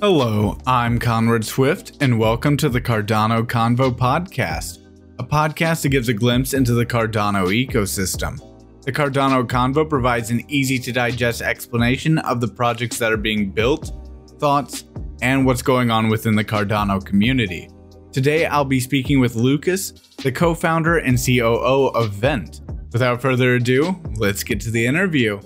Hello, 0.00 0.56
I'm 0.64 1.00
Conrad 1.00 1.44
Swift, 1.44 2.00
and 2.00 2.20
welcome 2.20 2.56
to 2.58 2.68
the 2.68 2.80
Cardano 2.80 3.44
Convo 3.44 3.90
podcast, 3.90 4.86
a 5.18 5.24
podcast 5.24 5.82
that 5.82 5.88
gives 5.88 6.08
a 6.08 6.14
glimpse 6.14 6.54
into 6.54 6.72
the 6.72 6.86
Cardano 6.86 7.48
ecosystem. 7.48 8.38
The 8.84 8.92
Cardano 8.92 9.44
Convo 9.44 9.90
provides 9.90 10.30
an 10.30 10.44
easy 10.48 10.78
to 10.78 10.92
digest 10.92 11.42
explanation 11.42 12.18
of 12.18 12.40
the 12.40 12.46
projects 12.46 12.96
that 12.98 13.12
are 13.12 13.16
being 13.16 13.50
built, 13.50 13.90
thoughts, 14.38 14.84
and 15.20 15.44
what's 15.44 15.62
going 15.62 15.90
on 15.90 16.08
within 16.08 16.36
the 16.36 16.44
Cardano 16.44 17.04
community. 17.04 17.68
Today, 18.12 18.46
I'll 18.46 18.64
be 18.64 18.78
speaking 18.78 19.18
with 19.18 19.34
Lucas, 19.34 19.90
the 20.22 20.30
co 20.30 20.54
founder 20.54 20.98
and 20.98 21.18
COO 21.18 21.88
of 21.88 22.12
Vent. 22.12 22.60
Without 22.92 23.20
further 23.20 23.56
ado, 23.56 24.00
let's 24.14 24.44
get 24.44 24.60
to 24.60 24.70
the 24.70 24.86
interview. 24.86 25.40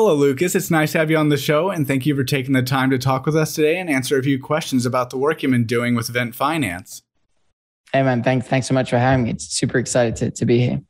Hello, 0.00 0.14
Lucas. 0.14 0.54
It's 0.54 0.70
nice 0.70 0.92
to 0.92 0.98
have 0.98 1.10
you 1.10 1.16
on 1.16 1.28
the 1.28 1.36
show, 1.36 1.70
and 1.70 1.84
thank 1.84 2.06
you 2.06 2.14
for 2.14 2.22
taking 2.22 2.52
the 2.52 2.62
time 2.62 2.88
to 2.90 2.98
talk 2.98 3.26
with 3.26 3.34
us 3.34 3.56
today 3.56 3.80
and 3.80 3.90
answer 3.90 4.16
a 4.16 4.22
few 4.22 4.40
questions 4.40 4.86
about 4.86 5.10
the 5.10 5.18
work 5.18 5.42
you've 5.42 5.50
been 5.50 5.66
doing 5.66 5.96
with 5.96 6.06
Vent 6.06 6.36
Finance. 6.36 7.02
Hey, 7.92 8.04
man. 8.04 8.22
Thanks, 8.22 8.46
thanks 8.46 8.68
so 8.68 8.74
much 8.74 8.90
for 8.90 8.98
having 8.98 9.24
me. 9.24 9.30
It's 9.30 9.48
super 9.48 9.76
excited 9.76 10.14
to, 10.14 10.30
to 10.30 10.46
be 10.46 10.60
here. 10.60 10.80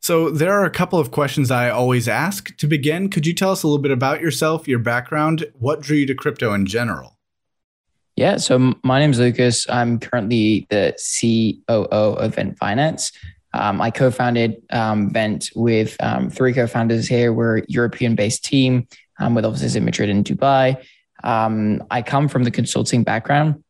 So, 0.00 0.30
there 0.30 0.54
are 0.54 0.64
a 0.64 0.70
couple 0.70 0.98
of 0.98 1.10
questions 1.10 1.50
I 1.50 1.68
always 1.68 2.08
ask. 2.08 2.56
To 2.56 2.66
begin, 2.66 3.10
could 3.10 3.26
you 3.26 3.34
tell 3.34 3.52
us 3.52 3.62
a 3.62 3.66
little 3.66 3.82
bit 3.82 3.92
about 3.92 4.22
yourself, 4.22 4.66
your 4.66 4.78
background, 4.78 5.44
what 5.58 5.82
drew 5.82 5.98
you 5.98 6.06
to 6.06 6.14
crypto 6.14 6.54
in 6.54 6.64
general? 6.64 7.18
Yeah, 8.16 8.38
so 8.38 8.74
my 8.82 9.00
name 9.00 9.10
is 9.10 9.18
Lucas. 9.18 9.68
I'm 9.68 9.98
currently 9.98 10.66
the 10.70 10.96
COO 11.20 12.14
of 12.14 12.36
Vent 12.36 12.56
Finance. 12.56 13.12
Um, 13.52 13.80
I 13.80 13.90
co-founded 13.90 14.62
um, 14.70 15.12
Vent 15.12 15.50
with 15.54 15.96
um, 16.00 16.30
three 16.30 16.52
co-founders 16.52 17.08
here. 17.08 17.32
We're 17.32 17.58
a 17.58 17.64
European-based 17.68 18.44
team 18.44 18.86
um, 19.18 19.34
with 19.34 19.44
offices 19.44 19.76
in 19.76 19.84
Madrid 19.84 20.08
and 20.08 20.24
Dubai. 20.24 20.82
Um, 21.24 21.82
I 21.90 22.02
come 22.02 22.28
from 22.28 22.44
the 22.44 22.50
consulting 22.50 23.02
background, 23.02 23.62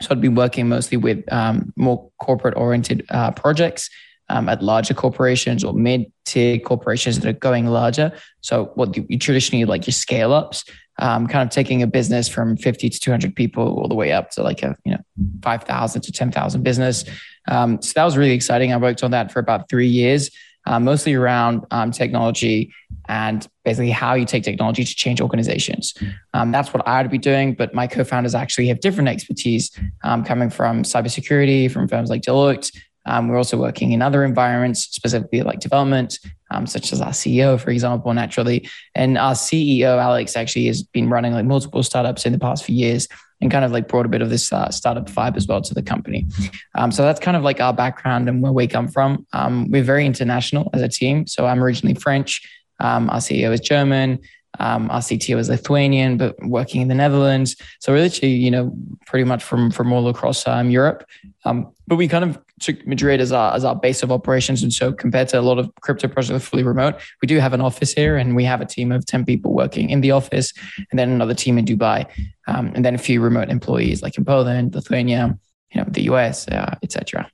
so 0.00 0.08
I'd 0.10 0.20
been 0.20 0.34
working 0.34 0.68
mostly 0.68 0.96
with 0.96 1.30
um, 1.32 1.72
more 1.76 2.10
corporate-oriented 2.18 3.06
uh, 3.10 3.32
projects 3.32 3.90
at 4.30 4.62
larger 4.62 4.94
corporations 4.94 5.62
or 5.62 5.72
mid-tier 5.74 6.58
corporations 6.58 7.20
that 7.20 7.28
are 7.28 7.38
going 7.38 7.66
larger. 7.66 8.10
So 8.40 8.72
what 8.74 8.96
you, 8.96 9.06
you 9.08 9.18
traditionally 9.18 9.64
like 9.64 9.86
your 9.86 9.92
scale-ups 9.92 10.64
kind 10.98 11.36
of 11.36 11.50
taking 11.50 11.82
a 11.82 11.86
business 11.86 12.28
from 12.28 12.56
50 12.56 12.88
to 12.88 13.00
200 13.00 13.34
people 13.34 13.78
all 13.78 13.88
the 13.88 13.94
way 13.94 14.12
up 14.12 14.30
to 14.30 14.42
like 14.42 14.62
a 14.62 14.76
you 14.84 14.92
know 14.92 15.00
5,000 15.42 16.02
to 16.02 16.12
10,000 16.12 16.62
business. 16.62 17.04
Um, 17.48 17.80
so 17.82 17.92
that 17.96 18.04
was 18.04 18.16
really 18.16 18.32
exciting. 18.32 18.72
I 18.72 18.76
worked 18.76 19.02
on 19.02 19.10
that 19.12 19.32
for 19.32 19.38
about 19.38 19.68
three 19.68 19.88
years, 19.88 20.30
uh, 20.66 20.80
mostly 20.80 21.14
around 21.14 21.64
um, 21.70 21.90
technology 21.90 22.72
and 23.06 23.46
basically 23.64 23.90
how 23.90 24.14
you 24.14 24.24
take 24.24 24.44
technology 24.44 24.82
to 24.84 24.94
change 24.94 25.20
organizations. 25.20 25.94
Um, 26.32 26.52
that's 26.52 26.72
what 26.72 26.86
I 26.88 27.02
would 27.02 27.10
be 27.10 27.18
doing, 27.18 27.54
but 27.54 27.74
my 27.74 27.86
co-founders 27.86 28.34
actually 28.34 28.68
have 28.68 28.80
different 28.80 29.08
expertise 29.08 29.70
um, 30.02 30.24
coming 30.24 30.48
from 30.48 30.84
cybersecurity, 30.84 31.70
from 31.70 31.86
firms 31.86 32.08
like 32.08 32.22
Deloitte, 32.22 32.70
um, 33.06 33.28
we're 33.28 33.36
also 33.36 33.58
working 33.58 33.92
in 33.92 34.02
other 34.02 34.24
environments, 34.24 34.80
specifically 34.80 35.42
like 35.42 35.60
development, 35.60 36.18
um, 36.50 36.66
such 36.66 36.92
as 36.92 37.00
our 37.00 37.10
CEO, 37.10 37.60
for 37.60 37.70
example, 37.70 38.12
naturally. 38.14 38.68
And 38.94 39.18
our 39.18 39.34
CEO, 39.34 39.98
Alex, 40.00 40.36
actually 40.36 40.66
has 40.66 40.82
been 40.82 41.10
running 41.10 41.32
like 41.32 41.44
multiple 41.44 41.82
startups 41.82 42.24
in 42.24 42.32
the 42.32 42.38
past 42.38 42.64
few 42.64 42.74
years 42.74 43.08
and 43.44 43.52
kind 43.52 43.64
of 43.64 43.72
like 43.72 43.88
brought 43.88 44.06
a 44.06 44.08
bit 44.08 44.22
of 44.22 44.30
this 44.30 44.50
uh, 44.52 44.70
startup 44.70 45.06
vibe 45.10 45.36
as 45.36 45.46
well 45.46 45.60
to 45.60 45.74
the 45.74 45.82
company. 45.82 46.26
Um, 46.74 46.90
so 46.90 47.02
that's 47.02 47.20
kind 47.20 47.36
of 47.36 47.42
like 47.42 47.60
our 47.60 47.74
background 47.74 48.26
and 48.26 48.42
where 48.42 48.52
we 48.52 48.66
come 48.66 48.88
from. 48.88 49.26
Um, 49.34 49.70
we're 49.70 49.82
very 49.82 50.06
international 50.06 50.70
as 50.72 50.80
a 50.80 50.88
team. 50.88 51.26
So 51.26 51.44
I'm 51.44 51.62
originally 51.62 51.94
French. 51.94 52.40
Um, 52.80 53.10
our 53.10 53.18
CEO 53.18 53.52
is 53.52 53.60
German. 53.60 54.20
Um, 54.58 54.90
our 54.90 55.00
CTO 55.00 55.38
is 55.38 55.48
Lithuanian, 55.48 56.16
but 56.16 56.36
working 56.46 56.80
in 56.80 56.88
the 56.88 56.94
Netherlands. 56.94 57.56
So 57.80 57.92
we're 57.92 58.00
literally, 58.00 58.34
you 58.34 58.50
know, 58.50 58.76
pretty 59.06 59.24
much 59.24 59.42
from 59.42 59.70
from 59.70 59.92
all 59.92 60.08
across 60.08 60.46
um, 60.46 60.70
Europe. 60.70 61.04
Um, 61.44 61.72
but 61.86 61.96
we 61.96 62.08
kind 62.08 62.24
of 62.24 62.38
took 62.60 62.86
Madrid 62.86 63.20
as 63.20 63.32
our 63.32 63.54
as 63.54 63.64
our 63.64 63.74
base 63.74 64.02
of 64.02 64.10
operations, 64.10 64.62
and 64.62 64.72
so 64.72 64.92
compared 64.92 65.28
to 65.28 65.40
a 65.40 65.42
lot 65.42 65.58
of 65.58 65.70
crypto 65.80 66.08
projects 66.08 66.28
that 66.28 66.36
are 66.36 66.40
fully 66.40 66.62
remote, 66.62 66.94
we 67.20 67.26
do 67.26 67.38
have 67.38 67.52
an 67.52 67.60
office 67.60 67.92
here, 67.92 68.16
and 68.16 68.36
we 68.36 68.44
have 68.44 68.60
a 68.60 68.66
team 68.66 68.92
of 68.92 69.04
ten 69.06 69.24
people 69.24 69.52
working 69.52 69.90
in 69.90 70.00
the 70.00 70.10
office, 70.10 70.52
and 70.90 70.98
then 70.98 71.10
another 71.10 71.34
team 71.34 71.58
in 71.58 71.64
Dubai, 71.64 72.06
um, 72.46 72.72
and 72.74 72.84
then 72.84 72.94
a 72.94 72.98
few 72.98 73.20
remote 73.20 73.50
employees 73.50 74.02
like 74.02 74.16
in 74.16 74.24
Poland, 74.24 74.74
Lithuania, 74.74 75.38
you 75.72 75.80
know, 75.80 75.86
the 75.90 76.02
US, 76.02 76.48
uh, 76.48 76.76
etc. 76.82 77.30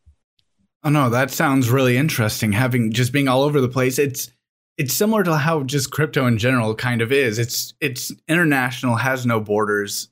Oh 0.83 0.89
no, 0.89 1.11
that 1.11 1.31
sounds 1.31 1.71
really 1.71 1.97
interesting. 1.97 2.53
Having 2.53 2.93
just 2.93 3.13
being 3.13 3.29
all 3.29 3.43
over 3.43 3.61
the 3.61 3.69
place, 3.69 3.99
it's 3.99 4.31
it's 4.77 4.95
similar 4.95 5.23
to 5.25 5.37
how 5.37 5.63
just 5.63 5.91
crypto 5.91 6.27
in 6.27 6.39
general 6.39 6.75
kind 6.75 7.03
of 7.03 7.13
is. 7.13 7.39
It's 7.39 7.75
it's 7.81 8.13
international, 8.29 8.97
has 8.97 9.27
no 9.27 9.41
borders. 9.41 10.09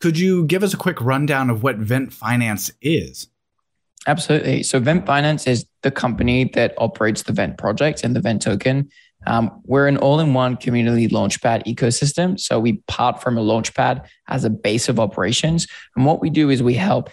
Could 0.00 0.18
you 0.18 0.44
give 0.46 0.62
us 0.62 0.74
a 0.74 0.76
quick 0.76 1.00
rundown 1.00 1.48
of 1.48 1.62
what 1.62 1.76
Vent 1.76 2.12
Finance 2.12 2.70
is? 2.80 3.28
Absolutely. 4.06 4.62
So 4.64 4.80
Vent 4.80 5.06
Finance 5.06 5.46
is 5.46 5.64
the 5.82 5.90
company 5.90 6.50
that 6.54 6.74
operates 6.76 7.22
the 7.22 7.32
Vent 7.32 7.56
project 7.56 8.02
and 8.02 8.16
the 8.16 8.20
Vent 8.20 8.42
token. 8.42 8.90
Um, 9.26 9.62
we're 9.64 9.86
an 9.86 9.96
all-in-one 9.98 10.56
community 10.56 11.06
launchpad 11.06 11.64
ecosystem. 11.66 12.38
So 12.40 12.58
we 12.58 12.82
part 12.88 13.22
from 13.22 13.38
a 13.38 13.40
launchpad 13.40 14.04
as 14.26 14.44
a 14.44 14.50
base 14.50 14.88
of 14.88 14.98
operations. 14.98 15.68
And 15.94 16.04
what 16.04 16.20
we 16.20 16.30
do 16.30 16.50
is 16.50 16.62
we 16.62 16.74
help 16.74 17.10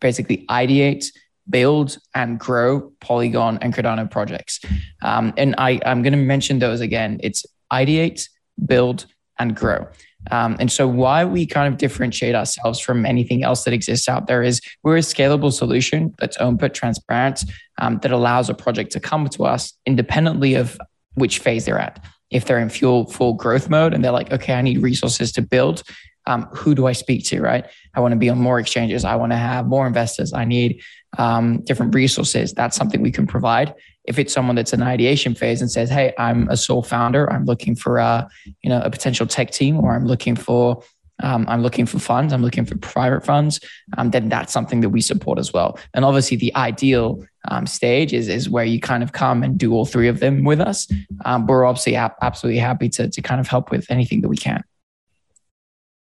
basically 0.00 0.44
ideate, 0.50 1.06
build 1.50 1.98
and 2.14 2.38
grow 2.38 2.92
Polygon 3.00 3.58
and 3.62 3.74
Cardano 3.74 4.10
projects. 4.10 4.60
Um, 5.02 5.32
and 5.36 5.54
I, 5.58 5.80
I'm 5.84 6.02
going 6.02 6.12
to 6.12 6.18
mention 6.18 6.58
those 6.58 6.80
again. 6.80 7.20
It's 7.22 7.44
ideate, 7.72 8.28
build, 8.66 9.06
and 9.38 9.54
grow. 9.54 9.86
Um, 10.30 10.56
and 10.58 10.70
so, 10.70 10.86
why 10.88 11.24
we 11.24 11.46
kind 11.46 11.72
of 11.72 11.78
differentiate 11.78 12.34
ourselves 12.34 12.80
from 12.80 13.06
anything 13.06 13.44
else 13.44 13.64
that 13.64 13.72
exists 13.72 14.08
out 14.08 14.26
there 14.26 14.42
is 14.42 14.60
we're 14.82 14.96
a 14.96 15.00
scalable 15.00 15.52
solution 15.52 16.14
that's 16.18 16.36
open, 16.38 16.56
but 16.56 16.74
transparent, 16.74 17.44
um, 17.78 17.98
that 18.02 18.10
allows 18.10 18.50
a 18.50 18.54
project 18.54 18.92
to 18.92 19.00
come 19.00 19.28
to 19.28 19.44
us 19.44 19.72
independently 19.86 20.54
of 20.54 20.78
which 21.14 21.38
phase 21.38 21.64
they're 21.64 21.78
at. 21.78 22.04
If 22.30 22.44
they're 22.44 22.58
in 22.58 22.68
full 22.68 23.06
full 23.06 23.34
growth 23.34 23.70
mode 23.70 23.94
and 23.94 24.04
they're 24.04 24.12
like, 24.12 24.32
okay, 24.32 24.54
I 24.54 24.62
need 24.62 24.82
resources 24.82 25.32
to 25.32 25.42
build, 25.42 25.82
um, 26.28 26.42
who 26.52 26.74
do 26.74 26.86
I 26.86 26.92
speak 26.92 27.24
to, 27.26 27.40
right? 27.40 27.64
I 27.94 28.00
want 28.00 28.12
to 28.12 28.18
be 28.18 28.28
on 28.28 28.38
more 28.38 28.60
exchanges. 28.60 29.04
I 29.04 29.16
want 29.16 29.32
to 29.32 29.38
have 29.38 29.66
more 29.66 29.86
investors. 29.86 30.32
I 30.32 30.44
need 30.44 30.82
um, 31.16 31.62
different 31.62 31.94
resources. 31.94 32.52
That's 32.52 32.76
something 32.76 33.00
we 33.00 33.10
can 33.10 33.26
provide. 33.26 33.74
If 34.04 34.18
it's 34.18 34.32
someone 34.32 34.54
that's 34.54 34.72
in 34.72 34.82
ideation 34.82 35.34
phase 35.34 35.60
and 35.62 35.70
says, 35.70 35.88
"Hey, 35.90 36.12
I'm 36.18 36.48
a 36.48 36.56
sole 36.56 36.82
founder. 36.82 37.30
I'm 37.32 37.46
looking 37.46 37.74
for 37.74 37.98
a, 37.98 38.28
you 38.62 38.70
know, 38.70 38.80
a 38.82 38.90
potential 38.90 39.26
tech 39.26 39.50
team, 39.50 39.78
or 39.78 39.94
I'm 39.94 40.06
looking 40.06 40.36
for 40.36 40.82
um, 41.20 41.46
I'm 41.48 41.62
looking 41.62 41.86
for 41.86 41.98
funds. 41.98 42.32
I'm 42.32 42.42
looking 42.42 42.64
for 42.64 42.76
private 42.78 43.24
funds. 43.24 43.58
Um, 43.96 44.10
then 44.10 44.28
that's 44.28 44.52
something 44.52 44.80
that 44.82 44.90
we 44.90 45.00
support 45.00 45.38
as 45.38 45.52
well. 45.52 45.78
And 45.94 46.04
obviously, 46.04 46.36
the 46.36 46.54
ideal 46.54 47.24
um, 47.50 47.66
stage 47.66 48.12
is 48.12 48.28
is 48.28 48.48
where 48.50 48.64
you 48.64 48.80
kind 48.80 49.02
of 49.02 49.12
come 49.12 49.42
and 49.42 49.58
do 49.58 49.72
all 49.72 49.86
three 49.86 50.08
of 50.08 50.20
them 50.20 50.44
with 50.44 50.60
us. 50.60 50.86
Um, 51.24 51.46
we're 51.46 51.64
obviously 51.64 51.96
absolutely 51.96 52.60
happy 52.60 52.88
to 52.90 53.08
to 53.08 53.22
kind 53.22 53.40
of 53.40 53.48
help 53.48 53.70
with 53.70 53.90
anything 53.90 54.20
that 54.20 54.28
we 54.28 54.36
can. 54.36 54.62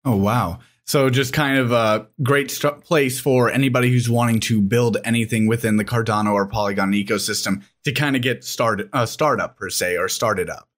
Oh, 0.05 0.17
wow. 0.17 0.59
So 0.85 1.09
just 1.11 1.33
kind 1.33 1.59
of 1.59 1.73
a 1.73 2.09
great 2.23 2.51
st- 2.51 2.83
place 2.83 3.21
for 3.21 3.51
anybody 3.51 3.91
who's 3.91 4.11
wanting 4.11 4.41
to 4.41 4.61
build 4.61 4.97
anything 5.05 5.47
within 5.47 5.77
the 5.77 5.85
Cardano 5.85 6.33
or 6.33 6.47
Polygon 6.47 6.93
ecosystem 6.93 7.63
to 7.85 7.93
kind 7.93 8.17
of 8.17 8.23
get 8.23 8.45
started, 8.45 8.89
a 8.93 8.99
uh, 8.99 9.07
startup 9.07 9.57
per 9.57 9.71
se, 9.71 9.97
or 9.97 10.09
started 10.09 10.51
up. 10.51 10.69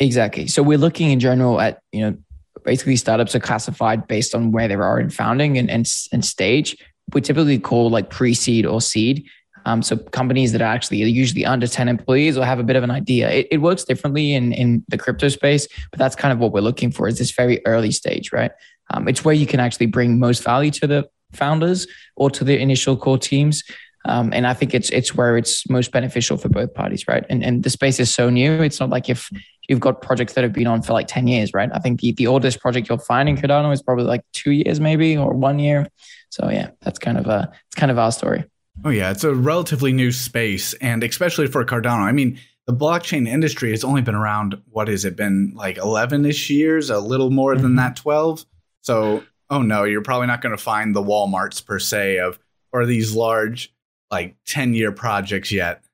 Exactly. 0.00 0.48
So 0.48 0.62
we're 0.62 0.78
looking 0.78 1.10
in 1.10 1.20
general 1.20 1.60
at 1.60 1.80
you 1.92 2.00
know 2.00 2.16
basically 2.64 2.96
startups 2.96 3.34
are 3.34 3.40
classified 3.40 4.08
based 4.08 4.34
on 4.34 4.50
where 4.50 4.66
they 4.66 4.74
are 4.74 4.98
in 4.98 5.10
founding 5.10 5.58
and 5.58 5.70
and, 5.70 5.86
and 6.10 6.24
stage. 6.24 6.76
We 7.12 7.20
typically 7.20 7.58
call 7.58 7.90
like 7.90 8.10
pre-seed 8.10 8.64
or 8.64 8.80
seed. 8.80 9.26
Um, 9.66 9.82
so 9.82 9.96
companies 9.96 10.52
that 10.52 10.60
are 10.60 10.72
actually 10.72 10.98
usually 10.98 11.44
under 11.46 11.66
10 11.66 11.88
employees 11.88 12.36
or 12.36 12.44
have 12.44 12.58
a 12.58 12.62
bit 12.62 12.76
of 12.76 12.82
an 12.82 12.90
idea. 12.90 13.30
It, 13.30 13.48
it, 13.50 13.58
works 13.58 13.84
differently 13.84 14.34
in, 14.34 14.52
in 14.52 14.84
the 14.88 14.98
crypto 14.98 15.28
space, 15.28 15.66
but 15.90 15.98
that's 15.98 16.14
kind 16.14 16.32
of 16.32 16.38
what 16.38 16.52
we're 16.52 16.60
looking 16.60 16.90
for 16.90 17.08
is 17.08 17.18
this 17.18 17.30
very 17.30 17.64
early 17.66 17.90
stage, 17.90 18.32
right? 18.32 18.52
Um, 18.90 19.08
it's 19.08 19.24
where 19.24 19.34
you 19.34 19.46
can 19.46 19.60
actually 19.60 19.86
bring 19.86 20.18
most 20.18 20.42
value 20.42 20.70
to 20.72 20.86
the 20.86 21.08
founders 21.32 21.86
or 22.16 22.30
to 22.30 22.44
the 22.44 22.58
initial 22.58 22.96
core 22.96 23.18
teams. 23.18 23.62
Um, 24.06 24.32
and 24.34 24.46
I 24.46 24.52
think 24.52 24.74
it's 24.74 24.90
it's 24.90 25.14
where 25.14 25.38
it's 25.38 25.68
most 25.70 25.90
beneficial 25.90 26.36
for 26.36 26.50
both 26.50 26.74
parties, 26.74 27.08
right? 27.08 27.24
And 27.30 27.42
and 27.42 27.62
the 27.62 27.70
space 27.70 27.98
is 27.98 28.12
so 28.12 28.28
new. 28.28 28.60
It's 28.60 28.78
not 28.78 28.90
like 28.90 29.08
if 29.08 29.30
you've 29.68 29.80
got 29.80 30.02
projects 30.02 30.34
that 30.34 30.44
have 30.44 30.52
been 30.52 30.66
on 30.66 30.82
for 30.82 30.92
like 30.92 31.06
10 31.08 31.26
years, 31.26 31.54
right? 31.54 31.70
I 31.72 31.78
think 31.78 32.00
the, 32.00 32.12
the 32.12 32.26
oldest 32.26 32.60
project 32.60 32.86
you'll 32.88 32.98
find 32.98 33.30
in 33.30 33.36
Cardano 33.38 33.72
is 33.72 33.82
probably 33.82 34.04
like 34.04 34.20
two 34.34 34.50
years 34.50 34.78
maybe 34.78 35.16
or 35.16 35.32
one 35.32 35.58
year. 35.58 35.88
So 36.28 36.50
yeah, 36.50 36.70
that's 36.82 36.98
kind 36.98 37.16
of 37.16 37.26
a 37.26 37.50
it's 37.66 37.76
kind 37.76 37.90
of 37.90 37.98
our 37.98 38.12
story. 38.12 38.44
Oh 38.82 38.90
yeah, 38.90 39.10
it's 39.10 39.24
a 39.24 39.34
relatively 39.34 39.92
new 39.92 40.10
space, 40.10 40.74
and 40.74 41.04
especially 41.04 41.46
for 41.46 41.64
Cardano. 41.64 42.00
I 42.00 42.12
mean, 42.12 42.40
the 42.66 42.74
blockchain 42.74 43.28
industry 43.28 43.70
has 43.70 43.84
only 43.84 44.02
been 44.02 44.14
around. 44.14 44.60
What 44.70 44.88
has 44.88 45.04
it 45.04 45.16
been 45.16 45.52
like 45.54 45.76
eleven 45.78 46.24
ish 46.24 46.50
years? 46.50 46.90
A 46.90 46.98
little 46.98 47.30
more 47.30 47.54
mm-hmm. 47.54 47.62
than 47.62 47.76
that, 47.76 47.96
twelve. 47.96 48.44
So, 48.80 49.22
oh 49.50 49.62
no, 49.62 49.84
you're 49.84 50.02
probably 50.02 50.26
not 50.26 50.40
going 50.40 50.56
to 50.56 50.62
find 50.62 50.94
the 50.94 51.02
WalMarts 51.02 51.64
per 51.64 51.78
se 51.78 52.18
of 52.18 52.38
or 52.72 52.84
these 52.84 53.14
large 53.14 53.72
like 54.10 54.36
ten 54.46 54.74
year 54.74 54.92
projects 54.92 55.52
yet. 55.52 55.84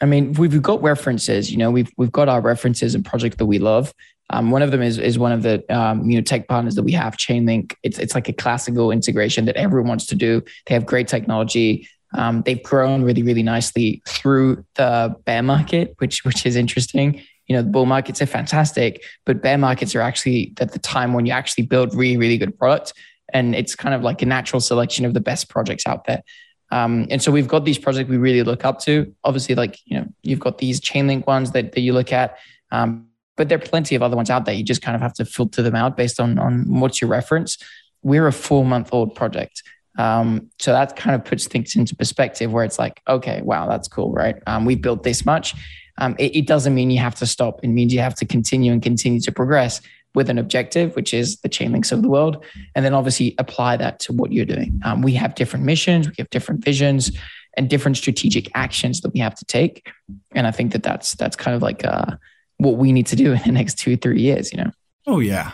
I 0.00 0.04
mean, 0.04 0.34
we've 0.34 0.62
got 0.62 0.82
references. 0.82 1.50
You 1.50 1.58
know, 1.58 1.70
we've 1.70 1.90
we've 1.96 2.12
got 2.12 2.28
our 2.28 2.40
references 2.40 2.94
and 2.94 3.04
projects 3.04 3.36
that 3.36 3.46
we 3.46 3.58
love. 3.58 3.92
Um, 4.30 4.50
one 4.50 4.62
of 4.62 4.70
them 4.70 4.82
is 4.82 4.98
is 4.98 5.18
one 5.18 5.32
of 5.32 5.42
the 5.42 5.64
um, 5.74 6.08
you 6.08 6.16
know 6.16 6.22
tech 6.22 6.48
partners 6.48 6.74
that 6.74 6.82
we 6.82 6.92
have, 6.92 7.16
Chainlink. 7.16 7.74
It's 7.82 7.98
it's 7.98 8.14
like 8.14 8.28
a 8.28 8.32
classical 8.32 8.90
integration 8.90 9.44
that 9.46 9.56
everyone 9.56 9.88
wants 9.88 10.06
to 10.06 10.14
do. 10.14 10.42
They 10.66 10.74
have 10.74 10.84
great 10.84 11.08
technology. 11.08 11.88
Um, 12.14 12.42
they've 12.42 12.62
grown 12.62 13.02
really 13.02 13.22
really 13.22 13.42
nicely 13.42 14.02
through 14.06 14.64
the 14.74 15.14
bear 15.24 15.42
market, 15.42 15.94
which 15.98 16.24
which 16.24 16.46
is 16.46 16.56
interesting. 16.56 17.22
You 17.46 17.56
know, 17.56 17.62
the 17.62 17.68
bull 17.68 17.86
markets 17.86 18.20
are 18.22 18.26
fantastic, 18.26 19.04
but 19.24 19.42
bear 19.42 19.58
markets 19.58 19.94
are 19.94 20.00
actually 20.00 20.52
at 20.60 20.72
the 20.72 20.78
time 20.78 21.12
when 21.12 21.26
you 21.26 21.32
actually 21.32 21.66
build 21.66 21.94
really 21.94 22.16
really 22.16 22.38
good 22.38 22.58
product, 22.58 22.92
and 23.32 23.54
it's 23.54 23.74
kind 23.74 23.94
of 23.94 24.02
like 24.02 24.22
a 24.22 24.26
natural 24.26 24.60
selection 24.60 25.04
of 25.04 25.14
the 25.14 25.20
best 25.20 25.48
projects 25.48 25.86
out 25.86 26.06
there. 26.06 26.22
Um, 26.70 27.06
and 27.10 27.22
so 27.22 27.30
we've 27.30 27.46
got 27.46 27.64
these 27.64 27.78
projects 27.78 28.10
we 28.10 28.16
really 28.16 28.42
look 28.42 28.64
up 28.64 28.80
to. 28.80 29.14
Obviously, 29.24 29.54
like 29.54 29.78
you 29.84 29.98
know, 29.98 30.06
you've 30.22 30.40
got 30.40 30.58
these 30.58 30.80
Chainlink 30.80 31.26
ones 31.26 31.52
that, 31.52 31.72
that 31.72 31.80
you 31.80 31.92
look 31.92 32.12
at. 32.12 32.36
Um, 32.72 33.08
but 33.36 33.48
there 33.48 33.58
are 33.58 33.62
plenty 33.62 33.94
of 33.94 34.02
other 34.02 34.16
ones 34.16 34.30
out 34.30 34.46
there. 34.46 34.54
You 34.54 34.64
just 34.64 34.82
kind 34.82 34.96
of 34.96 35.02
have 35.02 35.14
to 35.14 35.24
filter 35.24 35.62
them 35.62 35.74
out 35.76 35.96
based 35.96 36.18
on 36.18 36.38
on 36.38 36.80
what's 36.80 37.00
your 37.00 37.10
reference. 37.10 37.58
We're 38.02 38.26
a 38.26 38.32
four 38.32 38.64
month 38.64 38.90
old 38.92 39.14
project. 39.14 39.62
Um, 39.98 40.50
so 40.58 40.72
that 40.72 40.96
kind 40.96 41.14
of 41.14 41.24
puts 41.24 41.46
things 41.46 41.74
into 41.74 41.96
perspective 41.96 42.52
where 42.52 42.64
it's 42.64 42.78
like, 42.78 43.00
okay, 43.08 43.40
wow, 43.42 43.66
that's 43.68 43.88
cool, 43.88 44.12
right? 44.12 44.36
Um, 44.46 44.64
we 44.64 44.74
built 44.74 45.02
this 45.02 45.24
much. 45.24 45.54
Um, 45.98 46.14
it, 46.18 46.36
it, 46.36 46.46
doesn't 46.46 46.74
mean 46.74 46.90
you 46.90 46.98
have 46.98 47.14
to 47.16 47.26
stop. 47.26 47.60
It 47.62 47.68
means 47.68 47.92
you 47.94 48.00
have 48.00 48.14
to 48.16 48.26
continue 48.26 48.72
and 48.72 48.82
continue 48.82 49.20
to 49.20 49.32
progress 49.32 49.80
with 50.14 50.28
an 50.28 50.38
objective, 50.38 50.94
which 50.96 51.14
is 51.14 51.38
the 51.38 51.48
Chainlinks 51.48 51.92
of 51.92 52.02
the 52.02 52.08
world. 52.08 52.44
And 52.74 52.84
then 52.84 52.94
obviously 52.94 53.34
apply 53.38 53.78
that 53.78 53.98
to 54.00 54.12
what 54.12 54.32
you're 54.32 54.44
doing. 54.44 54.80
Um, 54.84 55.02
we 55.02 55.14
have 55.14 55.34
different 55.34 55.64
missions, 55.64 56.08
we 56.08 56.14
have 56.18 56.30
different 56.30 56.64
visions 56.64 57.12
and 57.56 57.70
different 57.70 57.96
strategic 57.96 58.50
actions 58.54 59.00
that 59.00 59.12
we 59.14 59.20
have 59.20 59.34
to 59.34 59.44
take. 59.46 59.90
And 60.34 60.46
I 60.46 60.50
think 60.50 60.72
that 60.72 60.82
that's, 60.82 61.14
that's 61.14 61.36
kind 61.36 61.54
of 61.54 61.62
like, 61.62 61.84
uh, 61.84 62.16
what 62.58 62.76
we 62.76 62.92
need 62.92 63.06
to 63.06 63.16
do 63.16 63.32
in 63.32 63.42
the 63.44 63.52
next 63.52 63.78
two, 63.78 63.96
three 63.96 64.20
years, 64.20 64.52
you 64.52 64.58
know? 64.58 64.70
Oh, 65.06 65.20
yeah. 65.20 65.52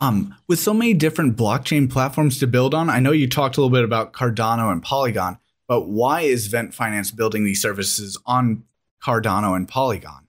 Um, 0.00 0.34
with 0.46 0.60
so 0.60 0.72
many 0.72 0.94
different 0.94 1.36
blockchain 1.36 1.90
platforms 1.90 2.38
to 2.38 2.46
build 2.46 2.74
on, 2.74 2.88
I 2.88 3.00
know 3.00 3.10
you 3.10 3.28
talked 3.28 3.56
a 3.56 3.60
little 3.60 3.74
bit 3.74 3.84
about 3.84 4.12
Cardano 4.12 4.70
and 4.70 4.82
Polygon, 4.82 5.38
but 5.66 5.88
why 5.88 6.22
is 6.22 6.46
Vent 6.46 6.72
Finance 6.72 7.10
building 7.10 7.44
these 7.44 7.60
services 7.60 8.16
on 8.24 8.62
Cardano 9.04 9.56
and 9.56 9.66
Polygon? 9.66 10.28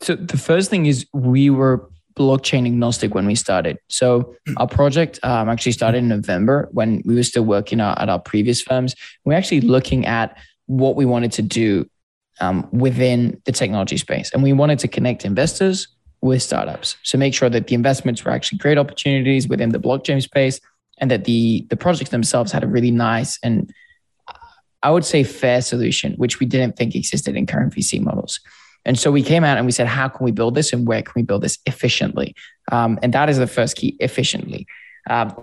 So 0.00 0.14
the 0.14 0.38
first 0.38 0.70
thing 0.70 0.86
is 0.86 1.06
we 1.12 1.50
were 1.50 1.88
blockchain 2.16 2.66
agnostic 2.66 3.14
when 3.14 3.26
we 3.26 3.34
started. 3.34 3.78
So 3.88 4.34
our 4.56 4.68
project 4.68 5.18
um, 5.22 5.48
actually 5.48 5.72
started 5.72 5.98
in 5.98 6.08
November 6.08 6.68
when 6.72 7.02
we 7.04 7.14
were 7.14 7.22
still 7.22 7.44
working 7.44 7.80
at 7.80 8.08
our 8.08 8.20
previous 8.20 8.62
firms. 8.62 8.94
We 9.24 9.30
we're 9.30 9.38
actually 9.38 9.60
looking 9.60 10.06
at 10.06 10.36
what 10.66 10.96
we 10.96 11.04
wanted 11.04 11.32
to 11.32 11.42
do 11.42 11.88
um, 12.40 12.68
within 12.72 13.40
the 13.44 13.52
technology 13.52 13.96
space. 13.96 14.32
And 14.32 14.42
we 14.42 14.52
wanted 14.52 14.78
to 14.80 14.88
connect 14.88 15.24
investors 15.24 15.88
with 16.24 16.42
startups. 16.42 16.96
So 17.02 17.18
make 17.18 17.34
sure 17.34 17.50
that 17.50 17.66
the 17.66 17.74
investments 17.74 18.24
were 18.24 18.30
actually 18.30 18.58
great 18.58 18.78
opportunities 18.78 19.46
within 19.46 19.70
the 19.70 19.78
blockchain 19.78 20.22
space 20.22 20.58
and 20.98 21.10
that 21.10 21.24
the, 21.24 21.66
the 21.68 21.76
projects 21.76 22.10
themselves 22.10 22.50
had 22.50 22.64
a 22.64 22.66
really 22.66 22.90
nice 22.90 23.38
and 23.42 23.72
I 24.82 24.90
would 24.90 25.04
say 25.04 25.22
fair 25.22 25.62
solution, 25.62 26.12
which 26.14 26.40
we 26.40 26.46
didn't 26.46 26.76
think 26.76 26.94
existed 26.94 27.36
in 27.36 27.46
current 27.46 27.74
VC 27.74 28.02
models. 28.02 28.40
And 28.84 28.98
so 28.98 29.10
we 29.10 29.22
came 29.22 29.42
out 29.42 29.56
and 29.56 29.64
we 29.64 29.72
said, 29.72 29.86
how 29.86 30.08
can 30.08 30.24
we 30.24 30.30
build 30.30 30.54
this 30.54 30.74
and 30.74 30.86
where 30.86 31.00
can 31.00 31.12
we 31.16 31.22
build 31.22 31.42
this 31.42 31.58
efficiently? 31.64 32.34
Um, 32.70 32.98
and 33.02 33.12
that 33.14 33.30
is 33.30 33.38
the 33.38 33.46
first 33.46 33.76
key 33.76 33.96
efficiently. 34.00 34.66
Um, 35.08 35.34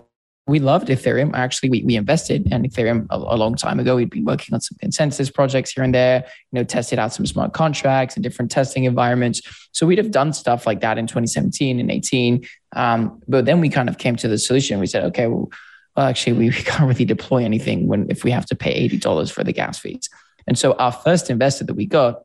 we 0.52 0.60
loved 0.60 0.90
Ethereum. 0.90 1.32
Actually, 1.34 1.70
we, 1.70 1.84
we 1.84 1.96
invested 1.96 2.52
in 2.52 2.64
Ethereum 2.64 3.08
a, 3.10 3.16
a, 3.16 3.38
long 3.38 3.56
time 3.56 3.80
ago. 3.80 3.96
We'd 3.96 4.10
been 4.10 4.26
working 4.26 4.54
on 4.54 4.60
some 4.60 4.78
consensus 4.80 5.32
projects 5.32 5.72
here 5.72 5.84
and 5.84 5.96
there, 5.96 6.26
you 6.52 6.60
know, 6.60 6.64
tested 6.66 7.00
out 7.00 7.14
some 7.14 7.26
smart 7.26 7.54
contracts 7.54 8.16
and 8.16 8.24
different 8.24 8.52
testing 8.52 8.84
environments. 8.84 9.42
So 9.72 9.88
we'd 9.88 9.98
have 9.98 10.12
done 10.12 10.34
stuff 10.34 10.68
like 10.68 10.82
that 10.82 10.98
in 10.98 11.08
2017 11.08 11.80
and 11.80 11.90
18. 11.90 12.46
Um, 12.76 13.22
but 13.28 13.46
then 13.46 13.62
we 13.62 13.70
kind 13.70 13.88
of 13.88 13.98
came 13.98 14.18
to 14.18 14.28
the 14.28 14.38
solution. 14.38 14.80
We 14.80 14.88
said, 14.88 15.06
okay, 15.06 15.28
well, 15.28 15.50
well 15.96 16.08
actually, 16.08 16.34
we, 16.34 16.50
we 16.50 16.56
can't 16.56 16.88
really 16.88 17.06
deploy 17.06 17.46
anything 17.46 17.88
when 17.88 18.08
if 18.10 18.26
we 18.26 18.32
have 18.32 18.46
to 18.48 18.56
pay 18.56 18.90
$80 18.90 19.32
for 19.32 19.46
the 19.46 19.54
gas 19.54 19.80
fees. 19.80 20.10
And 20.48 20.60
so 20.60 20.74
our 20.74 20.92
first 20.92 21.30
investor 21.30 21.64
that 21.64 21.76
we 21.76 21.86
got 21.86 22.24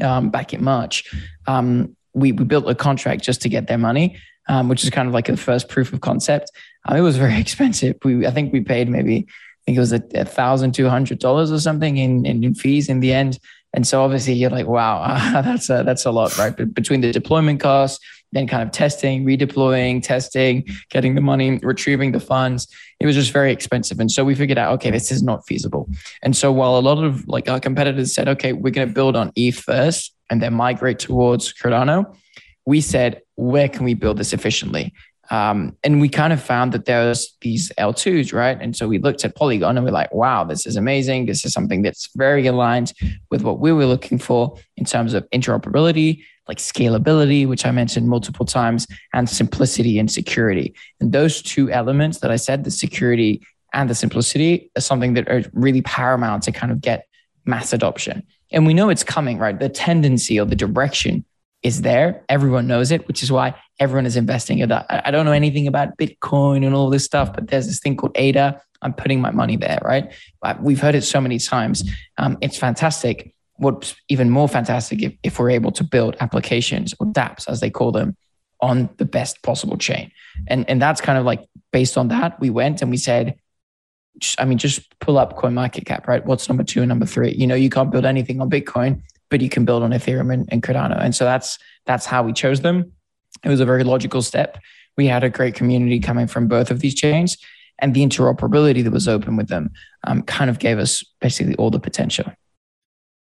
um, 0.00 0.30
back 0.30 0.52
in 0.52 0.64
March, 0.64 1.08
um, 1.46 1.96
we, 2.12 2.32
we 2.32 2.44
built 2.44 2.68
a 2.68 2.74
contract 2.74 3.22
just 3.22 3.40
to 3.42 3.48
get 3.48 3.68
their 3.68 3.78
money 3.78 4.18
um, 4.48 4.68
which 4.68 4.84
is 4.84 4.90
kind 4.90 5.08
of 5.08 5.14
like 5.14 5.26
the 5.26 5.36
first 5.36 5.68
proof 5.68 5.92
of 5.92 6.00
concept. 6.00 6.50
Um, 6.86 6.96
it 6.96 7.00
was 7.00 7.16
very 7.16 7.38
expensive. 7.40 7.96
We 8.04 8.26
I 8.26 8.30
think 8.30 8.52
we 8.52 8.60
paid 8.60 8.88
maybe 8.88 9.26
I 9.28 9.62
think 9.64 9.76
it 9.76 9.80
was 9.80 9.92
a 9.92 10.00
thousand 10.24 10.72
two 10.72 10.88
hundred 10.88 11.18
dollars 11.18 11.52
or 11.52 11.60
something 11.60 11.96
in, 11.96 12.26
in, 12.26 12.42
in 12.42 12.54
fees 12.54 12.88
in 12.88 13.00
the 13.00 13.12
end. 13.12 13.38
And 13.74 13.86
so 13.86 14.02
obviously 14.02 14.34
you're 14.34 14.50
like, 14.50 14.66
wow, 14.66 15.02
that's 15.42 15.70
a, 15.70 15.82
that's 15.82 16.04
a 16.04 16.10
lot, 16.10 16.36
right? 16.36 16.54
But 16.54 16.74
between 16.74 17.00
the 17.00 17.12
deployment 17.12 17.60
costs, 17.60 18.04
then 18.32 18.46
kind 18.46 18.62
of 18.62 18.70
testing, 18.70 19.24
redeploying, 19.24 20.02
testing, 20.02 20.66
getting 20.90 21.14
the 21.14 21.20
money, 21.20 21.58
retrieving 21.62 22.12
the 22.12 22.20
funds, 22.20 22.66
it 22.98 23.06
was 23.06 23.14
just 23.14 23.30
very 23.30 23.52
expensive. 23.52 24.00
And 24.00 24.10
so 24.10 24.24
we 24.24 24.34
figured 24.34 24.58
out, 24.58 24.72
okay, 24.74 24.90
this 24.90 25.12
is 25.12 25.22
not 25.22 25.46
feasible. 25.46 25.88
And 26.22 26.34
so 26.36 26.50
while 26.50 26.78
a 26.78 26.80
lot 26.80 27.02
of 27.02 27.26
like 27.28 27.48
our 27.48 27.60
competitors 27.60 28.14
said, 28.14 28.28
okay, 28.28 28.52
we're 28.52 28.70
going 28.70 28.88
to 28.88 28.94
build 28.94 29.16
on 29.16 29.32
ETH 29.36 29.58
first 29.58 30.14
and 30.30 30.42
then 30.42 30.54
migrate 30.54 30.98
towards 30.98 31.52
Cardano, 31.52 32.16
we 32.66 32.80
said, 32.80 33.22
where 33.36 33.68
can 33.68 33.84
we 33.84 33.94
build 33.94 34.18
this 34.18 34.32
efficiently? 34.32 34.92
Um, 35.30 35.76
and 35.82 36.00
we 36.00 36.08
kind 36.08 36.32
of 36.32 36.42
found 36.42 36.72
that 36.72 36.84
there's 36.84 37.36
these 37.40 37.72
L2s, 37.78 38.34
right? 38.34 38.58
And 38.60 38.76
so 38.76 38.86
we 38.86 38.98
looked 38.98 39.24
at 39.24 39.34
Polygon 39.34 39.76
and 39.76 39.86
we're 39.86 39.92
like, 39.92 40.12
wow, 40.12 40.44
this 40.44 40.66
is 40.66 40.76
amazing. 40.76 41.26
This 41.26 41.44
is 41.44 41.52
something 41.52 41.80
that's 41.82 42.10
very 42.16 42.46
aligned 42.46 42.92
with 43.30 43.42
what 43.42 43.58
we 43.58 43.72
were 43.72 43.86
looking 43.86 44.18
for 44.18 44.58
in 44.76 44.84
terms 44.84 45.14
of 45.14 45.28
interoperability, 45.30 46.22
like 46.48 46.58
scalability, 46.58 47.46
which 47.48 47.64
I 47.64 47.70
mentioned 47.70 48.08
multiple 48.08 48.44
times, 48.44 48.86
and 49.14 49.28
simplicity 49.28 49.98
and 49.98 50.10
security. 50.10 50.74
And 51.00 51.12
those 51.12 51.40
two 51.40 51.70
elements 51.70 52.18
that 52.18 52.30
I 52.30 52.36
said, 52.36 52.64
the 52.64 52.70
security 52.70 53.42
and 53.72 53.88
the 53.88 53.94
simplicity, 53.94 54.70
are 54.76 54.82
something 54.82 55.14
that 55.14 55.28
are 55.28 55.44
really 55.54 55.82
paramount 55.82 56.42
to 56.42 56.52
kind 56.52 56.72
of 56.72 56.82
get 56.82 57.06
mass 57.46 57.72
adoption. 57.72 58.22
And 58.50 58.66
we 58.66 58.74
know 58.74 58.90
it's 58.90 59.04
coming, 59.04 59.38
right? 59.38 59.58
The 59.58 59.70
tendency 59.70 60.38
or 60.38 60.44
the 60.44 60.56
direction 60.56 61.24
is 61.62 61.82
there. 61.82 62.24
Everyone 62.28 62.66
knows 62.66 62.90
it, 62.90 63.06
which 63.06 63.22
is 63.22 63.30
why 63.30 63.54
everyone 63.78 64.06
is 64.06 64.16
investing 64.16 64.58
in 64.58 64.68
that. 64.68 64.86
I 64.88 65.10
don't 65.10 65.24
know 65.24 65.32
anything 65.32 65.66
about 65.66 65.96
Bitcoin 65.96 66.66
and 66.66 66.74
all 66.74 66.90
this 66.90 67.04
stuff, 67.04 67.32
but 67.32 67.48
there's 67.48 67.66
this 67.66 67.78
thing 67.78 67.96
called 67.96 68.12
ADA. 68.16 68.60
I'm 68.82 68.92
putting 68.92 69.20
my 69.20 69.30
money 69.30 69.56
there, 69.56 69.78
right? 69.82 70.12
We've 70.60 70.80
heard 70.80 70.94
it 70.96 71.02
so 71.02 71.20
many 71.20 71.38
times. 71.38 71.88
Um, 72.18 72.36
it's 72.40 72.58
fantastic. 72.58 73.32
What's 73.56 73.94
even 74.08 74.28
more 74.30 74.48
fantastic 74.48 75.02
if, 75.02 75.14
if 75.22 75.38
we're 75.38 75.50
able 75.50 75.70
to 75.72 75.84
build 75.84 76.16
applications 76.18 76.94
or 76.98 77.06
dApps, 77.06 77.48
as 77.48 77.60
they 77.60 77.70
call 77.70 77.92
them, 77.92 78.16
on 78.60 78.88
the 78.96 79.04
best 79.04 79.42
possible 79.42 79.76
chain. 79.76 80.10
And, 80.48 80.68
and 80.68 80.80
that's 80.80 81.00
kind 81.00 81.18
of 81.18 81.24
like 81.24 81.44
based 81.72 81.96
on 81.98 82.08
that, 82.08 82.40
we 82.40 82.50
went 82.50 82.82
and 82.82 82.90
we 82.90 82.96
said, 82.96 83.36
I 84.38 84.44
mean, 84.44 84.58
just 84.58 84.98
pull 85.00 85.18
up 85.18 85.36
CoinMarketCap, 85.36 86.06
right? 86.06 86.24
What's 86.24 86.48
number 86.48 86.64
two 86.64 86.80
and 86.80 86.88
number 86.88 87.06
three? 87.06 87.32
You 87.32 87.46
know, 87.46 87.54
you 87.54 87.70
can't 87.70 87.90
build 87.90 88.04
anything 88.04 88.40
on 88.40 88.50
Bitcoin 88.50 89.02
but 89.32 89.40
you 89.40 89.48
can 89.48 89.64
build 89.64 89.82
on 89.82 89.92
Ethereum 89.92 90.30
and, 90.32 90.46
and 90.52 90.62
Cardano. 90.62 91.02
And 91.02 91.14
so 91.14 91.24
that's 91.24 91.58
that's 91.86 92.04
how 92.04 92.22
we 92.22 92.34
chose 92.34 92.60
them. 92.60 92.92
It 93.42 93.48
was 93.48 93.60
a 93.60 93.64
very 93.64 93.82
logical 93.82 94.20
step. 94.20 94.58
We 94.98 95.06
had 95.06 95.24
a 95.24 95.30
great 95.30 95.54
community 95.54 95.98
coming 96.00 96.26
from 96.26 96.48
both 96.48 96.70
of 96.70 96.80
these 96.80 96.94
chains, 96.94 97.38
and 97.78 97.94
the 97.94 98.06
interoperability 98.06 98.84
that 98.84 98.92
was 98.92 99.08
open 99.08 99.36
with 99.36 99.48
them 99.48 99.70
um, 100.06 100.22
kind 100.22 100.50
of 100.50 100.58
gave 100.58 100.78
us 100.78 101.02
basically 101.20 101.54
all 101.56 101.70
the 101.70 101.80
potential. 101.80 102.30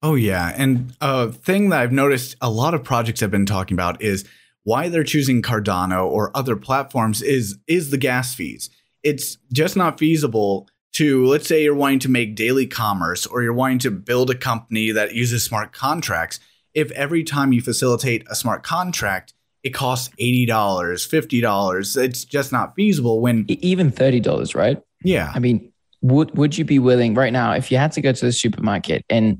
Oh 0.02 0.16
yeah, 0.16 0.54
and 0.56 0.96
a 1.02 1.30
thing 1.30 1.70
that 1.70 1.82
I've 1.82 1.92
noticed 1.92 2.38
a 2.40 2.50
lot 2.50 2.74
of 2.74 2.86
projects 2.86 3.20
have 3.20 3.30
been 3.30 3.46
talking 3.46 3.76
about 3.76 4.02
is 4.02 4.26
why 4.64 4.88
they're 4.88 5.04
choosing 5.04 5.42
Cardano 5.42 6.06
or 6.06 6.32
other 6.34 6.56
platforms 6.56 7.22
is 7.22 7.58
is 7.68 7.92
the 7.92 7.98
gas 7.98 8.34
fees. 8.34 8.70
It's 9.04 9.38
just 9.52 9.76
not 9.76 10.00
feasible 10.00 10.70
to 10.98 11.28
let's 11.28 11.48
say 11.48 11.64
you're 11.64 11.76
wanting 11.76 12.00
to 12.00 12.10
make 12.10 12.36
daily 12.36 12.66
commerce 12.66 13.28
or 13.28 13.44
you're 13.44 13.54
wanting 13.54 13.78
to 13.78 13.92
build 13.92 14.32
a 14.32 14.36
company 14.36 14.92
that 14.92 15.14
uses 15.14 15.44
smart 15.44 15.72
contracts 15.72 16.40
if 16.74 16.90
every 16.92 17.24
time 17.24 17.54
you 17.54 17.62
facilitate 17.62 18.26
a 18.32 18.36
smart 18.36 18.64
contract 18.64 19.34
it 19.62 19.76
costs 19.76 20.10
$80 20.20 20.48
$50 20.48 21.98
it's 21.98 22.26
just 22.26 22.52
not 22.52 22.74
feasible 22.76 23.22
when 23.22 23.46
even 23.48 23.92
$30 23.92 24.56
right? 24.56 24.82
Yeah. 25.04 25.32
I 25.36 25.40
mean 25.40 25.72
would 26.02 26.36
would 26.36 26.58
you 26.58 26.66
be 26.66 26.80
willing 26.80 27.14
right 27.14 27.34
now 27.34 27.52
if 27.52 27.72
you 27.72 27.78
had 27.78 27.92
to 27.92 28.02
go 28.02 28.12
to 28.12 28.26
the 28.26 28.32
supermarket 28.32 29.06
and 29.08 29.40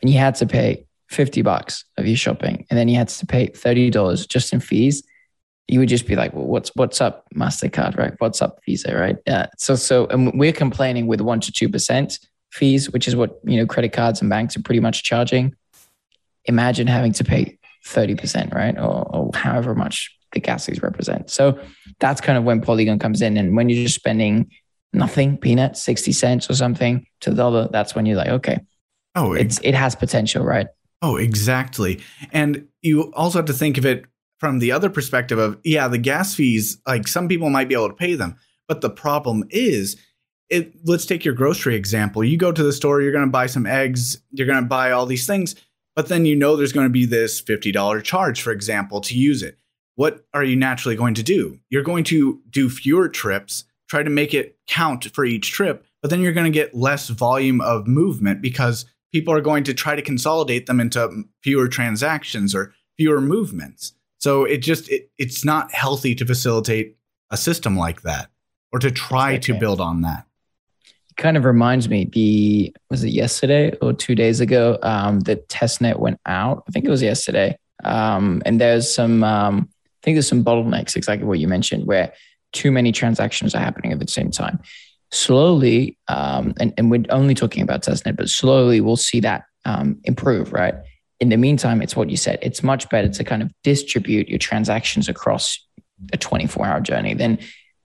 and 0.00 0.12
you 0.12 0.18
had 0.18 0.36
to 0.36 0.46
pay 0.46 0.86
50 1.10 1.42
bucks 1.42 1.84
of 1.98 2.06
your 2.06 2.16
shopping 2.16 2.66
and 2.70 2.78
then 2.78 2.86
you 2.86 2.96
had 2.96 3.08
to 3.08 3.26
pay 3.26 3.48
$30 3.48 4.28
just 4.28 4.52
in 4.52 4.60
fees 4.60 5.02
you 5.68 5.78
would 5.80 5.88
just 5.88 6.06
be 6.06 6.16
like, 6.16 6.32
well, 6.34 6.46
what's 6.46 6.70
what's 6.74 7.00
up, 7.00 7.24
Mastercard, 7.34 7.96
right? 7.96 8.14
What's 8.18 8.42
up, 8.42 8.60
Visa, 8.66 8.94
right? 8.96 9.16
Yeah. 9.26 9.46
So 9.58 9.76
so 9.76 10.06
and 10.06 10.38
we're 10.38 10.52
complaining 10.52 11.06
with 11.06 11.20
one 11.20 11.40
to 11.40 11.52
two 11.52 11.68
percent 11.68 12.18
fees, 12.52 12.90
which 12.90 13.08
is 13.08 13.16
what 13.16 13.38
you 13.44 13.56
know 13.56 13.66
credit 13.66 13.92
cards 13.92 14.20
and 14.20 14.28
banks 14.28 14.56
are 14.56 14.62
pretty 14.62 14.80
much 14.80 15.02
charging. 15.02 15.54
Imagine 16.44 16.86
having 16.86 17.12
to 17.14 17.24
pay 17.24 17.58
thirty 17.84 18.14
percent, 18.14 18.52
right, 18.54 18.76
or, 18.78 19.08
or 19.14 19.30
however 19.34 19.74
much 19.74 20.14
the 20.32 20.40
gas 20.40 20.66
fees 20.66 20.82
represent. 20.82 21.30
So 21.30 21.58
that's 22.00 22.20
kind 22.20 22.36
of 22.36 22.44
when 22.44 22.60
Polygon 22.60 22.98
comes 22.98 23.22
in, 23.22 23.36
and 23.36 23.56
when 23.56 23.68
you're 23.68 23.84
just 23.84 23.94
spending 23.94 24.50
nothing, 24.92 25.38
peanuts, 25.38 25.82
sixty 25.82 26.12
cents 26.12 26.50
or 26.50 26.54
something 26.54 27.06
to 27.22 27.30
the 27.30 27.36
dollar, 27.36 27.68
that's 27.72 27.94
when 27.94 28.04
you're 28.04 28.18
like, 28.18 28.28
okay, 28.28 28.60
oh, 29.14 29.32
it's 29.32 29.60
it 29.62 29.74
has 29.74 29.94
potential, 29.94 30.44
right? 30.44 30.66
Oh, 31.00 31.16
exactly. 31.16 32.00
And 32.32 32.68
you 32.82 33.12
also 33.14 33.38
have 33.38 33.46
to 33.46 33.52
think 33.52 33.78
of 33.78 33.86
it 33.86 34.04
from 34.44 34.58
the 34.58 34.72
other 34.72 34.90
perspective 34.90 35.38
of 35.38 35.58
yeah, 35.64 35.88
the 35.88 35.96
gas 35.96 36.34
fees, 36.34 36.76
like 36.86 37.08
some 37.08 37.28
people 37.28 37.48
might 37.48 37.66
be 37.66 37.74
able 37.74 37.88
to 37.88 37.94
pay 37.94 38.14
them, 38.14 38.36
but 38.68 38.82
the 38.82 38.90
problem 38.90 39.42
is 39.48 39.96
it, 40.50 40.74
let's 40.84 41.06
take 41.06 41.24
your 41.24 41.32
grocery 41.32 41.76
example. 41.76 42.22
You 42.22 42.36
go 42.36 42.52
to 42.52 42.62
the 42.62 42.74
store, 42.74 43.00
you're 43.00 43.10
going 43.10 43.24
to 43.24 43.30
buy 43.30 43.46
some 43.46 43.64
eggs, 43.64 44.20
you're 44.32 44.46
going 44.46 44.62
to 44.62 44.68
buy 44.68 44.90
all 44.90 45.06
these 45.06 45.26
things, 45.26 45.54
but 45.96 46.08
then 46.08 46.26
you 46.26 46.36
know 46.36 46.56
there's 46.56 46.74
going 46.74 46.84
to 46.84 46.92
be 46.92 47.06
this 47.06 47.40
$50 47.40 48.04
charge, 48.04 48.42
for 48.42 48.52
example, 48.52 49.00
to 49.00 49.16
use 49.16 49.42
it. 49.42 49.56
What 49.94 50.26
are 50.34 50.44
you 50.44 50.56
naturally 50.56 50.94
going 50.94 51.14
to 51.14 51.22
do? 51.22 51.58
You're 51.70 51.82
going 51.82 52.04
to 52.04 52.42
do 52.50 52.68
fewer 52.68 53.08
trips, 53.08 53.64
try 53.88 54.02
to 54.02 54.10
make 54.10 54.34
it 54.34 54.58
count 54.66 55.06
for 55.14 55.24
each 55.24 55.52
trip, 55.52 55.86
but 56.02 56.10
then 56.10 56.20
you're 56.20 56.34
going 56.34 56.52
to 56.52 56.58
get 56.58 56.74
less 56.74 57.08
volume 57.08 57.62
of 57.62 57.86
movement 57.86 58.42
because 58.42 58.84
people 59.10 59.32
are 59.32 59.40
going 59.40 59.64
to 59.64 59.72
try 59.72 59.96
to 59.96 60.02
consolidate 60.02 60.66
them 60.66 60.80
into 60.80 61.24
fewer 61.42 61.66
transactions 61.66 62.54
or 62.54 62.74
fewer 62.98 63.22
movements. 63.22 63.94
So 64.24 64.46
it 64.46 64.62
just 64.62 64.88
it, 64.88 65.10
it's 65.18 65.44
not 65.44 65.70
healthy 65.70 66.14
to 66.14 66.24
facilitate 66.24 66.96
a 67.30 67.36
system 67.36 67.76
like 67.76 68.00
that 68.02 68.30
or 68.72 68.78
to 68.78 68.90
try 68.90 69.32
okay. 69.32 69.38
to 69.40 69.58
build 69.58 69.82
on 69.82 70.00
that. 70.00 70.24
It 71.10 71.16
kind 71.18 71.36
of 71.36 71.44
reminds 71.44 71.90
me 71.90 72.06
the 72.06 72.74
was 72.88 73.04
it 73.04 73.10
yesterday 73.10 73.76
or 73.82 73.92
two 73.92 74.14
days 74.14 74.40
ago 74.40 74.78
um, 74.82 75.20
the 75.20 75.36
testnet 75.36 75.98
went 75.98 76.20
out? 76.24 76.64
I 76.66 76.70
think 76.70 76.86
it 76.86 76.90
was 76.90 77.02
yesterday. 77.02 77.58
Um, 77.84 78.40
and 78.46 78.58
there's 78.58 78.90
some 78.90 79.22
um, 79.22 79.68
i 79.68 80.00
think 80.02 80.14
there's 80.14 80.28
some 80.28 80.42
bottlenecks 80.42 80.96
exactly 80.96 81.26
what 81.26 81.38
you 81.38 81.46
mentioned 81.46 81.84
where 81.84 82.14
too 82.54 82.72
many 82.72 82.92
transactions 82.92 83.54
are 83.54 83.58
happening 83.58 83.92
at 83.92 83.98
the 83.98 84.08
same 84.08 84.30
time. 84.30 84.58
Slowly 85.10 85.98
um, 86.08 86.54
and, 86.58 86.72
and 86.78 86.90
we're 86.90 87.04
only 87.10 87.34
talking 87.34 87.62
about 87.62 87.82
testnet 87.82 88.16
but 88.16 88.30
slowly 88.30 88.80
we'll 88.80 88.96
see 88.96 89.20
that 89.20 89.44
um, 89.66 90.00
improve 90.04 90.54
right 90.54 90.76
in 91.24 91.30
the 91.30 91.38
meantime 91.38 91.80
it's 91.80 91.96
what 91.96 92.10
you 92.10 92.18
said. 92.18 92.38
It's 92.42 92.62
much 92.62 92.86
better 92.90 93.08
to 93.08 93.24
kind 93.24 93.40
of 93.42 93.50
distribute 93.62 94.28
your 94.28 94.38
transactions 94.38 95.08
across 95.08 95.58
a 96.12 96.18
24 96.18 96.66
hour 96.66 96.80
journey 96.82 97.14
than 97.14 97.38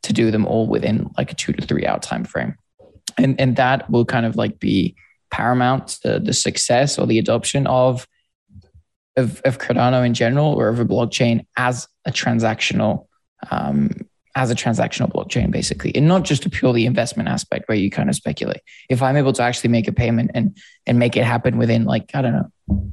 to 0.04 0.12
do 0.12 0.30
them 0.30 0.46
all 0.46 0.68
within 0.68 1.10
like 1.18 1.32
a 1.32 1.36
two 1.36 1.54
to 1.54 1.66
three 1.66 1.88
hour 1.88 2.00
time 2.00 2.26
frame. 2.26 2.56
And 3.18 3.40
and 3.40 3.56
that 3.56 3.90
will 3.90 4.04
kind 4.04 4.26
of 4.26 4.36
like 4.36 4.60
be 4.60 4.94
paramount 5.32 5.88
to 6.04 6.20
the 6.20 6.34
success 6.34 7.00
or 7.00 7.08
the 7.08 7.18
adoption 7.18 7.66
of 7.66 8.06
of, 9.16 9.42
of 9.46 9.58
Cardano 9.58 10.06
in 10.06 10.14
general 10.14 10.54
or 10.54 10.68
of 10.68 10.82
a 10.82 10.86
blockchain 10.86 11.46
as 11.56 11.88
a 12.04 12.12
transactional 12.12 13.08
um, 13.52 13.92
as 14.36 14.52
a 14.52 14.56
transactional 14.56 15.10
blockchain 15.10 15.50
basically. 15.50 15.96
And 15.96 16.10
not 16.10 16.24
just 16.24 16.46
a 16.46 16.50
purely 16.50 16.86
investment 16.86 17.30
aspect 17.30 17.70
where 17.70 17.78
you 17.78 17.90
kind 17.90 18.10
of 18.10 18.16
speculate. 18.18 18.62
If 18.90 19.02
i'm 19.02 19.16
able 19.16 19.32
to 19.32 19.44
actually 19.44 19.70
make 19.70 19.88
a 19.88 19.94
payment 19.94 20.32
and 20.34 20.58
and 20.86 21.00
make 21.00 21.16
it 21.16 21.24
happen 21.24 21.58
within 21.58 21.86
like 21.86 22.12
i 22.14 22.22
don't 22.22 22.34
know 22.34 22.92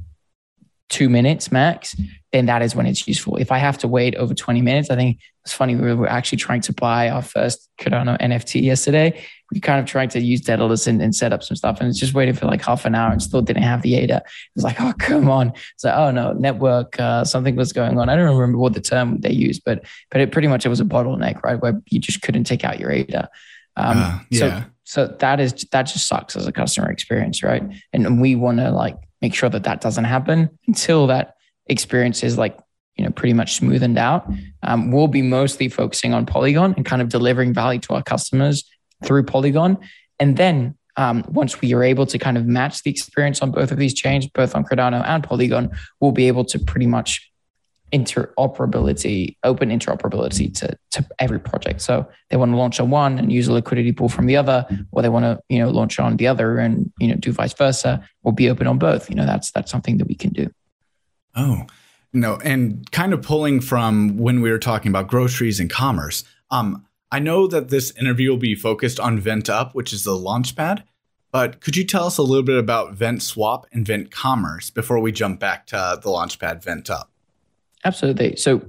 two 0.89 1.09
minutes 1.09 1.51
max 1.51 1.95
then 2.33 2.45
that 2.47 2.61
is 2.61 2.75
when 2.75 2.85
it's 2.85 3.07
useful. 3.07 3.37
If 3.37 3.51
I 3.51 3.57
have 3.57 3.77
to 3.79 3.87
wait 3.87 4.15
over 4.15 4.33
20 4.33 4.61
minutes, 4.61 4.89
I 4.89 4.95
think 4.95 5.19
it's 5.43 5.53
funny. 5.53 5.75
We 5.75 5.93
were 5.93 6.09
actually 6.09 6.39
trying 6.39 6.61
to 6.61 6.73
buy 6.73 7.09
our 7.09 7.21
first 7.21 7.69
Cardano 7.79 8.19
NFT 8.19 8.61
yesterday. 8.61 9.25
We 9.51 9.61
kind 9.61 9.79
of 9.79 9.85
tried 9.85 10.11
to 10.11 10.19
use 10.19 10.41
Daedalus 10.41 10.87
and, 10.87 11.01
and 11.01 11.15
set 11.15 11.31
up 11.31 11.41
some 11.41 11.55
stuff 11.55 11.79
and 11.79 11.87
it's 11.89 11.99
just 11.99 12.13
waiting 12.13 12.35
for 12.35 12.45
like 12.45 12.61
half 12.61 12.85
an 12.85 12.95
hour 12.95 13.11
and 13.11 13.21
still 13.21 13.41
didn't 13.41 13.63
have 13.63 13.81
the 13.81 13.95
ADA. 13.95 14.17
It 14.17 14.23
was 14.55 14.65
like, 14.65 14.79
oh, 14.81 14.93
come 14.99 15.29
on. 15.29 15.53
It's 15.73 15.85
like, 15.85 15.95
oh 15.95 16.11
no, 16.11 16.33
network, 16.33 16.99
uh, 16.99 17.23
something 17.23 17.55
was 17.55 17.71
going 17.71 17.97
on. 17.97 18.09
I 18.09 18.15
don't 18.17 18.35
remember 18.35 18.57
what 18.57 18.73
the 18.73 18.81
term 18.81 19.21
they 19.21 19.31
used, 19.31 19.63
but 19.63 19.85
but 20.11 20.19
it 20.19 20.33
pretty 20.33 20.49
much 20.49 20.65
it 20.65 20.69
was 20.69 20.81
a 20.81 20.85
bottleneck, 20.85 21.41
right? 21.43 21.59
Where 21.59 21.81
you 21.87 21.99
just 21.99 22.21
couldn't 22.21 22.43
take 22.43 22.65
out 22.65 22.79
your 22.79 22.91
ADA. 22.91 23.29
Um, 23.77 23.97
uh, 23.97 24.19
yeah. 24.29 24.39
So, 24.39 24.65
so 24.87 25.05
that 25.19 25.41
is 25.41 25.51
that 25.73 25.83
just 25.83 26.07
sucks 26.07 26.37
as 26.37 26.47
a 26.47 26.51
customer 26.53 26.89
experience, 26.89 27.43
right? 27.43 27.61
And, 27.91 28.21
we 28.21 28.35
want 28.35 28.59
to 28.59 28.71
like 28.71 28.95
make 29.21 29.35
sure 29.35 29.49
that 29.49 29.65
that 29.65 29.81
doesn't 29.81 30.05
happen 30.05 30.49
until 30.65 31.07
that 31.07 31.35
experience 31.65 32.23
is 32.23 32.37
like 32.37 32.57
you 32.95 33.03
know 33.03 33.11
pretty 33.11 33.33
much 33.33 33.59
smoothened 33.59 33.97
out 33.97 34.25
um, 34.63 34.91
we'll 34.91 35.09
be 35.09 35.21
mostly 35.21 35.67
focusing 35.67 36.13
on 36.13 36.25
polygon 36.25 36.73
and 36.77 36.85
kind 36.85 37.01
of 37.01 37.09
delivering 37.09 37.53
value 37.53 37.79
to 37.81 37.93
our 37.93 38.01
customers 38.01 38.63
through 39.03 39.23
polygon 39.23 39.77
and 40.19 40.37
then 40.37 40.73
um, 40.95 41.23
once 41.27 41.59
we 41.59 41.73
are 41.73 41.83
able 41.83 42.05
to 42.05 42.17
kind 42.17 42.37
of 42.37 42.45
match 42.47 42.81
the 42.83 42.89
experience 42.89 43.41
on 43.41 43.51
both 43.51 43.71
of 43.71 43.77
these 43.77 43.93
chains 43.93 44.25
both 44.27 44.55
on 44.55 44.63
cardano 44.63 45.05
and 45.05 45.23
polygon 45.23 45.69
we'll 45.99 46.13
be 46.13 46.29
able 46.29 46.45
to 46.45 46.57
pretty 46.57 46.87
much 46.87 47.29
interoperability 47.93 49.35
open 49.43 49.69
interoperability 49.69 50.53
to, 50.53 50.77
to 50.91 51.05
every 51.19 51.39
project 51.39 51.81
so 51.81 52.05
they 52.29 52.35
want 52.35 52.51
to 52.51 52.57
launch 52.57 52.79
on 52.79 52.89
one 52.89 53.17
and 53.17 53.31
use 53.31 53.47
a 53.47 53.53
liquidity 53.53 53.93
pool 53.93 54.09
from 54.09 54.25
the 54.25 54.35
other 54.35 54.65
or 54.91 55.01
they 55.01 55.09
want 55.09 55.23
to 55.23 55.39
you 55.47 55.59
know 55.59 55.69
launch 55.69 55.99
on 55.99 56.17
the 56.17 56.27
other 56.27 56.57
and 56.57 56.91
you 56.99 57.07
know 57.07 57.15
do 57.15 57.31
vice 57.31 57.53
versa 57.53 58.05
or 58.23 58.33
be 58.33 58.49
open 58.49 58.67
on 58.67 58.77
both 58.77 59.09
you 59.09 59.15
know 59.15 59.25
that's 59.25 59.51
that's 59.51 59.71
something 59.71 59.97
that 59.97 60.07
we 60.07 60.15
can 60.15 60.31
do 60.31 60.49
Oh, 61.37 61.67
no. 62.11 62.37
And 62.43 62.91
kind 62.91 63.13
of 63.13 63.21
pulling 63.21 63.61
from 63.61 64.17
when 64.17 64.41
we 64.41 64.49
were 64.49 64.59
talking 64.59 64.89
about 64.89 65.07
groceries 65.07 65.59
and 65.59 65.69
commerce, 65.69 66.23
um, 66.49 66.85
I 67.11 67.19
know 67.19 67.47
that 67.47 67.69
this 67.69 67.91
interview 67.91 68.31
will 68.31 68.37
be 68.37 68.55
focused 68.55 68.99
on 68.99 69.19
Vent 69.19 69.49
Up, 69.49 69.73
which 69.75 69.93
is 69.93 70.03
the 70.03 70.11
launchpad. 70.11 70.83
But 71.31 71.61
could 71.61 71.77
you 71.77 71.85
tell 71.85 72.05
us 72.05 72.17
a 72.17 72.23
little 72.23 72.43
bit 72.43 72.57
about 72.57 72.93
Vent 72.93 73.21
Swap 73.21 73.67
and 73.71 73.85
Vent 73.85 74.11
Commerce 74.11 74.69
before 74.69 74.99
we 74.99 75.11
jump 75.11 75.39
back 75.39 75.67
to 75.67 75.99
the 76.01 76.09
launchpad 76.09 76.63
Vent 76.63 76.89
Up? 76.89 77.11
Absolutely. 77.87 78.35
So 78.35 78.61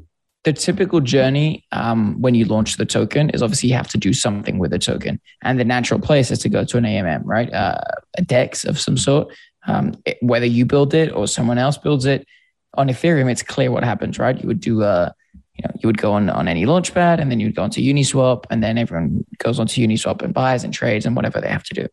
the 0.45 0.53
typical 0.53 1.01
journey 1.01 1.65
um, 1.73 2.21
when 2.21 2.35
you 2.37 2.45
launch 2.45 2.77
the 2.77 2.87
token 2.87 3.31
is 3.31 3.43
obviously 3.43 3.69
you 3.71 3.75
have 3.75 3.89
to 3.89 3.99
do 3.99 4.13
something 4.13 4.59
with 4.59 4.71
the 4.71 4.79
token, 4.79 5.21
and 5.43 5.59
the 5.59 5.65
natural 5.65 6.01
place 6.01 6.31
is 6.31 6.39
to 6.41 6.49
go 6.49 6.65
to 6.65 6.77
an 6.77 6.85
AMM, 6.85 7.23
right? 7.25 7.53
Uh, 7.53 7.81
a 8.17 8.23
DEX 8.23 8.65
of 8.65 8.79
some 8.79 8.97
sort. 8.97 9.35
Um, 9.67 9.95
it, 10.07 10.19
whether 10.23 10.47
you 10.47 10.65
build 10.65 10.95
it 10.95 11.13
or 11.13 11.27
someone 11.27 11.59
else 11.59 11.77
builds 11.77 12.07
it, 12.07 12.27
on 12.75 12.89
Ethereum, 12.89 13.31
it's 13.31 13.43
clear 13.43 13.73
what 13.73 13.83
happens, 13.83 14.19
right? 14.19 14.41
You 14.41 14.47
would 14.47 14.61
do 14.61 14.83
a, 14.83 15.13
you 15.35 15.65
know, 15.65 15.73
you 15.81 15.89
would 15.89 15.99
go 15.99 16.13
on 16.13 16.31
on 16.31 16.47
any 16.47 16.65
launchpad, 16.65 17.21
and 17.21 17.31
then 17.31 17.41
you'd 17.41 17.57
go 17.57 17.65
onto 17.65 17.81
Uniswap, 17.81 18.45
and 18.51 18.63
then 18.63 18.79
everyone 18.79 19.25
goes 19.39 19.59
onto 19.59 19.85
Uniswap 19.85 20.23
and 20.23 20.33
buys 20.33 20.63
and 20.63 20.73
trades 20.73 21.05
and 21.07 21.17
whatever 21.17 21.41
they 21.41 21.49
have 21.49 21.65
to 21.65 21.75
do. 21.75 21.89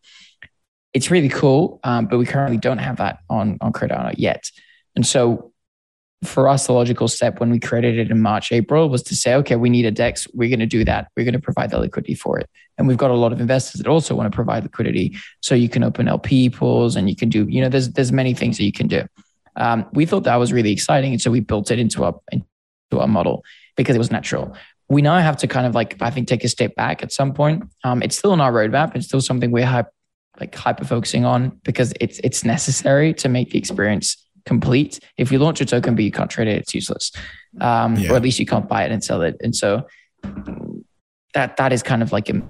It's 0.94 1.10
really 1.10 1.28
cool, 1.28 1.80
um, 1.82 2.06
but 2.06 2.18
we 2.18 2.26
currently 2.26 2.58
don't 2.58 2.78
have 2.78 2.98
that 2.98 3.18
on 3.28 3.58
on 3.60 3.72
Cardano 3.72 4.14
yet. 4.16 4.52
And 4.94 5.04
so, 5.04 5.52
for 6.24 6.48
us, 6.48 6.66
the 6.66 6.72
logical 6.72 7.08
step 7.08 7.40
when 7.40 7.50
we 7.50 7.60
created 7.60 7.98
it 7.98 8.10
in 8.10 8.20
March, 8.20 8.50
April 8.50 8.88
was 8.88 9.02
to 9.04 9.14
say, 9.14 9.34
okay, 9.34 9.56
we 9.56 9.68
need 9.68 9.84
a 9.84 9.90
DEX. 9.90 10.26
We're 10.32 10.48
going 10.48 10.60
to 10.60 10.66
do 10.66 10.84
that. 10.84 11.08
We're 11.16 11.24
going 11.24 11.34
to 11.34 11.40
provide 11.40 11.70
the 11.70 11.78
liquidity 11.78 12.14
for 12.14 12.38
it. 12.38 12.48
And 12.78 12.88
we've 12.88 12.96
got 12.96 13.10
a 13.10 13.14
lot 13.14 13.32
of 13.32 13.40
investors 13.40 13.80
that 13.80 13.88
also 13.88 14.14
want 14.14 14.30
to 14.30 14.34
provide 14.34 14.62
liquidity. 14.62 15.16
So 15.42 15.54
you 15.54 15.68
can 15.68 15.84
open 15.84 16.08
LP 16.08 16.48
pools 16.50 16.96
and 16.96 17.08
you 17.08 17.16
can 17.16 17.28
do, 17.28 17.46
you 17.48 17.60
know, 17.60 17.68
there's 17.68 17.90
there's 17.90 18.12
many 18.12 18.34
things 18.34 18.56
that 18.56 18.64
you 18.64 18.72
can 18.72 18.86
do. 18.86 19.04
Um, 19.56 19.86
we 19.92 20.06
thought 20.06 20.24
that 20.24 20.36
was 20.36 20.52
really 20.52 20.72
exciting. 20.72 21.12
And 21.12 21.20
so 21.20 21.30
we 21.30 21.40
built 21.40 21.70
it 21.70 21.78
into 21.78 22.04
our, 22.04 22.14
into 22.32 22.44
our 22.98 23.08
model 23.08 23.44
because 23.76 23.96
it 23.96 23.98
was 23.98 24.10
natural. 24.10 24.56
We 24.88 25.02
now 25.02 25.18
have 25.18 25.36
to 25.38 25.46
kind 25.46 25.66
of 25.66 25.74
like, 25.74 26.00
I 26.00 26.10
think, 26.10 26.28
take 26.28 26.44
a 26.44 26.48
step 26.48 26.74
back 26.76 27.02
at 27.02 27.12
some 27.12 27.32
point. 27.32 27.64
Um, 27.82 28.02
it's 28.02 28.16
still 28.16 28.32
on 28.32 28.40
our 28.40 28.52
roadmap. 28.52 28.94
It's 28.94 29.06
still 29.06 29.20
something 29.20 29.50
we're 29.50 29.66
hype, 29.66 29.88
like 30.38 30.54
hyper 30.54 30.84
focusing 30.84 31.24
on 31.24 31.58
because 31.64 31.92
it's, 32.00 32.20
it's 32.22 32.44
necessary 32.44 33.12
to 33.14 33.28
make 33.28 33.50
the 33.50 33.58
experience 33.58 34.25
complete. 34.46 35.00
If 35.16 35.30
you 35.30 35.38
launch 35.38 35.60
a 35.60 35.64
token, 35.64 35.94
but 35.94 36.04
you 36.04 36.12
can't 36.12 36.30
trade 36.30 36.48
it, 36.48 36.58
it's 36.58 36.74
useless. 36.74 37.12
Um, 37.60 37.96
yeah. 37.96 38.12
Or 38.12 38.16
at 38.16 38.22
least 38.22 38.38
you 38.38 38.46
can't 38.46 38.68
buy 38.68 38.84
it 38.84 38.92
and 38.92 39.02
sell 39.02 39.22
it. 39.22 39.36
And 39.40 39.54
so 39.54 39.86
that, 41.34 41.56
that 41.56 41.72
is 41.72 41.82
kind 41.82 42.02
of 42.02 42.12
like 42.12 42.30
a, 42.30 42.42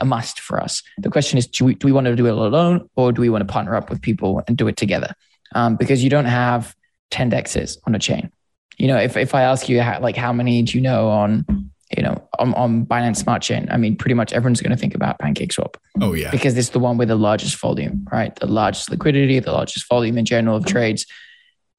a 0.00 0.04
must 0.04 0.40
for 0.40 0.62
us. 0.62 0.82
The 0.98 1.10
question 1.10 1.38
is, 1.38 1.46
do 1.46 1.64
we, 1.64 1.74
do 1.74 1.86
we 1.86 1.92
want 1.92 2.06
to 2.06 2.16
do 2.16 2.26
it 2.26 2.32
alone 2.32 2.88
or 2.96 3.12
do 3.12 3.20
we 3.20 3.28
want 3.28 3.46
to 3.46 3.52
partner 3.52 3.74
up 3.74 3.90
with 3.90 4.00
people 4.00 4.42
and 4.46 4.56
do 4.56 4.68
it 4.68 4.76
together? 4.76 5.14
um, 5.54 5.76
because 5.76 6.02
you 6.02 6.10
don't 6.10 6.26
have 6.26 6.74
10 7.10 7.30
dexes 7.30 7.78
on 7.86 7.94
a 7.94 7.98
chain. 7.98 8.30
You 8.78 8.88
know, 8.88 8.98
if, 8.98 9.16
if 9.16 9.34
I 9.34 9.42
ask 9.42 9.68
you 9.68 9.80
how, 9.80 10.00
like 10.00 10.16
how 10.16 10.32
many 10.32 10.62
do 10.62 10.76
you 10.76 10.82
know 10.82 11.08
on, 11.08 11.70
you 11.96 12.02
know, 12.02 12.28
on, 12.38 12.54
on 12.54 12.84
Binance 12.86 13.18
Smart 13.18 13.42
Chain, 13.42 13.68
I 13.70 13.76
mean, 13.76 13.96
pretty 13.96 14.14
much 14.14 14.32
everyone's 14.32 14.60
going 14.60 14.72
to 14.72 14.76
think 14.76 14.94
about 14.94 15.18
PancakeSwap. 15.18 15.76
Oh 16.00 16.14
yeah, 16.14 16.30
because 16.30 16.56
it's 16.56 16.70
the 16.70 16.78
one 16.78 16.96
with 16.96 17.08
the 17.08 17.16
largest 17.16 17.58
volume, 17.60 18.06
right? 18.10 18.34
The 18.36 18.46
largest 18.46 18.90
liquidity, 18.90 19.38
the 19.38 19.52
largest 19.52 19.88
volume 19.88 20.18
in 20.18 20.24
general 20.24 20.56
of 20.56 20.66
trades. 20.66 21.06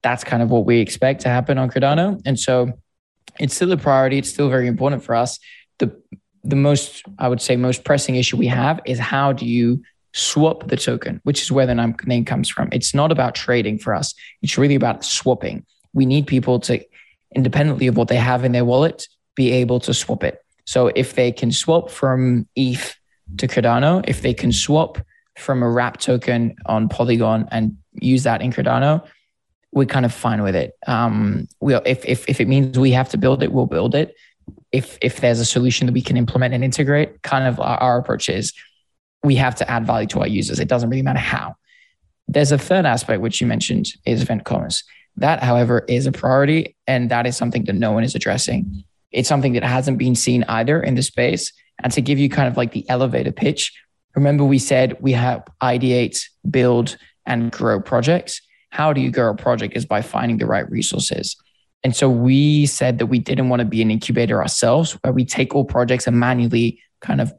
That's 0.02 0.24
kind 0.24 0.42
of 0.42 0.50
what 0.50 0.64
we 0.64 0.80
expect 0.80 1.22
to 1.22 1.28
happen 1.28 1.58
on 1.58 1.70
Cardano, 1.70 2.20
and 2.24 2.38
so 2.38 2.72
it's 3.38 3.54
still 3.54 3.72
a 3.72 3.76
priority. 3.76 4.18
It's 4.18 4.30
still 4.30 4.48
very 4.48 4.66
important 4.66 5.04
for 5.04 5.14
us. 5.14 5.38
The 5.78 5.94
the 6.44 6.56
most 6.56 7.02
I 7.18 7.28
would 7.28 7.42
say 7.42 7.56
most 7.56 7.84
pressing 7.84 8.16
issue 8.16 8.36
we 8.36 8.46
have 8.46 8.80
is 8.86 8.98
how 8.98 9.32
do 9.32 9.44
you 9.44 9.82
swap 10.14 10.68
the 10.68 10.76
token, 10.76 11.20
which 11.24 11.42
is 11.42 11.52
where 11.52 11.66
the 11.66 11.94
name 12.06 12.24
comes 12.24 12.48
from. 12.48 12.68
It's 12.72 12.94
not 12.94 13.12
about 13.12 13.34
trading 13.34 13.78
for 13.78 13.94
us. 13.94 14.14
It's 14.42 14.58
really 14.58 14.74
about 14.74 15.04
swapping. 15.04 15.66
We 15.92 16.06
need 16.06 16.26
people 16.26 16.60
to, 16.60 16.82
independently 17.34 17.86
of 17.86 17.96
what 17.96 18.08
they 18.08 18.16
have 18.16 18.44
in 18.44 18.52
their 18.52 18.64
wallet, 18.64 19.06
be 19.38 19.52
able 19.52 19.78
to 19.78 19.94
swap 19.94 20.24
it. 20.24 20.44
So 20.66 20.88
if 20.88 21.14
they 21.14 21.30
can 21.30 21.52
swap 21.52 21.90
from 21.90 22.48
ETH 22.56 22.98
to 23.36 23.46
Cardano, 23.46 24.04
if 24.08 24.20
they 24.20 24.34
can 24.34 24.50
swap 24.50 24.98
from 25.38 25.62
a 25.62 25.70
wrap 25.70 25.98
token 25.98 26.56
on 26.66 26.88
Polygon 26.88 27.46
and 27.52 27.76
use 27.92 28.24
that 28.24 28.42
in 28.42 28.52
Cardano, 28.52 29.06
we're 29.70 29.86
kind 29.86 30.04
of 30.04 30.12
fine 30.12 30.42
with 30.42 30.56
it. 30.56 30.72
Um, 30.88 31.46
we 31.60 31.76
if, 31.76 32.04
if 32.04 32.28
if 32.28 32.40
it 32.40 32.48
means 32.48 32.76
we 32.78 32.90
have 32.90 33.10
to 33.10 33.18
build 33.18 33.44
it, 33.44 33.52
we'll 33.52 33.66
build 33.66 33.94
it. 33.94 34.16
If 34.72 34.98
if 35.00 35.20
there's 35.20 35.38
a 35.38 35.44
solution 35.44 35.86
that 35.86 35.92
we 35.92 36.02
can 36.02 36.16
implement 36.16 36.52
and 36.52 36.64
integrate, 36.64 37.22
kind 37.22 37.46
of 37.46 37.60
our, 37.60 37.78
our 37.78 37.98
approach 37.98 38.28
is 38.28 38.52
we 39.22 39.36
have 39.36 39.54
to 39.56 39.70
add 39.70 39.86
value 39.86 40.08
to 40.08 40.20
our 40.20 40.26
users. 40.26 40.58
It 40.58 40.68
doesn't 40.68 40.90
really 40.90 41.02
matter 41.10 41.20
how. 41.20 41.54
There's 42.26 42.50
a 42.50 42.58
third 42.58 42.86
aspect, 42.86 43.20
which 43.20 43.40
you 43.40 43.46
mentioned, 43.46 43.86
is 44.04 44.24
Vent 44.24 44.44
Commerce. 44.44 44.82
That, 45.16 45.42
however, 45.42 45.84
is 45.88 46.06
a 46.06 46.12
priority, 46.12 46.76
and 46.86 47.10
that 47.10 47.26
is 47.26 47.36
something 47.36 47.64
that 47.64 47.74
no 47.74 47.92
one 47.92 48.04
is 48.04 48.14
addressing. 48.14 48.84
It's 49.12 49.28
something 49.28 49.54
that 49.54 49.64
hasn't 49.64 49.98
been 49.98 50.14
seen 50.14 50.44
either 50.44 50.80
in 50.80 50.94
the 50.94 51.02
space. 51.02 51.52
And 51.82 51.92
to 51.92 52.00
give 52.00 52.18
you 52.18 52.28
kind 52.28 52.48
of 52.48 52.56
like 52.56 52.72
the 52.72 52.88
elevator 52.88 53.32
pitch, 53.32 53.72
remember 54.14 54.44
we 54.44 54.58
said 54.58 54.96
we 55.00 55.12
have 55.12 55.44
ideate, 55.62 56.24
build, 56.50 56.96
and 57.26 57.52
grow 57.52 57.80
projects. 57.80 58.40
How 58.70 58.92
do 58.92 59.00
you 59.00 59.10
grow 59.10 59.30
a 59.30 59.34
project 59.36 59.76
is 59.76 59.86
by 59.86 60.02
finding 60.02 60.38
the 60.38 60.46
right 60.46 60.68
resources. 60.70 61.36
And 61.84 61.94
so 61.94 62.10
we 62.10 62.66
said 62.66 62.98
that 62.98 63.06
we 63.06 63.18
didn't 63.18 63.48
want 63.48 63.60
to 63.60 63.66
be 63.66 63.82
an 63.82 63.90
incubator 63.90 64.40
ourselves, 64.42 64.92
where 65.02 65.12
we 65.12 65.24
take 65.24 65.54
all 65.54 65.64
projects 65.64 66.06
and 66.06 66.18
manually 66.18 66.80
kind 67.00 67.20
of 67.20 67.32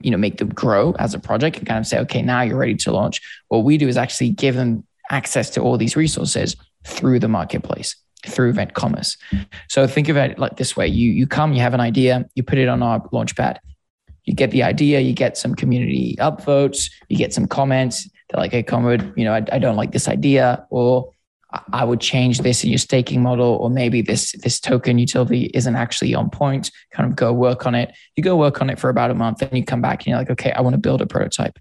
you 0.00 0.10
know 0.10 0.16
make 0.16 0.38
them 0.38 0.48
grow 0.48 0.92
as 0.98 1.14
a 1.14 1.18
project 1.18 1.58
and 1.58 1.66
kind 1.66 1.78
of 1.78 1.86
say 1.86 1.98
okay 1.98 2.22
now 2.22 2.40
you're 2.40 2.56
ready 2.56 2.74
to 2.74 2.92
launch 2.92 3.20
what 3.48 3.64
we 3.64 3.76
do 3.76 3.88
is 3.88 3.96
actually 3.96 4.30
give 4.30 4.54
them 4.54 4.84
access 5.10 5.50
to 5.50 5.60
all 5.60 5.76
these 5.76 5.96
resources 5.96 6.56
through 6.84 7.18
the 7.18 7.28
marketplace 7.28 7.96
through 8.26 8.52
Vent 8.52 8.74
Commerce 8.74 9.16
so 9.68 9.86
think 9.86 10.08
of 10.08 10.16
it 10.16 10.38
like 10.38 10.56
this 10.56 10.76
way 10.76 10.86
you 10.86 11.10
you 11.10 11.26
come 11.26 11.52
you 11.52 11.60
have 11.60 11.74
an 11.74 11.80
idea 11.80 12.24
you 12.34 12.42
put 12.42 12.58
it 12.58 12.68
on 12.68 12.82
our 12.82 13.00
launchpad 13.08 13.58
you 14.24 14.34
get 14.34 14.50
the 14.50 14.62
idea 14.62 15.00
you 15.00 15.12
get 15.12 15.36
some 15.36 15.54
community 15.54 16.16
upvotes 16.18 16.90
you 17.08 17.16
get 17.16 17.32
some 17.32 17.46
comments 17.46 18.08
they're 18.28 18.40
like 18.40 18.52
hey 18.52 18.62
Conrad, 18.62 19.12
you 19.16 19.24
know 19.24 19.34
I, 19.34 19.44
I 19.52 19.58
don't 19.58 19.76
like 19.76 19.92
this 19.92 20.08
idea 20.08 20.66
or 20.70 21.12
I 21.72 21.84
would 21.84 22.00
change 22.00 22.38
this 22.38 22.62
in 22.62 22.70
your 22.70 22.78
staking 22.78 23.22
model, 23.22 23.56
or 23.60 23.70
maybe 23.70 24.02
this 24.02 24.32
this 24.42 24.60
token 24.60 24.98
utility 24.98 25.50
isn't 25.52 25.74
actually 25.74 26.14
on 26.14 26.30
point. 26.30 26.70
Kind 26.92 27.10
of 27.10 27.16
go 27.16 27.32
work 27.32 27.66
on 27.66 27.74
it. 27.74 27.92
You 28.16 28.22
go 28.22 28.36
work 28.36 28.60
on 28.60 28.70
it 28.70 28.78
for 28.78 28.88
about 28.88 29.10
a 29.10 29.14
month, 29.14 29.42
and 29.42 29.56
you 29.56 29.64
come 29.64 29.82
back 29.82 30.00
and 30.00 30.08
you're 30.08 30.18
like, 30.18 30.30
okay, 30.30 30.52
I 30.52 30.60
want 30.60 30.74
to 30.74 30.78
build 30.78 31.02
a 31.02 31.06
prototype. 31.06 31.58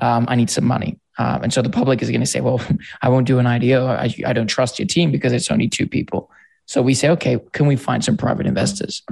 Um, 0.00 0.26
I 0.28 0.36
need 0.36 0.50
some 0.50 0.64
money, 0.64 1.00
um, 1.18 1.42
and 1.44 1.52
so 1.52 1.62
the 1.62 1.70
public 1.70 2.02
is 2.02 2.10
going 2.10 2.20
to 2.20 2.26
say, 2.26 2.40
well, 2.40 2.60
I 3.02 3.08
won't 3.08 3.26
do 3.26 3.38
an 3.38 3.46
IDO. 3.46 3.86
I, 3.86 4.14
I 4.26 4.32
don't 4.32 4.46
trust 4.46 4.78
your 4.78 4.86
team 4.86 5.10
because 5.10 5.32
it's 5.32 5.50
only 5.50 5.68
two 5.68 5.86
people. 5.86 6.30
So 6.66 6.82
we 6.82 6.94
say, 6.94 7.08
okay, 7.10 7.38
can 7.52 7.66
we 7.66 7.76
find 7.76 8.04
some 8.04 8.16
private 8.16 8.46
investors? 8.46 9.02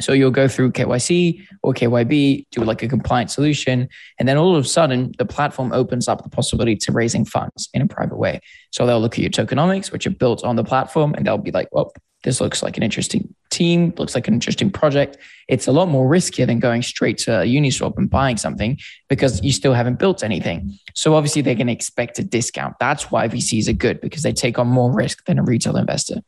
So 0.00 0.12
you'll 0.12 0.30
go 0.30 0.46
through 0.46 0.72
KYC 0.72 1.46
or 1.62 1.72
KYB, 1.72 2.46
do 2.50 2.62
like 2.62 2.82
a 2.82 2.88
compliant 2.88 3.30
solution. 3.30 3.88
And 4.18 4.28
then 4.28 4.36
all 4.36 4.54
of 4.54 4.64
a 4.64 4.68
sudden, 4.68 5.12
the 5.16 5.24
platform 5.24 5.72
opens 5.72 6.06
up 6.06 6.22
the 6.22 6.28
possibility 6.28 6.76
to 6.76 6.92
raising 6.92 7.24
funds 7.24 7.70
in 7.72 7.80
a 7.80 7.86
private 7.86 8.18
way. 8.18 8.40
So 8.72 8.86
they'll 8.86 9.00
look 9.00 9.14
at 9.14 9.20
your 9.20 9.30
tokenomics, 9.30 9.92
which 9.92 10.06
are 10.06 10.10
built 10.10 10.44
on 10.44 10.56
the 10.56 10.64
platform, 10.64 11.14
and 11.14 11.26
they'll 11.26 11.38
be 11.38 11.50
like, 11.50 11.68
well, 11.72 11.92
this 12.24 12.40
looks 12.40 12.62
like 12.62 12.76
an 12.76 12.82
interesting 12.82 13.34
team, 13.56 13.92
looks 13.96 14.14
like 14.14 14.28
an 14.28 14.34
interesting 14.34 14.70
project. 14.70 15.16
It's 15.48 15.66
a 15.66 15.72
lot 15.72 15.88
more 15.88 16.08
riskier 16.08 16.46
than 16.46 16.58
going 16.58 16.82
straight 16.82 17.18
to 17.18 17.40
a 17.40 17.44
Uniswap 17.44 17.96
and 17.96 18.10
buying 18.10 18.36
something 18.36 18.78
because 19.08 19.42
you 19.42 19.52
still 19.52 19.72
haven't 19.72 19.98
built 19.98 20.22
anything. 20.22 20.78
So 20.94 21.14
obviously 21.14 21.42
they're 21.42 21.54
going 21.54 21.68
to 21.68 21.72
expect 21.72 22.18
a 22.18 22.24
discount. 22.24 22.74
That's 22.80 23.10
why 23.10 23.28
VCs 23.28 23.68
are 23.68 23.72
good 23.72 24.00
because 24.00 24.22
they 24.22 24.32
take 24.32 24.58
on 24.58 24.66
more 24.66 24.92
risk 24.92 25.24
than 25.24 25.38
a 25.38 25.42
retail 25.42 25.76
investor. 25.76 26.20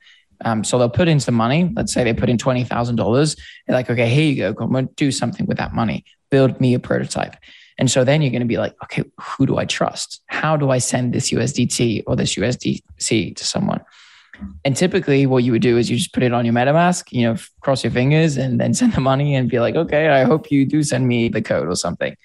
Um, 0.44 0.62
so 0.64 0.78
they'll 0.78 0.88
put 0.88 1.08
in 1.08 1.20
some 1.20 1.35
money. 1.35 1.70
Let's 1.75 1.92
say 1.92 2.04
they 2.04 2.14
put 2.14 2.28
in 2.28 2.38
twenty 2.38 2.64
thousand 2.64 2.97
dollars. 2.97 3.35
They're 3.66 3.76
like, 3.76 3.90
okay, 3.90 4.08
here 4.08 4.25
you 4.25 4.37
go. 4.37 4.52
Go 4.52 4.76
and 4.76 4.94
do 4.97 5.11
something 5.11 5.47
with 5.47 5.56
that 5.58 5.75
money. 5.75 6.04
Build 6.30 6.61
me 6.61 6.75
a 6.75 6.78
prototype. 6.78 7.35
And 7.78 7.90
so 7.90 8.04
then 8.04 8.23
you're 8.23 8.30
going 8.30 8.42
to 8.42 8.47
be 8.47 8.58
like, 8.58 8.75
okay, 8.85 9.04
who 9.20 9.47
do 9.47 9.56
I 9.56 9.64
trust? 9.64 10.20
How 10.26 10.56
do 10.56 10.70
I 10.70 10.78
send 10.78 11.12
this 11.12 11.30
USDT 11.30 12.04
or 12.06 12.16
this 12.16 12.35
USDC 12.35 13.37
to 13.37 13.44
someone? 13.44 13.80
And 14.64 14.76
typically, 14.76 15.26
what 15.26 15.45
you 15.45 15.52
would 15.52 15.62
do 15.62 15.76
is 15.76 15.90
you 15.90 15.97
just 15.97 16.12
put 16.12 16.23
it 16.23 16.33
on 16.33 16.45
your 16.45 16.54
MetaMask, 16.54 17.12
you 17.12 17.23
know, 17.23 17.37
cross 17.61 17.85
your 17.85 17.90
fingers, 17.90 18.37
and 18.37 18.61
then 18.61 18.75
send 18.80 18.92
the 18.92 19.00
money 19.00 19.35
and 19.35 19.49
be 19.49 19.61
like, 19.61 19.75
okay, 19.75 20.09
I 20.09 20.25
hope 20.25 20.50
you 20.50 20.66
do 20.66 20.83
send 20.83 21.09
me 21.09 21.28
the 21.28 21.42
code 21.42 21.68
or 21.68 21.76
something. 21.76 22.16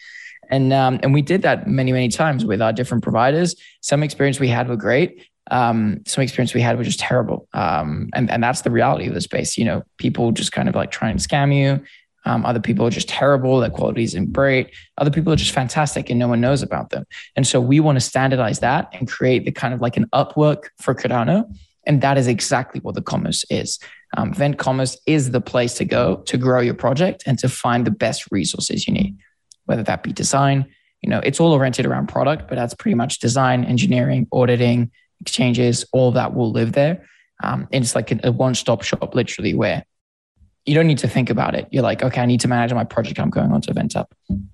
And 0.49 0.73
um, 0.73 0.99
and 1.01 1.13
we 1.13 1.21
did 1.21 1.41
that 1.43 1.67
many 1.67 1.91
many 1.91 2.09
times 2.09 2.45
with 2.45 2.61
our 2.61 2.73
different 2.73 3.03
providers. 3.03 3.55
Some 3.81 4.03
experience 4.03 4.39
we 4.39 4.49
had 4.49 4.67
were 4.67 4.75
great, 4.75 5.25
um, 5.51 6.01
some 6.05 6.23
experience 6.23 6.53
we 6.53 6.61
had 6.61 6.77
were 6.77 6.83
just 6.83 6.99
terrible. 6.99 7.47
Um, 7.53 8.09
and, 8.13 8.29
and 8.29 8.43
that's 8.43 8.61
the 8.61 8.71
reality 8.71 9.07
of 9.07 9.13
the 9.13 9.21
space. 9.21 9.57
You 9.57 9.65
know, 9.65 9.83
people 9.97 10.31
just 10.31 10.51
kind 10.51 10.69
of 10.69 10.75
like 10.75 10.91
try 10.91 11.09
and 11.09 11.19
scam 11.19 11.55
you. 11.55 11.83
Um, 12.25 12.45
other 12.45 12.61
people 12.61 12.87
are 12.87 12.91
just 12.91 13.09
terrible. 13.09 13.59
Their 13.59 13.69
quality 13.69 14.03
isn't 14.03 14.31
great. 14.31 14.71
Other 14.97 15.11
people 15.11 15.33
are 15.33 15.37
just 15.37 15.51
fantastic 15.51 16.09
and 16.09 16.17
no 16.17 16.29
one 16.29 16.39
knows 16.39 16.61
about 16.61 16.89
them. 16.91 17.05
And 17.35 17.45
so 17.45 17.59
we 17.59 17.81
want 17.81 17.97
to 17.97 18.01
standardize 18.01 18.59
that 18.59 18.89
and 18.93 19.09
create 19.09 19.43
the 19.43 19.51
kind 19.51 19.73
of 19.73 19.81
like 19.81 19.97
an 19.97 20.05
Upwork 20.13 20.69
for 20.79 20.95
Cardano. 20.95 21.53
And 21.85 22.01
that 22.01 22.17
is 22.17 22.27
exactly 22.27 22.79
what 22.81 22.95
the 22.95 23.01
commerce 23.01 23.45
is. 23.49 23.79
Um, 24.15 24.33
Vent 24.33 24.57
Commerce 24.57 24.97
is 25.05 25.31
the 25.31 25.41
place 25.41 25.73
to 25.75 25.85
go 25.85 26.17
to 26.27 26.37
grow 26.37 26.61
your 26.61 26.73
project 26.73 27.23
and 27.25 27.37
to 27.39 27.49
find 27.49 27.85
the 27.85 27.91
best 27.91 28.25
resources 28.31 28.87
you 28.87 28.93
need, 28.93 29.17
whether 29.65 29.83
that 29.83 30.03
be 30.03 30.13
design. 30.13 30.65
You 31.01 31.09
know, 31.09 31.19
it's 31.23 31.39
all 31.39 31.51
oriented 31.51 31.85
around 31.85 32.07
product, 32.07 32.47
but 32.47 32.55
that's 32.55 32.73
pretty 32.73 32.95
much 32.95 33.19
design, 33.19 33.65
engineering, 33.65 34.27
auditing, 34.31 34.91
exchanges, 35.19 35.85
all 35.91 36.11
that 36.13 36.33
will 36.33 36.51
live 36.51 36.73
there. 36.73 37.05
Um, 37.43 37.67
and 37.73 37.83
it's 37.83 37.95
like 37.95 38.11
a, 38.11 38.19
a 38.23 38.31
one 38.31 38.55
stop 38.55 38.83
shop, 38.83 39.13
literally, 39.13 39.53
where 39.53 39.83
you 40.65 40.75
don't 40.75 40.87
need 40.87 40.99
to 40.99 41.09
think 41.09 41.29
about 41.29 41.55
it. 41.55 41.67
You're 41.71 41.83
like, 41.83 42.03
okay, 42.03 42.21
I 42.21 42.25
need 42.25 42.39
to 42.41 42.47
manage 42.47 42.73
my 42.73 42.85
project. 42.85 43.19
I'm 43.19 43.29
going 43.29 43.51
on 43.51 43.61
to 43.61 43.73
VentUp. 43.73 44.05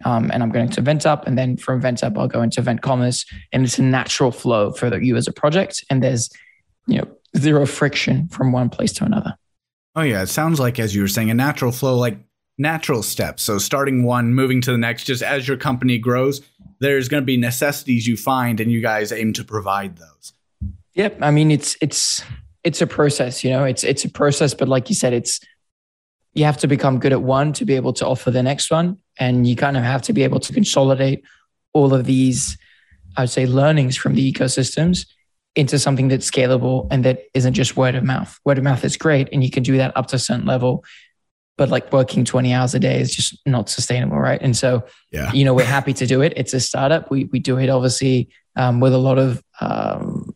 Um, 0.06 0.32
and 0.34 0.42
I'm 0.42 0.50
going 0.50 0.70
to 0.70 0.82
VentUp. 0.82 1.28
And 1.28 1.38
then 1.38 1.56
from 1.56 1.82
VentUp, 1.82 2.18
I'll 2.18 2.28
go 2.28 2.42
into 2.42 2.62
Vent 2.62 2.82
Commerce. 2.82 3.26
And 3.52 3.64
it's 3.64 3.78
a 3.78 3.84
natural 3.84 4.32
flow 4.32 4.72
for 4.72 5.00
you 5.00 5.16
as 5.18 5.28
a 5.28 5.32
project. 5.32 5.86
And 5.90 6.02
there's, 6.02 6.32
you 6.88 6.98
know, 6.98 7.08
zero 7.38 7.66
friction 7.66 8.28
from 8.30 8.52
one 8.52 8.70
place 8.70 8.94
to 8.94 9.06
another. 9.06 9.36
Oh, 9.96 10.02
yeah. 10.02 10.22
It 10.22 10.28
sounds 10.28 10.60
like, 10.60 10.80
as 10.80 10.96
you 10.96 11.02
were 11.02 11.08
saying, 11.08 11.30
a 11.30 11.34
natural 11.34 11.72
flow, 11.72 11.98
like 11.98 12.18
natural 12.58 13.04
steps. 13.04 13.44
So 13.44 13.58
starting 13.58 14.04
one, 14.04 14.34
moving 14.34 14.62
to 14.62 14.72
the 14.72 14.78
next, 14.78 15.06
just 15.06 15.24
as 15.24 15.48
your 15.48 15.58
company 15.58 15.98
grows, 15.98 16.42
there's 16.80 17.10
going 17.10 17.22
to 17.22 17.26
be 17.26 17.38
necessities 17.38 18.08
you 18.08 18.16
find, 18.16 18.60
and 18.60 18.72
you 18.72 18.82
guys 18.82 19.12
aim 19.12 19.34
to 19.34 19.44
provide 19.44 19.98
those. 19.98 20.34
Yep. 20.94 21.20
I 21.22 21.32
mean, 21.32 21.52
it's 21.52 21.78
it's 21.82 22.24
it's 22.64 22.82
a 22.82 22.88
process. 22.88 23.44
You 23.44 23.52
know, 23.52 23.64
it's 23.64 23.84
it's 23.84 24.06
a 24.06 24.10
process, 24.10 24.54
but 24.54 24.68
like 24.68 24.90
you 24.90 24.96
said, 24.96 25.14
it's 25.14 25.40
you 26.34 26.46
have 26.46 26.58
to 26.58 26.68
become 26.68 27.00
good 27.00 27.12
at 27.12 27.22
one 27.22 27.54
to 27.54 27.66
be 27.66 27.76
able 27.76 27.94
to 27.94 28.06
offer 28.06 28.32
the 28.32 28.44
next 28.44 28.70
one, 28.70 28.98
and 29.18 29.48
you 29.48 29.56
kind 29.56 29.78
of 29.78 29.84
have 29.84 30.02
to 30.04 30.14
be 30.14 30.24
able 30.24 30.40
to 30.40 30.54
consolidate 30.54 31.24
all 31.74 31.94
of 31.94 32.06
these, 32.06 32.58
I 33.18 33.22
would 33.22 33.30
say, 33.30 33.46
learnings 33.46 33.98
from 33.98 34.16
the 34.16 34.32
ecosystems 34.32 35.06
into 35.60 35.78
something 35.78 36.08
that's 36.08 36.30
scalable 36.30 36.88
and 36.90 37.06
that 37.06 37.24
isn't 37.34 37.54
just 37.54 37.78
word 37.78 37.96
of 37.96 38.04
mouth. 38.04 38.40
Word 38.46 38.58
of 38.58 38.64
mouth 38.64 38.84
is 38.84 38.98
great, 38.98 39.30
and 39.32 39.44
you 39.44 39.52
can 39.52 39.64
do 39.64 39.78
that 39.78 39.96
up 39.96 40.08
to 40.08 40.16
a 40.16 40.20
certain 40.20 40.46
level 40.46 40.84
but 41.58 41.68
like 41.68 41.92
working 41.92 42.24
20 42.24 42.54
hours 42.54 42.74
a 42.74 42.80
day 42.80 43.02
is 43.02 43.14
just 43.14 43.38
not 43.46 43.68
sustainable 43.68 44.18
right 44.18 44.42
and 44.42 44.56
so 44.56 44.82
yeah. 45.12 45.30
you 45.34 45.44
know 45.44 45.54
we're 45.54 45.66
happy 45.66 45.92
to 45.92 46.06
do 46.06 46.22
it 46.22 46.32
it's 46.38 46.54
a 46.54 46.60
startup 46.60 47.12
we, 47.12 47.26
we 47.34 47.40
do 47.40 47.60
it 47.60 47.68
obviously 47.70 48.30
um, 48.56 48.80
with 48.80 48.94
a 48.94 48.98
lot 48.98 49.18
of 49.18 49.44
um, 49.60 50.34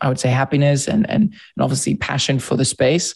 I 0.00 0.08
would 0.08 0.20
say 0.20 0.28
happiness 0.28 0.88
and 0.88 1.08
and 1.08 1.32
and 1.56 1.62
obviously 1.62 1.94
passion 1.94 2.38
for 2.38 2.56
the 2.56 2.64
space, 2.64 3.14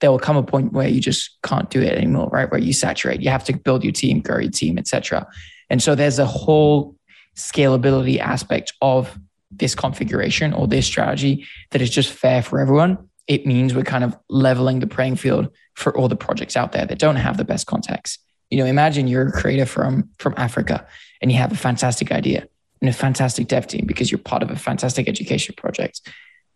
there 0.00 0.10
will 0.10 0.18
come 0.18 0.36
a 0.36 0.42
point 0.42 0.72
where 0.72 0.88
you 0.88 1.00
just 1.00 1.38
can't 1.42 1.70
do 1.70 1.80
it 1.80 1.96
anymore, 1.96 2.28
right? 2.28 2.50
Where 2.50 2.60
you 2.60 2.72
saturate. 2.72 3.20
You 3.20 3.30
have 3.30 3.44
to 3.44 3.56
build 3.56 3.84
your 3.84 3.92
team, 3.92 4.20
grow 4.20 4.38
your 4.38 4.50
team, 4.50 4.78
etc. 4.78 5.26
And 5.68 5.82
so 5.82 5.94
there's 5.94 6.18
a 6.18 6.26
whole 6.26 6.96
scalability 7.36 8.18
aspect 8.18 8.72
of 8.80 9.18
this 9.50 9.74
configuration 9.74 10.52
or 10.52 10.66
this 10.66 10.86
strategy 10.86 11.46
that 11.70 11.82
is 11.82 11.90
just 11.90 12.12
fair 12.12 12.42
for 12.42 12.60
everyone. 12.60 13.08
It 13.26 13.46
means 13.46 13.74
we're 13.74 13.82
kind 13.82 14.04
of 14.04 14.16
leveling 14.28 14.80
the 14.80 14.86
playing 14.86 15.16
field 15.16 15.48
for 15.74 15.96
all 15.96 16.08
the 16.08 16.16
projects 16.16 16.56
out 16.56 16.72
there 16.72 16.86
that 16.86 16.98
don't 16.98 17.16
have 17.16 17.36
the 17.36 17.44
best 17.44 17.66
context. 17.66 18.18
You 18.50 18.58
know, 18.58 18.66
imagine 18.66 19.06
you're 19.06 19.28
a 19.28 19.32
creator 19.32 19.66
from 19.66 20.08
from 20.18 20.34
Africa 20.36 20.86
and 21.20 21.30
you 21.30 21.38
have 21.38 21.52
a 21.52 21.56
fantastic 21.56 22.10
idea 22.10 22.48
and 22.80 22.88
a 22.88 22.92
fantastic 22.92 23.46
dev 23.46 23.66
team 23.66 23.84
because 23.86 24.10
you're 24.10 24.18
part 24.18 24.42
of 24.42 24.50
a 24.50 24.56
fantastic 24.56 25.08
education 25.08 25.54
project. 25.56 26.00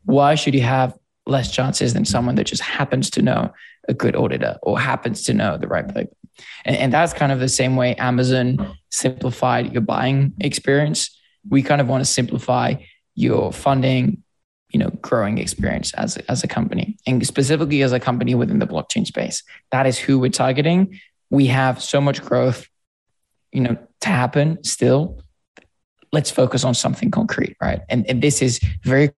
Why 0.05 0.35
should 0.35 0.55
you 0.55 0.63
have 0.63 0.97
less 1.27 1.51
chances 1.51 1.95
than 1.95 2.05
someone 2.05 2.35
that 2.35 2.45
just 2.45 2.63
happens 2.63 3.11
to 3.11 3.23
know 3.23 3.53
a 3.89 3.95
good 3.95 4.17
auditor 4.17 4.59
or 4.63 4.79
happens 4.79 5.23
to 5.25 5.35
know 5.35 5.57
the 5.57 5.69
right 5.69 5.87
playbook? 5.87 6.13
And, 6.65 6.77
and 6.77 6.93
that's 6.93 7.13
kind 7.13 7.33
of 7.33 7.41
the 7.41 7.49
same 7.49 7.77
way 7.77 7.95
Amazon 7.97 8.77
simplified 8.91 9.73
your 9.73 9.83
buying 9.83 10.33
experience. 10.41 11.17
We 11.49 11.63
kind 11.63 11.81
of 11.81 11.89
want 11.89 12.03
to 12.03 12.11
simplify 12.11 12.75
your 13.15 13.53
funding, 13.53 14.23
you 14.71 14.79
know, 14.79 14.91
growing 15.03 15.39
experience 15.39 15.93
as 15.95 16.17
as 16.29 16.43
a 16.45 16.49
company, 16.49 16.97
and 17.07 17.25
specifically 17.27 17.83
as 17.83 17.93
a 17.93 18.01
company 18.01 18.35
within 18.35 18.59
the 18.59 18.67
blockchain 18.67 19.07
space. 19.07 19.43
That 19.73 19.87
is 19.87 19.99
who 19.99 20.19
we're 20.19 20.31
targeting. 20.31 20.99
We 21.31 21.47
have 21.47 21.83
so 21.83 22.01
much 22.01 22.23
growth, 22.23 22.69
you 23.53 23.61
know, 23.61 23.77
to 24.01 24.09
happen 24.09 24.63
still 24.63 25.21
let's 26.15 26.31
focus 26.31 26.65
on 26.65 26.73
something 26.73 27.11
concrete, 27.11 27.57
right? 27.61 27.81
And, 27.91 28.09
and 28.09 28.23
this 28.23 28.41
is 28.41 28.61
very 28.85 29.11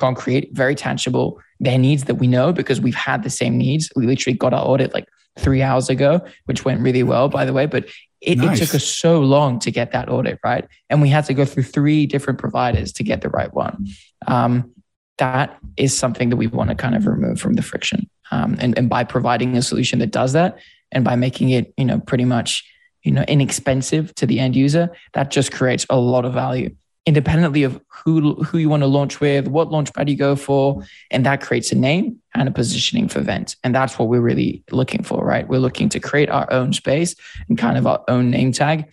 concrete, 0.00 0.50
very 0.52 0.74
tangible. 0.74 1.40
Their 1.60 1.78
needs 1.78 2.04
that 2.04 2.16
we 2.16 2.26
know 2.26 2.52
because 2.52 2.80
we've 2.80 2.94
had 2.94 3.22
the 3.22 3.30
same 3.30 3.56
needs. 3.56 3.88
We 3.94 4.06
literally 4.06 4.36
got 4.36 4.52
our 4.52 4.66
audit 4.66 4.92
like 4.92 5.06
three 5.38 5.62
hours 5.62 5.88
ago, 5.88 6.20
which 6.46 6.64
went 6.64 6.80
really 6.80 7.04
well, 7.04 7.28
by 7.28 7.44
the 7.44 7.52
way. 7.52 7.66
But 7.66 7.86
it, 8.20 8.38
nice. 8.38 8.60
it, 8.60 8.66
took 8.66 8.74
us 8.74 8.84
so 8.84 9.20
long 9.20 9.58
to 9.60 9.70
get 9.70 9.92
that 9.92 10.08
audit 10.08 10.38
right, 10.44 10.66
and 10.88 11.00
we 11.00 11.08
had 11.08 11.24
to 11.26 11.34
go 11.34 11.44
through 11.44 11.62
three 11.64 12.06
different 12.06 12.38
providers 12.38 12.92
to 12.94 13.02
get 13.02 13.22
the 13.22 13.30
right 13.30 13.52
one. 13.52 13.86
Um, 14.26 14.72
that 15.18 15.58
is 15.76 15.96
something 15.96 16.30
that 16.30 16.36
we 16.36 16.46
want 16.46 16.70
to 16.70 16.76
kind 16.76 16.94
of 16.94 17.06
remove 17.06 17.40
from 17.40 17.54
the 17.54 17.62
friction, 17.62 18.08
um, 18.30 18.56
and, 18.60 18.76
and 18.78 18.88
by 18.88 19.04
providing 19.04 19.56
a 19.56 19.62
solution 19.62 19.98
that 20.00 20.10
does 20.10 20.32
that, 20.32 20.58
and 20.92 21.04
by 21.04 21.16
making 21.16 21.50
it, 21.50 21.72
you 21.76 21.84
know, 21.84 22.00
pretty 22.00 22.24
much 22.24 22.64
you 23.02 23.12
know 23.12 23.24
inexpensive 23.28 24.14
to 24.14 24.26
the 24.26 24.38
end 24.38 24.54
user 24.54 24.90
that 25.14 25.30
just 25.30 25.52
creates 25.52 25.86
a 25.88 25.98
lot 25.98 26.24
of 26.24 26.34
value 26.34 26.74
independently 27.10 27.64
of 27.64 27.80
who 27.88 28.34
who 28.44 28.58
you 28.58 28.68
want 28.68 28.84
to 28.84 28.86
launch 28.86 29.20
with, 29.20 29.48
what 29.48 29.68
launchpad 29.68 30.08
you 30.08 30.16
go 30.16 30.36
for, 30.36 30.84
and 31.10 31.26
that 31.26 31.40
creates 31.40 31.72
a 31.72 31.74
name 31.74 32.20
and 32.34 32.48
a 32.48 32.52
positioning 32.52 33.08
for 33.08 33.20
Vent. 33.20 33.56
And 33.64 33.74
that's 33.74 33.98
what 33.98 34.08
we're 34.08 34.20
really 34.20 34.62
looking 34.70 35.02
for, 35.02 35.24
right? 35.24 35.48
We're 35.48 35.58
looking 35.58 35.88
to 35.88 35.98
create 35.98 36.30
our 36.30 36.46
own 36.52 36.72
space 36.72 37.16
and 37.48 37.58
kind 37.58 37.76
of 37.76 37.84
our 37.88 38.04
own 38.06 38.30
name 38.30 38.52
tag 38.52 38.88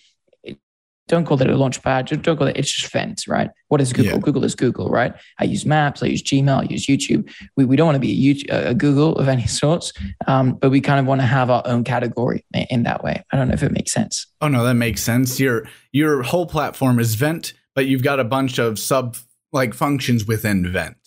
don't 1.08 1.26
call 1.26 1.42
it 1.42 1.50
a 1.50 1.54
launchpad. 1.54 2.06
Just 2.06 2.22
don't 2.22 2.38
call 2.38 2.48
it. 2.48 2.58
It's 2.58 2.72
just 2.72 2.92
Vent, 2.92 3.24
right? 3.28 3.50
What 3.70 3.80
is 3.80 3.94
Google? 3.94 4.14
Yeah. 4.14 4.20
Google 4.20 4.44
is 4.44 4.56
Google, 4.56 4.90
right? 4.90 5.14
I 5.40 5.46
use 5.46 5.66
Maps. 5.66 6.04
I 6.04 6.08
use 6.08 6.22
Gmail. 6.22 6.62
I 6.62 6.64
use 6.64 6.86
YouTube. 6.86 7.30
We, 7.56 7.66
we 7.66 7.76
don't 7.76 7.86
want 7.86 7.96
to 7.96 8.00
be 8.00 8.12
a, 8.12 8.34
YouTube, 8.34 8.70
a 8.70 8.74
Google 8.74 9.18
of 9.18 9.28
any 9.28 9.48
sorts, 9.48 9.94
um, 10.28 10.54
but 10.54 10.70
we 10.70 10.82
kind 10.82 11.00
of 11.00 11.06
want 11.06 11.22
to 11.22 11.28
have 11.28 11.50
our 11.50 11.64
own 11.66 11.84
category 11.84 12.46
in 12.70 12.84
that 12.84 13.04
way. 13.04 13.24
I 13.32 13.38
don't 13.38 13.48
know 13.48 13.54
if 13.54 13.64
it 13.64 13.72
makes 13.72 13.94
sense. 13.94 14.28
Oh 14.42 14.48
no, 14.50 14.64
that 14.64 14.76
makes 14.76 15.02
sense. 15.02 15.40
Your 15.40 15.68
your 15.92 16.24
whole 16.24 16.46
platform 16.46 17.00
is 17.00 17.16
Vent, 17.16 17.54
but 17.78 17.86
you've 17.86 18.02
got 18.02 18.20
a 18.20 18.24
bunch 18.24 18.58
of 18.58 18.80
sub 18.80 19.16
like 19.54 19.76
functions 19.76 20.26
within 20.26 20.70
Vent. 20.70 20.98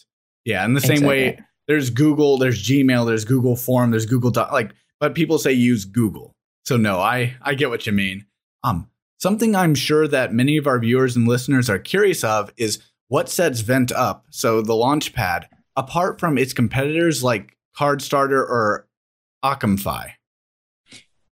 Yeah, 0.44 0.64
in 0.64 0.74
the 0.74 0.80
same 0.80 0.92
exactly. 0.92 1.09
way, 1.09 1.38
there's 1.66 1.90
Google, 1.90 2.38
there's 2.38 2.62
Gmail, 2.62 3.06
there's 3.06 3.24
Google 3.24 3.56
Form, 3.56 3.90
there's 3.90 4.06
Google 4.06 4.30
Doc. 4.30 4.52
Like, 4.52 4.72
but 5.00 5.16
people 5.16 5.38
say 5.38 5.52
use 5.52 5.85
Google. 5.85 6.37
So 6.64 6.76
no, 6.76 7.00
I 7.00 7.35
I 7.42 7.54
get 7.54 7.70
what 7.70 7.87
you 7.87 7.92
mean. 7.92 8.24
Um, 8.62 8.88
Something 9.18 9.54
I'm 9.56 9.74
sure 9.74 10.06
that 10.09 10.33
many 10.33 10.56
of 10.56 10.66
our 10.66 10.78
viewers 10.78 11.16
and 11.16 11.26
listeners 11.26 11.68
are 11.68 11.78
curious 11.78 12.22
of 12.22 12.52
is 12.56 12.78
what 13.09 13.28
sets 13.28 13.61
Vent 13.61 13.90
up, 13.90 14.26
so 14.30 14.62
the 14.62 14.72
Launchpad, 14.72 15.46
apart 15.76 16.20
from 16.20 16.38
its 16.38 16.52
competitors 16.52 17.24
like 17.24 17.56
CardStarter 17.76 18.38
or 18.38 18.87
OccamFi. 19.44 20.12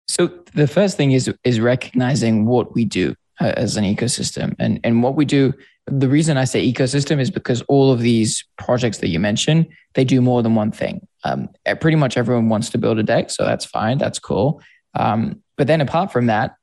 So 0.08 0.28
the 0.54 0.66
first 0.66 0.96
thing 0.96 1.12
is 1.12 1.30
is 1.44 1.60
recognizing 1.60 2.46
what 2.46 2.74
we 2.74 2.86
do 2.86 3.14
as 3.40 3.76
an 3.76 3.84
ecosystem, 3.84 4.54
and 4.58 4.80
and 4.84 5.02
what 5.02 5.16
we 5.16 5.24
do. 5.24 5.52
The 5.88 6.08
reason 6.08 6.36
I 6.36 6.44
say 6.46 6.72
ecosystem 6.72 7.20
is 7.20 7.30
because 7.30 7.62
all 7.68 7.92
of 7.92 8.00
these 8.00 8.44
projects 8.58 8.98
that 8.98 9.08
you 9.08 9.20
mentioned, 9.20 9.68
they 9.94 10.04
do 10.04 10.20
more 10.20 10.42
than 10.42 10.56
one 10.56 10.72
thing. 10.72 11.06
Um, 11.22 11.48
pretty 11.80 11.96
much 11.96 12.16
everyone 12.16 12.48
wants 12.48 12.70
to 12.70 12.78
build 12.78 12.98
a 12.98 13.04
DEX, 13.04 13.36
so 13.36 13.44
that's 13.44 13.64
fine, 13.64 13.98
that's 13.98 14.18
cool. 14.18 14.60
Um, 14.94 15.42
but 15.56 15.68
then 15.68 15.80
apart 15.80 16.10
from 16.12 16.26
that, 16.26 16.56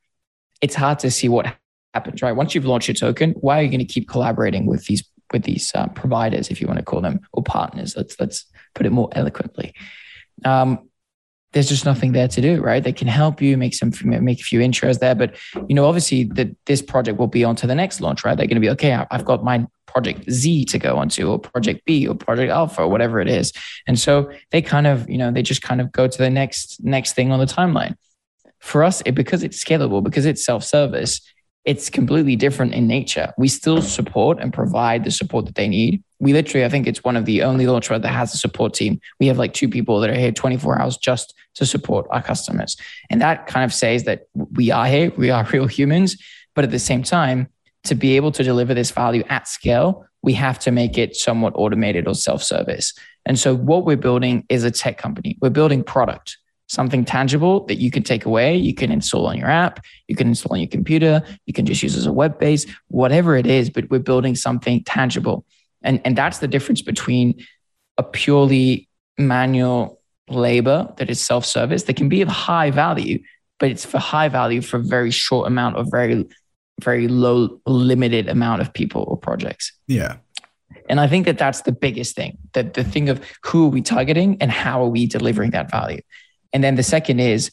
it's 0.61 0.75
hard 0.75 0.99
to 0.99 1.11
see 1.11 1.29
what 1.29 1.55
happens, 1.93 2.21
right? 2.21 2.33
Once 2.33 2.53
you've 2.53 2.65
launched 2.65 2.89
your 2.89 2.95
token, 2.95 3.31
why 3.39 3.59
are 3.59 3.63
you 3.63 3.69
going 3.69 3.79
to 3.79 3.85
keep 3.85 4.09
collaborating 4.09 4.65
with 4.65 4.85
these 4.85 5.03
with 5.31 5.43
these 5.43 5.71
uh, 5.73 5.87
providers, 5.87 6.49
if 6.49 6.61
you 6.61 6.67
want 6.67 6.79
to 6.79 6.85
call 6.85 7.01
them, 7.01 7.21
or 7.31 7.43
partners? 7.43 7.95
Let's 7.95 8.19
let's 8.19 8.45
put 8.75 8.85
it 8.85 8.91
more 8.91 9.09
eloquently. 9.13 9.73
Um, 10.43 10.89
there's 11.53 11.69
just 11.69 11.85
nothing 11.85 12.11
there 12.11 12.27
to 12.27 12.41
do, 12.41 12.61
right? 12.61 12.83
They 12.83 12.91
can 12.91 13.07
help 13.07 13.41
you 13.41 13.57
make 13.57 13.73
some 13.73 13.91
make 14.03 14.39
a 14.39 14.43
few 14.43 14.59
intros 14.59 14.99
there, 14.99 15.15
but 15.15 15.35
you 15.67 15.75
know, 15.75 15.85
obviously, 15.85 16.25
that 16.25 16.55
this 16.65 16.81
project 16.81 17.17
will 17.17 17.27
be 17.27 17.43
on 17.43 17.55
to 17.57 17.67
the 17.67 17.75
next 17.75 18.01
launch, 18.01 18.25
right? 18.25 18.35
They're 18.35 18.47
going 18.47 18.55
to 18.55 18.61
be 18.61 18.71
okay. 18.71 19.05
I've 19.11 19.25
got 19.25 19.43
my 19.43 19.65
project 19.85 20.29
Z 20.29 20.65
to 20.65 20.79
go 20.79 20.97
onto, 20.97 21.29
or 21.29 21.39
project 21.39 21.85
B, 21.85 22.07
or 22.07 22.15
project 22.15 22.51
Alpha, 22.51 22.81
or 22.81 22.87
whatever 22.89 23.21
it 23.21 23.29
is, 23.29 23.53
and 23.87 23.99
so 23.99 24.31
they 24.51 24.61
kind 24.61 24.87
of, 24.87 25.09
you 25.09 25.17
know, 25.17 25.31
they 25.31 25.43
just 25.43 25.61
kind 25.61 25.79
of 25.79 25.91
go 25.91 26.07
to 26.07 26.17
the 26.17 26.29
next 26.29 26.83
next 26.83 27.13
thing 27.13 27.31
on 27.31 27.39
the 27.39 27.45
timeline 27.45 27.95
for 28.63 28.81
us, 28.83 29.01
it, 29.05 29.11
because 29.11 29.43
it's 29.43 29.61
scalable, 29.63 30.01
because 30.01 30.25
it's 30.25 30.43
self 30.43 30.63
service, 30.63 31.21
it's 31.65 31.89
completely 31.89 32.35
different 32.35 32.73
in 32.73 32.87
nature. 32.87 33.33
We 33.37 33.47
still 33.47 33.81
support 33.81 34.39
and 34.39 34.51
provide 34.51 35.05
the 35.05 35.11
support 35.11 35.45
that 35.45 35.55
they 35.55 35.67
need. 35.67 36.03
We 36.19 36.33
literally, 36.33 36.65
I 36.65 36.69
think 36.69 36.87
it's 36.87 37.03
one 37.03 37.15
of 37.15 37.25
the 37.25 37.43
only 37.43 37.67
launcher 37.67 37.97
that 37.97 38.07
has 38.07 38.33
a 38.33 38.37
support 38.37 38.73
team. 38.73 38.99
We 39.19 39.27
have 39.27 39.37
like 39.37 39.53
two 39.53 39.69
people 39.69 39.99
that 40.01 40.09
are 40.09 40.15
here 40.15 40.31
24 40.31 40.81
hours 40.81 40.97
just 40.97 41.33
to 41.55 41.65
support 41.65 42.05
our 42.09 42.21
customers. 42.21 42.75
And 43.09 43.21
that 43.21 43.47
kind 43.47 43.63
of 43.63 43.73
says 43.73 44.03
that 44.03 44.27
we 44.33 44.71
are 44.71 44.85
here, 44.85 45.11
we 45.15 45.29
are 45.29 45.45
real 45.53 45.67
humans. 45.67 46.17
But 46.53 46.65
at 46.65 46.71
the 46.71 46.79
same 46.79 47.03
time, 47.03 47.47
to 47.85 47.95
be 47.95 48.15
able 48.15 48.31
to 48.33 48.43
deliver 48.43 48.73
this 48.73 48.91
value 48.91 49.23
at 49.29 49.47
scale, 49.47 50.05
we 50.21 50.33
have 50.33 50.59
to 50.59 50.71
make 50.71 50.97
it 50.97 51.15
somewhat 51.15 51.53
automated 51.55 52.07
or 52.07 52.15
self 52.15 52.43
service. 52.43 52.93
And 53.25 53.37
so, 53.39 53.55
what 53.55 53.85
we're 53.85 53.97
building 53.97 54.45
is 54.49 54.63
a 54.63 54.71
tech 54.71 54.97
company, 54.97 55.37
we're 55.41 55.49
building 55.49 55.83
product 55.83 56.37
something 56.67 57.05
tangible 57.05 57.65
that 57.65 57.75
you 57.75 57.91
can 57.91 58.03
take 58.03 58.25
away. 58.25 58.55
You 58.55 58.73
can 58.73 58.91
install 58.91 59.27
on 59.27 59.37
your 59.37 59.49
app, 59.49 59.83
you 60.07 60.15
can 60.15 60.27
install 60.27 60.53
on 60.53 60.59
your 60.59 60.69
computer, 60.69 61.23
you 61.45 61.53
can 61.53 61.65
just 61.65 61.83
use 61.83 61.95
as 61.95 62.05
a 62.05 62.13
web 62.13 62.39
base, 62.39 62.65
whatever 62.87 63.35
it 63.35 63.45
is, 63.45 63.69
but 63.69 63.89
we're 63.89 63.99
building 63.99 64.35
something 64.35 64.83
tangible. 64.83 65.45
And, 65.81 66.01
and 66.05 66.17
that's 66.17 66.39
the 66.39 66.47
difference 66.47 66.81
between 66.81 67.45
a 67.97 68.03
purely 68.03 68.87
manual 69.17 69.99
labor 70.29 70.91
that 70.97 71.09
is 71.09 71.21
self 71.21 71.45
service 71.45 71.83
that 71.83 71.95
can 71.95 72.09
be 72.09 72.21
of 72.21 72.29
high 72.29 72.71
value, 72.71 73.19
but 73.59 73.69
it's 73.69 73.85
for 73.85 73.99
high 73.99 74.29
value 74.29 74.61
for 74.61 74.77
a 74.77 74.83
very 74.83 75.11
short 75.11 75.47
amount 75.47 75.75
of 75.75 75.91
very, 75.91 76.25
very 76.81 77.07
low, 77.07 77.59
limited 77.65 78.29
amount 78.29 78.61
of 78.61 78.73
people 78.73 79.03
or 79.07 79.17
projects. 79.17 79.73
Yeah. 79.87 80.17
And 80.89 80.99
I 80.99 81.07
think 81.07 81.25
that 81.25 81.37
that's 81.37 81.61
the 81.61 81.71
biggest 81.71 82.15
thing 82.15 82.37
that 82.53 82.73
the 82.73 82.83
thing 82.83 83.09
of 83.09 83.21
who 83.43 83.65
are 83.65 83.69
we 83.69 83.81
targeting 83.81 84.37
and 84.41 84.51
how 84.51 84.83
are 84.83 84.89
we 84.89 85.05
delivering 85.05 85.51
that 85.51 85.69
value. 85.69 86.01
And 86.53 86.63
then 86.63 86.75
the 86.75 86.83
second 86.83 87.19
is 87.19 87.51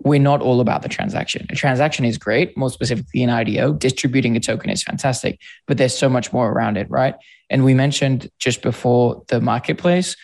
we're 0.00 0.20
not 0.20 0.40
all 0.40 0.60
about 0.60 0.82
the 0.82 0.88
transaction. 0.88 1.46
A 1.50 1.54
transaction 1.54 2.04
is 2.04 2.18
great, 2.18 2.56
more 2.56 2.70
specifically 2.70 3.22
in 3.22 3.30
IDO. 3.30 3.74
Distributing 3.74 4.36
a 4.36 4.40
token 4.40 4.70
is 4.70 4.82
fantastic, 4.82 5.40
but 5.66 5.78
there's 5.78 5.96
so 5.96 6.08
much 6.08 6.32
more 6.32 6.50
around 6.50 6.76
it, 6.76 6.90
right? 6.90 7.14
And 7.48 7.64
we 7.64 7.74
mentioned 7.74 8.28
just 8.38 8.60
before 8.60 9.22
the 9.28 9.40
marketplace, 9.40 10.16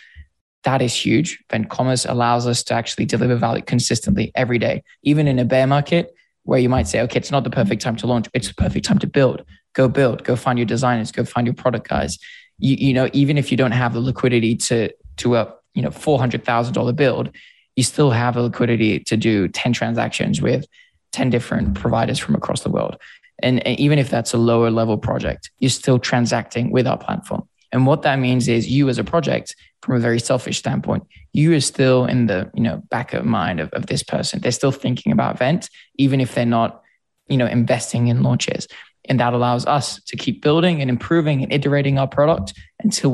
that 0.63 0.81
is 0.81 0.93
huge. 0.93 1.43
Vent 1.49 1.69
Commerce 1.69 2.05
allows 2.05 2.47
us 2.47 2.63
to 2.63 2.73
actually 2.73 3.05
deliver 3.05 3.35
value 3.35 3.63
consistently 3.63 4.31
every 4.35 4.59
day, 4.59 4.83
even 5.03 5.27
in 5.27 5.39
a 5.39 5.45
bear 5.45 5.65
market 5.65 6.13
where 6.43 6.59
you 6.59 6.69
might 6.69 6.87
say, 6.87 7.01
okay, 7.01 7.17
it's 7.17 7.31
not 7.31 7.43
the 7.43 7.49
perfect 7.49 7.81
time 7.81 7.95
to 7.95 8.07
launch, 8.07 8.27
it's 8.33 8.47
the 8.47 8.53
perfect 8.55 8.85
time 8.85 8.99
to 8.99 9.07
build. 9.07 9.43
Go 9.73 9.87
build, 9.87 10.23
go 10.23 10.35
find 10.35 10.59
your 10.59 10.65
designers, 10.65 11.11
go 11.11 11.23
find 11.23 11.47
your 11.47 11.53
product 11.53 11.87
guys. 11.87 12.17
You, 12.57 12.75
you 12.75 12.93
know, 12.93 13.09
even 13.13 13.37
if 13.37 13.51
you 13.51 13.57
don't 13.57 13.71
have 13.71 13.93
the 13.93 14.01
liquidity 14.01 14.55
to 14.55 14.91
to 15.17 15.35
a 15.35 15.53
you 15.73 15.81
know 15.81 15.91
four 15.91 16.19
hundred 16.19 16.43
thousand 16.43 16.73
dollar 16.73 16.93
build, 16.93 17.33
you 17.75 17.83
still 17.83 18.11
have 18.11 18.35
the 18.35 18.41
liquidity 18.41 18.99
to 18.99 19.17
do 19.17 19.47
10 19.47 19.73
transactions 19.73 20.41
with 20.41 20.65
10 21.11 21.29
different 21.29 21.75
providers 21.75 22.19
from 22.19 22.35
across 22.35 22.61
the 22.61 22.69
world. 22.69 22.97
And, 23.43 23.65
and 23.65 23.79
even 23.79 23.99
if 23.99 24.09
that's 24.09 24.33
a 24.33 24.37
lower 24.37 24.69
level 24.69 24.97
project, 24.97 25.51
you're 25.59 25.69
still 25.69 25.99
transacting 25.99 26.71
with 26.71 26.87
our 26.87 26.97
platform. 26.97 27.47
And 27.71 27.85
what 27.87 28.01
that 28.01 28.19
means 28.19 28.47
is 28.47 28.69
you 28.69 28.89
as 28.89 28.97
a 28.97 29.03
project, 29.03 29.55
from 29.81 29.95
a 29.95 29.99
very 29.99 30.19
selfish 30.19 30.59
standpoint, 30.59 31.07
you 31.33 31.53
are 31.55 31.61
still 31.61 32.05
in 32.05 32.27
the 32.27 32.51
you 32.53 32.61
know 32.61 32.83
back 32.89 33.13
of 33.13 33.25
mind 33.25 33.59
of, 33.59 33.69
of 33.73 33.87
this 33.87 34.03
person. 34.03 34.39
They're 34.39 34.51
still 34.51 34.71
thinking 34.71 35.11
about 35.11 35.39
Vent, 35.39 35.69
even 35.95 36.21
if 36.21 36.35
they're 36.35 36.45
not, 36.45 36.83
you 37.27 37.37
know, 37.37 37.47
investing 37.47 38.07
in 38.07 38.21
launches. 38.21 38.67
And 39.05 39.19
that 39.19 39.33
allows 39.33 39.65
us 39.65 39.99
to 40.03 40.15
keep 40.15 40.43
building 40.43 40.81
and 40.81 40.89
improving 40.89 41.41
and 41.41 41.51
iterating 41.51 41.97
our 41.97 42.07
product 42.07 42.53
until 42.83 43.11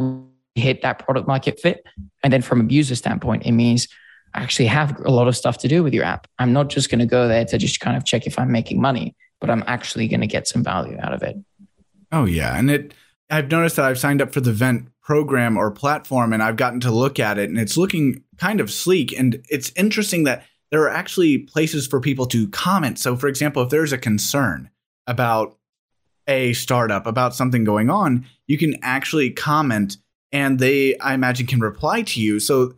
we 0.56 0.62
hit 0.62 0.82
that 0.82 1.00
product 1.00 1.28
market 1.28 1.60
fit. 1.60 1.86
And 2.24 2.34
then 2.34 2.42
from 2.42 2.62
a 2.62 2.66
user 2.66 2.96
standpoint, 2.96 3.44
it 3.46 3.54
means 3.54 3.88
actually 4.38 4.68
have 4.68 5.00
a 5.06 5.12
lot 5.12 5.28
of 5.28 5.36
stuff 5.36 5.58
to 5.60 5.68
do 5.68 5.84
with 5.84 5.94
your 5.94 6.04
app. 6.04 6.28
I'm 6.40 6.54
not 6.54 6.70
just 6.70 6.90
going 6.90 7.00
to 7.00 7.06
go 7.06 7.28
there 7.28 7.46
to 7.46 7.58
just 7.58 7.80
kind 7.80 7.98
of 7.98 8.06
check 8.06 8.26
if 8.26 8.38
I'm 8.40 8.52
making 8.52 8.82
money, 8.82 9.16
but 9.40 9.50
I'm 9.50 9.64
actually 9.68 10.08
going 10.08 10.22
to 10.22 10.28
get 10.28 10.48
some 10.48 10.64
value 10.64 10.98
out 11.02 11.14
of 11.14 11.24
it. 11.24 11.38
Oh 12.12 12.26
yeah, 12.26 12.58
and 12.58 12.72
it 12.72 12.94
I've 13.30 13.52
noticed 13.52 13.76
that 13.76 13.86
I've 13.86 14.00
signed 14.00 14.22
up 14.22 14.34
for 14.34 14.40
the 14.42 14.54
Vent 14.54 14.88
program 15.02 15.58
or 15.58 15.72
platform 15.72 16.34
and 16.34 16.42
I've 16.42 16.56
gotten 16.56 16.80
to 16.82 16.92
look 16.92 17.20
at 17.20 17.38
it 17.38 17.50
and 17.50 17.58
it's 17.58 17.78
looking 17.78 18.24
kind 18.38 18.60
of 18.60 18.72
sleek 18.72 19.18
and 19.18 19.44
it's 19.50 19.72
interesting 19.76 20.24
that 20.26 20.46
there 20.70 20.82
are 20.84 20.90
actually 20.90 21.40
places 21.40 21.88
for 21.88 22.00
people 22.02 22.26
to 22.28 22.48
comment. 22.50 23.00
So 23.00 23.16
for 23.16 23.28
example, 23.28 23.64
if 23.64 23.70
there's 23.70 23.94
a 23.94 23.98
concern 23.98 24.70
about 25.06 25.58
a 26.28 26.54
startup, 26.54 27.08
about 27.08 27.36
something 27.36 27.64
going 27.64 27.90
on, 27.90 28.26
you 28.48 28.58
can 28.58 28.76
actually 28.82 29.30
comment 29.30 29.98
and 30.32 30.60
they 30.60 30.98
I 31.00 31.14
imagine 31.14 31.48
can 31.48 31.60
reply 31.60 32.02
to 32.02 32.22
you. 32.22 32.40
So 32.40 32.74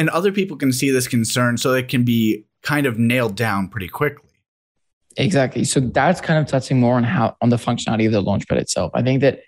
and 0.00 0.08
other 0.08 0.32
people 0.32 0.56
can 0.56 0.72
see 0.72 0.90
this 0.90 1.06
concern 1.06 1.58
so 1.58 1.74
it 1.74 1.88
can 1.88 2.04
be 2.04 2.46
kind 2.62 2.86
of 2.86 2.98
nailed 2.98 3.36
down 3.36 3.68
pretty 3.68 3.86
quickly. 3.86 4.30
Exactly. 5.18 5.62
So 5.64 5.78
that's 5.78 6.22
kind 6.22 6.38
of 6.38 6.46
touching 6.46 6.80
more 6.80 6.94
on 6.94 7.04
how 7.04 7.36
on 7.42 7.50
the 7.50 7.56
functionality 7.56 8.06
of 8.06 8.12
the 8.12 8.22
launchpad 8.22 8.56
itself. 8.56 8.92
I 8.94 9.02
think 9.02 9.20
that 9.20 9.42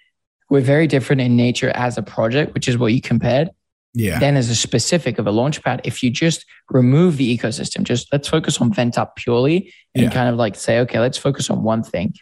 we're 0.50 0.60
very 0.60 0.86
different 0.86 1.22
in 1.22 1.36
nature 1.36 1.70
as 1.70 1.96
a 1.96 2.02
project, 2.02 2.52
which 2.52 2.68
is 2.68 2.76
what 2.76 2.92
you 2.92 3.00
compared. 3.00 3.48
Yeah. 3.94 4.18
Then 4.18 4.36
as 4.36 4.50
a 4.50 4.54
specific 4.54 5.18
of 5.18 5.26
a 5.26 5.32
launchpad, 5.32 5.80
if 5.84 6.02
you 6.02 6.10
just 6.10 6.44
remove 6.70 7.16
the 7.16 7.38
ecosystem, 7.38 7.84
just 7.84 8.12
let's 8.12 8.28
focus 8.28 8.60
on 8.60 8.74
VentUp 8.74 9.16
purely 9.16 9.72
and 9.94 10.04
yeah. 10.04 10.10
kind 10.10 10.28
of 10.28 10.36
like 10.36 10.54
say, 10.54 10.80
okay, 10.80 10.98
let's 10.98 11.16
focus 11.16 11.48
on 11.48 11.62
one 11.62 11.82
thing. 11.82 12.12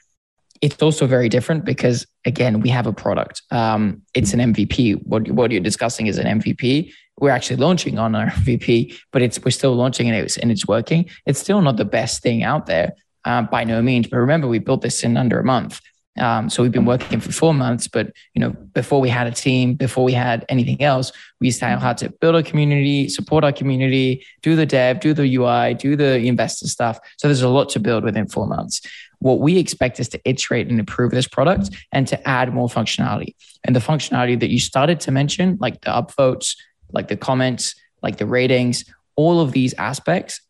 It's 0.61 0.81
also 0.81 1.09
very 1.09 1.29
different 1.29 1.65
because 1.65 2.07
again, 2.25 2.61
we 2.61 2.69
have 2.69 2.87
a 2.87 2.93
product. 2.93 3.43
Um, 3.51 4.03
it's 4.15 4.33
an 4.35 4.55
MVP. 4.55 5.05
What 5.05 5.29
what 5.33 5.51
you're 5.51 5.61
discussing 5.61 6.07
is 6.07 6.17
an 6.19 6.41
MVP, 6.41 6.93
we're 7.21 7.31
actually 7.31 7.57
launching 7.57 7.99
on 7.99 8.15
our 8.15 8.27
MVP, 8.31 8.99
but 9.13 9.23
it's 9.23 9.43
we're 9.45 9.51
still 9.51 9.75
launching 9.75 10.09
and 10.09 10.17
it's 10.17 10.37
and 10.37 10.51
it's 10.51 10.67
working. 10.67 11.09
It's 11.27 11.39
still 11.39 11.61
not 11.61 11.77
the 11.77 11.85
best 11.85 12.23
thing 12.23 12.43
out 12.43 12.67
there 12.67 12.93
uh, 13.25 13.43
by 13.43 13.65
no 13.65 13.83
means. 13.83 14.09
But 14.09 14.19
remember, 14.19 14.49
we 14.49 14.59
built 14.59 14.83
this 14.83 15.05
in 15.05 15.17
under 15.17 15.39
a 15.39 15.45
month. 15.45 15.81
Um, 16.19 16.51
so 16.51 16.63
we've 16.63 16.73
been 16.73 16.85
working 16.85 17.21
for 17.21 17.31
four 17.33 17.55
months, 17.55 17.87
but 17.87 18.13
you 18.35 18.41
know, 18.41 18.51
before 18.51 19.01
we 19.01 19.09
had 19.09 19.27
a 19.27 19.31
team, 19.31 19.75
before 19.75 20.05
we 20.05 20.13
had 20.13 20.45
anything 20.49 20.83
else, 20.83 21.13
we 21.41 21.47
used 21.47 21.61
to 21.61 21.71
know 21.71 21.79
how 21.79 21.93
to 21.95 22.11
build 22.11 22.35
a 22.35 22.43
community, 22.43 23.09
support 23.09 23.45
our 23.45 23.53
community, 23.53 24.27
do 24.43 24.57
the 24.57 24.67
dev, 24.67 25.01
do 25.01 25.15
the 25.15 25.37
UI, 25.37 25.75
do 25.75 25.95
the 25.95 26.19
investor 26.19 26.67
stuff. 26.67 26.99
So 27.17 27.29
there's 27.29 27.43
a 27.43 27.49
lot 27.49 27.69
to 27.71 27.81
build 27.81 28.05
within 28.05 28.27
four 28.27 28.47
months. 28.47 28.81
What 29.21 29.41
we 29.41 29.59
expect 29.59 30.01
is 30.01 30.09
to 30.11 30.21
iterate 30.29 30.69
and 30.69 30.81
improve 30.81 31.13
this 31.13 31.29
product 31.29 31.71
and 31.93 32.09
to 32.09 32.29
add 32.29 32.53
more 32.53 32.69
functionality. 32.69 33.35
And 33.65 33.77
the 33.77 33.81
functionality 33.81 34.39
that 34.41 34.51
you 34.51 34.59
started 34.59 35.01
to 35.01 35.13
mention, 35.13 35.59
like 35.61 35.81
the 35.83 35.91
upvotes, 35.91 36.57
like 36.93 37.09
the 37.09 37.17
comments, 37.17 37.75
like 38.03 38.17
the 38.17 38.27
ratings, 38.27 38.85
all 39.17 39.41
of 39.41 39.53
these 39.53 39.75
aspects 39.75 40.41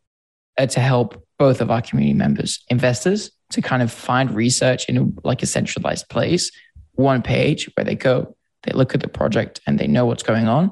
are 0.58 0.66
to 0.66 0.80
help 0.80 1.24
both 1.38 1.60
of 1.60 1.70
our 1.70 1.82
community 1.82 2.14
members, 2.14 2.64
investors, 2.68 3.30
to 3.50 3.62
kind 3.62 3.82
of 3.82 3.90
find 3.90 4.34
research 4.34 4.88
in 4.88 5.16
like 5.24 5.42
a 5.42 5.46
centralized 5.46 6.08
place, 6.08 6.50
one 6.92 7.22
page 7.22 7.68
where 7.74 7.84
they 7.84 7.94
go, 7.94 8.36
they 8.62 8.72
look 8.72 8.94
at 8.94 9.00
the 9.00 9.08
project 9.08 9.60
and 9.66 9.78
they 9.78 9.86
know 9.86 10.06
what's 10.06 10.22
going 10.22 10.46
on. 10.46 10.70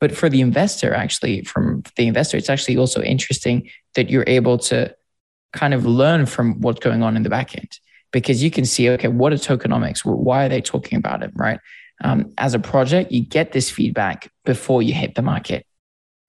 But 0.00 0.16
for 0.16 0.28
the 0.28 0.40
investor, 0.40 0.94
actually, 0.94 1.42
from 1.42 1.82
the 1.96 2.06
investor, 2.06 2.36
it's 2.36 2.50
actually 2.50 2.76
also 2.76 3.02
interesting 3.02 3.68
that 3.94 4.10
you're 4.10 4.24
able 4.26 4.58
to 4.58 4.94
kind 5.52 5.74
of 5.74 5.86
learn 5.86 6.26
from 6.26 6.60
what's 6.60 6.80
going 6.80 7.02
on 7.02 7.16
in 7.16 7.22
the 7.22 7.30
back 7.30 7.56
end 7.56 7.78
because 8.12 8.42
you 8.42 8.50
can 8.50 8.64
see, 8.64 8.88
okay, 8.90 9.08
what 9.08 9.32
are 9.32 9.36
tokenomics? 9.36 10.04
Why 10.04 10.46
are 10.46 10.48
they 10.48 10.60
talking 10.60 10.98
about 10.98 11.22
it, 11.22 11.30
right? 11.34 11.60
Um, 12.02 12.32
as 12.38 12.54
a 12.54 12.58
project, 12.58 13.12
you 13.12 13.24
get 13.24 13.52
this 13.52 13.70
feedback 13.70 14.30
before 14.44 14.82
you 14.82 14.94
hit 14.94 15.14
the 15.14 15.22
market. 15.22 15.66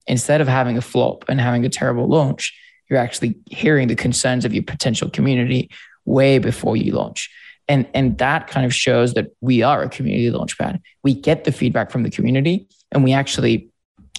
Instead 0.06 0.40
of 0.40 0.48
having 0.48 0.76
a 0.76 0.82
flop 0.82 1.24
and 1.28 1.40
having 1.40 1.64
a 1.64 1.68
terrible 1.68 2.08
launch, 2.08 2.52
you're 2.88 2.98
actually 2.98 3.36
hearing 3.46 3.88
the 3.88 3.94
concerns 3.94 4.44
of 4.44 4.52
your 4.52 4.64
potential 4.64 5.08
community 5.08 5.70
way 6.04 6.38
before 6.38 6.76
you 6.76 6.92
launch. 6.92 7.30
And, 7.68 7.86
and 7.94 8.18
that 8.18 8.48
kind 8.48 8.66
of 8.66 8.74
shows 8.74 9.14
that 9.14 9.28
we 9.40 9.62
are 9.62 9.82
a 9.82 9.88
community 9.88 10.28
launchpad. 10.30 10.80
We 11.04 11.14
get 11.14 11.44
the 11.44 11.52
feedback 11.52 11.92
from 11.92 12.02
the 12.02 12.10
community 12.10 12.66
and 12.90 13.04
we 13.04 13.12
actually 13.12 13.70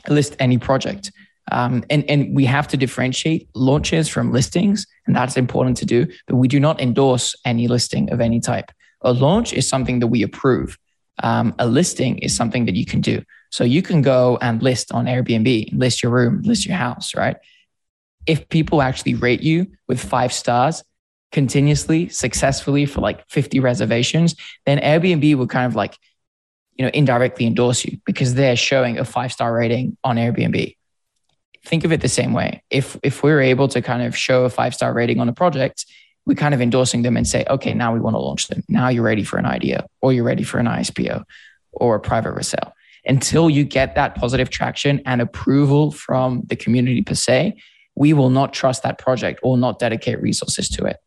list 0.07 0.37
any 0.39 0.57
project. 0.57 1.11
Um, 1.51 1.83
and, 1.89 2.09
and 2.09 2.33
we 2.33 2.45
have 2.45 2.67
to 2.69 2.77
differentiate 2.77 3.49
launches 3.53 4.07
from 4.07 4.31
listings, 4.31 4.87
and 5.05 5.15
that's 5.15 5.35
important 5.35 5.75
to 5.77 5.85
do. 5.85 6.07
But 6.27 6.37
we 6.37 6.47
do 6.47 6.59
not 6.59 6.79
endorse 6.79 7.35
any 7.43 7.67
listing 7.67 8.11
of 8.11 8.21
any 8.21 8.39
type. 8.39 8.71
A 9.01 9.11
launch 9.11 9.51
is 9.51 9.67
something 9.67 9.99
that 9.99 10.07
we 10.07 10.23
approve. 10.23 10.77
Um, 11.21 11.55
a 11.59 11.67
listing 11.67 12.17
is 12.19 12.35
something 12.35 12.65
that 12.65 12.75
you 12.75 12.85
can 12.85 13.01
do. 13.01 13.23
So 13.51 13.63
you 13.63 13.81
can 13.81 14.01
go 14.01 14.37
and 14.41 14.61
list 14.61 14.91
on 14.91 15.05
Airbnb, 15.05 15.77
list 15.77 16.01
your 16.01 16.11
room, 16.11 16.41
list 16.43 16.65
your 16.65 16.77
house, 16.77 17.15
right? 17.15 17.37
If 18.25 18.47
people 18.49 18.81
actually 18.81 19.15
rate 19.15 19.41
you 19.41 19.67
with 19.87 19.99
five 19.99 20.31
stars, 20.31 20.83
continuously, 21.31 22.09
successfully 22.09 22.85
for 22.85 23.01
like 23.01 23.27
50 23.29 23.59
reservations, 23.59 24.35
then 24.65 24.79
Airbnb 24.79 25.35
will 25.35 25.47
kind 25.47 25.65
of 25.65 25.75
like, 25.75 25.97
you 26.75 26.85
know, 26.85 26.91
indirectly 26.93 27.45
endorse 27.45 27.83
you 27.85 27.99
because 28.05 28.33
they're 28.33 28.55
showing 28.55 28.97
a 28.97 29.05
five 29.05 29.31
star 29.31 29.53
rating 29.53 29.97
on 30.03 30.17
Airbnb. 30.17 30.75
Think 31.63 31.83
of 31.83 31.91
it 31.91 32.01
the 32.01 32.09
same 32.09 32.33
way. 32.33 32.63
If 32.69 32.97
if 33.03 33.21
we're 33.21 33.41
able 33.41 33.67
to 33.69 33.81
kind 33.81 34.01
of 34.01 34.17
show 34.17 34.45
a 34.45 34.49
five 34.49 34.73
star 34.73 34.93
rating 34.93 35.19
on 35.19 35.29
a 35.29 35.33
project, 35.33 35.85
we're 36.25 36.35
kind 36.35 36.53
of 36.53 36.61
endorsing 36.61 37.01
them 37.01 37.17
and 37.17 37.27
say, 37.27 37.45
okay, 37.49 37.73
now 37.73 37.93
we 37.93 37.99
want 37.99 38.13
to 38.15 38.19
launch 38.19 38.47
them. 38.47 38.63
Now 38.67 38.89
you're 38.89 39.03
ready 39.03 39.23
for 39.23 39.37
an 39.37 39.45
IDO, 39.45 39.85
or 40.01 40.13
you're 40.13 40.23
ready 40.23 40.43
for 40.43 40.59
an 40.59 40.67
ISPO 40.67 41.23
or 41.73 41.95
a 41.95 41.99
private 41.99 42.33
resale. 42.33 42.73
Until 43.05 43.49
you 43.49 43.63
get 43.63 43.95
that 43.95 44.13
positive 44.15 44.49
traction 44.49 45.01
and 45.05 45.21
approval 45.21 45.91
from 45.91 46.43
the 46.45 46.55
community 46.55 47.01
per 47.01 47.15
se, 47.15 47.55
we 47.95 48.13
will 48.13 48.29
not 48.29 48.53
trust 48.53 48.83
that 48.83 48.99
project 48.99 49.39
or 49.41 49.57
not 49.57 49.79
dedicate 49.79 50.21
resources 50.21 50.69
to 50.69 50.85
it. 50.85 50.97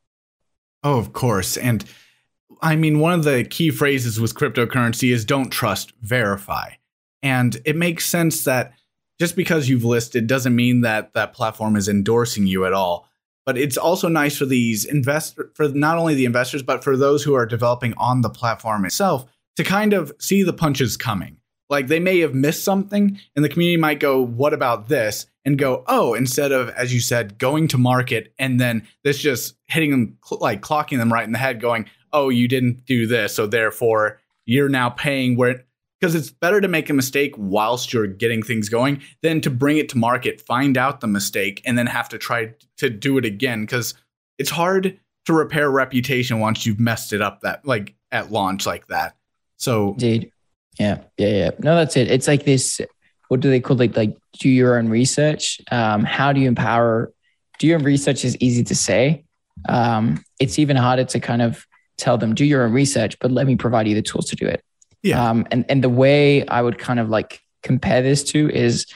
Oh, 0.82 0.98
of 0.98 1.12
course. 1.12 1.56
And 1.56 1.84
I 2.60 2.76
mean, 2.76 2.98
one 2.98 3.12
of 3.12 3.24
the 3.24 3.44
key 3.44 3.70
phrases 3.70 4.20
with 4.20 4.34
cryptocurrency 4.34 5.12
is 5.12 5.24
don't 5.24 5.50
trust, 5.50 5.92
verify. 6.00 6.70
And 7.22 7.56
it 7.64 7.76
makes 7.76 8.04
sense 8.04 8.44
that 8.44 8.72
just 9.20 9.36
because 9.36 9.68
you've 9.68 9.84
listed 9.84 10.26
doesn't 10.26 10.54
mean 10.54 10.80
that 10.80 11.14
that 11.14 11.32
platform 11.32 11.76
is 11.76 11.88
endorsing 11.88 12.46
you 12.46 12.66
at 12.66 12.72
all. 12.72 13.08
But 13.46 13.58
it's 13.58 13.76
also 13.76 14.08
nice 14.08 14.38
for 14.38 14.46
these 14.46 14.84
investors, 14.84 15.50
for 15.54 15.68
not 15.68 15.98
only 15.98 16.14
the 16.14 16.24
investors, 16.24 16.62
but 16.62 16.82
for 16.82 16.96
those 16.96 17.22
who 17.22 17.34
are 17.34 17.46
developing 17.46 17.94
on 17.96 18.22
the 18.22 18.30
platform 18.30 18.84
itself 18.84 19.26
to 19.56 19.64
kind 19.64 19.92
of 19.92 20.12
see 20.18 20.42
the 20.42 20.52
punches 20.52 20.96
coming. 20.96 21.36
Like 21.68 21.88
they 21.88 22.00
may 22.00 22.20
have 22.20 22.34
missed 22.34 22.64
something, 22.64 23.18
and 23.36 23.44
the 23.44 23.48
community 23.48 23.76
might 23.76 24.00
go, 24.00 24.22
What 24.22 24.54
about 24.54 24.88
this? 24.88 25.26
and 25.44 25.58
go, 25.58 25.84
oh, 25.86 26.14
instead 26.14 26.52
of, 26.52 26.70
as 26.70 26.94
you 26.94 27.00
said, 27.00 27.38
going 27.38 27.68
to 27.68 27.78
market 27.78 28.32
and 28.38 28.58
then 28.58 28.86
this 29.02 29.18
just 29.18 29.54
hitting 29.66 29.90
them, 29.90 30.18
like 30.40 30.62
clocking 30.62 30.98
them 30.98 31.12
right 31.12 31.24
in 31.24 31.32
the 31.32 31.38
head, 31.38 31.60
going, 31.60 31.88
oh, 32.12 32.28
you 32.28 32.48
didn't 32.48 32.86
do 32.86 33.06
this. 33.06 33.34
So 33.34 33.46
therefore, 33.46 34.20
you're 34.46 34.68
now 34.68 34.90
paying 34.90 35.36
where, 35.36 35.64
because 36.04 36.14
it's 36.14 36.30
better 36.30 36.60
to 36.60 36.68
make 36.68 36.90
a 36.90 36.92
mistake 36.92 37.34
whilst 37.38 37.90
you're 37.90 38.06
getting 38.06 38.42
things 38.42 38.68
going 38.68 39.00
than 39.22 39.40
to 39.40 39.48
bring 39.48 39.78
it 39.78 39.88
to 39.88 39.96
market, 39.96 40.38
find 40.42 40.76
out 40.76 41.00
the 41.00 41.06
mistake, 41.06 41.62
and 41.64 41.78
then 41.78 41.86
have 41.86 42.10
to 42.10 42.18
try 42.18 42.52
to 42.76 42.90
do 42.90 43.16
it 43.16 43.24
again. 43.24 43.62
Because 43.62 43.94
it's 44.36 44.50
hard 44.50 45.00
to 45.24 45.32
repair 45.32 45.70
reputation 45.70 46.40
once 46.40 46.66
you've 46.66 46.78
messed 46.78 47.14
it 47.14 47.22
up 47.22 47.40
that, 47.40 47.66
like 47.66 47.94
at 48.12 48.30
launch 48.30 48.66
like 48.66 48.86
that. 48.88 49.16
So, 49.56 49.92
indeed. 49.92 50.30
Yeah, 50.78 50.98
yeah, 51.16 51.28
yeah. 51.28 51.50
No, 51.60 51.74
that's 51.74 51.96
it. 51.96 52.10
It's 52.10 52.28
like 52.28 52.44
this 52.44 52.82
what 53.28 53.40
do 53.40 53.48
they 53.48 53.60
call 53.60 53.78
like 53.78 53.96
like 53.96 54.14
do 54.38 54.50
your 54.50 54.78
own 54.78 54.90
research 54.90 55.58
um, 55.72 56.04
how 56.04 56.30
do 56.30 56.40
you 56.40 56.46
empower 56.46 57.10
do 57.58 57.66
your 57.66 57.78
own 57.78 57.84
research 57.84 58.22
is 58.22 58.36
easy 58.36 58.62
to 58.62 58.74
say 58.74 59.24
um, 59.68 60.22
it's 60.38 60.58
even 60.58 60.76
harder 60.76 61.04
to 61.04 61.18
kind 61.18 61.40
of 61.40 61.66
tell 61.96 62.18
them 62.18 62.34
do 62.34 62.44
your 62.44 62.64
own 62.64 62.72
research 62.72 63.18
but 63.20 63.30
let 63.30 63.46
me 63.46 63.56
provide 63.56 63.88
you 63.88 63.94
the 63.94 64.02
tools 64.02 64.28
to 64.28 64.36
do 64.36 64.46
it 64.46 64.62
yeah. 65.04 65.30
Um, 65.30 65.46
and 65.52 65.64
and 65.68 65.84
the 65.84 65.88
way 65.88 66.46
i 66.48 66.60
would 66.60 66.78
kind 66.78 66.98
of 66.98 67.08
like 67.08 67.40
compare 67.62 68.02
this 68.02 68.24
to 68.24 68.50
is 68.50 68.86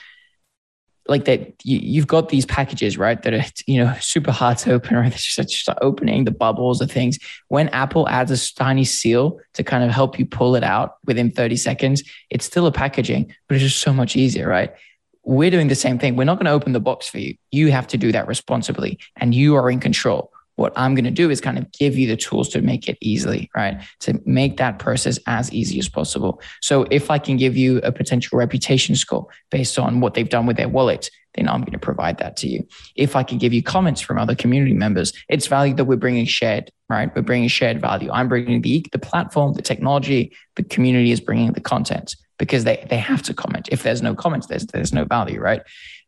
like 1.06 1.24
that 1.24 1.54
you, 1.64 1.78
you've 1.78 2.06
got 2.06 2.28
these 2.28 2.44
packages 2.44 2.98
right 2.98 3.22
that 3.22 3.32
are 3.32 3.44
you 3.66 3.82
know 3.82 3.94
super 4.00 4.32
hard 4.32 4.58
to 4.58 4.72
open 4.72 4.96
right? 5.02 5.12
Just, 5.12 5.36
just 5.36 5.68
opening 5.80 6.24
the 6.24 6.30
bubbles 6.30 6.80
of 6.80 6.90
things. 6.90 7.18
When 7.48 7.68
apple 7.70 8.08
adds 8.08 8.30
a 8.30 8.54
tiny 8.54 8.84
seal 8.84 9.38
to 9.54 9.62
kind 9.62 9.84
of 9.84 9.90
help 9.90 10.18
you 10.18 10.26
pull 10.26 10.56
it 10.56 10.64
out 10.64 10.96
within 11.04 11.30
30 11.30 11.56
seconds 11.56 12.02
it's 12.30 12.44
still 12.44 12.66
a 12.66 12.72
packaging 12.72 13.34
but 13.48 13.56
it's 13.56 13.64
just 13.64 13.80
so 13.80 13.92
much 13.92 14.16
easier 14.16 14.48
right? 14.48 14.72
We're 15.24 15.50
doing 15.50 15.68
the 15.68 15.74
same 15.74 15.98
thing. 15.98 16.16
We're 16.16 16.24
not 16.24 16.36
going 16.36 16.46
to 16.46 16.52
open 16.52 16.72
the 16.72 16.80
box 16.80 17.06
for 17.06 17.18
you. 17.18 17.36
You 17.50 17.70
have 17.70 17.86
to 17.88 17.98
do 17.98 18.12
that 18.12 18.26
responsibly 18.26 18.98
and 19.16 19.34
you 19.34 19.56
are 19.56 19.70
in 19.70 19.78
control 19.78 20.32
what 20.58 20.72
I'm 20.74 20.96
going 20.96 21.04
to 21.04 21.12
do 21.12 21.30
is 21.30 21.40
kind 21.40 21.56
of 21.56 21.70
give 21.70 21.96
you 21.96 22.08
the 22.08 22.16
tools 22.16 22.48
to 22.48 22.60
make 22.60 22.88
it 22.88 22.98
easily, 23.00 23.48
right? 23.54 23.80
To 24.00 24.20
make 24.26 24.56
that 24.56 24.80
process 24.80 25.16
as 25.28 25.52
easy 25.52 25.78
as 25.78 25.88
possible. 25.88 26.42
So 26.60 26.84
if 26.90 27.12
I 27.12 27.18
can 27.18 27.36
give 27.36 27.56
you 27.56 27.78
a 27.84 27.92
potential 27.92 28.36
reputation 28.36 28.96
score 28.96 29.28
based 29.52 29.78
on 29.78 30.00
what 30.00 30.14
they've 30.14 30.28
done 30.28 30.46
with 30.46 30.56
their 30.56 30.68
wallet, 30.68 31.10
then 31.34 31.48
I'm 31.48 31.60
going 31.60 31.74
to 31.74 31.78
provide 31.78 32.18
that 32.18 32.36
to 32.38 32.48
you. 32.48 32.66
If 32.96 33.14
I 33.14 33.22
can 33.22 33.38
give 33.38 33.52
you 33.52 33.62
comments 33.62 34.00
from 34.00 34.18
other 34.18 34.34
community 34.34 34.72
members, 34.74 35.12
it's 35.28 35.46
value 35.46 35.74
that 35.74 35.84
we're 35.84 35.96
bringing 35.96 36.26
shared, 36.26 36.72
right? 36.88 37.14
We're 37.14 37.22
bringing 37.22 37.48
shared 37.48 37.80
value. 37.80 38.10
I'm 38.10 38.28
bringing 38.28 38.60
the, 38.60 38.84
the 38.90 38.98
platform, 38.98 39.54
the 39.54 39.62
technology, 39.62 40.32
the 40.56 40.64
community 40.64 41.12
is 41.12 41.20
bringing 41.20 41.52
the 41.52 41.60
content 41.60 42.16
because 42.36 42.64
they, 42.64 42.84
they 42.90 42.98
have 42.98 43.22
to 43.22 43.34
comment. 43.34 43.68
If 43.70 43.84
there's 43.84 44.02
no 44.02 44.16
comments, 44.16 44.48
there's, 44.48 44.66
there's 44.66 44.92
no 44.92 45.04
value, 45.04 45.40
right? 45.40 45.62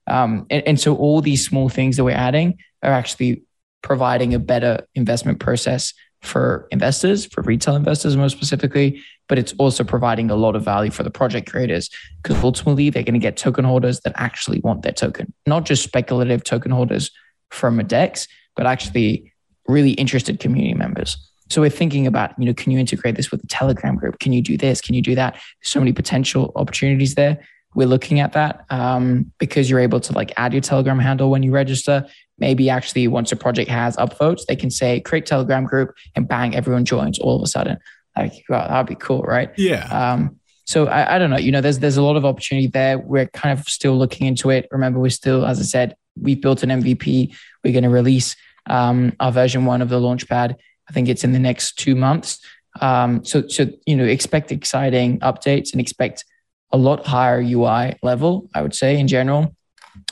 Um, 0.09 0.47
and, 0.51 0.67
and 0.67 0.81
so 0.81 0.97
all 0.97 1.21
these 1.21 1.47
small 1.47 1.69
things 1.69 1.97
that 1.99 2.03
we're 2.05 2.17
adding 2.17 2.59
are 2.83 2.91
actually 2.91 3.45
providing 3.83 4.35
a 4.35 4.38
better 4.38 4.87
investment 4.95 5.40
process 5.40 5.93
for 6.23 6.69
investors, 6.71 7.27
for 7.27 7.43
retail 7.43 7.77
investors 7.77 8.16
more 8.16 8.29
specifically, 8.29 9.03
but 9.29 9.38
it's 9.38 9.55
also 9.59 9.83
providing 9.83 10.31
a 10.31 10.37
lot 10.37 10.55
of 10.55 10.64
value 10.64 10.90
for 10.90 11.03
the 11.03 11.11
project 11.11 11.51
creators 11.51 11.88
because 12.23 12.43
ultimately 12.45 12.90
they're 12.90 13.03
going 13.03 13.14
to 13.14 13.21
get 13.21 13.37
token 13.37 13.64
holders 13.64 14.01
that 14.01 14.12
actually 14.16 14.61
want 14.61 14.83
their 14.83 14.93
token, 14.93 15.33
not 15.47 15.64
just 15.64 15.83
speculative 15.83 16.45
token 16.45 16.71
holders 16.71 17.11
from 17.51 17.81
a 17.81 17.85
DEX, 17.85 18.29
but 18.55 18.66
actually 18.66 19.33
really 19.66 19.93
interested 19.93 20.40
community 20.40 20.75
members. 20.75 21.16
So 21.49 21.61
we're 21.61 21.71
thinking 21.71 22.07
about, 22.07 22.33
you 22.38 22.45
know, 22.45 22.55
can 22.55 22.71
you 22.71 22.79
integrate 22.79 23.16
this 23.16 23.31
with 23.31 23.40
the 23.40 23.47
Telegram 23.47 23.97
group? 23.97 24.19
Can 24.21 24.33
you 24.33 24.43
do 24.43 24.57
this? 24.57 24.81
Can 24.81 24.95
you 24.95 25.03
do 25.03 25.14
that? 25.16 25.35
There's 25.35 25.73
so 25.73 25.81
many 25.81 25.93
potential 25.93 26.53
opportunities 26.55 27.14
there. 27.14 27.38
We're 27.75 27.88
looking 27.88 28.21
at 28.21 28.33
that 28.33 28.64
um, 28.71 29.33
because 29.38 29.71
you're 29.71 29.81
able 29.81 30.01
to 30.01 30.12
like 30.12 30.33
add 30.37 30.53
your 30.53 30.61
Telegram 30.61 30.99
handle 30.99 31.31
when 31.31 31.43
you 31.43 31.53
register 31.53 32.07
maybe 32.40 32.70
actually 32.70 33.07
once 33.07 33.31
a 33.31 33.37
project 33.37 33.70
has 33.70 33.96
upvotes, 33.96 34.46
they 34.46 34.57
can 34.57 34.70
say 34.70 35.00
create 35.00 35.26
Telegram 35.26 35.64
group 35.64 35.94
and 36.16 36.26
bang, 36.26 36.55
everyone 36.55 36.85
joins 36.85 37.18
all 37.18 37.37
of 37.37 37.42
a 37.42 37.46
sudden. 37.46 37.79
Like, 38.16 38.33
wow, 38.48 38.66
that'd 38.66 38.87
be 38.87 38.96
cool, 38.96 39.22
right? 39.22 39.50
Yeah. 39.57 39.85
Um, 39.87 40.37
so 40.64 40.87
I, 40.87 41.16
I 41.16 41.18
don't 41.18 41.31
know, 41.31 41.38
you 41.38 41.53
know, 41.53 41.61
there's 41.61 41.79
there's 41.79 41.96
a 41.96 42.03
lot 42.03 42.16
of 42.16 42.24
opportunity 42.24 42.66
there. 42.66 42.98
We're 42.98 43.26
kind 43.26 43.59
of 43.59 43.66
still 43.68 43.96
looking 43.96 44.26
into 44.26 44.50
it. 44.50 44.68
Remember, 44.70 44.98
we're 44.98 45.11
still, 45.11 45.44
as 45.44 45.61
I 45.61 45.64
said, 45.64 45.96
we've 46.20 46.40
built 46.40 46.62
an 46.62 46.70
MVP. 46.70 47.35
We're 47.64 47.72
going 47.72 47.85
to 47.85 47.90
release 47.90 48.37
um, 48.66 49.14
our 49.20 49.33
version 49.33 49.64
one 49.64 49.83
of 49.83 49.88
the 49.88 50.00
Launchpad. 50.00 50.55
I 50.88 50.92
think 50.92 51.09
it's 51.09 51.24
in 51.24 51.33
the 51.33 51.38
next 51.38 51.79
two 51.79 51.94
months. 51.94 52.40
Um, 52.81 53.24
so 53.24 53.46
so 53.48 53.66
you 53.87 53.96
know, 53.96 54.05
expect 54.05 54.53
exciting 54.53 55.18
updates 55.20 55.72
and 55.72 55.81
expect 55.81 56.24
a 56.72 56.76
lot 56.76 57.05
higher 57.05 57.40
UI 57.40 57.96
level. 58.03 58.48
I 58.55 58.62
would 58.62 58.74
say 58.74 58.98
in 58.98 59.09
general 59.09 59.55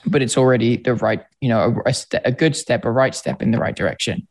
but 0.07 0.23
it's 0.23 0.37
already 0.37 0.77
the 0.77 0.95
right, 0.95 1.25
you 1.41 1.49
know, 1.49 1.81
a, 1.85 1.91
a, 1.91 1.95
st- 1.95 2.23
a 2.25 2.33
good 2.33 2.57
step, 2.57 2.85
a 2.85 2.91
right 2.91 3.15
step 3.15 3.43
in 3.43 3.51
the 3.51 3.59
right 3.59 3.77
direction. 3.77 4.27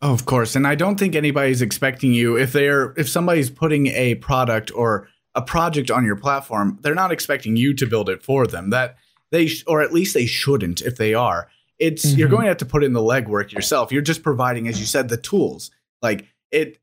Oh, 0.00 0.12
of 0.12 0.26
course. 0.26 0.54
And 0.54 0.66
I 0.66 0.74
don't 0.74 0.98
think 0.98 1.14
anybody's 1.14 1.62
expecting 1.62 2.12
you 2.12 2.36
if 2.36 2.52
they're 2.52 2.92
if 2.96 3.08
somebody's 3.08 3.50
putting 3.50 3.88
a 3.88 4.14
product 4.16 4.70
or 4.74 5.08
a 5.34 5.42
project 5.42 5.90
on 5.90 6.04
your 6.04 6.16
platform, 6.16 6.78
they're 6.82 6.94
not 6.94 7.12
expecting 7.12 7.56
you 7.56 7.74
to 7.74 7.86
build 7.86 8.08
it 8.08 8.22
for 8.22 8.46
them. 8.46 8.70
That 8.70 8.96
they 9.30 9.48
sh- 9.48 9.64
or 9.66 9.82
at 9.82 9.92
least 9.92 10.14
they 10.14 10.26
shouldn't 10.26 10.82
if 10.82 10.96
they 10.96 11.14
are. 11.14 11.48
It's 11.78 12.06
mm-hmm. 12.06 12.18
you're 12.18 12.28
going 12.28 12.42
to 12.42 12.48
have 12.48 12.58
to 12.58 12.66
put 12.66 12.84
in 12.84 12.92
the 12.92 13.00
legwork 13.00 13.52
yourself. 13.52 13.90
You're 13.90 14.02
just 14.02 14.22
providing 14.22 14.68
as 14.68 14.78
you 14.78 14.86
said 14.86 15.08
the 15.08 15.16
tools. 15.16 15.70
Like 16.00 16.26
it 16.52 16.78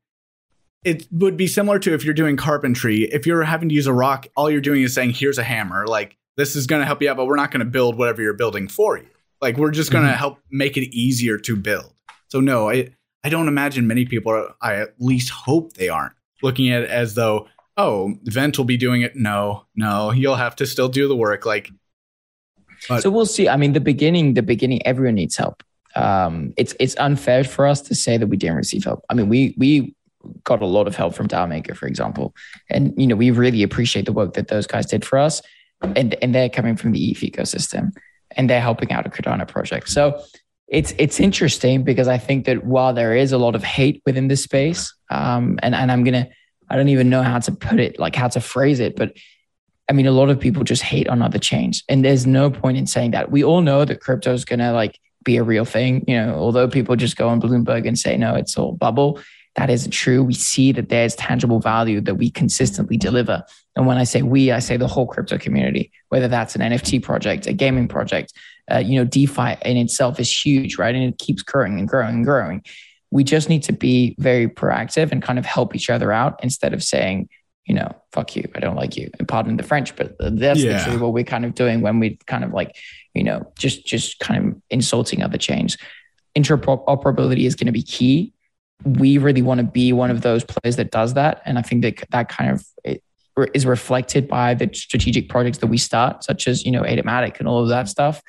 it 0.84 1.08
would 1.10 1.36
be 1.36 1.46
similar 1.46 1.78
to 1.80 1.94
if 1.94 2.04
you're 2.04 2.14
doing 2.14 2.36
carpentry. 2.36 3.04
If 3.04 3.26
you're 3.26 3.42
having 3.42 3.70
to 3.70 3.74
use 3.74 3.86
a 3.86 3.92
rock, 3.92 4.26
all 4.36 4.50
you're 4.50 4.60
doing 4.60 4.82
is 4.82 4.94
saying, 4.94 5.10
"Here's 5.14 5.38
a 5.38 5.42
hammer." 5.42 5.86
Like 5.86 6.16
this 6.36 6.54
is 6.54 6.66
going 6.66 6.80
to 6.80 6.86
help 6.86 7.00
you 7.00 7.10
out, 7.10 7.16
but 7.16 7.26
we're 7.26 7.36
not 7.36 7.50
going 7.50 7.64
to 7.64 7.70
build 7.70 7.96
whatever 7.96 8.20
you're 8.20 8.34
building 8.34 8.68
for 8.68 8.98
you. 8.98 9.08
Like 9.40 9.56
we're 9.56 9.70
just 9.70 9.90
going 9.90 10.04
to 10.04 10.10
mm-hmm. 10.10 10.18
help 10.18 10.38
make 10.50 10.76
it 10.76 10.94
easier 10.94 11.38
to 11.38 11.56
build. 11.56 11.92
So 12.28 12.40
no, 12.40 12.70
I 12.70 12.90
I 13.24 13.28
don't 13.28 13.48
imagine 13.48 13.86
many 13.86 14.04
people. 14.04 14.32
Are, 14.32 14.54
I 14.60 14.76
at 14.76 14.94
least 14.98 15.30
hope 15.30 15.74
they 15.74 15.88
aren't 15.88 16.12
looking 16.42 16.70
at 16.70 16.82
it 16.82 16.90
as 16.90 17.14
though, 17.14 17.48
oh, 17.76 18.14
Vent 18.24 18.56
will 18.58 18.64
be 18.64 18.76
doing 18.76 19.02
it. 19.02 19.16
No, 19.16 19.66
no, 19.74 20.12
you'll 20.12 20.36
have 20.36 20.56
to 20.56 20.66
still 20.66 20.88
do 20.88 21.08
the 21.08 21.16
work. 21.16 21.44
Like, 21.44 21.70
but, 22.88 23.02
so 23.02 23.10
we'll 23.10 23.26
see. 23.26 23.48
I 23.48 23.56
mean, 23.56 23.72
the 23.72 23.80
beginning, 23.80 24.34
the 24.34 24.42
beginning, 24.42 24.86
everyone 24.86 25.14
needs 25.14 25.36
help. 25.36 25.62
Um, 25.94 26.52
it's 26.56 26.74
it's 26.78 26.94
unfair 26.98 27.42
for 27.42 27.66
us 27.66 27.80
to 27.82 27.94
say 27.94 28.16
that 28.18 28.26
we 28.26 28.36
didn't 28.36 28.56
receive 28.56 28.84
help. 28.84 29.04
I 29.08 29.14
mean, 29.14 29.28
we 29.28 29.54
we 29.56 29.94
got 30.44 30.62
a 30.62 30.66
lot 30.66 30.86
of 30.86 30.96
help 30.96 31.14
from 31.14 31.28
DAOmaker, 31.28 31.76
for 31.76 31.86
example, 31.86 32.34
and 32.70 32.92
you 32.96 33.06
know 33.06 33.16
we 33.16 33.30
really 33.30 33.62
appreciate 33.62 34.04
the 34.04 34.12
work 34.12 34.34
that 34.34 34.48
those 34.48 34.66
guys 34.66 34.86
did 34.86 35.04
for 35.04 35.18
us, 35.18 35.40
and 35.82 36.14
and 36.22 36.34
they're 36.34 36.50
coming 36.50 36.76
from 36.76 36.92
the 36.92 37.10
ETH 37.10 37.20
ecosystem, 37.20 37.92
and 38.36 38.48
they're 38.48 38.60
helping 38.60 38.92
out 38.92 39.06
a 39.06 39.10
Cardano 39.10 39.46
project. 39.48 39.88
So 39.88 40.20
it's 40.68 40.94
it's 40.98 41.20
interesting 41.20 41.84
because 41.84 42.08
I 42.08 42.18
think 42.18 42.46
that 42.46 42.64
while 42.64 42.92
there 42.92 43.14
is 43.14 43.32
a 43.32 43.38
lot 43.38 43.54
of 43.54 43.62
hate 43.62 44.02
within 44.04 44.28
this 44.28 44.42
space, 44.42 44.94
um, 45.10 45.58
and 45.62 45.74
and 45.74 45.90
I'm 45.90 46.04
gonna 46.04 46.28
I 46.68 46.76
don't 46.76 46.88
even 46.88 47.08
know 47.08 47.22
how 47.22 47.38
to 47.38 47.52
put 47.52 47.78
it, 47.78 47.98
like 47.98 48.16
how 48.16 48.28
to 48.28 48.40
phrase 48.40 48.80
it, 48.80 48.96
but 48.96 49.16
I 49.88 49.92
mean, 49.92 50.06
a 50.06 50.12
lot 50.12 50.30
of 50.30 50.40
people 50.40 50.64
just 50.64 50.82
hate 50.82 51.08
on 51.08 51.22
other 51.22 51.38
chains, 51.38 51.84
and 51.88 52.04
there's 52.04 52.26
no 52.26 52.50
point 52.50 52.76
in 52.76 52.86
saying 52.86 53.12
that. 53.12 53.30
We 53.30 53.44
all 53.44 53.60
know 53.60 53.84
that 53.84 54.00
crypto 54.00 54.32
is 54.32 54.44
gonna 54.44 54.72
like 54.72 54.98
be 55.24 55.36
a 55.36 55.44
real 55.44 55.64
thing, 55.64 56.04
you 56.08 56.16
know. 56.16 56.34
Although 56.34 56.68
people 56.68 56.96
just 56.96 57.16
go 57.16 57.28
on 57.28 57.40
Bloomberg 57.40 57.86
and 57.86 57.98
say 57.98 58.16
no, 58.16 58.34
it's 58.34 58.58
all 58.58 58.72
bubble. 58.72 59.20
That 59.56 59.70
isn't 59.70 59.90
true. 59.90 60.22
We 60.22 60.34
see 60.34 60.72
that 60.72 60.90
there's 60.90 61.14
tangible 61.16 61.60
value 61.60 62.00
that 62.02 62.16
we 62.16 62.30
consistently 62.30 62.98
deliver. 62.98 63.42
And 63.74 63.86
when 63.86 63.96
I 63.96 64.04
say 64.04 64.22
we, 64.22 64.52
I 64.52 64.58
say 64.58 64.76
the 64.76 64.86
whole 64.86 65.06
crypto 65.06 65.38
community, 65.38 65.90
whether 66.10 66.28
that's 66.28 66.54
an 66.54 66.60
NFT 66.60 67.02
project, 67.02 67.46
a 67.46 67.54
gaming 67.54 67.88
project, 67.88 68.34
uh, 68.70 68.78
you 68.78 68.98
know, 68.98 69.04
DeFi 69.04 69.56
in 69.64 69.76
itself 69.78 70.20
is 70.20 70.30
huge, 70.30 70.76
right? 70.78 70.94
And 70.94 71.04
it 71.04 71.18
keeps 71.18 71.42
growing 71.42 71.78
and 71.78 71.88
growing 71.88 72.16
and 72.16 72.24
growing. 72.24 72.62
We 73.10 73.24
just 73.24 73.48
need 73.48 73.62
to 73.64 73.72
be 73.72 74.14
very 74.18 74.48
proactive 74.48 75.10
and 75.10 75.22
kind 75.22 75.38
of 75.38 75.46
help 75.46 75.74
each 75.74 75.88
other 75.88 76.12
out 76.12 76.40
instead 76.42 76.74
of 76.74 76.82
saying, 76.82 77.28
you 77.64 77.74
know, 77.74 77.90
fuck 78.12 78.36
you, 78.36 78.48
I 78.54 78.60
don't 78.60 78.76
like 78.76 78.96
you. 78.96 79.10
And 79.18 79.26
pardon 79.26 79.56
the 79.56 79.62
French, 79.62 79.96
but 79.96 80.16
that's 80.20 80.60
yeah. 80.60 80.78
literally 80.78 80.98
what 80.98 81.12
we're 81.12 81.24
kind 81.24 81.44
of 81.44 81.54
doing 81.54 81.80
when 81.80 81.98
we 81.98 82.18
kind 82.26 82.44
of 82.44 82.52
like, 82.52 82.76
you 83.14 83.24
know, 83.24 83.52
just 83.58 83.86
just 83.86 84.18
kind 84.20 84.46
of 84.46 84.62
insulting 84.70 85.22
other 85.22 85.38
chains. 85.38 85.76
Interoperability 86.36 87.46
is 87.46 87.54
going 87.54 87.66
to 87.66 87.72
be 87.72 87.82
key. 87.82 88.34
We 88.84 89.18
really 89.18 89.42
want 89.42 89.58
to 89.58 89.66
be 89.66 89.92
one 89.92 90.10
of 90.10 90.20
those 90.20 90.44
players 90.44 90.76
that 90.76 90.90
does 90.90 91.14
that, 91.14 91.42
and 91.44 91.58
I 91.58 91.62
think 91.62 91.82
that 91.82 92.04
that 92.10 92.28
kind 92.28 92.50
of 92.50 92.66
is 93.54 93.66
reflected 93.66 94.28
by 94.28 94.54
the 94.54 94.70
strategic 94.72 95.28
projects 95.28 95.58
that 95.58 95.66
we 95.66 95.78
start, 95.78 96.24
such 96.24 96.48
as 96.48 96.64
you 96.64 96.70
know, 96.70 96.82
ADAMatic 96.82 97.38
and 97.38 97.48
all 97.48 97.62
of 97.62 97.68
that 97.68 97.88
stuff 97.88 98.22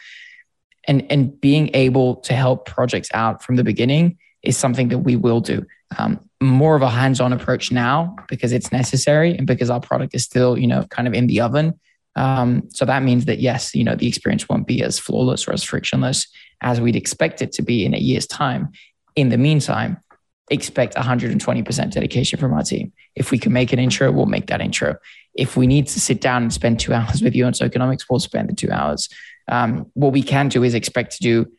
and 0.87 1.05
and 1.11 1.39
being 1.39 1.69
able 1.73 2.15
to 2.15 2.33
help 2.33 2.65
projects 2.65 3.09
out 3.13 3.43
from 3.43 3.57
the 3.57 3.63
beginning 3.63 4.17
is 4.41 4.57
something 4.57 4.87
that 4.87 4.99
we 4.99 5.15
will 5.15 5.41
do. 5.41 5.65
Um, 5.97 6.19
more 6.41 6.75
of 6.75 6.81
a 6.81 6.89
hands-on 6.89 7.33
approach 7.33 7.71
now 7.71 8.15
because 8.27 8.53
it's 8.53 8.71
necessary 8.71 9.35
and 9.35 9.47
because 9.47 9.69
our 9.69 9.79
product 9.79 10.15
is 10.15 10.23
still 10.23 10.57
you 10.57 10.67
know 10.67 10.83
kind 10.85 11.07
of 11.07 11.13
in 11.13 11.27
the 11.27 11.41
oven. 11.41 11.79
Um, 12.15 12.67
so 12.73 12.85
that 12.85 13.03
means 13.03 13.25
that 13.25 13.39
yes, 13.39 13.75
you 13.75 13.83
know 13.83 13.95
the 13.95 14.07
experience 14.07 14.47
won't 14.49 14.65
be 14.65 14.81
as 14.81 14.97
flawless 14.97 15.47
or 15.47 15.53
as 15.53 15.63
frictionless 15.63 16.27
as 16.61 16.81
we'd 16.81 16.95
expect 16.95 17.41
it 17.41 17.51
to 17.51 17.61
be 17.61 17.85
in 17.85 17.93
a 17.93 17.99
year's 17.99 18.25
time. 18.25 18.69
In 19.15 19.29
the 19.29 19.37
meantime, 19.37 19.97
expect 20.49 20.95
120% 20.95 21.91
dedication 21.91 22.39
from 22.39 22.53
our 22.53 22.63
team. 22.63 22.93
If 23.15 23.31
we 23.31 23.37
can 23.37 23.51
make 23.51 23.73
an 23.73 23.79
intro, 23.79 24.11
we'll 24.11 24.25
make 24.25 24.47
that 24.47 24.61
intro. 24.61 24.95
If 25.33 25.57
we 25.57 25.67
need 25.67 25.87
to 25.87 25.99
sit 25.99 26.21
down 26.21 26.43
and 26.43 26.53
spend 26.53 26.79
two 26.79 26.93
hours 26.93 27.21
with 27.23 27.35
you 27.35 27.45
on 27.45 27.53
tokenomics, 27.53 28.05
we'll 28.09 28.19
spend 28.19 28.49
the 28.49 28.55
two 28.55 28.71
hours 28.71 29.09
um, 29.47 29.89
what 29.93 30.13
we 30.13 30.21
can 30.21 30.49
do 30.49 30.63
is 30.63 30.73
expect 30.73 31.13
to 31.13 31.19
do 31.19 31.51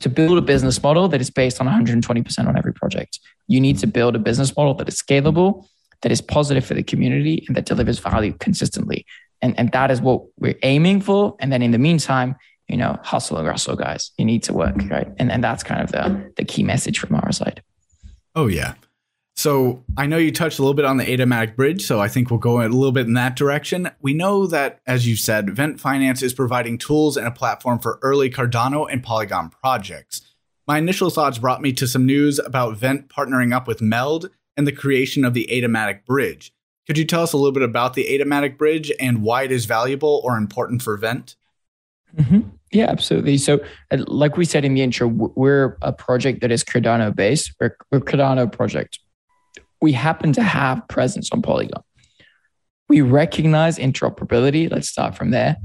to 0.00 0.08
build 0.08 0.38
a 0.38 0.42
business 0.42 0.82
model 0.82 1.08
that 1.08 1.20
is 1.20 1.30
based 1.30 1.60
on 1.60 1.66
120% 1.66 2.48
on 2.48 2.56
every 2.56 2.72
project. 2.72 3.20
You 3.48 3.60
need 3.60 3.78
to 3.78 3.86
build 3.86 4.16
a 4.16 4.18
business 4.18 4.56
model 4.56 4.74
that 4.74 4.88
is 4.88 5.00
scalable, 5.00 5.66
that 6.00 6.10
is 6.10 6.22
positive 6.22 6.64
for 6.64 6.72
the 6.72 6.82
community, 6.82 7.44
and 7.46 7.56
that 7.56 7.66
delivers 7.66 7.98
value 7.98 8.32
consistently. 8.40 9.04
And, 9.42 9.58
and 9.58 9.70
that 9.72 9.90
is 9.90 10.00
what 10.00 10.22
we're 10.38 10.58
aiming 10.62 11.02
for. 11.02 11.36
And 11.38 11.52
then 11.52 11.60
in 11.60 11.70
the 11.70 11.78
meantime, 11.78 12.36
you 12.66 12.78
know, 12.78 12.98
hustle 13.02 13.36
and 13.36 13.46
rustle, 13.46 13.76
guys. 13.76 14.12
You 14.16 14.24
need 14.24 14.42
to 14.44 14.54
work, 14.54 14.76
right? 14.90 15.08
And, 15.18 15.30
and 15.30 15.42
that's 15.44 15.62
kind 15.62 15.82
of 15.82 15.92
the, 15.92 16.32
the 16.36 16.44
key 16.44 16.62
message 16.62 16.98
from 16.98 17.16
our 17.16 17.32
side. 17.32 17.62
Oh, 18.34 18.46
yeah. 18.46 18.74
So 19.36 19.82
I 19.96 20.06
know 20.06 20.18
you 20.18 20.32
touched 20.32 20.58
a 20.58 20.62
little 20.62 20.74
bit 20.74 20.84
on 20.84 20.98
the 20.98 21.04
ADAMatic 21.04 21.56
bridge, 21.56 21.82
so 21.82 21.98
I 21.98 22.08
think 22.08 22.30
we'll 22.30 22.38
go 22.38 22.60
a 22.60 22.68
little 22.68 22.92
bit 22.92 23.06
in 23.06 23.14
that 23.14 23.36
direction. 23.36 23.90
We 24.02 24.12
know 24.12 24.46
that, 24.46 24.80
as 24.86 25.08
you 25.08 25.16
said, 25.16 25.56
Vent 25.56 25.80
Finance 25.80 26.22
is 26.22 26.34
providing 26.34 26.76
tools 26.76 27.16
and 27.16 27.26
a 27.26 27.30
platform 27.30 27.78
for 27.78 27.98
early 28.02 28.28
Cardano 28.28 28.86
and 28.90 29.02
Polygon 29.02 29.48
projects. 29.48 30.20
My 30.66 30.76
initial 30.76 31.08
thoughts 31.08 31.38
brought 31.38 31.62
me 31.62 31.72
to 31.72 31.88
some 31.88 32.04
news 32.04 32.38
about 32.38 32.76
Vent 32.76 33.08
partnering 33.08 33.54
up 33.54 33.66
with 33.66 33.80
Meld 33.80 34.28
and 34.58 34.66
the 34.66 34.72
creation 34.72 35.24
of 35.24 35.32
the 35.32 35.48
ADAMatic 35.50 36.04
bridge. 36.04 36.52
Could 36.86 36.98
you 36.98 37.06
tell 37.06 37.22
us 37.22 37.32
a 37.32 37.36
little 37.38 37.52
bit 37.52 37.62
about 37.62 37.94
the 37.94 38.08
ADAMatic 38.10 38.58
bridge 38.58 38.92
and 39.00 39.22
why 39.22 39.44
it 39.44 39.52
is 39.52 39.64
valuable 39.64 40.20
or 40.22 40.36
important 40.36 40.82
for 40.82 40.98
Vent? 40.98 41.34
Mm-hmm. 42.14 42.40
Yeah, 42.72 42.86
absolutely. 42.86 43.36
So, 43.38 43.60
uh, 43.90 43.98
like 44.06 44.36
we 44.36 44.44
said 44.44 44.64
in 44.64 44.74
the 44.74 44.82
intro, 44.82 45.08
we're 45.08 45.76
a 45.82 45.92
project 45.92 46.40
that 46.42 46.52
is 46.52 46.62
Cardano 46.62 47.14
based. 47.14 47.52
We're, 47.60 47.76
we're 47.90 48.00
Cardano 48.00 48.50
project 48.50 49.00
we 49.80 49.92
happen 49.92 50.32
to 50.34 50.42
have 50.42 50.86
presence 50.88 51.30
on 51.32 51.42
Polygon. 51.42 51.82
We 52.88 53.00
recognize 53.00 53.78
interoperability. 53.78 54.70
Let's 54.70 54.88
start 54.88 55.14
from 55.14 55.30
there. 55.30 55.56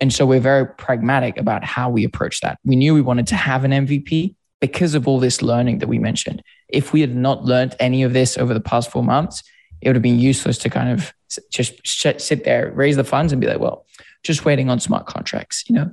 And 0.00 0.12
so 0.12 0.26
we're 0.26 0.40
very 0.40 0.66
pragmatic 0.66 1.38
about 1.38 1.64
how 1.64 1.88
we 1.88 2.04
approach 2.04 2.40
that. 2.40 2.58
We 2.64 2.76
knew 2.76 2.94
we 2.94 3.00
wanted 3.00 3.26
to 3.28 3.36
have 3.36 3.64
an 3.64 3.70
MVP 3.70 4.34
because 4.60 4.94
of 4.94 5.08
all 5.08 5.18
this 5.18 5.40
learning 5.40 5.78
that 5.78 5.88
we 5.88 5.98
mentioned. 5.98 6.42
If 6.68 6.92
we 6.92 7.00
had 7.00 7.14
not 7.14 7.44
learned 7.44 7.74
any 7.80 8.02
of 8.02 8.12
this 8.12 8.36
over 8.36 8.54
the 8.54 8.60
past 8.60 8.90
four 8.90 9.02
months, 9.02 9.42
it 9.80 9.88
would 9.88 9.96
have 9.96 10.02
been 10.02 10.18
useless 10.18 10.58
to 10.58 10.70
kind 10.70 10.90
of 10.90 11.12
just 11.50 11.86
sit 11.86 12.44
there, 12.44 12.72
raise 12.72 12.96
the 12.96 13.04
funds, 13.04 13.32
and 13.32 13.40
be 13.40 13.46
like, 13.46 13.60
well, 13.60 13.86
just 14.24 14.44
waiting 14.44 14.68
on 14.70 14.80
smart 14.80 15.06
contracts. 15.06 15.68
You 15.68 15.76
know, 15.76 15.92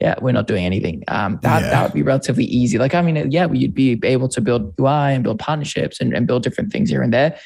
yeah, 0.00 0.14
we're 0.22 0.32
not 0.32 0.46
doing 0.46 0.64
anything. 0.64 1.04
Um, 1.08 1.38
that 1.42 1.62
yeah. 1.62 1.70
that 1.70 1.82
would 1.82 1.92
be 1.92 2.02
relatively 2.02 2.44
easy. 2.44 2.78
Like, 2.78 2.94
I 2.94 3.02
mean, 3.02 3.30
yeah, 3.30 3.50
you'd 3.52 3.74
be 3.74 4.00
able 4.04 4.28
to 4.28 4.40
build 4.40 4.74
UI 4.80 5.14
and 5.14 5.22
build 5.22 5.38
partnerships 5.38 6.00
and, 6.00 6.14
and 6.14 6.26
build 6.26 6.42
different 6.42 6.72
things 6.72 6.88
here 6.88 7.02
and 7.02 7.12
there. 7.12 7.38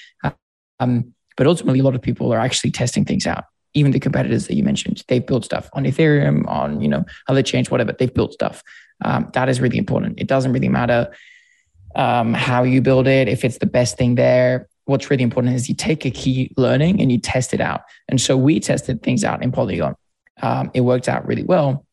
Um, 0.78 1.12
but 1.36 1.46
ultimately, 1.46 1.80
a 1.80 1.82
lot 1.82 1.94
of 1.94 2.02
people 2.02 2.32
are 2.32 2.38
actually 2.38 2.70
testing 2.70 3.04
things 3.04 3.26
out. 3.26 3.44
Even 3.74 3.92
the 3.92 4.00
competitors 4.00 4.46
that 4.46 4.54
you 4.54 4.62
mentioned, 4.62 5.02
they've 5.08 5.26
built 5.26 5.44
stuff 5.44 5.68
on 5.72 5.84
Ethereum, 5.84 6.46
on 6.48 6.80
you 6.80 6.88
know 6.88 7.04
other 7.28 7.42
chains, 7.42 7.70
whatever. 7.70 7.92
They've 7.92 8.12
built 8.12 8.32
stuff. 8.32 8.62
Um, 9.04 9.30
that 9.34 9.48
is 9.48 9.60
really 9.60 9.78
important. 9.78 10.20
It 10.20 10.28
doesn't 10.28 10.52
really 10.52 10.68
matter 10.68 11.12
um, 11.94 12.34
how 12.34 12.62
you 12.62 12.80
build 12.80 13.06
it, 13.06 13.28
if 13.28 13.44
it's 13.44 13.58
the 13.58 13.66
best 13.66 13.96
thing 13.96 14.14
there. 14.14 14.68
What's 14.84 15.10
really 15.10 15.24
important 15.24 15.54
is 15.54 15.68
you 15.68 15.74
take 15.74 16.04
a 16.04 16.10
key 16.10 16.52
learning 16.56 17.00
and 17.00 17.10
you 17.10 17.18
test 17.18 17.52
it 17.52 17.60
out. 17.60 17.82
And 18.08 18.20
so 18.20 18.36
we 18.36 18.60
tested 18.60 19.02
things 19.02 19.24
out 19.24 19.42
in 19.42 19.50
Polygon 19.50 19.96
um, 20.42 20.70
it 20.74 20.82
worked 20.82 21.08
out 21.08 21.26
really 21.26 21.44
well. 21.44 21.84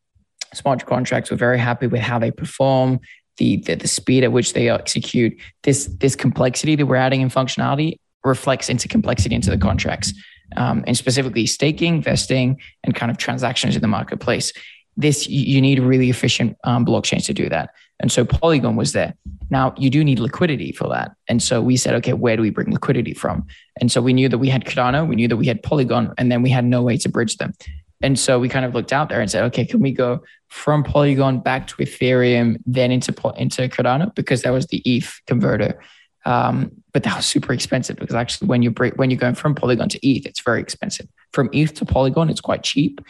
Smart 0.54 0.86
contracts 0.86 1.32
were 1.32 1.38
very 1.38 1.58
happy 1.58 1.88
with 1.88 2.02
how 2.02 2.20
they 2.20 2.32
perform, 2.32 3.00
the, 3.38 3.58
the, 3.58 3.76
the 3.76 3.88
speed 3.88 4.24
at 4.24 4.32
which 4.32 4.54
they 4.54 4.70
execute. 4.70 5.40
This 5.64 5.86
this 6.00 6.16
complexity 6.16 6.76
that 6.76 6.86
we're 6.86 6.96
adding 6.96 7.22
in 7.22 7.30
functionality 7.30 7.98
reflects 8.24 8.70
into 8.70 8.88
complexity 8.88 9.36
into 9.36 9.50
the 9.50 9.58
contracts, 9.58 10.14
um, 10.56 10.84
and 10.86 10.96
specifically 10.96 11.46
staking, 11.46 12.02
vesting, 12.02 12.60
and 12.84 12.96
kind 12.96 13.12
of 13.12 13.18
transactions 13.18 13.76
in 13.76 13.82
the 13.82 13.88
marketplace. 13.88 14.54
This 14.96 15.28
you 15.28 15.60
need 15.62 15.80
really 15.80 16.10
efficient 16.10 16.56
um, 16.64 16.86
blockchains 16.86 17.26
to 17.26 17.34
do 17.34 17.50
that. 17.50 17.72
And 18.00 18.12
so 18.12 18.26
Polygon 18.26 18.76
was 18.76 18.92
there. 18.92 19.16
Now 19.50 19.74
you 19.78 19.90
do 19.90 20.04
need 20.04 20.20
liquidity 20.20 20.72
for 20.72 20.88
that. 20.90 21.14
And 21.28 21.42
so 21.42 21.62
we 21.62 21.78
said, 21.78 21.96
okay, 21.96 22.14
where 22.14 22.36
do 22.36 22.42
we 22.42 22.50
bring 22.50 22.72
liquidity 22.72 23.14
from? 23.14 23.46
And 23.80 23.92
so 23.92 24.02
we 24.02 24.14
knew 24.14 24.30
that 24.30 24.38
we 24.38 24.50
had 24.50 24.66
Cardano, 24.66 25.08
we 25.08 25.16
knew 25.16 25.28
that 25.28 25.38
we 25.38 25.48
had 25.48 25.64
Polygon, 25.64 26.14
and 26.18 26.32
then 26.32 26.42
we 26.44 26.50
had 26.50 26.66
no 26.66 26.84
way 26.84 26.98
to 26.98 27.10
bridge 27.10 27.38
them. 27.38 27.54
And 28.04 28.20
so 28.20 28.38
we 28.38 28.50
kind 28.50 28.66
of 28.66 28.76
looked 28.76 28.94
out 28.94 29.10
there 29.10 29.22
and 29.22 29.32
said, 29.32 29.44
okay, 29.46 29.66
can 29.66 29.80
we 29.80 29.92
go 29.92 30.22
from 30.50 30.84
Polygon 30.84 31.40
back 31.40 31.66
to 31.68 31.76
Ethereum, 31.78 32.58
then 32.68 32.92
into 32.92 33.12
into 33.38 33.68
Cardano 33.70 34.14
because 34.14 34.44
that 34.44 34.52
was 34.52 34.68
the 34.68 34.84
ETH 34.86 35.20
converter. 35.26 35.82
Um, 36.26 36.72
but 36.94 37.04
that 37.04 37.16
was 37.16 37.26
super 37.26 37.54
expensive 37.54 37.96
because 37.98 38.16
actually, 38.16 38.48
when 38.48 38.62
you 38.62 38.70
break 38.70 38.96
when 38.96 39.10
you're 39.10 39.20
going 39.20 39.36
from 39.36 39.56
Polygon 39.56 39.90
to 39.90 40.08
ETH, 40.08 40.26
it's 40.26 40.42
very 40.42 40.62
expensive. 40.62 41.08
From 41.32 41.50
ETH 41.54 41.74
to 41.76 41.86
Polygon, 41.86 42.30
it's 42.30 42.42
quite 42.42 42.64
cheap, 42.64 43.02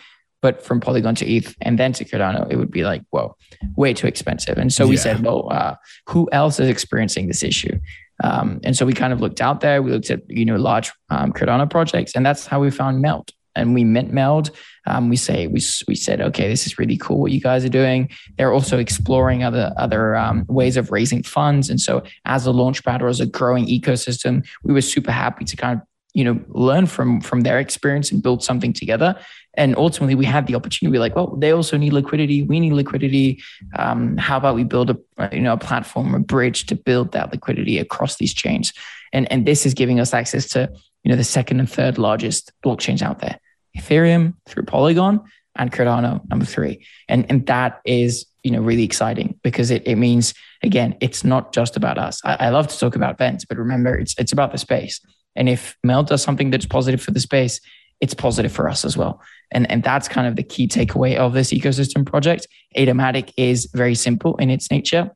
but 0.41 0.63
from 0.63 0.79
Polygon 0.79 1.15
to 1.15 1.25
ETH 1.25 1.55
and 1.61 1.77
then 1.77 1.91
to 1.93 2.05
Cardano, 2.05 2.49
it 2.49 2.55
would 2.55 2.71
be 2.71 2.83
like, 2.83 3.03
whoa, 3.09 3.35
way 3.75 3.93
too 3.93 4.07
expensive. 4.07 4.57
And 4.57 4.71
so 4.71 4.87
we 4.87 4.95
said, 4.97 5.23
well, 5.23 5.51
uh, 5.51 5.75
who 6.07 6.29
else 6.31 6.59
is 6.59 6.69
experiencing 6.69 7.27
this 7.27 7.43
issue? 7.43 7.79
Um, 8.23 8.61
and 8.63 8.75
so 8.75 8.85
we 8.85 8.93
kind 8.93 9.11
of 9.11 9.21
looked 9.21 9.41
out 9.41 9.61
there. 9.61 9.81
We 9.81 9.91
looked 9.91 10.11
at 10.11 10.21
you 10.29 10.45
know 10.45 10.55
large 10.55 10.91
um, 11.09 11.33
Cardano 11.33 11.69
projects, 11.69 12.13
and 12.15 12.25
that's 12.25 12.45
how 12.45 12.61
we 12.61 12.71
found 12.71 13.01
Meld. 13.01 13.31
And 13.55 13.73
we 13.73 13.83
met 13.83 14.11
Meld, 14.11 14.51
um, 14.85 15.09
we 15.09 15.15
say 15.15 15.47
we, 15.47 15.61
we 15.87 15.95
said, 15.95 16.21
okay, 16.21 16.47
this 16.47 16.65
is 16.65 16.77
really 16.77 16.97
cool 16.97 17.19
what 17.19 17.31
you 17.31 17.39
guys 17.39 17.63
are 17.63 17.69
doing. 17.69 18.09
They're 18.37 18.53
also 18.53 18.79
exploring 18.79 19.43
other 19.43 19.73
other 19.77 20.15
um, 20.15 20.45
ways 20.47 20.77
of 20.77 20.91
raising 20.91 21.23
funds, 21.23 21.69
and 21.69 21.79
so 21.79 22.03
as 22.25 22.47
a 22.47 22.51
launchpad 22.51 23.01
or 23.01 23.07
as 23.07 23.19
a 23.19 23.25
growing 23.25 23.65
ecosystem, 23.67 24.45
we 24.63 24.73
were 24.73 24.81
super 24.81 25.11
happy 25.11 25.45
to 25.45 25.55
kind 25.55 25.79
of 25.79 25.87
you 26.13 26.23
know 26.23 26.39
learn 26.49 26.85
from 26.85 27.21
from 27.21 27.41
their 27.41 27.59
experience 27.59 28.11
and 28.11 28.21
build 28.21 28.43
something 28.43 28.73
together. 28.73 29.17
And 29.55 29.75
ultimately 29.77 30.15
we 30.15 30.25
had 30.25 30.47
the 30.47 30.55
opportunity 30.55 30.91
to 30.91 30.91
be 30.91 30.99
like 30.99 31.15
well 31.15 31.35
they 31.37 31.51
also 31.51 31.77
need 31.77 31.93
liquidity 31.93 32.43
we 32.43 32.59
need 32.59 32.73
liquidity. 32.73 33.41
Um, 33.77 34.17
how 34.17 34.37
about 34.37 34.55
we 34.55 34.63
build 34.63 34.89
a 34.89 34.97
you 35.31 35.41
know 35.41 35.53
a 35.53 35.57
platform 35.57 36.13
a 36.13 36.19
bridge 36.19 36.65
to 36.67 36.75
build 36.75 37.13
that 37.13 37.31
liquidity 37.31 37.77
across 37.79 38.17
these 38.17 38.33
chains? 38.33 38.73
And 39.11 39.31
and 39.31 39.45
this 39.45 39.65
is 39.65 39.73
giving 39.73 39.99
us 39.99 40.13
access 40.13 40.47
to 40.49 40.69
you 41.03 41.09
know 41.09 41.15
the 41.15 41.23
second 41.23 41.59
and 41.59 41.69
third 41.69 41.97
largest 41.97 42.51
blockchains 42.63 43.01
out 43.01 43.19
there 43.19 43.39
ethereum 43.77 44.33
through 44.45 44.63
polygon 44.63 45.21
and 45.55 45.71
cardano 45.71 46.27
number 46.29 46.45
three 46.45 46.85
and 47.07 47.25
and 47.29 47.45
that 47.47 47.81
is 47.85 48.25
you 48.43 48.51
know 48.51 48.61
really 48.61 48.83
exciting 48.83 49.39
because 49.43 49.71
it, 49.71 49.85
it 49.85 49.95
means 49.95 50.33
again 50.63 50.95
it's 50.99 51.23
not 51.23 51.53
just 51.53 51.77
about 51.77 51.97
us 51.97 52.21
I, 52.23 52.47
I 52.47 52.49
love 52.49 52.67
to 52.67 52.77
talk 52.77 52.95
about 52.95 53.17
vents 53.17 53.45
but 53.45 53.57
remember 53.57 53.95
it's 53.97 54.15
it's 54.17 54.31
about 54.31 54.51
the 54.51 54.57
space 54.57 54.99
and 55.35 55.49
if 55.49 55.77
Meld 55.83 56.07
does 56.07 56.21
something 56.21 56.49
that's 56.49 56.65
positive 56.65 57.01
for 57.01 57.11
the 57.11 57.19
space, 57.19 57.59
it's 58.01 58.13
positive 58.13 58.51
for 58.51 58.69
us 58.69 58.85
as 58.85 58.97
well. 58.97 59.21
And, 59.51 59.69
and 59.71 59.83
that's 59.83 60.07
kind 60.07 60.27
of 60.27 60.35
the 60.35 60.43
key 60.43 60.67
takeaway 60.67 61.15
of 61.15 61.33
this 61.33 61.51
ecosystem 61.51 62.05
project. 62.05 62.47
Adamatic 62.77 63.31
is 63.37 63.69
very 63.73 63.95
simple 63.95 64.35
in 64.37 64.49
its 64.49 64.69
nature. 64.69 65.11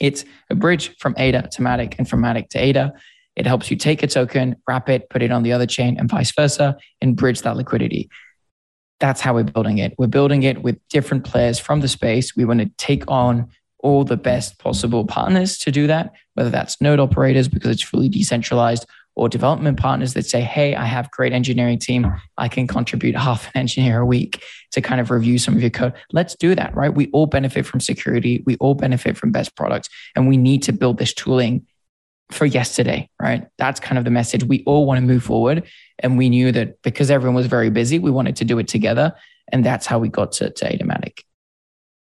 It's 0.00 0.24
a 0.50 0.54
bridge 0.54 0.96
from 0.98 1.14
ADA 1.16 1.48
to 1.52 1.62
Matic 1.62 1.94
and 1.98 2.08
from 2.08 2.22
Matic 2.22 2.48
to 2.50 2.58
ADA. 2.58 2.92
It 3.36 3.46
helps 3.46 3.70
you 3.70 3.76
take 3.76 4.02
a 4.02 4.06
token, 4.06 4.56
wrap 4.66 4.88
it, 4.88 5.10
put 5.10 5.22
it 5.22 5.30
on 5.30 5.42
the 5.42 5.52
other 5.52 5.66
chain, 5.66 5.98
and 5.98 6.08
vice 6.08 6.32
versa, 6.32 6.76
and 7.00 7.16
bridge 7.16 7.42
that 7.42 7.56
liquidity. 7.56 8.10
That's 8.98 9.20
how 9.20 9.34
we're 9.34 9.44
building 9.44 9.78
it. 9.78 9.94
We're 9.98 10.06
building 10.06 10.42
it 10.42 10.62
with 10.62 10.78
different 10.88 11.24
players 11.24 11.58
from 11.58 11.80
the 11.80 11.88
space. 11.88 12.34
We 12.34 12.46
want 12.46 12.60
to 12.60 12.70
take 12.78 13.04
on 13.08 13.50
all 13.80 14.04
the 14.04 14.16
best 14.16 14.58
possible 14.58 15.04
partners 15.04 15.58
to 15.58 15.70
do 15.70 15.86
that, 15.86 16.12
whether 16.34 16.48
that's 16.48 16.80
node 16.80 16.98
operators 16.98 17.46
because 17.46 17.70
it's 17.70 17.82
fully 17.82 18.08
decentralized, 18.08 18.86
or 19.16 19.30
development 19.30 19.78
partners 19.78 20.14
that 20.14 20.26
say, 20.26 20.42
Hey, 20.42 20.74
I 20.74 20.84
have 20.84 21.10
great 21.10 21.32
engineering 21.32 21.78
team. 21.78 22.12
I 22.36 22.48
can 22.48 22.66
contribute 22.66 23.16
half 23.16 23.46
an 23.46 23.60
engineer 23.60 24.00
a 24.00 24.06
week 24.06 24.44
to 24.72 24.82
kind 24.82 25.00
of 25.00 25.10
review 25.10 25.38
some 25.38 25.54
of 25.54 25.60
your 25.60 25.70
code. 25.70 25.94
Let's 26.12 26.36
do 26.36 26.54
that, 26.54 26.74
right? 26.76 26.94
We 26.94 27.10
all 27.12 27.26
benefit 27.26 27.64
from 27.64 27.80
security. 27.80 28.42
We 28.44 28.56
all 28.58 28.74
benefit 28.74 29.16
from 29.16 29.32
best 29.32 29.56
products. 29.56 29.88
And 30.14 30.28
we 30.28 30.36
need 30.36 30.62
to 30.64 30.72
build 30.72 30.98
this 30.98 31.14
tooling 31.14 31.66
for 32.30 32.46
yesterday, 32.46 33.08
right? 33.20 33.46
That's 33.58 33.80
kind 33.80 33.98
of 33.98 34.04
the 34.04 34.10
message. 34.10 34.44
We 34.44 34.62
all 34.66 34.86
want 34.86 34.98
to 34.98 35.06
move 35.06 35.22
forward. 35.22 35.64
And 36.00 36.18
we 36.18 36.28
knew 36.28 36.52
that 36.52 36.82
because 36.82 37.10
everyone 37.10 37.34
was 37.34 37.46
very 37.46 37.70
busy, 37.70 37.98
we 37.98 38.10
wanted 38.10 38.36
to 38.36 38.44
do 38.44 38.58
it 38.58 38.68
together. 38.68 39.14
And 39.52 39.64
that's 39.64 39.86
how 39.86 39.98
we 39.98 40.08
got 40.08 40.32
to, 40.32 40.50
to 40.50 40.64
Adamatic. 40.64 41.20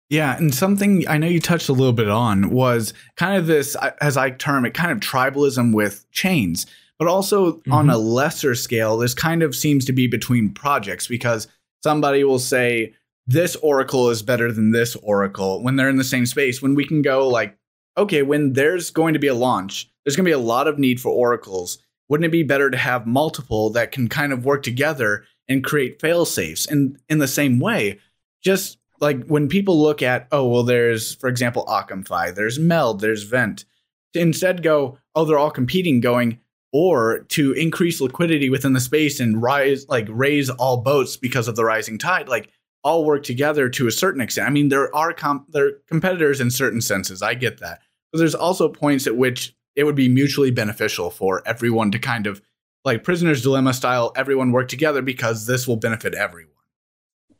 Yeah, 0.09 0.37
and 0.37 0.53
something 0.53 1.07
I 1.07 1.17
know 1.17 1.27
you 1.27 1.39
touched 1.39 1.69
a 1.69 1.73
little 1.73 1.93
bit 1.93 2.09
on 2.09 2.51
was 2.51 2.93
kind 3.17 3.37
of 3.37 3.47
this, 3.47 3.75
as 4.01 4.17
I 4.17 4.31
term 4.31 4.65
it, 4.65 4.73
kind 4.73 4.91
of 4.91 4.99
tribalism 4.99 5.73
with 5.73 6.09
chains 6.11 6.65
but 6.97 7.07
also 7.07 7.53
mm-hmm. 7.53 7.73
on 7.73 7.89
a 7.89 7.97
lesser 7.97 8.55
scale, 8.55 8.97
this 8.97 9.13
kind 9.13 9.43
of 9.43 9.55
seems 9.55 9.85
to 9.85 9.93
be 9.93 10.07
between 10.07 10.53
projects 10.53 11.07
because 11.07 11.47
somebody 11.83 12.23
will 12.23 12.39
say, 12.39 12.93
this 13.27 13.55
Oracle 13.57 14.09
is 14.11 14.21
better 14.21 14.51
than 14.51 14.71
this 14.71 14.95
Oracle 14.97 15.63
when 15.63 15.75
they're 15.75 15.89
in 15.89 15.97
the 15.97 16.03
same 16.03 16.27
space. 16.27 16.61
When 16.61 16.75
we 16.75 16.85
can 16.85 17.01
go, 17.01 17.27
like, 17.27 17.57
okay, 17.97 18.21
when 18.21 18.53
there's 18.53 18.91
going 18.91 19.13
to 19.13 19.19
be 19.19 19.27
a 19.27 19.33
launch, 19.33 19.89
there's 20.05 20.15
going 20.15 20.25
to 20.25 20.29
be 20.29 20.33
a 20.33 20.39
lot 20.39 20.67
of 20.67 20.79
need 20.79 21.01
for 21.01 21.09
Oracles. 21.09 21.79
Wouldn't 22.07 22.25
it 22.25 22.31
be 22.31 22.43
better 22.43 22.69
to 22.69 22.77
have 22.77 23.07
multiple 23.07 23.71
that 23.71 23.91
can 23.91 24.07
kind 24.07 24.31
of 24.31 24.45
work 24.45 24.63
together 24.63 25.25
and 25.49 25.63
create 25.63 25.99
fail 25.99 26.25
safes? 26.25 26.67
And 26.67 26.97
in 27.09 27.17
the 27.17 27.27
same 27.27 27.59
way, 27.59 27.99
just 28.43 28.77
like 29.01 29.25
when 29.25 29.49
people 29.49 29.81
look 29.81 30.01
at, 30.01 30.27
oh, 30.31 30.47
well, 30.47 30.63
there's, 30.63 31.15
for 31.15 31.27
example, 31.27 31.65
OccamFi, 31.65 32.35
there's 32.35 32.59
Meld, 32.59 33.01
there's 33.01 33.23
Vent, 33.23 33.65
to 34.13 34.19
instead 34.19 34.63
go, 34.63 34.99
oh, 35.15 35.25
they're 35.25 35.39
all 35.39 35.51
competing, 35.51 35.99
going, 35.99 36.39
or 36.77 37.19
to 37.29 37.53
increase 37.53 38.01
liquidity 38.01 38.49
within 38.49 38.73
the 38.73 38.81
space 38.81 39.21
and 39.21 39.41
rise 39.41 39.87
like 39.87 40.05
raise 40.09 40.49
all 40.49 40.81
boats 40.81 41.15
because 41.15 41.47
of 41.47 41.55
the 41.55 41.63
rising 41.63 41.97
tide 41.97 42.27
like 42.27 42.49
all 42.83 43.05
work 43.05 43.23
together 43.23 43.69
to 43.69 43.87
a 43.87 43.91
certain 43.91 44.19
extent 44.19 44.45
i 44.45 44.51
mean 44.51 44.67
there 44.67 44.93
are 44.93 45.15
there 45.47 45.67
are 45.67 45.71
competitors 45.87 46.41
in 46.41 46.51
certain 46.51 46.81
senses 46.81 47.21
i 47.21 47.33
get 47.33 47.59
that 47.61 47.79
but 48.11 48.19
there's 48.19 48.35
also 48.35 48.67
points 48.67 49.07
at 49.07 49.15
which 49.15 49.55
it 49.75 49.83
would 49.83 49.95
be 49.95 50.07
mutually 50.07 50.51
beneficial 50.51 51.09
for 51.09 51.41
everyone 51.47 51.91
to 51.91 51.99
kind 51.99 52.27
of 52.27 52.41
like 52.83 53.03
prisoner's 53.03 53.41
dilemma 53.41 53.73
style 53.73 54.11
everyone 54.15 54.51
work 54.51 54.67
together 54.67 55.01
because 55.01 55.45
this 55.45 55.67
will 55.67 55.77
benefit 55.77 56.13
everyone 56.13 56.51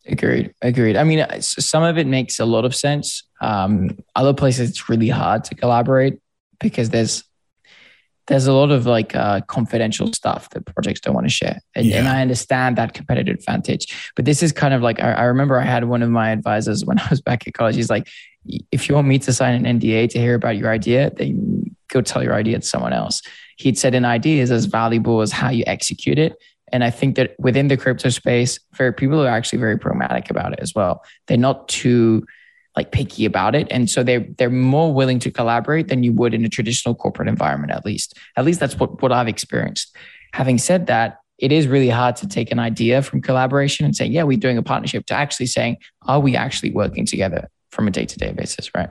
agreed 0.07 0.53
agreed 0.61 0.95
i 0.95 1.03
mean 1.03 1.25
some 1.39 1.83
of 1.83 1.97
it 1.97 2.07
makes 2.07 2.39
a 2.39 2.45
lot 2.45 2.65
of 2.65 2.75
sense 2.75 3.23
um, 3.41 3.97
other 4.15 4.33
places 4.33 4.69
it's 4.69 4.89
really 4.89 5.09
hard 5.09 5.43
to 5.43 5.55
collaborate 5.55 6.19
because 6.59 6.89
there's 6.89 7.23
there's 8.27 8.47
a 8.47 8.53
lot 8.53 8.71
of 8.71 8.85
like 8.85 9.15
uh, 9.15 9.41
confidential 9.41 10.11
stuff 10.13 10.49
that 10.49 10.65
projects 10.65 10.99
don't 10.99 11.13
want 11.13 11.27
to 11.27 11.33
share. 11.33 11.59
And, 11.75 11.85
yeah. 11.85 11.97
and, 11.97 12.07
I 12.07 12.21
understand 12.21 12.75
that 12.77 12.93
competitive 12.93 13.35
advantage. 13.35 14.11
But 14.15 14.25
this 14.25 14.41
is 14.41 14.51
kind 14.51 14.73
of 14.73 14.81
like, 14.81 14.99
I, 14.99 15.11
I, 15.11 15.23
remember 15.25 15.59
I 15.59 15.63
had 15.63 15.83
one 15.85 16.01
of 16.01 16.09
my 16.09 16.31
advisors 16.31 16.83
when 16.83 16.99
I 16.99 17.07
was 17.09 17.21
back 17.21 17.47
at 17.47 17.53
college. 17.53 17.75
He's 17.75 17.89
like, 17.89 18.07
if 18.71 18.89
you 18.89 18.95
want 18.95 19.07
me 19.07 19.19
to 19.19 19.33
sign 19.33 19.65
an 19.65 19.79
NDA 19.79 20.09
to 20.09 20.19
hear 20.19 20.35
about 20.35 20.57
your 20.57 20.71
idea, 20.71 21.11
then 21.15 21.74
go 21.89 22.01
tell 22.01 22.23
your 22.23 22.33
idea 22.33 22.59
to 22.59 22.65
someone 22.65 22.93
else. 22.93 23.21
He'd 23.57 23.77
said 23.77 23.95
an 23.95 24.05
idea 24.05 24.41
is 24.41 24.51
as 24.51 24.65
valuable 24.65 25.21
as 25.21 25.31
how 25.31 25.49
you 25.49 25.63
execute 25.67 26.19
it. 26.19 26.35
And 26.71 26.83
I 26.83 26.89
think 26.89 27.15
that 27.15 27.35
within 27.39 27.67
the 27.67 27.77
crypto 27.77 28.09
space, 28.09 28.59
very 28.75 28.93
people 28.93 29.23
are 29.23 29.29
actually 29.29 29.59
very 29.59 29.77
pragmatic 29.77 30.29
about 30.29 30.53
it 30.53 30.59
as 30.59 30.73
well. 30.73 31.03
They're 31.27 31.37
not 31.37 31.67
too 31.67 32.25
like 32.75 32.91
picky 32.91 33.25
about 33.25 33.55
it 33.55 33.67
and 33.71 33.89
so 33.89 34.03
they're 34.03 34.25
they're 34.37 34.49
more 34.49 34.93
willing 34.93 35.19
to 35.19 35.31
collaborate 35.31 35.87
than 35.87 36.03
you 36.03 36.11
would 36.11 36.33
in 36.33 36.43
a 36.43 36.49
traditional 36.49 36.93
corporate 36.93 37.27
environment 37.27 37.71
at 37.71 37.85
least 37.85 38.17
at 38.35 38.45
least 38.45 38.59
that's 38.59 38.77
what 38.77 39.01
what 39.01 39.11
I've 39.11 39.27
experienced 39.27 39.95
having 40.33 40.57
said 40.57 40.87
that 40.87 41.19
it 41.37 41.51
is 41.51 41.67
really 41.67 41.89
hard 41.89 42.15
to 42.17 42.27
take 42.27 42.51
an 42.51 42.59
idea 42.59 43.01
from 43.01 43.21
collaboration 43.21 43.85
and 43.85 43.95
say 43.95 44.05
yeah 44.05 44.23
we're 44.23 44.37
doing 44.37 44.57
a 44.57 44.63
partnership 44.63 45.05
to 45.05 45.13
actually 45.13 45.45
saying 45.45 45.77
are 46.03 46.19
we 46.19 46.35
actually 46.35 46.71
working 46.71 47.05
together 47.05 47.49
from 47.71 47.87
a 47.87 47.91
day-to-day 47.91 48.33
basis 48.33 48.69
right 48.75 48.89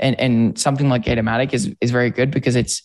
and 0.00 0.18
and 0.18 0.58
something 0.58 0.88
like 0.88 1.04
Adamatic 1.04 1.54
is 1.54 1.74
is 1.80 1.90
very 1.90 2.10
good 2.10 2.30
because 2.30 2.56
it's 2.56 2.82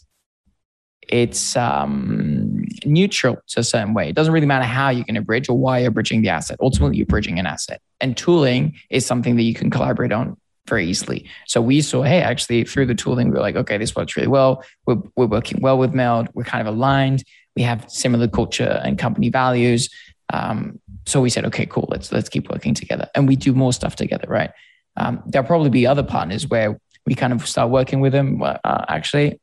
it's 1.08 1.56
um, 1.56 2.66
neutral 2.86 3.38
to 3.48 3.60
a 3.60 3.64
certain 3.64 3.94
way. 3.94 4.10
It 4.10 4.16
doesn't 4.16 4.34
really 4.34 4.48
matter 4.48 4.66
how 4.66 4.90
you're 4.90 5.06
going 5.06 5.16
to 5.16 5.22
bridge 5.22 5.50
or 5.50 5.58
why 5.58 5.80
you're 5.80 5.92
bridging 5.92 6.22
the 6.22 6.30
asset. 6.30 6.58
Ultimately, 6.60 6.98
you're 6.98 7.06
bridging 7.06 7.38
an 7.40 7.46
asset. 7.46 7.80
And 8.02 8.18
tooling 8.18 8.74
is 8.90 9.06
something 9.06 9.36
that 9.36 9.44
you 9.44 9.54
can 9.54 9.70
collaborate 9.70 10.12
on 10.12 10.36
very 10.68 10.88
easily. 10.88 11.30
So 11.46 11.62
we 11.62 11.82
saw, 11.82 12.02
hey, 12.02 12.22
actually, 12.22 12.64
through 12.64 12.88
the 12.88 12.96
tooling, 12.96 13.30
we 13.30 13.38
are 13.38 13.42
like, 13.42 13.56
okay, 13.56 13.78
this 13.78 13.96
works 13.96 14.16
really 14.16 14.28
well. 14.30 14.64
We're, 14.88 14.98
we're 15.16 15.28
working 15.28 15.62
well 15.62 15.78
with 15.78 15.94
Meld. 15.94 16.30
We're 16.34 16.44
kind 16.44 16.68
of 16.68 16.74
aligned. 16.74 17.24
We 17.56 17.62
have 17.62 17.86
similar 17.88 18.28
culture 18.28 18.82
and 18.84 18.98
company 18.98 19.30
values. 19.30 19.90
Um, 20.34 20.80
so 21.06 21.22
we 21.22 21.30
said, 21.30 21.46
okay, 21.46 21.68
cool. 21.68 21.88
Let's 21.90 22.12
let's 22.12 22.30
keep 22.30 22.50
working 22.50 22.74
together, 22.74 23.08
and 23.14 23.28
we 23.28 23.36
do 23.36 23.54
more 23.54 23.72
stuff 23.74 23.96
together, 23.96 24.26
right? 24.28 24.50
Um, 24.98 25.22
there'll 25.28 25.48
probably 25.48 25.70
be 25.70 25.86
other 25.86 26.04
partners 26.04 26.48
where 26.48 26.80
we 27.06 27.16
kind 27.16 27.34
of 27.34 27.48
start 27.48 27.70
working 27.70 28.00
with 28.00 28.14
them. 28.14 28.42
Uh, 28.42 28.58
actually, 28.88 29.40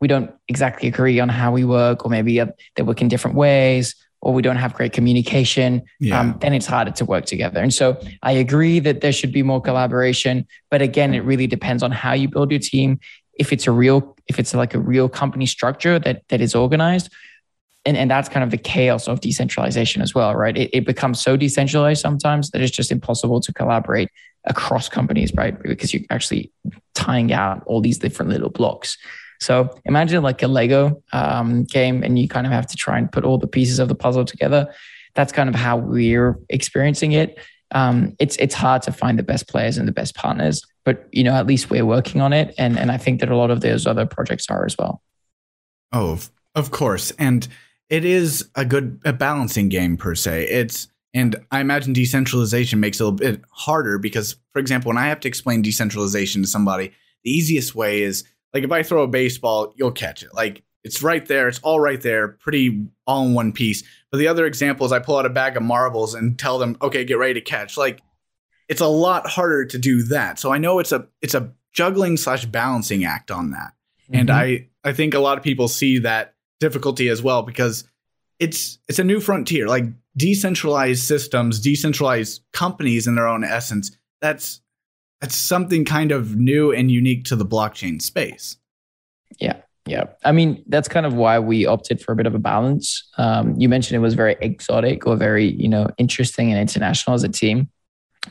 we 0.00 0.08
don't 0.08 0.30
exactly 0.48 0.88
agree 0.88 1.20
on 1.20 1.28
how 1.28 1.52
we 1.52 1.64
work, 1.64 2.04
or 2.04 2.10
maybe 2.10 2.40
uh, 2.40 2.46
they 2.74 2.82
work 2.82 3.00
in 3.00 3.08
different 3.08 3.36
ways, 3.36 3.94
or 4.20 4.32
we 4.32 4.42
don't 4.42 4.56
have 4.56 4.74
great 4.74 4.92
communication, 4.92 5.82
yeah. 6.00 6.20
um, 6.20 6.36
then 6.40 6.52
it's 6.52 6.66
harder 6.66 6.90
to 6.90 7.04
work 7.04 7.26
together. 7.26 7.60
And 7.60 7.72
so 7.72 8.00
I 8.22 8.32
agree 8.32 8.78
that 8.80 9.00
there 9.00 9.12
should 9.12 9.32
be 9.32 9.42
more 9.42 9.60
collaboration. 9.60 10.46
But 10.70 10.82
again, 10.82 11.14
it 11.14 11.20
really 11.20 11.46
depends 11.46 11.82
on 11.82 11.92
how 11.92 12.12
you 12.12 12.28
build 12.28 12.50
your 12.50 12.60
team. 12.60 12.98
If 13.38 13.52
it's 13.52 13.66
a 13.66 13.72
real, 13.72 14.16
if 14.26 14.38
it's 14.38 14.52
like 14.54 14.74
a 14.74 14.78
real 14.80 15.08
company 15.08 15.46
structure 15.46 15.98
that 16.00 16.22
that 16.28 16.40
is 16.40 16.54
organized, 16.54 17.10
and, 17.84 17.96
and 17.96 18.10
that's 18.10 18.28
kind 18.28 18.42
of 18.42 18.50
the 18.50 18.58
chaos 18.58 19.06
of 19.06 19.20
decentralization 19.20 20.02
as 20.02 20.14
well, 20.14 20.34
right? 20.34 20.56
It, 20.56 20.70
it 20.72 20.84
becomes 20.84 21.20
so 21.20 21.36
decentralized 21.36 22.00
sometimes 22.00 22.50
that 22.50 22.60
it's 22.60 22.72
just 22.72 22.90
impossible 22.90 23.40
to 23.40 23.52
collaborate 23.52 24.08
across 24.46 24.88
companies, 24.88 25.32
right? 25.34 25.60
Because 25.62 25.92
you're 25.92 26.04
actually 26.10 26.52
tying 26.94 27.32
out 27.32 27.62
all 27.66 27.80
these 27.80 27.98
different 27.98 28.30
little 28.30 28.50
blocks. 28.50 28.96
So 29.40 29.78
imagine 29.84 30.22
like 30.22 30.42
a 30.42 30.48
Lego 30.48 31.02
um, 31.12 31.64
game, 31.64 32.02
and 32.02 32.18
you 32.18 32.28
kind 32.28 32.46
of 32.46 32.52
have 32.52 32.66
to 32.68 32.76
try 32.76 32.98
and 32.98 33.10
put 33.10 33.24
all 33.24 33.38
the 33.38 33.46
pieces 33.46 33.78
of 33.78 33.88
the 33.88 33.94
puzzle 33.94 34.24
together. 34.24 34.72
That's 35.14 35.32
kind 35.32 35.48
of 35.48 35.54
how 35.54 35.76
we're 35.76 36.38
experiencing 36.48 37.12
it. 37.12 37.38
Um, 37.72 38.14
it's 38.18 38.36
it's 38.36 38.54
hard 38.54 38.82
to 38.82 38.92
find 38.92 39.18
the 39.18 39.24
best 39.24 39.48
players 39.48 39.76
and 39.76 39.88
the 39.88 39.92
best 39.92 40.14
partners, 40.14 40.62
but 40.84 41.08
you 41.12 41.24
know 41.24 41.34
at 41.34 41.46
least 41.46 41.68
we're 41.68 41.84
working 41.84 42.20
on 42.20 42.32
it, 42.32 42.54
and 42.58 42.78
and 42.78 42.92
I 42.92 42.96
think 42.96 43.20
that 43.20 43.30
a 43.30 43.36
lot 43.36 43.50
of 43.50 43.60
those 43.60 43.86
other 43.86 44.06
projects 44.06 44.48
are 44.48 44.64
as 44.64 44.76
well. 44.78 45.02
Oh, 45.92 46.18
of 46.54 46.70
course, 46.70 47.10
and 47.18 47.46
it 47.90 48.04
is 48.04 48.48
a 48.54 48.64
good 48.64 49.00
a 49.04 49.12
balancing 49.12 49.68
game 49.68 49.96
per 49.96 50.14
se. 50.14 50.44
It's 50.48 50.88
and 51.16 51.34
I 51.50 51.60
imagine 51.60 51.94
decentralization 51.94 52.78
makes 52.78 53.00
it 53.00 53.02
a 53.02 53.06
little 53.06 53.16
bit 53.16 53.42
harder 53.50 53.96
because, 53.96 54.36
for 54.52 54.58
example, 54.58 54.90
when 54.90 54.98
I 54.98 55.06
have 55.06 55.20
to 55.20 55.28
explain 55.28 55.62
decentralization 55.62 56.42
to 56.42 56.48
somebody, 56.48 56.92
the 57.24 57.30
easiest 57.30 57.74
way 57.74 58.02
is 58.02 58.24
like 58.52 58.64
if 58.64 58.70
I 58.70 58.82
throw 58.82 59.02
a 59.02 59.08
baseball, 59.08 59.72
you'll 59.76 59.92
catch 59.92 60.22
it. 60.22 60.34
Like 60.34 60.62
it's 60.84 61.02
right 61.02 61.24
there. 61.24 61.48
It's 61.48 61.58
all 61.60 61.80
right 61.80 61.98
there, 62.02 62.28
pretty 62.28 62.86
all 63.06 63.24
in 63.24 63.32
one 63.32 63.52
piece. 63.52 63.82
But 64.10 64.18
the 64.18 64.28
other 64.28 64.44
example 64.44 64.84
is 64.84 64.92
I 64.92 64.98
pull 64.98 65.16
out 65.16 65.24
a 65.24 65.30
bag 65.30 65.56
of 65.56 65.62
marbles 65.62 66.14
and 66.14 66.38
tell 66.38 66.58
them, 66.58 66.76
okay, 66.82 67.02
get 67.06 67.16
ready 67.16 67.32
to 67.32 67.40
catch. 67.40 67.78
Like 67.78 68.02
it's 68.68 68.82
a 68.82 68.86
lot 68.86 69.26
harder 69.26 69.64
to 69.64 69.78
do 69.78 70.02
that. 70.04 70.38
So 70.38 70.52
I 70.52 70.58
know 70.58 70.80
it's 70.80 70.92
a 70.92 71.08
it's 71.22 71.34
a 71.34 71.50
juggling 71.72 72.18
slash 72.18 72.44
balancing 72.44 73.06
act 73.06 73.30
on 73.30 73.52
that. 73.52 73.72
Mm-hmm. 74.02 74.16
And 74.16 74.30
I 74.30 74.68
I 74.84 74.92
think 74.92 75.14
a 75.14 75.20
lot 75.20 75.38
of 75.38 75.44
people 75.44 75.68
see 75.68 76.00
that 76.00 76.34
difficulty 76.60 77.08
as 77.08 77.22
well 77.22 77.42
because 77.42 77.84
it's 78.38 78.78
it's 78.86 78.98
a 78.98 79.04
new 79.04 79.20
frontier. 79.20 79.66
Like 79.66 79.84
decentralized 80.16 81.02
systems, 81.02 81.60
decentralized 81.60 82.42
companies 82.52 83.06
in 83.06 83.14
their 83.14 83.26
own 83.26 83.44
essence. 83.44 83.96
That's 84.20 84.60
that's 85.20 85.34
something 85.34 85.84
kind 85.84 86.12
of 86.12 86.36
new 86.36 86.72
and 86.72 86.90
unique 86.90 87.24
to 87.24 87.36
the 87.36 87.46
blockchain 87.46 88.02
space. 88.02 88.56
Yeah. 89.40 89.60
Yeah. 89.86 90.04
I 90.24 90.32
mean, 90.32 90.64
that's 90.66 90.88
kind 90.88 91.06
of 91.06 91.14
why 91.14 91.38
we 91.38 91.64
opted 91.64 92.02
for 92.02 92.12
a 92.12 92.16
bit 92.16 92.26
of 92.26 92.34
a 92.34 92.38
balance. 92.38 93.08
Um, 93.16 93.54
you 93.56 93.68
mentioned 93.68 93.96
it 93.96 94.00
was 94.00 94.14
very 94.14 94.36
exotic 94.40 95.06
or 95.06 95.16
very, 95.16 95.46
you 95.52 95.68
know, 95.68 95.88
interesting 95.96 96.50
and 96.50 96.60
international 96.60 97.14
as 97.14 97.22
a 97.22 97.28
team 97.28 97.70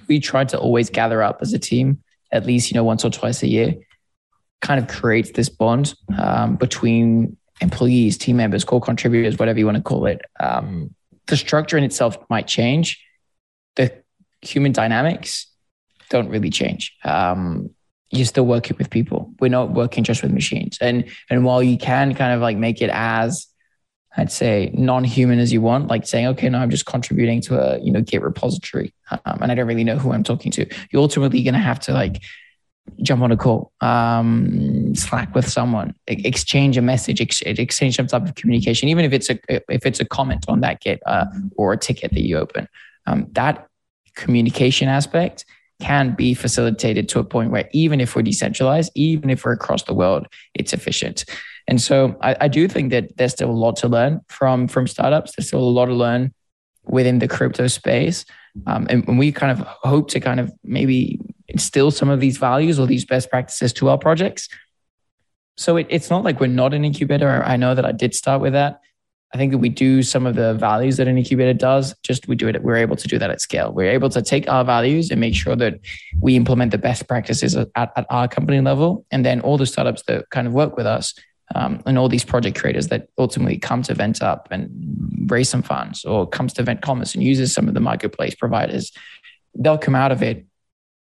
we 0.07 0.19
tried 0.19 0.49
to 0.49 0.59
always 0.59 0.89
gather 0.89 1.21
up 1.21 1.39
as 1.41 1.53
a 1.53 1.59
team 1.59 2.01
at 2.31 2.45
least 2.45 2.71
you 2.71 2.75
know 2.75 2.83
once 2.83 3.05
or 3.05 3.09
twice 3.09 3.43
a 3.43 3.47
year 3.47 3.73
kind 4.61 4.79
of 4.79 4.87
creates 4.87 5.31
this 5.31 5.49
bond 5.49 5.93
um, 6.17 6.55
between 6.55 7.37
employees 7.61 8.17
team 8.17 8.37
members 8.37 8.63
core 8.63 8.81
contributors 8.81 9.37
whatever 9.37 9.59
you 9.59 9.65
want 9.65 9.77
to 9.77 9.83
call 9.83 10.05
it 10.05 10.21
um, 10.39 10.93
the 11.27 11.37
structure 11.37 11.77
in 11.77 11.83
itself 11.83 12.17
might 12.29 12.47
change. 12.47 13.03
The 13.75 14.03
human 14.41 14.71
dynamics 14.71 15.47
don't 16.09 16.29
really 16.29 16.49
change. 16.49 16.95
Um, 17.03 17.71
you're 18.11 18.25
still 18.25 18.45
working 18.45 18.77
with 18.77 18.89
people. 18.89 19.33
We're 19.39 19.49
not 19.49 19.71
working 19.71 20.03
just 20.03 20.21
with 20.21 20.31
machines. 20.31 20.77
And 20.79 21.05
and 21.29 21.43
while 21.43 21.61
you 21.61 21.77
can 21.77 22.13
kind 22.15 22.33
of 22.33 22.41
like 22.41 22.57
make 22.57 22.81
it 22.81 22.89
as 22.93 23.47
I'd 24.17 24.31
say 24.31 24.71
non-human 24.73 25.39
as 25.39 25.51
you 25.51 25.61
want, 25.61 25.87
like 25.87 26.07
saying, 26.07 26.27
okay, 26.27 26.47
no, 26.47 26.59
I'm 26.59 26.69
just 26.69 26.85
contributing 26.85 27.41
to 27.41 27.59
a 27.59 27.79
you 27.79 27.91
know 27.91 28.01
Git 28.01 28.21
repository, 28.21 28.93
um, 29.11 29.41
and 29.41 29.51
I 29.51 29.55
don't 29.55 29.67
really 29.67 29.83
know 29.83 29.97
who 29.97 30.13
I'm 30.13 30.23
talking 30.23 30.51
to. 30.53 30.65
You're 30.91 31.01
ultimately 31.01 31.43
going 31.43 31.53
to 31.55 31.59
have 31.59 31.79
to 31.81 31.93
like 31.93 32.21
jump 33.01 33.21
on 33.21 33.31
a 33.31 33.37
call, 33.37 33.71
um, 33.81 34.93
Slack 34.95 35.33
with 35.35 35.47
someone, 35.47 35.95
exchange 36.07 36.77
a 36.77 36.81
message, 36.81 37.21
ex- 37.21 37.41
exchange 37.41 37.95
some 37.95 38.07
type 38.07 38.23
of 38.23 38.35
communication, 38.35 38.89
even 38.89 39.05
if 39.05 39.13
it's 39.13 39.29
a 39.29 39.39
if 39.49 39.85
it's 39.85 39.99
a 39.99 40.05
comment 40.05 40.45
on 40.47 40.61
that 40.61 40.81
Git 40.81 41.01
uh, 41.05 41.25
or 41.57 41.73
a 41.73 41.77
ticket 41.77 42.11
that 42.11 42.21
you 42.21 42.37
open. 42.37 42.67
Um, 43.07 43.27
that 43.33 43.67
communication 44.15 44.87
aspect 44.87 45.45
can 45.79 46.15
be 46.15 46.33
facilitated 46.33 47.09
to 47.09 47.19
a 47.19 47.23
point 47.23 47.51
where 47.51 47.69
even 47.73 47.99
if 47.99 48.15
we're 48.15 48.21
decentralized, 48.21 48.91
even 48.95 49.29
if 49.29 49.43
we're 49.43 49.51
across 49.51 49.83
the 49.83 49.93
world, 49.93 50.25
it's 50.53 50.73
efficient. 50.73 51.25
And 51.67 51.81
so 51.81 52.15
I, 52.21 52.35
I 52.41 52.47
do 52.47 52.67
think 52.67 52.91
that 52.91 53.17
there's 53.17 53.33
still 53.33 53.49
a 53.49 53.51
lot 53.51 53.75
to 53.77 53.87
learn 53.87 54.21
from 54.27 54.67
from 54.67 54.87
startups. 54.87 55.35
There's 55.35 55.47
still 55.47 55.59
a 55.59 55.75
lot 55.77 55.87
to 55.87 55.93
learn 55.93 56.33
within 56.85 57.19
the 57.19 57.27
crypto 57.27 57.67
space. 57.67 58.25
Um, 58.67 58.87
and, 58.89 59.05
and 59.07 59.19
we 59.19 59.31
kind 59.31 59.51
of 59.51 59.65
hope 59.67 60.09
to 60.11 60.19
kind 60.19 60.39
of 60.39 60.51
maybe 60.63 61.19
instill 61.47 61.91
some 61.91 62.09
of 62.09 62.19
these 62.19 62.37
values 62.37 62.79
or 62.79 62.87
these 62.87 63.05
best 63.05 63.29
practices 63.29 63.73
to 63.73 63.89
our 63.89 63.97
projects. 63.97 64.49
So 65.57 65.77
it, 65.77 65.87
it's 65.89 66.09
not 66.09 66.23
like 66.23 66.39
we're 66.39 66.47
not 66.47 66.73
an 66.73 66.83
incubator. 66.83 67.43
I 67.43 67.55
know 67.55 67.75
that 67.75 67.85
I 67.85 67.91
did 67.91 68.13
start 68.13 68.41
with 68.41 68.53
that. 68.53 68.81
I 69.33 69.37
think 69.37 69.51
that 69.51 69.57
we 69.57 69.69
do 69.69 70.01
some 70.01 70.25
of 70.25 70.35
the 70.35 70.53
values 70.53 70.97
that 70.97 71.07
an 71.07 71.17
incubator 71.17 71.53
does. 71.53 71.93
Just 72.03 72.27
we 72.27 72.35
do 72.35 72.47
it. 72.47 72.63
We're 72.63 72.77
able 72.77 72.95
to 72.95 73.07
do 73.07 73.19
that 73.19 73.29
at 73.29 73.41
scale. 73.41 73.71
We're 73.73 73.91
able 73.91 74.09
to 74.09 74.21
take 74.21 74.47
our 74.47 74.63
values 74.63 75.11
and 75.11 75.19
make 75.19 75.35
sure 75.35 75.55
that 75.57 75.79
we 76.21 76.35
implement 76.35 76.71
the 76.71 76.77
best 76.77 77.07
practices 77.07 77.55
at, 77.55 77.69
at 77.75 78.05
our 78.09 78.27
company 78.27 78.61
level, 78.61 79.05
and 79.11 79.25
then 79.25 79.41
all 79.41 79.57
the 79.57 79.65
startups 79.65 80.03
that 80.03 80.29
kind 80.29 80.47
of 80.47 80.53
work 80.53 80.77
with 80.77 80.85
us 80.85 81.13
um, 81.53 81.81
and 81.85 81.97
all 81.97 82.07
these 82.07 82.23
project 82.23 82.57
creators 82.57 82.87
that 82.87 83.09
ultimately 83.17 83.57
come 83.57 83.81
to 83.83 83.93
VentUp 83.93 84.47
and 84.51 84.69
raise 85.29 85.49
some 85.49 85.61
funds 85.61 86.05
or 86.05 86.27
comes 86.27 86.53
to 86.53 86.63
Vent 86.63 86.81
Commerce 86.81 87.13
and 87.13 87.23
uses 87.23 87.53
some 87.53 87.67
of 87.67 87.73
the 87.73 87.79
marketplace 87.79 88.35
providers, 88.35 88.91
they'll 89.53 89.77
come 89.77 89.95
out 89.95 90.11
of 90.11 90.23
it 90.23 90.45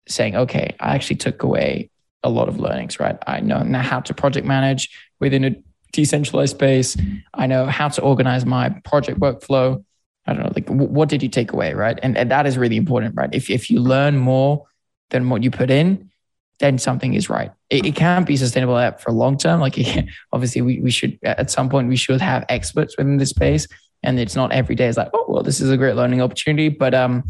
saying, 0.07 0.35
okay, 0.35 0.75
I 0.79 0.95
actually 0.95 1.17
took 1.17 1.43
away 1.43 1.89
a 2.23 2.29
lot 2.29 2.47
of 2.47 2.59
learnings, 2.59 2.99
right? 2.99 3.17
I 3.27 3.39
know 3.39 3.63
now 3.63 3.81
how 3.81 3.99
to 4.01 4.13
project 4.13 4.45
manage 4.45 4.89
within 5.19 5.43
a 5.45 5.55
decentralized 5.93 6.55
space. 6.55 6.97
I 7.33 7.47
know 7.47 7.65
how 7.65 7.89
to 7.89 8.01
organize 8.01 8.45
my 8.45 8.69
project 8.83 9.19
workflow. 9.19 9.83
I 10.25 10.33
don't 10.33 10.43
know, 10.43 10.51
like 10.53 10.67
what 10.69 11.07
did 11.07 11.23
you 11.23 11.29
take 11.29 11.53
away, 11.53 11.73
right? 11.73 11.97
And, 12.03 12.17
and 12.17 12.29
that 12.31 12.45
is 12.45 12.57
really 12.57 12.75
important, 12.75 13.15
right? 13.15 13.29
If, 13.31 13.49
if 13.49 13.69
you 13.69 13.79
learn 13.79 14.17
more 14.17 14.65
than 15.09 15.29
what 15.29 15.41
you 15.41 15.51
put 15.51 15.69
in, 15.69 16.11
then 16.59 16.77
something 16.77 17.13
is 17.13 17.29
right. 17.29 17.51
It, 17.69 17.85
it 17.85 17.95
can't 17.95 18.25
be 18.25 18.35
sustainable 18.35 18.91
for 18.99 19.11
long 19.11 19.37
term. 19.37 19.59
Like 19.59 19.77
obviously, 20.33 20.61
we, 20.61 20.79
we 20.79 20.91
should 20.91 21.17
at 21.23 21.51
some 21.51 21.69
point 21.69 21.87
we 21.87 21.95
should 21.95 22.21
have 22.21 22.45
experts 22.49 22.97
within 22.97 23.17
this 23.17 23.29
space, 23.29 23.67
and 24.03 24.19
it's 24.19 24.35
not 24.35 24.51
every 24.51 24.75
day. 24.75 24.87
It's 24.87 24.97
like, 24.97 25.09
oh 25.13 25.25
well, 25.27 25.43
this 25.43 25.61
is 25.61 25.69
a 25.69 25.77
great 25.77 25.95
learning 25.95 26.21
opportunity, 26.21 26.69
but 26.69 26.93
um, 26.93 27.23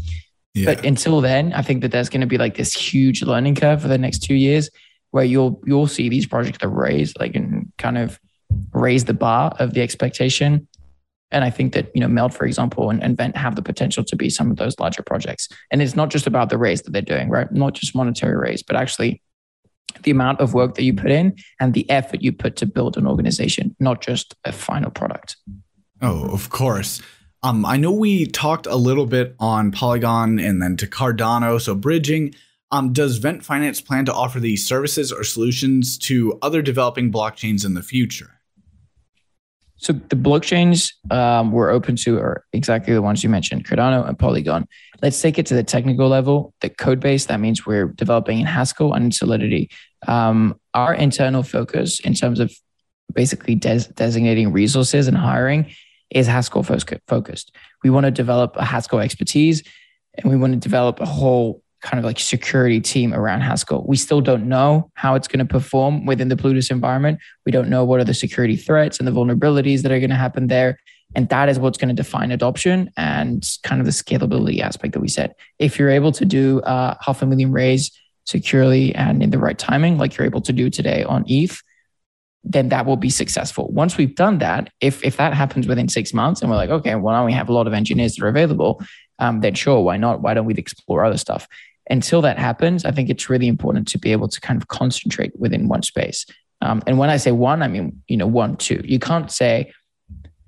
yeah. 0.54 0.64
but 0.66 0.84
until 0.84 1.20
then, 1.20 1.52
I 1.52 1.62
think 1.62 1.82
that 1.82 1.92
there's 1.92 2.08
going 2.08 2.20
to 2.20 2.26
be 2.26 2.38
like 2.38 2.56
this 2.56 2.74
huge 2.74 3.22
learning 3.22 3.56
curve 3.56 3.82
for 3.82 3.88
the 3.88 3.98
next 3.98 4.20
two 4.20 4.34
years, 4.34 4.70
where 5.10 5.24
you'll 5.24 5.60
you'll 5.66 5.86
see 5.86 6.08
these 6.08 6.26
projects 6.26 6.58
that 6.58 6.68
raise 6.68 7.16
like 7.16 7.34
and 7.34 7.72
kind 7.78 7.98
of 7.98 8.18
raise 8.72 9.04
the 9.04 9.14
bar 9.14 9.54
of 9.58 9.74
the 9.74 9.82
expectation. 9.82 10.66
And 11.30 11.44
I 11.44 11.50
think 11.50 11.74
that, 11.74 11.90
you 11.94 12.00
know, 12.00 12.08
Meld, 12.08 12.32
for 12.32 12.46
example, 12.46 12.88
and, 12.88 13.02
and 13.02 13.14
Vent 13.14 13.36
have 13.36 13.54
the 13.54 13.62
potential 13.62 14.02
to 14.02 14.16
be 14.16 14.30
some 14.30 14.50
of 14.50 14.56
those 14.56 14.78
larger 14.78 15.02
projects. 15.02 15.48
And 15.70 15.82
it's 15.82 15.94
not 15.94 16.08
just 16.08 16.26
about 16.26 16.48
the 16.48 16.56
raise 16.56 16.80
that 16.82 16.92
they're 16.92 17.02
doing, 17.02 17.28
right? 17.28 17.52
Not 17.52 17.74
just 17.74 17.94
monetary 17.94 18.36
raise, 18.36 18.62
but 18.62 18.76
actually 18.76 19.20
the 20.02 20.10
amount 20.10 20.40
of 20.40 20.54
work 20.54 20.74
that 20.74 20.84
you 20.84 20.94
put 20.94 21.10
in 21.10 21.36
and 21.60 21.74
the 21.74 21.88
effort 21.90 22.22
you 22.22 22.32
put 22.32 22.56
to 22.56 22.66
build 22.66 22.96
an 22.96 23.06
organization, 23.06 23.76
not 23.78 24.00
just 24.00 24.34
a 24.44 24.52
final 24.52 24.90
product. 24.90 25.36
Oh, 26.00 26.30
of 26.30 26.48
course. 26.48 27.02
Um, 27.42 27.64
I 27.64 27.76
know 27.76 27.92
we 27.92 28.26
talked 28.26 28.66
a 28.66 28.76
little 28.76 29.06
bit 29.06 29.36
on 29.38 29.70
Polygon 29.70 30.38
and 30.38 30.60
then 30.60 30.76
to 30.78 30.86
Cardano, 30.86 31.60
so 31.60 31.74
bridging. 31.74 32.34
Um, 32.70 32.92
does 32.92 33.18
Vent 33.18 33.44
Finance 33.44 33.80
plan 33.80 34.04
to 34.06 34.12
offer 34.12 34.40
these 34.40 34.66
services 34.66 35.12
or 35.12 35.24
solutions 35.24 35.96
to 35.98 36.38
other 36.42 36.62
developing 36.62 37.12
blockchains 37.12 37.64
in 37.64 37.74
the 37.74 37.82
future? 37.82 38.40
So 39.76 39.92
the 39.92 40.16
blockchains 40.16 40.92
um, 41.12 41.52
we're 41.52 41.70
open 41.70 41.94
to 41.96 42.18
are 42.18 42.44
exactly 42.52 42.92
the 42.92 43.00
ones 43.00 43.22
you 43.22 43.30
mentioned, 43.30 43.64
Cardano 43.64 44.06
and 44.06 44.18
Polygon. 44.18 44.66
Let's 45.00 45.22
take 45.22 45.38
it 45.38 45.46
to 45.46 45.54
the 45.54 45.62
technical 45.62 46.08
level. 46.08 46.52
The 46.60 46.68
code 46.68 46.98
base, 46.98 47.26
that 47.26 47.38
means 47.38 47.64
we're 47.64 47.86
developing 47.86 48.40
in 48.40 48.46
Haskell 48.46 48.92
and 48.92 49.14
Solidity. 49.14 49.70
Um, 50.08 50.58
our 50.74 50.92
internal 50.92 51.44
focus 51.44 52.00
in 52.00 52.14
terms 52.14 52.40
of 52.40 52.52
basically 53.14 53.54
des- 53.54 53.92
designating 53.94 54.52
resources 54.52 55.06
and 55.06 55.16
hiring 55.16 55.70
is 56.10 56.26
Haskell 56.26 56.62
focused. 56.62 57.54
We 57.84 57.90
want 57.90 58.04
to 58.04 58.10
develop 58.10 58.56
a 58.56 58.64
Haskell 58.64 59.00
expertise 59.00 59.62
and 60.14 60.30
we 60.30 60.36
want 60.36 60.54
to 60.54 60.58
develop 60.58 61.00
a 61.00 61.06
whole 61.06 61.62
kind 61.80 61.98
of 61.98 62.04
like 62.04 62.18
security 62.18 62.80
team 62.80 63.14
around 63.14 63.42
Haskell. 63.42 63.84
We 63.86 63.96
still 63.96 64.20
don't 64.20 64.48
know 64.48 64.90
how 64.94 65.14
it's 65.14 65.28
going 65.28 65.38
to 65.38 65.44
perform 65.44 66.06
within 66.06 66.28
the 66.28 66.36
Plutus 66.36 66.70
environment. 66.70 67.20
We 67.46 67.52
don't 67.52 67.68
know 67.68 67.84
what 67.84 68.00
are 68.00 68.04
the 68.04 68.14
security 68.14 68.56
threats 68.56 68.98
and 68.98 69.06
the 69.06 69.12
vulnerabilities 69.12 69.82
that 69.82 69.92
are 69.92 70.00
going 70.00 70.10
to 70.10 70.16
happen 70.16 70.48
there. 70.48 70.78
And 71.14 71.28
that 71.28 71.48
is 71.48 71.58
what's 71.58 71.78
going 71.78 71.94
to 71.94 71.94
define 71.94 72.32
adoption 72.32 72.90
and 72.96 73.48
kind 73.62 73.80
of 73.80 73.86
the 73.86 73.92
scalability 73.92 74.60
aspect 74.60 74.92
that 74.92 75.00
we 75.00 75.08
said. 75.08 75.34
If 75.58 75.78
you're 75.78 75.90
able 75.90 76.12
to 76.12 76.24
do 76.24 76.60
uh, 76.62 76.96
half 77.00 77.22
a 77.22 77.26
million 77.26 77.52
raise 77.52 77.90
securely 78.26 78.94
and 78.94 79.22
in 79.22 79.30
the 79.30 79.38
right 79.38 79.58
timing, 79.58 79.98
like 79.98 80.16
you're 80.16 80.26
able 80.26 80.42
to 80.42 80.52
do 80.52 80.68
today 80.68 81.04
on 81.04 81.24
ETH, 81.26 81.62
then 82.44 82.68
that 82.70 82.86
will 82.86 82.96
be 82.96 83.10
successful. 83.10 83.68
Once 83.72 83.96
we've 83.96 84.14
done 84.14 84.38
that, 84.38 84.70
if 84.80 85.04
if 85.04 85.16
that 85.16 85.34
happens 85.34 85.66
within 85.66 85.88
six 85.88 86.14
months 86.14 86.40
and 86.40 86.50
we're 86.50 86.56
like, 86.56 86.70
okay, 86.70 86.94
well 86.94 87.14
now 87.14 87.26
we 87.26 87.32
have 87.32 87.48
a 87.48 87.52
lot 87.52 87.66
of 87.66 87.72
engineers 87.72 88.14
that 88.14 88.24
are 88.24 88.28
available, 88.28 88.82
um, 89.18 89.40
then 89.40 89.54
sure, 89.54 89.82
why 89.82 89.96
not? 89.96 90.22
Why 90.22 90.34
don't 90.34 90.46
we 90.46 90.54
explore 90.54 91.04
other 91.04 91.18
stuff? 91.18 91.46
until 91.90 92.22
that 92.22 92.38
happens, 92.38 92.84
I 92.84 92.90
think 92.90 93.10
it's 93.10 93.30
really 93.30 93.48
important 93.48 93.88
to 93.88 93.98
be 93.98 94.12
able 94.12 94.28
to 94.28 94.40
kind 94.40 94.60
of 94.60 94.68
concentrate 94.68 95.38
within 95.38 95.68
one 95.68 95.82
space. 95.82 96.26
Um, 96.60 96.82
and 96.86 96.98
when 96.98 97.10
I 97.10 97.16
say 97.16 97.30
one, 97.30 97.62
I 97.62 97.68
mean, 97.68 98.02
you 98.08 98.16
know, 98.16 98.26
one, 98.26 98.56
two. 98.56 98.82
You 98.84 98.98
can't 98.98 99.30
say, 99.30 99.72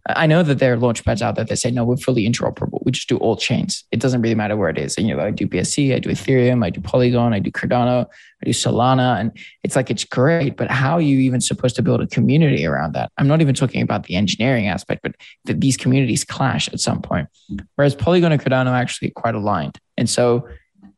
I 0.08 0.26
know 0.26 0.42
that 0.42 0.58
there 0.58 0.72
are 0.72 0.76
launchpads 0.76 1.20
out 1.20 1.36
there 1.36 1.44
that 1.44 1.56
say, 1.56 1.70
no, 1.70 1.84
we're 1.84 1.96
fully 1.96 2.28
interoperable. 2.28 2.80
We 2.84 2.92
just 2.92 3.08
do 3.08 3.18
all 3.18 3.36
chains. 3.36 3.84
It 3.92 4.00
doesn't 4.00 4.22
really 4.22 4.34
matter 4.34 4.56
where 4.56 4.70
it 4.70 4.78
is. 4.78 4.96
And, 4.96 5.06
you 5.06 5.14
know, 5.14 5.22
I 5.22 5.30
do 5.30 5.46
BSC, 5.46 5.94
I 5.94 5.98
do 5.98 6.08
Ethereum, 6.08 6.64
I 6.64 6.70
do 6.70 6.80
Polygon, 6.80 7.34
I 7.34 7.38
do 7.38 7.50
Cardano, 7.50 8.06
I 8.06 8.44
do 8.44 8.50
Solana. 8.52 9.20
And 9.20 9.32
it's 9.62 9.76
like, 9.76 9.90
it's 9.90 10.04
great, 10.04 10.56
but 10.56 10.70
how 10.70 10.94
are 10.94 11.00
you 11.02 11.18
even 11.18 11.40
supposed 11.40 11.76
to 11.76 11.82
build 11.82 12.00
a 12.00 12.06
community 12.06 12.66
around 12.66 12.94
that? 12.94 13.12
I'm 13.18 13.28
not 13.28 13.40
even 13.40 13.54
talking 13.54 13.82
about 13.82 14.04
the 14.04 14.16
engineering 14.16 14.68
aspect, 14.68 15.02
but 15.02 15.14
that 15.44 15.60
these 15.60 15.76
communities 15.76 16.24
clash 16.24 16.68
at 16.68 16.80
some 16.80 17.02
point. 17.02 17.28
Whereas 17.76 17.94
Polygon 17.94 18.32
and 18.32 18.42
Cardano 18.42 18.70
are 18.70 18.76
actually 18.76 19.10
quite 19.10 19.34
aligned. 19.34 19.78
And 19.98 20.08
so 20.08 20.48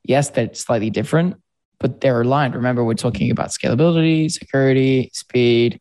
yes, 0.04 0.30
that's 0.30 0.60
slightly 0.60 0.90
different, 0.90 1.36
but 1.78 2.00
they're 2.00 2.20
aligned. 2.20 2.54
Remember, 2.54 2.84
we're 2.84 2.94
talking 2.94 3.30
about 3.30 3.50
scalability, 3.50 4.30
security, 4.30 5.10
speed, 5.12 5.80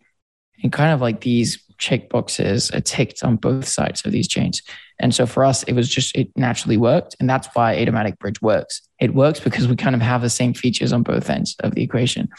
and 0.63 0.71
kind 0.71 0.91
of 0.91 1.01
like 1.01 1.21
these 1.21 1.63
checkboxes 1.81 2.73
are 2.73 2.79
ticked 2.79 3.23
on 3.23 3.35
both 3.35 3.67
sides 3.67 4.05
of 4.05 4.11
these 4.11 4.27
chains. 4.27 4.61
And 4.99 5.13
so 5.13 5.25
for 5.25 5.43
us, 5.43 5.63
it 5.63 5.73
was 5.73 5.89
just, 5.89 6.15
it 6.15 6.29
naturally 6.37 6.77
worked. 6.77 7.15
And 7.19 7.27
that's 7.27 7.47
why 7.53 7.75
ADAMatic 7.75 8.19
Bridge 8.19 8.41
works. 8.41 8.81
It 8.99 9.15
works 9.15 9.39
because 9.39 9.67
we 9.67 9.75
kind 9.75 9.95
of 9.95 10.01
have 10.01 10.21
the 10.21 10.29
same 10.29 10.53
features 10.53 10.93
on 10.93 11.01
both 11.01 11.29
ends 11.29 11.55
of 11.61 11.73
the 11.73 11.81
equation. 11.81 12.29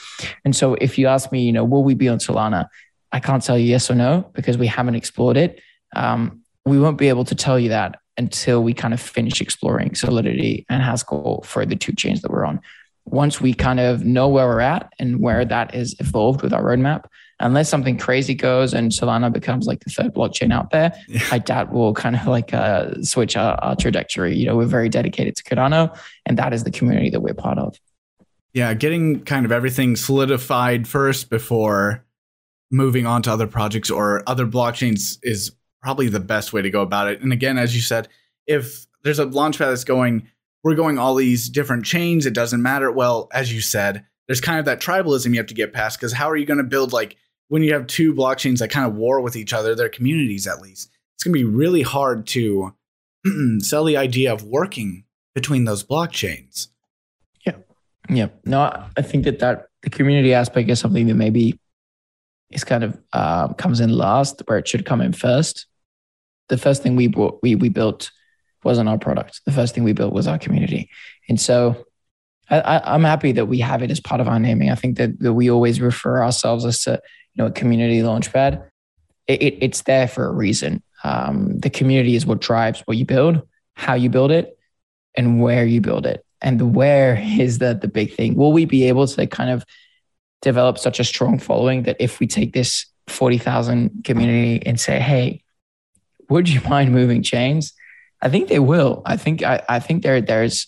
And 0.45 0.55
so 0.55 0.75
if 0.75 0.97
you 0.97 1.09
ask 1.09 1.33
me, 1.33 1.43
you 1.43 1.53
know, 1.53 1.65
will 1.65 1.83
we 1.83 1.95
be 1.95 2.09
on 2.09 2.19
Solana? 2.19 2.69
I 3.11 3.19
can't 3.19 3.43
tell 3.43 3.59
you 3.59 3.67
yes 3.67 3.91
or 3.91 3.97
no 3.97 4.31
because 4.33 4.57
we 4.57 4.69
haven't 4.69 4.95
explored 4.95 5.37
it. 5.37 5.61
Um, 5.95 6.43
we 6.65 6.79
won't 6.79 6.97
be 6.97 7.09
able 7.09 7.25
to 7.25 7.35
tell 7.35 7.59
you 7.59 7.71
that 7.71 7.99
until 8.17 8.63
we 8.63 8.73
kind 8.73 8.95
of 8.95 9.01
finish 9.01 9.41
exploring 9.41 9.95
Solidity 9.97 10.65
and 10.69 10.83
Haskell 10.83 11.43
for 11.43 11.67
the 11.67 11.77
two 11.77 11.93
chains 11.93 12.23
that 12.23 12.31
we're 12.31 12.45
on. 12.45 12.61
Once 13.05 13.41
we 13.41 13.53
kind 13.53 13.81
of 13.81 14.05
know 14.05 14.29
where 14.29 14.47
we're 14.47 14.61
at 14.61 14.93
and 15.01 15.21
where 15.21 15.45
that 15.45 15.75
is 15.75 15.97
evolved 15.99 16.43
with 16.43 16.53
our 16.53 16.63
roadmap, 16.63 17.07
unless 17.43 17.69
something 17.69 17.99
crazy 17.99 18.35
goes 18.35 18.73
and 18.73 18.91
Solana 18.91 19.33
becomes 19.33 19.67
like 19.67 19.81
the 19.81 19.91
third 19.91 20.15
blockchain 20.15 20.53
out 20.53 20.71
there, 20.71 20.93
yeah. 21.09 21.21
I 21.31 21.39
doubt 21.39 21.73
we'll 21.73 21.95
kind 21.95 22.17
of 22.17 22.27
like 22.27 22.55
uh, 22.55 23.03
switch 23.03 23.37
our, 23.37 23.55
our 23.63 23.77
trajectory. 23.77 24.37
You 24.37 24.47
know, 24.47 24.57
we're 24.57 24.67
very 24.67 24.89
dedicated 24.89 25.37
to 25.37 25.43
Cardano, 25.43 25.97
and 26.25 26.39
that 26.39 26.53
is 26.53 26.65
the 26.65 26.71
community 26.71 27.11
that 27.11 27.21
we're 27.21 27.35
part 27.35 27.59
of. 27.59 27.79
Yeah, 28.55 28.75
getting 28.75 29.25
kind 29.25 29.45
of 29.45 29.53
everything 29.53 29.97
solidified 29.97 30.87
first 30.87 31.31
before 31.31 32.05
moving 32.71 33.07
on 33.07 33.23
to 33.23 33.33
other 33.33 33.47
projects 33.47 33.91
or 33.91 34.23
other 34.27 34.47
blockchains 34.47 35.19
is 35.23 35.53
probably 35.83 36.09
the 36.09 36.21
best 36.21 36.53
way 36.53 36.63
to 36.63 36.71
go 36.71 36.81
about 36.81 37.09
it. 37.09 37.21
And 37.21 37.33
again, 37.33 37.59
as 37.59 37.75
you 37.75 37.83
said, 37.83 38.09
if 38.47 38.87
there's 39.03 39.19
a 39.19 39.27
launchpad 39.27 39.59
that's 39.59 39.85
going, 39.85 40.29
we're 40.63 40.75
going 40.75 40.99
all 40.99 41.15
these 41.15 41.49
different 41.49 41.85
chains, 41.85 42.25
it 42.25 42.35
doesn't 42.35 42.63
matter. 42.63 42.91
Well, 42.91 43.29
as 43.33 43.53
you 43.53 43.61
said, 43.61 44.07
there's 44.27 44.41
kind 44.41 44.59
of 44.59 44.65
that 44.67 44.81
tribalism 44.81 45.31
you 45.31 45.39
have 45.39 45.47
to 45.47 45.55
get 45.55 45.73
past 45.73 45.99
because 45.99 46.13
how 46.13 46.31
are 46.31 46.37
you 46.37 46.47
going 46.47 46.59
to 46.59 46.65
build 46.65 46.93
like 46.93 47.17
when 47.53 47.63
you 47.63 47.75
have 47.75 47.87
two 47.87 48.15
blockchains 48.15 48.59
that 48.59 48.71
kind 48.71 48.87
of 48.87 48.95
war 48.95 49.21
with 49.21 49.37
each 49.37 49.53
other, 49.53 49.75
their 49.75 49.91
communities 49.91 50.47
at 50.47 50.63
least, 50.63 50.91
it's 51.15 51.25
going 51.25 51.35
to 51.35 51.39
be 51.39 51.45
really 51.45 51.83
hard 51.83 52.27
to 52.29 52.75
sell 53.59 53.85
the 53.85 53.97
idea 53.97 54.33
of 54.33 54.43
working 54.43 55.05
between 55.35 55.65
those 55.65 55.85
blockchains. 55.85 56.69
Yeah. 57.47 57.57
Yeah. 58.09 58.29
No, 58.47 58.87
I 58.97 59.03
think 59.03 59.25
that 59.25 59.41
that 59.41 59.67
the 59.83 59.91
community 59.91 60.33
aspect 60.33 60.71
is 60.71 60.81
something 60.81 61.09
that 61.09 61.15
maybe 61.15 61.59
is 62.51 62.65
kind 62.65 62.85
of 62.85 62.99
uh, 63.13 63.53
comes 63.55 63.81
in 63.81 63.91
last 63.91 64.43
where 64.47 64.57
it 64.57 64.67
should 64.67 64.87
come 64.87 65.03
in 65.03 65.13
first 65.13 65.67
the 66.49 66.59
first 66.59 66.83
thing 66.83 66.97
we 66.97 67.09
brought, 67.09 67.39
we 67.43 67.55
we 67.55 67.69
built 67.69 68.11
wasn't 68.65 68.89
our 68.89 68.99
product. 68.99 69.41
The 69.47 69.53
first 69.53 69.75
thing 69.75 69.85
we 69.85 69.93
built 69.93 70.13
was 70.13 70.27
our 70.27 70.39
community, 70.39 70.91
and 71.29 71.41
so 71.41 71.85
I, 72.51 72.95
am 72.95 73.05
happy 73.05 73.33
that 73.33 73.47
we 73.47 73.61
have 73.61 73.83
it 73.83 73.91
as 73.91 74.01
part 74.01 74.21
of 74.21 74.29
our 74.29 74.39
naming. 74.39 74.71
I 74.71 74.75
think 74.75 74.99
that, 74.99 75.19
that 75.21 75.33
we 75.33 75.51
always 75.51 75.81
refer 75.81 76.23
ourselves 76.23 76.67
as 76.67 76.83
to 76.83 77.01
you 77.35 77.43
know 77.43 77.47
a 77.47 77.53
community 77.53 78.01
launchpad. 78.01 78.65
It, 79.27 79.43
it, 79.43 79.59
it's 79.61 79.83
there 79.83 80.09
for 80.09 80.27
a 80.27 80.33
reason. 80.33 80.83
Um, 81.05 81.59
the 81.59 81.71
community 81.71 82.15
is 82.15 82.27
what 82.27 82.41
drives 82.41 82.81
what 82.81 82.97
you 82.97 83.05
build, 83.05 83.43
how 83.75 83.95
you 83.95 84.09
build 84.11 84.31
it, 84.31 84.59
and 85.17 85.41
where 85.41 85.65
you 85.65 85.81
build 85.81 86.07
it. 86.07 86.25
And 86.41 86.59
the 86.59 86.67
where 86.67 87.17
is 87.23 87.59
the 87.59 87.75
the 87.75 87.89
big 87.89 88.15
thing. 88.15 88.35
Will 88.35 88.53
we 88.53 88.65
be 88.65 88.85
able 88.89 89.07
to 89.07 89.27
kind 89.27 89.51
of 89.51 89.65
develop 90.41 90.79
such 90.79 90.99
a 90.99 91.05
strong 91.05 91.39
following 91.39 91.85
that 91.85 91.97
if 92.01 92.21
we 92.21 92.27
take 92.27 92.53
this 92.53 92.87
forty 93.09 93.39
thousand 93.39 94.05
community 94.05 94.65
and 94.67 94.79
say, 94.79 94.99
hey, 95.01 95.43
would 96.29 96.49
you 96.49 96.61
mind 96.69 96.93
moving 96.93 97.23
chains? 97.23 97.73
I 98.21 98.29
think 98.29 98.49
they 98.49 98.61
will. 98.61 99.03
I 99.05 99.17
think 99.17 99.43
I, 99.43 99.63
I 99.69 99.81
think 99.81 100.03
there 100.03 100.21
there's 100.21 100.67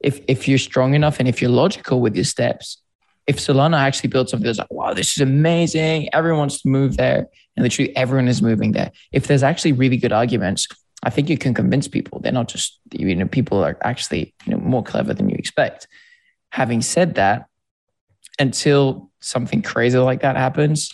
if 0.00 0.20
if 0.28 0.48
you're 0.48 0.58
strong 0.58 0.94
enough 0.94 1.18
and 1.18 1.28
if 1.28 1.40
you're 1.40 1.50
logical 1.50 2.00
with 2.00 2.14
your 2.14 2.24
steps, 2.24 2.78
if 3.26 3.38
Solana 3.38 3.78
actually 3.78 4.08
builds 4.08 4.30
something 4.30 4.46
that's 4.46 4.58
like, 4.58 4.72
wow, 4.72 4.94
this 4.94 5.16
is 5.16 5.20
amazing, 5.20 6.08
everyone 6.12 6.38
wants 6.38 6.62
to 6.62 6.68
move 6.68 6.96
there, 6.96 7.26
and 7.56 7.62
literally 7.62 7.94
everyone 7.96 8.28
is 8.28 8.40
moving 8.40 8.72
there. 8.72 8.92
If 9.12 9.26
there's 9.26 9.42
actually 9.42 9.72
really 9.72 9.96
good 9.96 10.12
arguments, 10.12 10.68
I 11.02 11.10
think 11.10 11.28
you 11.28 11.38
can 11.38 11.54
convince 11.54 11.88
people. 11.88 12.20
They're 12.20 12.32
not 12.32 12.48
just 12.48 12.78
you 12.92 13.14
know 13.14 13.26
people 13.26 13.62
are 13.62 13.76
actually 13.82 14.34
you 14.44 14.52
know 14.52 14.58
more 14.58 14.82
clever 14.82 15.12
than 15.12 15.28
you 15.28 15.36
expect. 15.38 15.88
Having 16.50 16.82
said 16.82 17.16
that, 17.16 17.46
until 18.38 19.10
something 19.20 19.62
crazy 19.62 19.98
like 19.98 20.20
that 20.22 20.36
happens, 20.36 20.92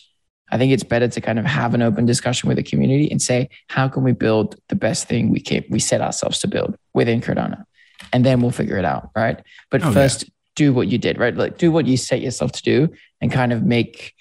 I 0.51 0.59
think 0.59 0.72
it's 0.72 0.85
better 0.85 1.09
to 1.09 1.20
kind 1.20 1.39
of 1.39 1.45
have 1.45 1.74
an 1.74 1.83
open 1.83 2.07
discussion 2.07 2.49
with 2.49 2.57
the 2.57 2.62
community 2.62 3.11
and 3.11 3.20
say, 3.20 3.49
how 3.68 3.89
can 3.89 4.03
we 4.03 4.12
build 4.12 4.57
the 4.68 4.76
best 4.76 5.09
thing 5.09 5.30
we 5.30 5.41
can 5.41 5.64
we 5.70 5.78
set 5.78 6.01
ourselves 6.01 6.39
to 6.41 6.49
build 6.49 6.76
within 6.95 7.20
Cardano? 7.20 7.64
And 8.12 8.24
then 8.24 8.41
we'll 8.41 8.51
figure 8.51 8.76
it 8.76 8.85
out. 8.85 9.11
Right. 9.16 9.41
But 9.70 9.83
oh, 9.83 9.93
first, 9.93 10.24
yeah. 10.24 10.30
Do 10.57 10.72
what 10.72 10.88
you 10.88 10.98
did, 10.98 11.18
right? 11.18 11.34
Like 11.34 11.59
do 11.59 11.70
what 11.70 11.86
you 11.86 11.96
set 11.96 12.20
yourself 12.20 12.53
to 12.53 12.62
do 12.62 12.88
and 13.20 13.30
kind 13.32 13.53
of 13.53 13.62
make 13.62 14.14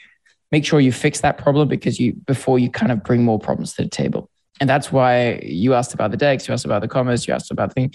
make 0.52 0.66
sure 0.66 0.80
you 0.80 0.92
fix 0.92 1.22
that 1.22 1.38
problem 1.38 1.68
because 1.68 2.00
you 2.00 2.14
before 2.14 2.60
you 2.60 2.70
kind 2.70 2.92
of 2.92 3.04
bring 3.04 3.24
more 3.24 3.40
problems 3.40 3.74
to 3.76 3.84
the 3.84 3.90
table. 3.90 4.30
And 4.60 4.70
that's 4.70 4.92
why 4.92 5.40
you 5.44 5.74
asked 5.74 5.94
about 5.94 6.12
the 6.12 6.18
DEX, 6.18 6.48
you 6.48 6.54
asked 6.54 6.66
about 6.66 6.82
the 6.82 6.88
commerce, 6.88 7.28
you 7.28 7.34
asked 7.34 7.52
about 7.52 7.70
the 7.70 7.74
thing. 7.74 7.94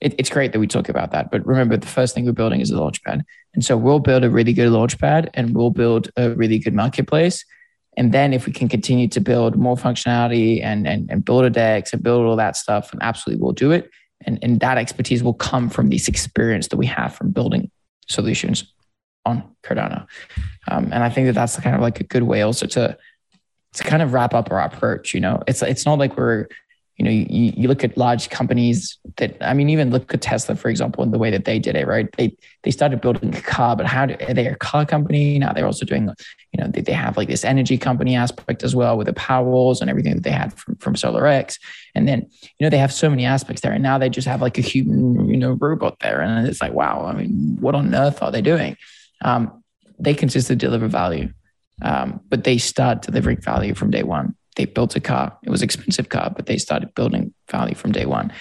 It, 0.00 0.14
it's 0.18 0.30
great 0.30 0.52
that 0.52 0.60
we 0.60 0.66
talk 0.66 0.88
about 0.88 1.10
that. 1.12 1.30
But 1.30 1.46
remember, 1.46 1.76
the 1.76 1.86
first 1.86 2.14
thing 2.14 2.26
we're 2.26 2.32
building 2.32 2.60
is 2.60 2.70
a 2.70 2.74
launchpad. 2.74 3.22
And 3.54 3.64
so 3.64 3.76
we'll 3.76 3.98
build 3.98 4.24
a 4.24 4.30
really 4.30 4.52
good 4.52 4.70
launchpad 4.70 5.30
and 5.34 5.54
we'll 5.54 5.70
build 5.70 6.10
a 6.16 6.30
really 6.30 6.58
good 6.58 6.74
marketplace 6.74 7.44
and 7.96 8.12
then 8.12 8.32
if 8.32 8.46
we 8.46 8.52
can 8.52 8.68
continue 8.68 9.08
to 9.08 9.20
build 9.20 9.56
more 9.56 9.76
functionality 9.76 10.62
and, 10.62 10.86
and, 10.86 11.10
and 11.10 11.24
build 11.24 11.44
a 11.44 11.50
DEX 11.50 11.92
and 11.92 12.02
build 12.02 12.26
all 12.26 12.36
that 12.36 12.56
stuff, 12.56 12.92
and 12.92 13.02
absolutely 13.02 13.42
we'll 13.42 13.52
do 13.52 13.72
it. 13.72 13.90
And, 14.26 14.38
and 14.42 14.60
that 14.60 14.78
expertise 14.78 15.22
will 15.22 15.34
come 15.34 15.70
from 15.70 15.88
this 15.88 16.08
experience 16.08 16.68
that 16.68 16.76
we 16.76 16.86
have 16.86 17.14
from 17.14 17.30
building 17.30 17.70
solutions 18.06 18.72
on 19.24 19.42
Cardano. 19.62 20.06
Um, 20.68 20.84
and 20.92 21.02
I 21.02 21.10
think 21.10 21.26
that 21.26 21.34
that's 21.34 21.58
kind 21.58 21.74
of 21.74 21.82
like 21.82 22.00
a 22.00 22.04
good 22.04 22.22
way 22.22 22.42
also 22.42 22.66
to 22.66 22.96
to 23.74 23.84
kind 23.84 24.02
of 24.02 24.12
wrap 24.12 24.32
up 24.32 24.50
our 24.50 24.60
approach. 24.60 25.14
You 25.14 25.20
know, 25.20 25.42
it's 25.46 25.62
it's 25.62 25.84
not 25.84 25.98
like 25.98 26.16
we're 26.16 26.46
you 26.96 27.04
know, 27.04 27.10
you, 27.10 27.52
you 27.54 27.68
look 27.68 27.84
at 27.84 27.96
large 27.98 28.30
companies 28.30 28.98
that, 29.16 29.36
I 29.42 29.52
mean, 29.52 29.68
even 29.68 29.90
look 29.90 30.14
at 30.14 30.22
Tesla, 30.22 30.56
for 30.56 30.70
example, 30.70 31.04
in 31.04 31.10
the 31.10 31.18
way 31.18 31.30
that 31.30 31.44
they 31.44 31.58
did 31.58 31.76
it, 31.76 31.86
right? 31.86 32.10
They, 32.16 32.34
they 32.62 32.70
started 32.70 33.02
building 33.02 33.34
a 33.34 33.40
car, 33.42 33.76
but 33.76 33.84
how 33.84 34.06
do, 34.06 34.16
are 34.26 34.32
they 34.32 34.46
a 34.46 34.56
car 34.56 34.86
company? 34.86 35.38
Now 35.38 35.52
they're 35.52 35.66
also 35.66 35.84
doing, 35.84 36.08
you 36.52 36.64
know, 36.64 36.68
they, 36.70 36.80
they 36.80 36.92
have 36.92 37.18
like 37.18 37.28
this 37.28 37.44
energy 37.44 37.76
company 37.76 38.16
aspect 38.16 38.62
as 38.62 38.74
well 38.74 38.96
with 38.96 39.08
the 39.08 39.12
Powerwalls 39.12 39.82
and 39.82 39.90
everything 39.90 40.14
that 40.14 40.22
they 40.22 40.30
had 40.30 40.54
from, 40.54 40.76
from 40.76 40.94
SolarX. 40.94 41.58
And 41.94 42.08
then, 42.08 42.20
you 42.42 42.64
know, 42.64 42.70
they 42.70 42.78
have 42.78 42.92
so 42.92 43.10
many 43.10 43.26
aspects 43.26 43.60
there. 43.60 43.72
And 43.72 43.82
now 43.82 43.98
they 43.98 44.08
just 44.08 44.26
have 44.26 44.40
like 44.40 44.56
a 44.56 44.62
human, 44.62 45.28
you 45.28 45.36
know, 45.36 45.52
robot 45.52 45.98
there. 46.00 46.22
And 46.22 46.48
it's 46.48 46.62
like, 46.62 46.72
wow, 46.72 47.04
I 47.04 47.12
mean, 47.12 47.58
what 47.60 47.74
on 47.74 47.94
earth 47.94 48.22
are 48.22 48.32
they 48.32 48.42
doing? 48.42 48.74
Um, 49.22 49.62
they 49.98 50.14
consistently 50.14 50.66
deliver 50.66 50.88
value, 50.88 51.30
um, 51.82 52.20
but 52.30 52.44
they 52.44 52.56
start 52.56 53.02
delivering 53.02 53.42
value 53.42 53.74
from 53.74 53.90
day 53.90 54.02
one 54.02 54.34
they 54.56 54.64
built 54.64 54.96
a 54.96 55.00
car. 55.00 55.38
It 55.42 55.50
was 55.50 55.62
expensive 55.62 56.08
car, 56.08 56.32
but 56.34 56.46
they 56.46 56.58
started 56.58 56.94
building 56.94 57.32
value 57.50 57.74
from 57.74 57.92
day 57.92 58.06
one. 58.06 58.32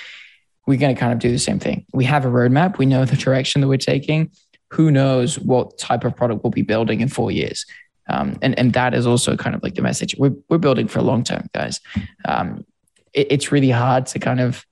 We're 0.66 0.80
going 0.80 0.96
to 0.96 1.00
kind 1.00 1.14
of 1.14 1.20
do 1.20 1.30
the 1.30 1.38
same 1.38 1.60
thing. 1.60 1.86
We 1.94 2.06
have 2.06 2.26
a 2.26 2.30
roadmap. 2.30 2.78
We 2.78 2.86
know 2.86 3.06
the 3.06 3.16
direction 3.16 3.62
that 3.62 3.68
we're 3.68 3.78
taking. 3.78 4.32
Who 4.72 4.90
knows 4.90 5.38
what 5.38 5.78
type 5.78 6.04
of 6.04 6.16
product 6.16 6.44
we'll 6.44 6.52
be 6.52 6.64
building 6.64 7.02
in 7.02 7.08
four 7.08 7.32
years? 7.32 7.66
Um, 8.08 8.38
and 8.42 8.58
and 8.60 8.74
that 8.74 8.94
is 8.94 9.08
also 9.08 9.36
kind 9.36 9.56
of 9.56 9.64
like 9.64 9.76
the 9.76 9.82
message. 9.82 10.16
We're 10.18 10.36
we're 10.50 10.58
building 10.58 10.88
for 10.88 11.00
a 11.00 11.04
long 11.04 11.24
term, 11.24 11.48
guys. 11.54 11.80
Um, 12.26 12.66
it, 13.14 13.28
it's 13.32 13.52
really 13.52 13.72
hard 13.72 14.06
to 14.08 14.20
kind 14.20 14.40
of 14.40 14.66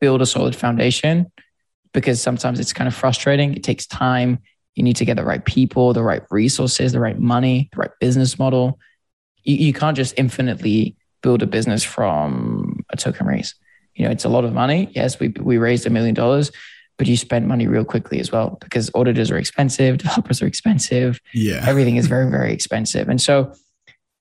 build 0.00 0.22
a 0.22 0.26
solid 0.26 0.56
foundation 0.56 1.30
because 1.92 2.22
sometimes 2.22 2.58
it's 2.58 2.72
kind 2.72 2.88
of 2.88 2.94
frustrating. 2.94 3.54
It 3.54 3.62
takes 3.62 3.86
time. 3.86 4.38
You 4.74 4.82
need 4.82 4.96
to 4.96 5.04
get 5.04 5.16
the 5.16 5.24
right 5.24 5.44
people, 5.44 5.92
the 5.92 6.02
right 6.02 6.22
resources, 6.30 6.92
the 6.92 7.00
right 7.00 7.18
money, 7.18 7.68
the 7.72 7.80
right 7.80 7.90
business 8.00 8.38
model 8.38 8.78
you, 9.42 9.56
you 9.56 9.72
can't 9.72 9.96
just 9.96 10.14
infinitely 10.16 10.96
build 11.22 11.42
a 11.42 11.46
business 11.46 11.84
from 11.84 12.84
a 12.90 12.96
token 12.96 13.26
raise. 13.26 13.54
You 13.94 14.04
know, 14.04 14.10
it's 14.10 14.24
a 14.24 14.28
lot 14.28 14.44
of 14.44 14.52
money. 14.52 14.88
Yes, 14.92 15.20
we 15.20 15.28
we 15.28 15.58
raised 15.58 15.86
a 15.86 15.90
million 15.90 16.14
dollars, 16.14 16.50
but 16.98 17.06
you 17.06 17.16
spend 17.16 17.46
money 17.46 17.66
real 17.66 17.84
quickly 17.84 18.20
as 18.20 18.32
well 18.32 18.58
because 18.60 18.90
auditors 18.94 19.30
are 19.30 19.38
expensive, 19.38 19.98
developers 19.98 20.42
are 20.42 20.46
expensive. 20.46 21.20
Yeah, 21.34 21.64
everything 21.66 21.96
is 21.96 22.06
very 22.06 22.30
very 22.30 22.52
expensive, 22.52 23.08
and 23.08 23.20
so 23.20 23.52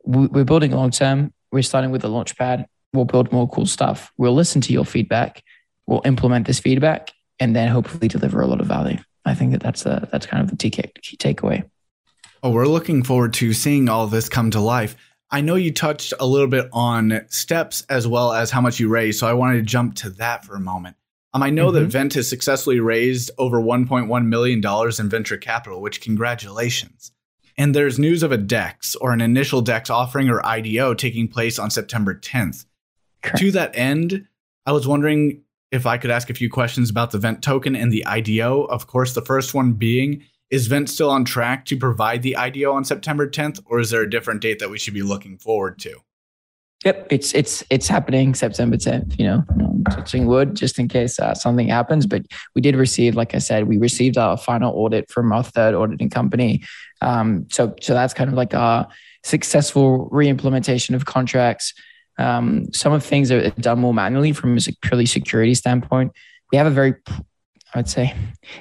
we're 0.03 0.43
building 0.43 0.71
long 0.71 0.91
term. 0.91 1.33
We're 1.51 1.63
starting 1.63 1.91
with 1.91 2.03
a 2.03 2.07
launch 2.07 2.37
pad. 2.37 2.65
We'll 2.93 3.05
build 3.05 3.31
more 3.31 3.47
cool 3.47 3.65
stuff. 3.65 4.11
We'll 4.17 4.33
listen 4.33 4.61
to 4.61 4.73
your 4.73 4.85
feedback. 4.85 5.43
We'll 5.87 6.01
implement 6.05 6.47
this 6.47 6.59
feedback, 6.59 7.11
and 7.39 7.55
then 7.55 7.69
hopefully 7.69 8.07
deliver 8.07 8.41
a 8.41 8.47
lot 8.47 8.61
of 8.61 8.67
value. 8.67 8.97
I 9.25 9.35
think 9.35 9.51
that 9.51 9.61
that's 9.61 9.85
a, 9.85 10.07
that's 10.11 10.25
kind 10.25 10.43
of 10.43 10.49
the 10.49 10.57
key, 10.57 10.69
key 10.69 11.17
takeaway. 11.17 11.63
Oh, 12.43 12.51
we're 12.51 12.65
looking 12.65 13.03
forward 13.03 13.33
to 13.35 13.53
seeing 13.53 13.87
all 13.87 14.07
this 14.07 14.27
come 14.27 14.49
to 14.51 14.59
life. 14.59 14.95
I 15.31 15.41
know 15.41 15.55
you 15.55 15.71
touched 15.71 16.13
a 16.19 16.25
little 16.25 16.47
bit 16.47 16.67
on 16.73 17.21
steps 17.29 17.85
as 17.89 18.05
well 18.05 18.33
as 18.33 18.51
how 18.51 18.59
much 18.59 18.79
you 18.79 18.89
raised, 18.89 19.19
so 19.19 19.27
I 19.27 19.33
wanted 19.33 19.55
to 19.55 19.61
jump 19.61 19.95
to 19.95 20.09
that 20.11 20.43
for 20.43 20.55
a 20.55 20.59
moment. 20.59 20.97
Um, 21.33 21.41
I 21.41 21.49
know 21.49 21.67
mm-hmm. 21.67 21.75
that 21.75 21.85
Vent 21.85 22.13
has 22.15 22.27
successfully 22.27 22.79
raised 22.81 23.31
over 23.37 23.61
$1.1 23.61 24.25
million 24.25 24.61
in 24.99 25.09
venture 25.09 25.37
capital, 25.37 25.81
which 25.81 26.01
congratulations. 26.01 27.13
And 27.57 27.73
there's 27.73 27.99
news 27.99 28.23
of 28.23 28.31
a 28.31 28.37
DEX 28.37 28.95
or 28.95 29.13
an 29.13 29.21
initial 29.21 29.61
DEX 29.61 29.89
offering 29.89 30.29
or 30.29 30.45
IDO 30.45 30.93
taking 30.95 31.27
place 31.27 31.59
on 31.59 31.69
September 31.69 32.13
10th. 32.13 32.65
Correct. 33.21 33.37
To 33.39 33.51
that 33.51 33.71
end, 33.75 34.27
I 34.65 34.71
was 34.73 34.87
wondering 34.87 35.43
if 35.71 35.85
I 35.85 35.97
could 35.97 36.11
ask 36.11 36.29
a 36.29 36.33
few 36.33 36.49
questions 36.49 36.89
about 36.89 37.11
the 37.11 37.17
Vent 37.17 37.41
token 37.41 37.75
and 37.75 37.91
the 37.91 38.05
IDO. 38.05 38.63
Of 38.63 38.87
course, 38.87 39.13
the 39.13 39.21
first 39.21 39.53
one 39.53 39.73
being 39.73 40.25
is 40.51 40.67
Vent 40.67 40.89
still 40.89 41.09
on 41.09 41.25
track 41.25 41.65
to 41.65 41.77
provide 41.77 42.21
the 42.21 42.35
IDO 42.35 42.71
on 42.71 42.83
September 42.83 43.27
10th, 43.27 43.61
or 43.65 43.79
is 43.79 43.89
there 43.89 44.01
a 44.01 44.09
different 44.09 44.41
date 44.41 44.59
that 44.59 44.69
we 44.69 44.77
should 44.77 44.93
be 44.93 45.01
looking 45.01 45.37
forward 45.37 45.79
to? 45.79 45.95
Yep, 46.83 47.07
it's 47.11 47.33
it's 47.33 47.63
it's 47.69 47.87
happening 47.87 48.33
September 48.33 48.75
10th. 48.75 49.17
You 49.19 49.25
know, 49.25 49.43
touching 49.89 50.25
wood 50.25 50.55
just 50.55 50.79
in 50.79 50.87
case 50.87 51.19
uh, 51.19 51.33
something 51.35 51.67
happens. 51.67 52.05
But 52.07 52.25
we 52.55 52.61
did 52.61 52.75
receive, 52.75 53.15
like 53.15 53.35
I 53.35 53.37
said, 53.37 53.67
we 53.67 53.77
received 53.77 54.17
our 54.17 54.35
final 54.35 54.73
audit 54.73 55.09
from 55.09 55.31
our 55.31 55.43
third 55.43 55.75
auditing 55.75 56.09
company. 56.09 56.63
Um, 57.01 57.47
so 57.51 57.75
so 57.81 57.93
that's 57.93 58.13
kind 58.13 58.29
of 58.29 58.35
like 58.35 58.53
our 58.53 58.87
successful 59.23 60.09
re-implementation 60.11 60.95
of 60.95 61.05
contracts. 61.05 61.73
Um, 62.17 62.71
some 62.73 62.93
of 62.93 63.03
things 63.03 63.31
are 63.31 63.49
done 63.51 63.79
more 63.79 63.93
manually 63.93 64.33
from 64.33 64.57
a 64.57 64.61
purely 64.81 65.05
security 65.05 65.55
standpoint. 65.55 66.11
We 66.51 66.57
have 66.57 66.67
a 66.67 66.71
very, 66.71 66.95
I'd 67.73 67.89
say, 67.89 68.13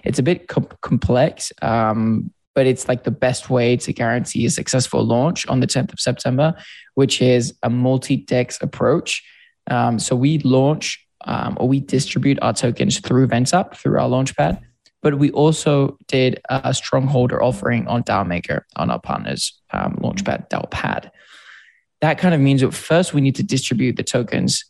it's 0.04 0.18
a 0.18 0.22
bit 0.22 0.48
com- 0.48 0.68
complex, 0.82 1.52
um, 1.62 2.32
but 2.54 2.66
it's 2.66 2.88
like 2.88 3.04
the 3.04 3.10
best 3.10 3.50
way 3.50 3.76
to 3.76 3.92
guarantee 3.92 4.46
a 4.46 4.50
successful 4.50 5.04
launch 5.04 5.46
on 5.46 5.60
the 5.60 5.66
10th 5.66 5.92
of 5.92 6.00
September, 6.00 6.54
which 6.94 7.22
is 7.22 7.54
a 7.62 7.70
multi-dex 7.70 8.58
approach. 8.60 9.22
Um, 9.68 9.98
so 9.98 10.16
we 10.16 10.38
launch 10.38 11.04
um, 11.24 11.56
or 11.60 11.68
we 11.68 11.80
distribute 11.80 12.38
our 12.42 12.52
tokens 12.52 12.98
through 13.00 13.28
VentUp 13.28 13.76
through 13.76 13.98
our 13.98 14.08
launchpad. 14.08 14.60
But 15.02 15.18
we 15.18 15.30
also 15.30 15.96
did 16.08 16.40
a 16.50 16.74
strongholder 16.74 17.42
offering 17.42 17.86
on 17.88 18.02
DAOmaker 18.02 18.62
on 18.76 18.90
our 18.90 19.00
partners 19.00 19.58
um, 19.72 19.96
launchpad 20.02 20.50
DAOpad. 20.50 21.10
That 22.02 22.18
kind 22.18 22.34
of 22.34 22.40
means 22.40 22.60
that 22.60 22.74
first 22.74 23.14
we 23.14 23.20
need 23.20 23.36
to 23.36 23.42
distribute 23.42 23.96
the 23.96 24.02
tokens 24.02 24.64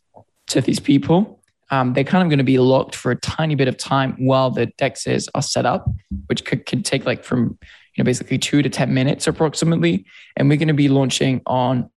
to 0.47 0.61
these 0.61 0.79
people. 0.79 1.40
Um, 1.71 1.93
they're 1.93 2.03
kind 2.03 2.21
of 2.23 2.29
going 2.29 2.37
to 2.37 2.43
be 2.43 2.59
locked 2.59 2.95
for 2.95 3.11
a 3.11 3.15
tiny 3.15 3.55
bit 3.55 3.67
of 3.67 3.77
time 3.77 4.15
while 4.17 4.51
the 4.51 4.67
dexes 4.77 5.27
are 5.33 5.41
set 5.41 5.65
up, 5.65 5.89
which 6.27 6.45
could, 6.45 6.65
could 6.65 6.85
take 6.85 7.05
like 7.05 7.23
from 7.23 7.57
you 7.95 8.03
know 8.03 8.05
basically 8.05 8.37
two 8.37 8.61
to 8.61 8.69
ten 8.69 8.93
minutes 8.93 9.25
approximately. 9.25 10.05
And 10.37 10.49
we're 10.49 10.57
going 10.57 10.67
to 10.67 10.73
be 10.73 10.89
launching 10.89 11.41
on 11.45 11.89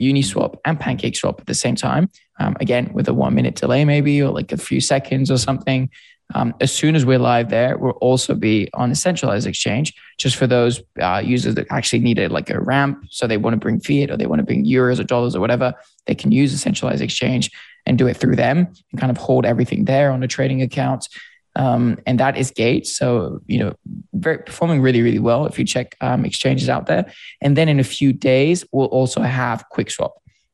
Uniswap 0.00 0.56
and 0.64 0.78
PancakeSwap 0.78 1.40
at 1.40 1.46
the 1.46 1.54
same 1.54 1.76
time. 1.76 2.08
Um, 2.38 2.56
again, 2.58 2.90
with 2.92 3.08
a 3.08 3.14
one 3.14 3.34
minute 3.34 3.54
delay, 3.54 3.84
maybe, 3.84 4.20
or 4.22 4.30
like 4.30 4.50
a 4.50 4.56
few 4.56 4.80
seconds 4.80 5.30
or 5.30 5.38
something. 5.38 5.90
Um, 6.34 6.54
as 6.60 6.72
soon 6.72 6.94
as 6.94 7.04
we're 7.04 7.18
live 7.18 7.50
there, 7.50 7.76
we'll 7.76 7.92
also 7.92 8.34
be 8.34 8.68
on 8.74 8.90
a 8.90 8.94
centralized 8.94 9.46
exchange 9.46 9.94
just 10.18 10.36
for 10.36 10.46
those 10.46 10.82
uh, 11.00 11.22
users 11.24 11.54
that 11.56 11.66
actually 11.70 12.00
need 12.00 12.18
a, 12.18 12.28
like 12.28 12.50
a 12.50 12.60
ramp. 12.60 13.04
So 13.10 13.26
they 13.26 13.36
want 13.36 13.54
to 13.54 13.58
bring 13.58 13.80
fiat 13.80 14.10
or 14.10 14.16
they 14.16 14.26
want 14.26 14.40
to 14.40 14.44
bring 14.44 14.64
euros 14.64 15.00
or 15.00 15.04
dollars 15.04 15.34
or 15.34 15.40
whatever. 15.40 15.74
They 16.06 16.14
can 16.14 16.30
use 16.30 16.52
a 16.52 16.58
centralized 16.58 17.02
exchange 17.02 17.50
and 17.86 17.98
do 17.98 18.06
it 18.06 18.16
through 18.16 18.36
them 18.36 18.72
and 18.92 19.00
kind 19.00 19.10
of 19.10 19.16
hold 19.16 19.44
everything 19.44 19.86
there 19.86 20.10
on 20.12 20.22
a 20.22 20.28
trading 20.28 20.62
account. 20.62 21.08
Um, 21.56 21.98
and 22.06 22.20
that 22.20 22.36
is 22.36 22.52
Gate. 22.52 22.86
So, 22.86 23.40
you 23.46 23.58
know, 23.58 23.74
very 24.14 24.38
performing 24.38 24.82
really, 24.82 25.02
really 25.02 25.18
well 25.18 25.46
if 25.46 25.58
you 25.58 25.64
check 25.64 25.96
um, 26.00 26.24
exchanges 26.24 26.68
out 26.68 26.86
there. 26.86 27.12
And 27.40 27.56
then 27.56 27.68
in 27.68 27.80
a 27.80 27.84
few 27.84 28.12
days, 28.12 28.64
we'll 28.70 28.86
also 28.86 29.20
have 29.20 29.64
QuickSwap. 29.74 30.10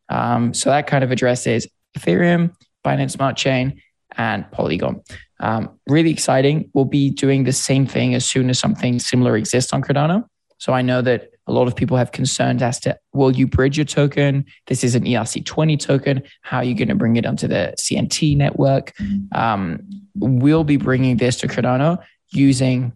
Um, 0.09 0.55
so 0.55 0.71
that 0.71 0.87
kind 0.87 1.05
of 1.05 1.11
addresses 1.11 1.67
Ethereum, 1.99 2.55
Binance 2.85 3.11
Smart 3.11 3.37
Chain, 3.37 3.81
and 4.17 4.51
Polygon. 4.51 5.03
Um, 5.41 5.79
really 5.87 6.11
exciting. 6.11 6.71
We'll 6.73 6.85
be 6.85 7.11
doing 7.11 7.45
the 7.45 7.53
same 7.53 7.87
thing 7.87 8.15
as 8.15 8.25
soon 8.25 8.51
as 8.51 8.59
something 8.59 8.99
similar 8.99 9.37
exists 9.37 9.73
on 9.73 9.83
Cardano. 9.83 10.25
So 10.59 10.73
I 10.73 10.83
know 10.83 11.03
that 11.03 11.31
a 11.47 11.53
lot 11.53 11.69
of 11.69 11.77
people 11.77 11.97
have 11.97 12.13
concerns 12.13 12.63
as 12.63 12.81
to 12.81 12.99
will 13.13 13.31
you 13.31 13.47
bridge 13.47 13.77
your 13.77 13.85
token? 13.85 14.45
This 14.67 14.83
is 14.83 14.95
an 14.95 15.05
ERC20 15.05 15.79
token. 15.79 16.23
How 16.43 16.59
are 16.59 16.65
you 16.65 16.75
going 16.75 16.89
to 16.89 16.95
bring 16.95 17.17
it 17.17 17.27
onto 17.27 17.47
the 17.47 17.75
CNT 17.79 18.37
network? 18.37 18.93
Um, 19.33 19.81
we'll 20.17 20.65
be 20.65 20.77
bringing 20.77 21.19
this 21.19 21.37
to 21.37 21.49
Cardano 21.49 21.99
using 22.31 22.93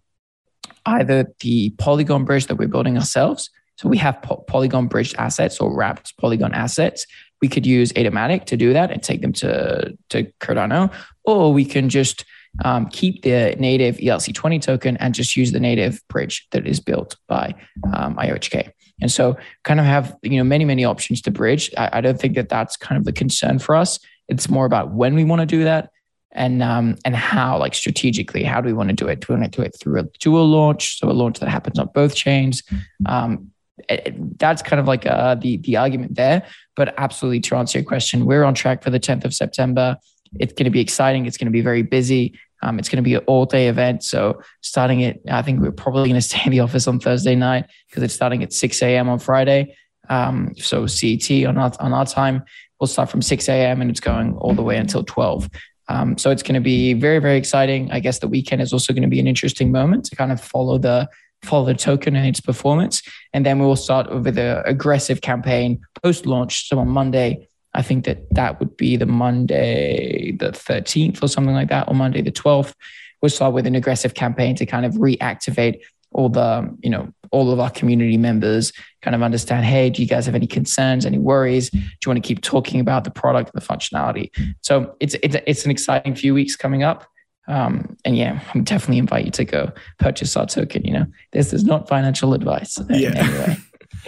either 0.85 1.31
the 1.39 1.69
Polygon 1.77 2.25
bridge 2.25 2.47
that 2.47 2.55
we're 2.55 2.67
building 2.67 2.97
ourselves. 2.97 3.49
So 3.77 3.87
we 3.87 3.97
have 3.97 4.21
po- 4.21 4.43
Polygon 4.47 4.87
bridged 4.87 5.15
assets 5.17 5.59
or 5.59 5.75
wrapped 5.75 6.17
Polygon 6.17 6.53
assets. 6.53 7.05
We 7.41 7.47
could 7.47 7.65
use 7.65 7.91
ADAMatic 7.93 8.45
to 8.45 8.57
do 8.57 8.73
that 8.73 8.91
and 8.91 9.01
take 9.01 9.21
them 9.21 9.33
to, 9.33 9.97
to 10.09 10.23
Cardano, 10.39 10.93
or 11.23 11.53
we 11.53 11.65
can 11.65 11.89
just 11.89 12.25
um, 12.65 12.87
keep 12.89 13.21
the 13.21 13.55
native 13.57 13.97
ERC20 13.97 14.61
token 14.61 14.97
and 14.97 15.13
just 15.13 15.37
use 15.37 15.51
the 15.51 15.59
native 15.59 16.01
bridge 16.09 16.47
that 16.51 16.67
is 16.67 16.79
built 16.79 17.15
by 17.27 17.55
um, 17.93 18.15
IOHK. 18.17 18.71
And 18.99 19.11
so, 19.11 19.37
kind 19.63 19.79
of 19.79 19.85
have 19.85 20.15
you 20.21 20.37
know 20.37 20.43
many 20.43 20.63
many 20.63 20.85
options 20.85 21.21
to 21.23 21.31
bridge. 21.31 21.71
I, 21.77 21.89
I, 21.93 22.01
don't 22.01 22.19
think 22.19 22.35
that 22.35 22.49
that's 22.49 22.77
kind 22.77 22.99
of 22.99 23.05
the 23.05 23.11
concern 23.11 23.57
for 23.57 23.75
us. 23.75 23.99
It's 24.27 24.47
more 24.47 24.65
about 24.65 24.91
when 24.91 25.15
we 25.15 25.23
want 25.23 25.39
to 25.39 25.47
do 25.47 25.63
that 25.63 25.89
and 26.33 26.61
um, 26.61 26.97
and 27.03 27.15
how, 27.15 27.57
like 27.57 27.73
strategically, 27.73 28.43
how 28.43 28.61
do 28.61 28.67
we 28.67 28.73
want 28.73 28.89
to 28.89 28.95
do 28.95 29.07
it? 29.07 29.21
Do 29.21 29.27
we 29.29 29.39
want 29.39 29.51
to 29.51 29.61
do 29.61 29.65
it 29.65 29.75
through 29.79 29.99
a 29.99 30.03
dual 30.19 30.47
launch, 30.47 30.99
so 30.99 31.09
a 31.09 31.13
launch 31.13 31.39
that 31.39 31.49
happens 31.49 31.79
on 31.79 31.89
both 31.93 32.15
chains? 32.15 32.63
Um, 33.05 33.51
it, 33.89 34.37
that's 34.37 34.61
kind 34.61 34.79
of 34.79 34.87
like 34.87 35.05
uh, 35.05 35.35
the 35.35 35.57
the 35.57 35.77
argument 35.77 36.15
there. 36.15 36.45
But 36.75 36.93
absolutely, 36.97 37.41
to 37.41 37.55
answer 37.55 37.79
your 37.79 37.85
question, 37.85 38.25
we're 38.25 38.43
on 38.43 38.53
track 38.53 38.83
for 38.83 38.89
the 38.89 38.99
10th 38.99 39.25
of 39.25 39.33
September. 39.33 39.97
It's 40.39 40.53
going 40.53 40.65
to 40.65 40.71
be 40.71 40.79
exciting. 40.79 41.25
It's 41.25 41.37
going 41.37 41.47
to 41.47 41.51
be 41.51 41.61
very 41.61 41.81
busy. 41.81 42.39
Um, 42.63 42.77
it's 42.79 42.89
going 42.89 42.97
to 42.97 43.03
be 43.03 43.15
an 43.15 43.23
all 43.27 43.45
day 43.45 43.67
event. 43.67 44.03
So 44.03 44.41
starting 44.61 45.01
it, 45.01 45.21
I 45.29 45.41
think 45.41 45.61
we're 45.61 45.71
probably 45.71 46.09
going 46.09 46.21
to 46.21 46.21
stay 46.21 46.41
in 46.45 46.51
the 46.51 46.59
office 46.59 46.87
on 46.87 46.99
Thursday 46.99 47.35
night 47.35 47.65
because 47.89 48.03
it's 48.03 48.13
starting 48.13 48.43
at 48.43 48.53
6 48.53 48.81
a.m. 48.81 49.09
on 49.09 49.19
Friday. 49.19 49.75
Um, 50.09 50.53
so 50.57 50.87
CET 50.87 51.45
on 51.45 51.57
our, 51.57 51.71
on 51.79 51.93
our 51.93 52.05
time, 52.05 52.43
we'll 52.79 52.87
start 52.87 53.09
from 53.09 53.21
6 53.21 53.47
a.m. 53.49 53.81
and 53.81 53.89
it's 53.89 53.99
going 53.99 54.35
all 54.37 54.53
the 54.53 54.63
way 54.63 54.77
until 54.77 55.03
12. 55.03 55.49
Um, 55.87 56.17
so 56.17 56.31
it's 56.31 56.43
going 56.43 56.55
to 56.55 56.61
be 56.61 56.93
very, 56.93 57.19
very 57.19 57.37
exciting. 57.37 57.91
I 57.91 57.99
guess 57.99 58.19
the 58.19 58.27
weekend 58.27 58.61
is 58.61 58.73
also 58.73 58.93
going 58.93 59.03
to 59.03 59.09
be 59.09 59.19
an 59.19 59.27
interesting 59.27 59.71
moment 59.71 60.05
to 60.05 60.15
kind 60.15 60.31
of 60.31 60.39
follow 60.39 60.77
the 60.77 61.09
follow 61.43 61.65
the 61.65 61.73
token 61.73 62.15
and 62.15 62.27
its 62.27 62.39
performance. 62.39 63.01
And 63.33 63.43
then 63.45 63.59
we 63.59 63.65
will 63.65 63.75
start 63.75 64.13
with 64.13 64.37
an 64.37 64.61
aggressive 64.65 65.21
campaign 65.21 65.81
post 66.03 66.27
launch. 66.27 66.69
So 66.69 66.77
on 66.77 66.87
Monday, 66.87 67.47
I 67.73 67.81
think 67.81 68.05
that 68.05 68.29
that 68.31 68.59
would 68.59 68.75
be 68.77 68.97
the 68.97 69.05
Monday, 69.05 70.31
the 70.33 70.51
13th 70.51 71.23
or 71.23 71.27
something 71.27 71.53
like 71.53 71.69
that, 71.69 71.87
or 71.87 71.95
Monday, 71.95 72.21
the 72.21 72.31
12th. 72.31 72.73
We'll 73.21 73.29
start 73.29 73.53
with 73.53 73.67
an 73.67 73.75
aggressive 73.75 74.13
campaign 74.13 74.55
to 74.55 74.65
kind 74.65 74.85
of 74.85 74.93
reactivate 74.93 75.81
all 76.13 76.29
the, 76.29 76.69
you 76.81 76.89
know, 76.89 77.13
all 77.31 77.51
of 77.51 77.59
our 77.59 77.69
community 77.69 78.17
members, 78.17 78.73
kind 79.01 79.15
of 79.15 79.23
understand, 79.23 79.65
hey, 79.65 79.89
do 79.89 80.01
you 80.01 80.07
guys 80.07 80.25
have 80.25 80.35
any 80.35 80.47
concerns, 80.47 81.05
any 81.05 81.17
worries? 81.17 81.69
Do 81.69 81.79
you 81.79 82.07
want 82.07 82.21
to 82.21 82.27
keep 82.27 82.41
talking 82.41 82.79
about 82.79 83.05
the 83.05 83.11
product, 83.11 83.53
the 83.53 83.61
functionality? 83.61 84.31
So 84.61 84.95
it's 84.99 85.15
it's 85.23 85.37
it's 85.47 85.65
an 85.65 85.71
exciting 85.71 86.15
few 86.15 86.33
weeks 86.33 86.55
coming 86.55 86.83
up. 86.83 87.07
Um, 87.47 87.97
and 88.05 88.17
yeah, 88.17 88.41
I 88.53 88.59
definitely 88.59 88.99
invite 88.99 89.25
you 89.25 89.31
to 89.31 89.45
go 89.45 89.71
purchase 89.99 90.35
our 90.35 90.45
token. 90.45 90.83
You 90.83 90.93
know, 90.93 91.05
this 91.31 91.53
is 91.53 91.63
not 91.63 91.87
financial 91.87 92.33
advice 92.33 92.77
yeah. 92.89 93.13
Anyway. 93.15 93.57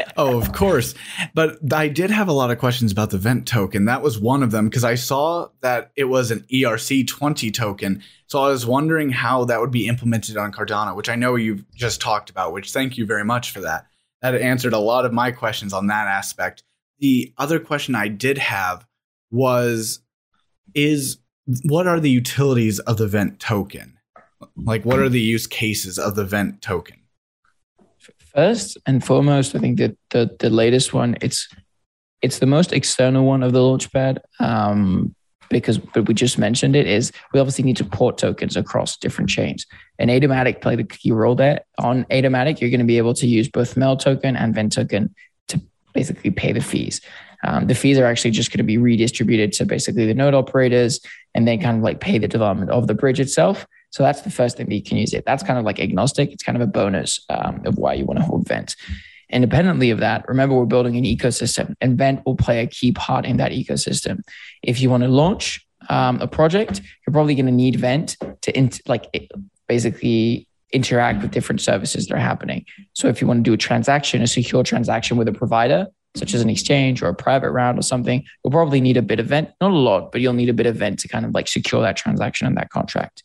oh, 0.17 0.37
of 0.37 0.51
course. 0.53 0.93
But 1.33 1.59
I 1.73 1.87
did 1.87 2.09
have 2.11 2.27
a 2.27 2.33
lot 2.33 2.51
of 2.51 2.59
questions 2.59 2.91
about 2.91 3.09
the 3.09 3.17
Vent 3.17 3.47
token. 3.47 3.85
That 3.85 4.01
was 4.01 4.19
one 4.19 4.43
of 4.43 4.51
them 4.51 4.69
because 4.69 4.83
I 4.83 4.95
saw 4.95 5.49
that 5.61 5.91
it 5.95 6.05
was 6.05 6.31
an 6.31 6.45
ERC20 6.51 7.53
token. 7.53 8.03
So 8.27 8.43
I 8.43 8.49
was 8.49 8.65
wondering 8.65 9.09
how 9.09 9.45
that 9.45 9.59
would 9.59 9.71
be 9.71 9.87
implemented 9.87 10.37
on 10.37 10.51
Cardano, 10.51 10.95
which 10.95 11.09
I 11.09 11.15
know 11.15 11.35
you've 11.35 11.69
just 11.73 12.01
talked 12.01 12.29
about, 12.29 12.53
which 12.53 12.71
thank 12.71 12.97
you 12.97 13.05
very 13.05 13.25
much 13.25 13.51
for 13.51 13.61
that. 13.61 13.85
That 14.21 14.35
answered 14.35 14.73
a 14.73 14.79
lot 14.79 15.05
of 15.05 15.13
my 15.13 15.31
questions 15.31 15.73
on 15.73 15.87
that 15.87 16.07
aspect. 16.07 16.63
The 16.99 17.33
other 17.37 17.59
question 17.59 17.95
I 17.95 18.07
did 18.07 18.37
have 18.37 18.85
was 19.31 19.99
is 20.73 21.17
what 21.63 21.87
are 21.87 21.99
the 21.99 22.09
utilities 22.09 22.79
of 22.79 22.97
the 22.97 23.07
Vent 23.07 23.39
token? 23.39 23.97
Like 24.55 24.85
what 24.85 24.99
are 24.99 25.09
the 25.09 25.21
use 25.21 25.47
cases 25.47 25.99
of 25.99 26.15
the 26.15 26.25
Vent 26.25 26.61
token? 26.61 27.02
First 28.35 28.77
and 28.85 29.03
foremost, 29.03 29.55
I 29.55 29.59
think 29.59 29.77
that 29.77 29.97
the 30.09 30.35
the 30.39 30.49
latest 30.49 30.93
one 30.93 31.17
it's 31.21 31.47
it's 32.21 32.39
the 32.39 32.45
most 32.45 32.73
external 32.73 33.25
one 33.25 33.43
of 33.43 33.53
the 33.53 33.59
launchpad 33.59 34.19
um, 34.39 35.13
because 35.49 35.77
but 35.77 36.07
we 36.07 36.13
just 36.13 36.37
mentioned 36.37 36.75
it 36.75 36.87
is 36.87 37.11
we 37.33 37.39
obviously 37.39 37.63
need 37.63 37.77
to 37.77 37.85
port 37.85 38.17
tokens 38.17 38.57
across 38.57 38.97
different 38.97 39.29
chains. 39.29 39.65
And 39.99 40.09
ADAMatic 40.09 40.61
played 40.61 40.79
a 40.79 40.83
key 40.83 41.11
role 41.11 41.35
there. 41.35 41.61
On 41.77 42.05
ADAMatic, 42.05 42.59
you're 42.59 42.69
going 42.69 42.79
to 42.79 42.85
be 42.85 42.97
able 42.97 43.13
to 43.15 43.27
use 43.27 43.47
both 43.47 43.77
MELD 43.77 43.99
token 43.99 44.35
and 44.35 44.55
Vent 44.55 44.73
token 44.73 45.13
to 45.49 45.61
basically 45.93 46.31
pay 46.31 46.51
the 46.51 46.61
fees. 46.61 47.01
Um, 47.45 47.67
the 47.67 47.75
fees 47.75 47.99
are 47.99 48.05
actually 48.05 48.31
just 48.31 48.51
going 48.51 48.59
to 48.59 48.63
be 48.63 48.77
redistributed 48.77 49.51
to 49.53 49.65
basically 49.65 50.05
the 50.05 50.13
node 50.13 50.33
operators 50.33 51.01
and 51.35 51.47
then 51.47 51.61
kind 51.61 51.77
of 51.77 51.83
like 51.83 51.99
pay 51.99 52.17
the 52.17 52.27
development 52.27 52.71
of 52.71 52.87
the 52.87 52.93
bridge 52.93 53.19
itself. 53.19 53.67
So 53.93 54.01
that's 54.01 54.21
the 54.21 54.31
first 54.31 54.57
thing 54.57 54.67
that 54.69 54.75
you 54.75 54.81
can 54.81 54.97
use 54.97 55.13
it. 55.13 55.23
That's 55.23 55.43
kind 55.43 55.59
of 55.59 55.65
like 55.65 55.79
agnostic. 55.79 56.31
It's 56.31 56.41
kind 56.41 56.55
of 56.55 56.63
a 56.63 56.67
bonus 56.67 57.23
um, 57.29 57.61
of 57.63 57.77
why 57.77 57.93
you 57.93 58.05
want 58.05 58.19
to 58.19 58.25
hold 58.25 58.47
Vent. 58.47 58.75
Independently 59.29 59.91
of 59.91 59.99
that, 59.99 60.27
remember 60.27 60.55
we're 60.55 60.65
building 60.65 60.97
an 60.97 61.03
ecosystem, 61.03 61.75
and 61.79 61.95
Vent 61.95 62.25
will 62.25 62.35
play 62.35 62.61
a 62.61 62.67
key 62.67 62.91
part 62.91 63.23
in 63.23 63.37
that 63.37 63.51
ecosystem. 63.51 64.21
If 64.63 64.81
you 64.81 64.89
want 64.89 65.03
to 65.03 65.09
launch 65.09 65.63
um, 65.89 66.19
a 66.21 66.27
project, 66.27 66.81
you're 67.05 67.13
probably 67.13 67.35
going 67.35 67.45
to 67.45 67.51
need 67.51 67.75
Vent 67.75 68.17
to 68.41 68.57
int- 68.57 68.81
like 68.87 69.05
basically 69.67 70.47
interact 70.71 71.21
with 71.21 71.29
different 71.29 71.61
services 71.61 72.07
that 72.07 72.15
are 72.15 72.19
happening. 72.19 72.65
So 72.93 73.09
if 73.09 73.21
you 73.21 73.27
want 73.27 73.39
to 73.39 73.43
do 73.43 73.53
a 73.53 73.57
transaction, 73.57 74.23
a 74.23 74.27
secure 74.27 74.63
transaction 74.63 75.17
with 75.17 75.27
a 75.27 75.33
provider, 75.33 75.85
such 76.15 76.33
as 76.33 76.41
an 76.41 76.49
exchange 76.49 77.03
or 77.03 77.09
a 77.09 77.15
private 77.15 77.51
round 77.51 77.77
or 77.77 77.83
something, 77.83 78.23
you'll 78.43 78.51
probably 78.51 78.81
need 78.81 78.97
a 78.97 79.03
bit 79.03 79.19
of 79.19 79.27
Vent, 79.27 79.49
not 79.61 79.69
a 79.69 79.75
lot, 79.75 80.11
but 80.11 80.19
you'll 80.19 80.33
need 80.33 80.49
a 80.49 80.53
bit 80.53 80.65
of 80.65 80.77
Vent 80.77 80.97
to 81.01 81.07
kind 81.07 81.25
of 81.25 81.35
like 81.35 81.47
secure 81.47 81.83
that 81.83 81.95
transaction 81.95 82.47
and 82.47 82.57
that 82.57 82.71
contract. 82.71 83.21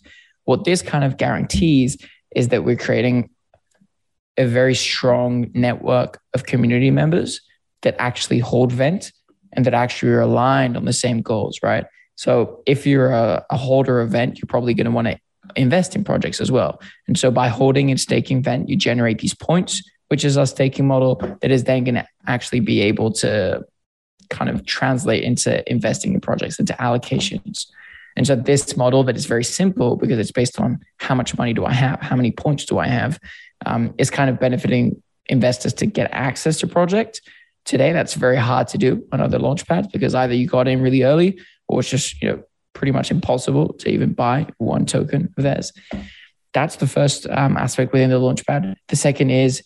What 0.49 0.65
this 0.65 0.81
kind 0.81 1.05
of 1.05 1.19
guarantees 1.19 1.99
is 2.35 2.49
that 2.49 2.65
we're 2.65 2.75
creating 2.75 3.29
a 4.39 4.47
very 4.47 4.75
strong 4.75 5.51
network 5.53 6.23
of 6.33 6.47
community 6.47 6.91
members 6.91 7.43
that 7.83 7.95
actually 7.99 8.39
hold 8.39 8.73
Vent 8.73 9.13
and 9.53 9.67
that 9.67 9.75
actually 9.75 10.13
are 10.13 10.23
aligned 10.23 10.75
on 10.79 10.87
the 10.87 10.95
same 10.95 11.21
goals, 11.21 11.59
right? 11.63 11.85
So 12.15 12.63
if 12.65 12.87
you're 12.87 13.11
a, 13.11 13.45
a 13.51 13.59
holder 13.59 14.01
of 14.01 14.09
Vent, 14.13 14.39
you're 14.39 14.47
probably 14.47 14.73
going 14.73 14.87
to 14.87 14.91
want 14.91 15.09
to 15.09 15.19
invest 15.55 15.95
in 15.95 16.03
projects 16.03 16.41
as 16.41 16.51
well. 16.51 16.81
And 17.09 17.19
so 17.19 17.31
by 17.31 17.49
holding 17.49 17.91
and 17.91 18.01
staking 18.01 18.43
Vent, 18.43 18.71
you 18.71 18.77
generate 18.77 19.19
these 19.19 19.35
points, 19.35 19.83
which 20.07 20.25
is 20.25 20.39
our 20.39 20.47
staking 20.47 20.87
model 20.87 21.17
that 21.43 21.51
is 21.51 21.65
then 21.65 21.85
going 21.85 21.97
to 21.97 22.07
actually 22.27 22.61
be 22.61 22.81
able 22.81 23.13
to 23.13 23.67
kind 24.31 24.49
of 24.49 24.65
translate 24.65 25.25
into 25.25 25.71
investing 25.71 26.15
in 26.15 26.23
projects, 26.23 26.59
into 26.59 26.73
allocations. 26.81 27.67
And 28.19 28.27
so 28.27 28.35
this 28.35 28.77
model 28.77 29.05
that 29.05 29.17
is 29.17 29.27
very 29.27 29.45
simple 29.45 29.97
because 29.97 30.19
it's 30.19 30.33
based 30.33 30.61
on 30.61 30.81
how 30.99 31.15
much 31.15 31.39
money 31.39 31.55
do 31.55 31.65
I 31.65 31.73
have, 31.73 32.01
how 32.01 32.17
many 32.17 32.33
points 32.33 32.65
do 32.65 32.79
I 32.79 32.89
have, 32.89 33.19
um, 33.65 33.95
is 33.97 34.11
kind 34.11 34.29
of 34.29 34.41
benefiting 34.41 35.01
investors 35.27 35.73
to 35.75 35.87
get 35.87 36.11
access 36.13 36.59
to 36.59 36.67
project. 36.67 37.23
Today, 37.65 37.93
that's 37.93 38.15
very 38.15 38.37
hard 38.37 38.67
to 38.69 38.79
do 38.79 39.07
on 39.13 39.21
other 39.21 39.39
launchpads 39.39 39.93
because 39.93 40.17
either 40.17 40.35
you 40.35 40.49
got 40.49 40.67
in 40.67 40.83
really 40.83 41.05
early 41.05 41.39
or 41.69 41.81
it's 41.81 41.91
just 41.91 42.21
you 42.21 42.29
know 42.29 42.43
pretty 42.73 42.93
much 42.93 43.11
impossible 43.11 43.73
to 43.75 43.89
even 43.89 44.15
buy 44.15 44.47
one 44.59 44.85
token 44.85 45.33
of 45.37 45.43
theirs. 45.45 45.73
That's 46.55 46.77
the 46.77 46.87
first 46.89 47.27
um, 47.31 47.57
aspect 47.57 47.93
within 47.93 48.11
the 48.11 48.19
launchpad. 48.19 48.75
The 48.89 48.97
second 48.97 49.31
is 49.31 49.63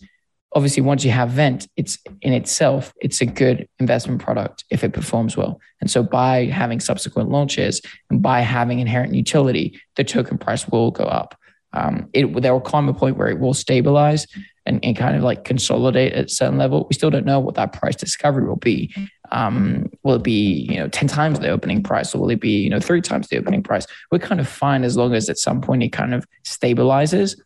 obviously 0.55 0.81
once 0.81 1.03
you 1.03 1.11
have 1.11 1.29
Vent, 1.29 1.67
it's 1.75 1.97
in 2.21 2.33
itself, 2.33 2.93
it's 3.01 3.21
a 3.21 3.25
good 3.25 3.67
investment 3.79 4.21
product 4.21 4.63
if 4.69 4.83
it 4.83 4.93
performs 4.93 5.35
well. 5.35 5.59
And 5.81 5.89
so 5.89 6.03
by 6.03 6.45
having 6.45 6.79
subsequent 6.79 7.29
launches 7.29 7.81
and 8.09 8.21
by 8.21 8.41
having 8.41 8.79
inherent 8.79 9.13
utility, 9.13 9.79
the 9.95 10.03
token 10.03 10.37
price 10.37 10.67
will 10.67 10.91
go 10.91 11.05
up. 11.05 11.35
Um, 11.73 12.09
it 12.13 12.41
there 12.41 12.53
will 12.53 12.61
come 12.61 12.87
a 12.87 12.93
point 12.93 13.17
where 13.17 13.29
it 13.29 13.39
will 13.39 13.55
stabilize 13.55 14.27
and, 14.65 14.79
and 14.85 14.95
kind 14.95 15.17
of 15.17 15.23
like 15.23 15.43
consolidate 15.43 16.13
at 16.13 16.25
a 16.25 16.29
certain 16.29 16.57
level. 16.57 16.85
We 16.87 16.93
still 16.93 17.09
don't 17.09 17.25
know 17.25 17.39
what 17.39 17.55
that 17.55 17.73
price 17.73 17.95
discovery 17.95 18.47
will 18.47 18.57
be. 18.57 18.93
Um, 19.31 19.89
will 20.03 20.15
it 20.15 20.23
be 20.23 20.67
you 20.69 20.77
know 20.77 20.87
ten 20.87 21.07
times 21.07 21.39
the 21.39 21.49
opening 21.49 21.81
price, 21.81 22.13
or 22.13 22.19
will 22.19 22.29
it 22.29 22.39
be 22.39 22.61
you 22.61 22.69
know 22.69 22.79
three 22.79 23.01
times 23.01 23.27
the 23.27 23.37
opening 23.37 23.63
price? 23.63 23.87
We're 24.11 24.19
kind 24.19 24.39
of 24.39 24.47
fine 24.47 24.83
as 24.83 24.95
long 24.95 25.15
as 25.15 25.29
at 25.29 25.39
some 25.39 25.61
point 25.61 25.81
it 25.81 25.89
kind 25.89 26.13
of 26.13 26.27
stabilizes. 26.43 27.39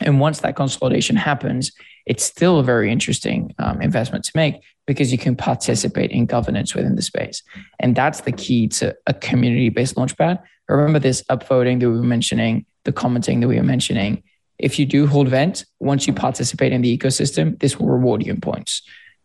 And 0.00 0.18
once 0.18 0.40
that 0.40 0.56
consolidation 0.56 1.14
happens, 1.14 1.70
it's 2.06 2.24
still 2.24 2.58
a 2.58 2.62
very 2.62 2.90
interesting 2.90 3.54
um, 3.58 3.80
investment 3.80 4.24
to 4.24 4.32
make 4.34 4.62
because 4.86 5.10
you 5.10 5.18
can 5.18 5.34
participate 5.34 6.10
in 6.10 6.26
governance 6.26 6.74
within 6.74 6.96
the 6.96 7.02
space. 7.02 7.42
And 7.80 7.96
that's 7.96 8.22
the 8.22 8.32
key 8.32 8.68
to 8.68 8.94
a 9.06 9.14
community 9.14 9.70
based 9.70 9.96
launchpad. 9.96 10.42
Remember 10.68 10.98
this 10.98 11.22
upvoting 11.24 11.80
that 11.80 11.90
we 11.90 11.96
were 11.96 12.02
mentioning, 12.02 12.66
the 12.84 12.92
commenting 12.92 13.40
that 13.40 13.48
we 13.48 13.56
were 13.56 13.62
mentioning. 13.62 14.22
If 14.58 14.78
you 14.78 14.86
do 14.86 15.06
hold 15.06 15.28
Vent, 15.28 15.64
once 15.80 16.06
you 16.06 16.12
participate 16.12 16.72
in 16.72 16.82
the 16.82 16.96
ecosystem, 16.96 17.58
this 17.58 17.78
will 17.78 17.88
reward 17.88 18.24
you 18.24 18.32
in 18.32 18.40
points. 18.40 18.82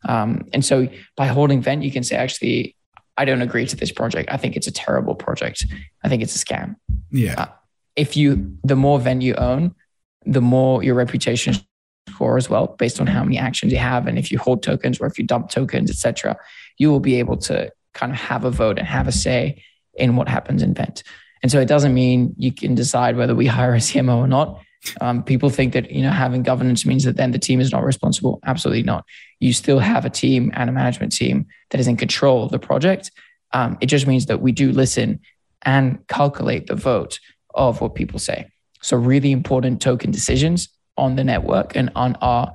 Um, 0.08 0.48
and 0.54 0.64
so 0.64 0.88
by 1.16 1.28
holding 1.28 1.62
Vent, 1.62 1.84
you 1.84 1.92
can 1.92 2.04
say, 2.04 2.16
actually, 2.16 2.76
I 3.18 3.26
don't 3.26 3.42
agree 3.42 3.66
to 3.66 3.76
this 3.76 3.92
project. 3.92 4.30
I 4.32 4.38
think 4.38 4.56
it's 4.56 4.68
a 4.68 4.72
terrible 4.72 5.14
project. 5.14 5.66
I 6.04 6.10
think 6.10 6.24
it's 6.24 6.42
a 6.42 6.44
scam. 6.44 6.78
Yeah. 7.12 7.36
Uh, 7.38 7.48
if 7.96 8.16
you, 8.16 8.58
the 8.64 8.78
more 8.78 9.00
Vent 9.00 9.22
you 9.22 9.36
own, 9.36 9.76
the 10.26 10.42
more 10.42 10.84
your 10.84 10.96
reputation 10.96 11.56
score 12.10 12.38
as 12.38 12.50
well, 12.50 12.76
based 12.78 13.00
on 13.00 13.08
how 13.08 13.24
many 13.24 13.38
actions 13.38 13.72
you 13.72 13.80
have, 13.80 14.08
and 14.08 14.18
if 14.18 14.32
you 14.32 14.38
hold 14.38 14.64
tokens 14.64 15.00
or 15.00 15.08
if 15.08 15.18
you 15.18 15.26
dump 15.26 15.50
tokens, 15.50 15.90
etc. 15.90 16.38
You 16.78 16.92
will 16.92 17.00
be 17.00 17.16
able 17.20 17.38
to 17.38 17.72
kind 17.94 18.12
of 18.12 18.18
have 18.18 18.46
a 18.46 18.52
vote 18.52 18.80
and 18.80 18.88
have 18.88 19.08
a 19.08 19.12
say 19.12 19.64
in 19.94 20.16
what 20.16 20.28
happens 20.28 20.62
in 20.62 20.74
Vent. 20.74 21.04
And 21.42 21.52
so 21.52 21.60
it 21.60 21.68
doesn't 21.68 21.94
mean 21.94 22.36
you 22.38 22.52
can 22.52 22.76
decide 22.76 23.16
whether 23.16 23.36
we 23.36 23.48
hire 23.48 23.74
a 23.74 23.78
CMO 23.78 24.18
or 24.18 24.28
not. 24.28 24.62
Um, 25.02 25.24
people 25.24 25.50
think 25.50 25.74
that 25.74 25.92
you 25.92 26.02
know 26.02 26.12
having 26.12 26.42
governance 26.42 26.86
means 26.86 27.04
that 27.04 27.18
then 27.18 27.32
the 27.32 27.40
team 27.40 27.60
is 27.60 27.72
not 27.72 27.84
responsible. 27.84 28.40
Absolutely 28.46 28.84
not. 28.84 29.06
You 29.40 29.54
still 29.54 29.80
have 29.80 30.06
a 30.06 30.10
team 30.10 30.52
and 30.56 30.70
a 30.70 30.74
management 30.74 31.12
team 31.12 31.48
that 31.70 31.80
is 31.80 31.88
in 31.88 31.98
control 31.98 32.44
of 32.44 32.52
the 32.52 32.60
project. 32.60 33.12
Um, 33.52 33.78
it 33.82 33.88
just 33.88 34.08
means 34.08 34.28
that 34.28 34.42
we 34.42 34.52
do 34.52 34.72
listen 34.72 35.20
and 35.64 36.00
calculate 36.08 36.68
the 36.68 36.76
vote 36.76 37.20
of 37.54 37.82
what 37.82 37.96
people 37.96 38.20
say. 38.20 38.50
So 38.82 38.96
really 38.96 39.32
important 39.32 39.82
token 39.82 40.12
decisions 40.12 40.70
on 41.00 41.16
the 41.16 41.24
network 41.24 41.76
and 41.76 41.90
on 41.96 42.16
our 42.22 42.54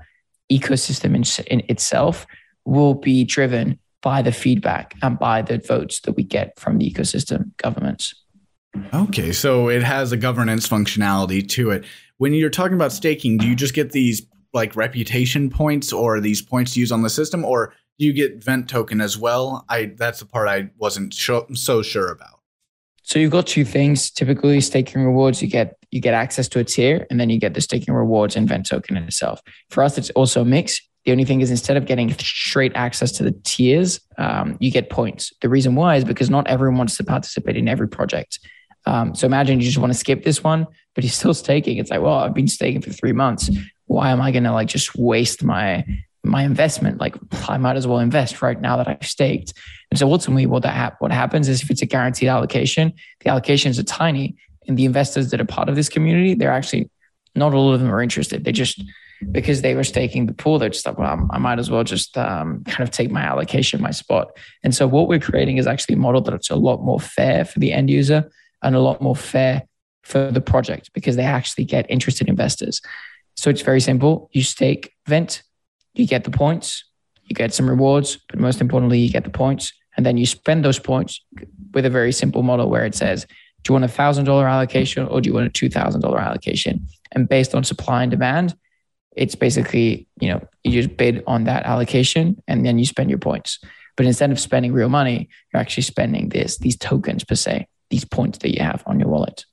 ecosystem 0.52 1.14
in, 1.14 1.24
in 1.46 1.64
itself 1.68 2.26
will 2.64 2.94
be 2.94 3.24
driven 3.24 3.78
by 4.02 4.22
the 4.22 4.32
feedback 4.32 4.94
and 5.02 5.18
by 5.18 5.42
the 5.42 5.58
votes 5.58 6.00
that 6.00 6.12
we 6.12 6.22
get 6.22 6.58
from 6.58 6.78
the 6.78 6.90
ecosystem 6.90 7.56
governments. 7.56 8.14
Okay, 8.92 9.32
so 9.32 9.68
it 9.68 9.82
has 9.82 10.12
a 10.12 10.16
governance 10.16 10.68
functionality 10.68 11.48
to 11.50 11.70
it. 11.70 11.84
When 12.18 12.34
you're 12.34 12.50
talking 12.50 12.74
about 12.74 12.92
staking, 12.92 13.38
do 13.38 13.46
you 13.48 13.56
just 13.56 13.74
get 13.74 13.92
these 13.92 14.26
like 14.52 14.76
reputation 14.76 15.50
points 15.50 15.92
or 15.92 16.20
these 16.20 16.42
points 16.42 16.74
to 16.74 16.80
use 16.80 16.92
on 16.92 17.02
the 17.02 17.10
system, 17.10 17.44
or 17.44 17.72
do 17.98 18.06
you 18.06 18.12
get 18.12 18.42
Vent 18.42 18.68
token 18.68 19.00
as 19.00 19.16
well? 19.16 19.64
I 19.68 19.92
that's 19.96 20.20
the 20.20 20.26
part 20.26 20.48
I 20.48 20.70
wasn't 20.76 21.14
so 21.14 21.82
sure 21.82 22.08
about. 22.08 22.33
So 23.04 23.18
you've 23.18 23.30
got 23.30 23.46
two 23.46 23.64
things. 23.64 24.10
Typically, 24.10 24.60
staking 24.60 25.04
rewards 25.04 25.40
you 25.40 25.48
get 25.48 25.76
you 25.90 26.00
get 26.00 26.14
access 26.14 26.48
to 26.48 26.58
a 26.58 26.64
tier, 26.64 27.06
and 27.10 27.20
then 27.20 27.30
you 27.30 27.38
get 27.38 27.54
the 27.54 27.60
staking 27.60 27.94
rewards 27.94 28.34
and 28.34 28.48
Vent 28.48 28.66
token 28.68 28.96
in 28.96 29.04
itself. 29.04 29.40
For 29.70 29.82
us, 29.82 29.96
it's 29.96 30.10
also 30.10 30.40
a 30.40 30.44
mix. 30.44 30.80
The 31.04 31.12
only 31.12 31.24
thing 31.24 31.42
is 31.42 31.50
instead 31.50 31.76
of 31.76 31.84
getting 31.84 32.10
straight 32.14 32.72
access 32.74 33.12
to 33.12 33.22
the 33.22 33.32
tiers, 33.44 34.00
um, 34.16 34.56
you 34.58 34.70
get 34.70 34.88
points. 34.88 35.34
The 35.42 35.50
reason 35.50 35.74
why 35.74 35.96
is 35.96 36.04
because 36.04 36.30
not 36.30 36.48
everyone 36.48 36.78
wants 36.78 36.96
to 36.96 37.04
participate 37.04 37.58
in 37.58 37.68
every 37.68 37.88
project. 37.88 38.40
Um, 38.86 39.14
so 39.14 39.26
imagine 39.26 39.60
you 39.60 39.66
just 39.66 39.78
want 39.78 39.92
to 39.92 39.98
skip 39.98 40.24
this 40.24 40.42
one, 40.42 40.66
but 40.94 41.04
you're 41.04 41.10
still 41.10 41.34
staking. 41.44 41.76
It's 41.76 41.90
like, 41.90 42.00
well, 42.00 42.14
I've 42.14 42.34
been 42.34 42.48
staking 42.48 42.80
for 42.80 42.90
three 42.90 43.12
months. 43.12 43.50
Why 43.84 44.10
am 44.10 44.20
I 44.22 44.30
going 44.30 44.44
to 44.44 44.52
like 44.52 44.68
just 44.68 44.96
waste 44.96 45.44
my 45.44 45.84
my 46.24 46.42
investment? 46.42 47.00
Like 47.00 47.16
I 47.48 47.58
might 47.58 47.76
as 47.76 47.86
well 47.86 47.98
invest 47.98 48.42
right 48.42 48.60
now 48.60 48.76
that 48.76 48.88
I've 48.88 49.06
staked. 49.06 49.52
And 49.90 49.98
so 49.98 50.10
ultimately, 50.10 50.46
what 50.46 50.62
that 50.62 50.74
ha- 50.74 50.96
what 50.98 51.12
happens 51.12 51.48
is 51.48 51.62
if 51.62 51.70
it's 51.70 51.82
a 51.82 51.86
guaranteed 51.86 52.28
allocation, 52.28 52.92
the 53.20 53.30
allocations 53.30 53.78
are 53.78 53.84
tiny, 53.84 54.36
and 54.66 54.76
the 54.76 54.84
investors 54.84 55.30
that 55.30 55.40
are 55.40 55.46
part 55.46 55.68
of 55.68 55.76
this 55.76 55.88
community, 55.88 56.34
they're 56.34 56.52
actually 56.52 56.90
not 57.34 57.52
all 57.52 57.72
of 57.72 57.80
them 57.80 57.92
are 57.92 58.02
interested. 58.02 58.44
They 58.44 58.52
just 58.52 58.82
because 59.32 59.62
they 59.62 59.74
were 59.74 59.84
staking 59.84 60.26
the 60.26 60.34
pool, 60.34 60.58
they're 60.58 60.68
just 60.68 60.86
like, 60.86 60.98
well, 60.98 61.28
I 61.30 61.38
might 61.38 61.58
as 61.58 61.70
well 61.70 61.84
just 61.84 62.16
um, 62.18 62.64
kind 62.64 62.86
of 62.86 62.90
take 62.90 63.10
my 63.10 63.22
allocation, 63.22 63.80
my 63.80 63.90
spot. 63.90 64.36
And 64.62 64.74
so 64.74 64.86
what 64.86 65.08
we're 65.08 65.20
creating 65.20 65.56
is 65.56 65.66
actually 65.66 65.94
a 65.94 65.98
model 65.98 66.20
that's 66.20 66.50
a 66.50 66.56
lot 66.56 66.82
more 66.82 67.00
fair 67.00 67.44
for 67.44 67.58
the 67.58 67.72
end 67.72 67.90
user 67.90 68.30
and 68.62 68.74
a 68.74 68.80
lot 68.80 69.00
more 69.00 69.16
fair 69.16 69.62
for 70.02 70.30
the 70.30 70.40
project 70.40 70.90
because 70.92 71.16
they 71.16 71.24
actually 71.24 71.64
get 71.64 71.86
interested 71.88 72.28
investors. 72.28 72.80
So 73.36 73.50
it's 73.50 73.62
very 73.62 73.80
simple. 73.80 74.28
You 74.32 74.42
stake 74.42 74.92
Vent, 75.06 75.42
you 75.94 76.06
get 76.06 76.24
the 76.24 76.30
points, 76.30 76.84
you 77.24 77.34
get 77.34 77.54
some 77.54 77.68
rewards, 77.68 78.18
but 78.28 78.38
most 78.38 78.60
importantly, 78.60 78.98
you 78.98 79.10
get 79.10 79.24
the 79.24 79.30
points. 79.30 79.72
And 79.96 80.04
then 80.04 80.16
you 80.16 80.26
spend 80.26 80.64
those 80.64 80.78
points 80.78 81.24
with 81.72 81.86
a 81.86 81.90
very 81.90 82.12
simple 82.12 82.42
model 82.42 82.68
where 82.68 82.84
it 82.84 82.94
says, 82.94 83.26
do 83.62 83.70
you 83.70 83.72
want 83.74 83.84
a 83.84 83.88
thousand 83.88 84.24
dollar 84.24 84.46
allocation 84.46 85.06
or 85.06 85.20
do 85.20 85.28
you 85.28 85.34
want 85.34 85.46
a 85.46 85.50
two 85.50 85.70
thousand 85.70 86.00
dollar 86.00 86.18
allocation? 86.18 86.86
And 87.12 87.28
based 87.28 87.54
on 87.54 87.64
supply 87.64 88.02
and 88.02 88.10
demand, 88.10 88.54
it's 89.16 89.36
basically, 89.36 90.08
you 90.20 90.28
know, 90.28 90.46
you 90.64 90.72
just 90.82 90.96
bid 90.96 91.22
on 91.26 91.44
that 91.44 91.64
allocation 91.64 92.42
and 92.48 92.66
then 92.66 92.78
you 92.78 92.84
spend 92.84 93.08
your 93.08 93.20
points. 93.20 93.60
But 93.96 94.06
instead 94.06 94.32
of 94.32 94.40
spending 94.40 94.72
real 94.72 94.88
money, 94.88 95.28
you're 95.52 95.60
actually 95.60 95.84
spending 95.84 96.30
this, 96.30 96.58
these 96.58 96.76
tokens 96.76 97.22
per 97.22 97.36
se 97.36 97.68
these 97.90 98.04
points 98.04 98.38
that 98.38 98.52
you 98.52 98.62
have 98.62 98.82
on 98.86 98.98
your 98.98 99.08
wallet. 99.08 99.44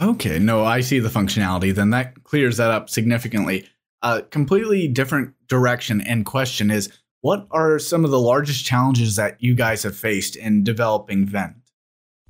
Okay, 0.00 0.38
no, 0.38 0.64
I 0.64 0.80
see 0.80 1.00
the 1.00 1.08
functionality. 1.08 1.74
Then 1.74 1.90
that 1.90 2.22
clears 2.22 2.56
that 2.58 2.70
up 2.70 2.88
significantly. 2.88 3.68
A 4.02 4.22
completely 4.22 4.88
different 4.88 5.34
direction 5.46 6.00
and 6.00 6.24
question 6.24 6.70
is 6.70 6.90
what 7.20 7.46
are 7.50 7.78
some 7.78 8.04
of 8.04 8.10
the 8.10 8.20
largest 8.20 8.64
challenges 8.64 9.16
that 9.16 9.42
you 9.42 9.54
guys 9.54 9.82
have 9.82 9.96
faced 9.96 10.36
in 10.36 10.64
developing 10.64 11.26
Vent? 11.26 11.56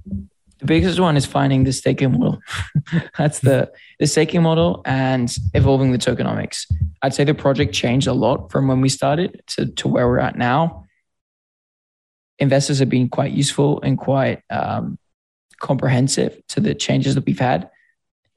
The 0.05 0.67
biggest 0.67 1.01
one 1.01 1.17
is 1.17 1.25
finding 1.25 1.65
the 1.65 1.73
staking 1.73 2.13
model. 2.13 2.41
That's 3.19 3.39
the 3.41 3.73
the 3.99 4.07
staking 4.07 4.43
model 4.43 4.83
and 4.85 5.35
evolving 5.55 5.93
the 5.93 5.99
tokenomics. 5.99 6.67
I'd 7.03 7.15
say 7.15 7.25
the 7.25 7.35
project 7.35 7.73
changed 7.73 8.07
a 8.07 8.13
lot 8.13 8.51
from 8.51 8.69
when 8.69 8.81
we 8.81 8.91
started 8.91 9.43
to, 9.49 9.67
to 9.67 9.89
where 9.89 10.07
we're 10.07 10.19
at 10.19 10.37
now. 10.37 10.85
Investors 12.39 12.79
have 12.81 12.91
been 12.91 13.09
quite 13.09 13.33
useful 13.33 13.81
and 13.83 13.97
quite 13.97 14.43
um, 14.51 14.99
comprehensive 15.61 16.43
to 16.49 16.61
the 16.61 16.75
changes 16.75 17.15
that 17.15 17.25
we've 17.25 17.39
had, 17.39 17.71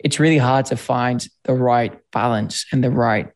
it's 0.03 0.19
really 0.19 0.37
hard 0.37 0.65
to 0.67 0.75
find 0.75 1.27
the 1.45 1.53
right 1.53 1.97
balance 2.11 2.65
and 2.71 2.83
the 2.83 2.91
right 2.91 3.31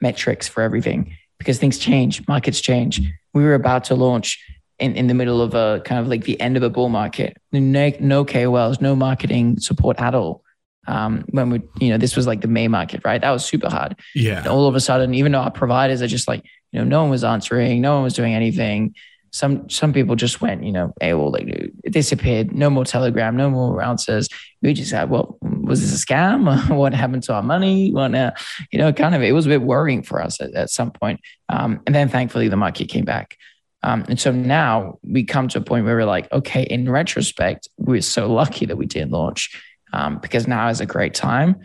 metrics 0.00 0.48
for 0.48 0.62
everything 0.62 1.16
because 1.38 1.58
things 1.58 1.78
change, 1.78 2.26
markets 2.26 2.60
change. 2.60 3.00
We 3.32 3.44
were 3.44 3.54
about 3.54 3.84
to 3.84 3.94
launch 3.94 4.42
in, 4.78 4.96
in 4.96 5.06
the 5.06 5.14
middle 5.14 5.40
of 5.40 5.54
a 5.54 5.80
kind 5.84 6.00
of 6.00 6.08
like 6.08 6.24
the 6.24 6.40
end 6.40 6.56
of 6.56 6.62
a 6.62 6.70
bull 6.70 6.88
market. 6.88 7.36
No, 7.52 7.92
no 8.00 8.24
KOLs, 8.24 8.80
no 8.80 8.96
marketing 8.96 9.58
support 9.60 10.00
at 10.00 10.14
all. 10.14 10.42
Um, 10.86 11.24
when 11.30 11.50
we, 11.50 11.62
you 11.80 11.90
know, 11.90 11.98
this 11.98 12.16
was 12.16 12.26
like 12.26 12.40
the 12.40 12.48
May 12.48 12.66
market, 12.66 13.02
right? 13.04 13.20
That 13.20 13.30
was 13.30 13.44
super 13.44 13.68
hard. 13.68 13.96
Yeah. 14.14 14.38
And 14.38 14.46
all 14.46 14.66
of 14.66 14.74
a 14.74 14.80
sudden, 14.80 15.14
even 15.14 15.32
though 15.32 15.40
our 15.40 15.50
providers 15.50 16.00
are 16.00 16.06
just 16.06 16.26
like, 16.26 16.44
you 16.72 16.78
know, 16.78 16.84
no 16.84 17.02
one 17.02 17.10
was 17.10 17.24
answering, 17.24 17.82
no 17.82 17.94
one 17.94 18.04
was 18.04 18.14
doing 18.14 18.34
anything 18.34 18.94
some 19.30 19.68
some 19.68 19.92
people 19.92 20.16
just 20.16 20.40
went, 20.40 20.64
you 20.64 20.72
know, 20.72 20.92
AWOL, 21.00 21.32
like 21.32 21.48
it 21.48 21.92
disappeared. 21.92 22.52
No 22.52 22.70
more 22.70 22.84
Telegram, 22.84 23.36
no 23.36 23.50
more 23.50 23.82
answers. 23.82 24.28
We 24.62 24.72
just 24.72 24.92
had, 24.92 25.10
well, 25.10 25.38
was 25.40 25.80
this 25.80 26.02
a 26.02 26.06
scam? 26.06 26.68
what 26.76 26.94
happened 26.94 27.22
to 27.24 27.34
our 27.34 27.42
money? 27.42 27.92
What, 27.92 28.14
uh, 28.14 28.32
you 28.72 28.78
know, 28.78 28.92
kind 28.92 29.14
of, 29.14 29.22
it 29.22 29.32
was 29.32 29.46
a 29.46 29.50
bit 29.50 29.62
worrying 29.62 30.02
for 30.02 30.22
us 30.22 30.40
at, 30.40 30.54
at 30.54 30.70
some 30.70 30.90
point. 30.90 31.20
Um, 31.48 31.80
and 31.86 31.94
then 31.94 32.08
thankfully 32.08 32.48
the 32.48 32.56
market 32.56 32.88
came 32.88 33.04
back. 33.04 33.36
Um, 33.82 34.04
and 34.08 34.18
so 34.18 34.32
now 34.32 34.98
we 35.02 35.24
come 35.24 35.48
to 35.48 35.58
a 35.58 35.62
point 35.62 35.84
where 35.84 35.96
we're 35.96 36.04
like, 36.04 36.30
okay, 36.32 36.62
in 36.62 36.90
retrospect, 36.90 37.68
we're 37.76 38.00
so 38.00 38.32
lucky 38.32 38.66
that 38.66 38.76
we 38.76 38.86
did 38.86 39.10
launch 39.10 39.56
um, 39.92 40.18
because 40.18 40.48
now 40.48 40.68
is 40.68 40.80
a 40.80 40.86
great 40.86 41.14
time. 41.14 41.60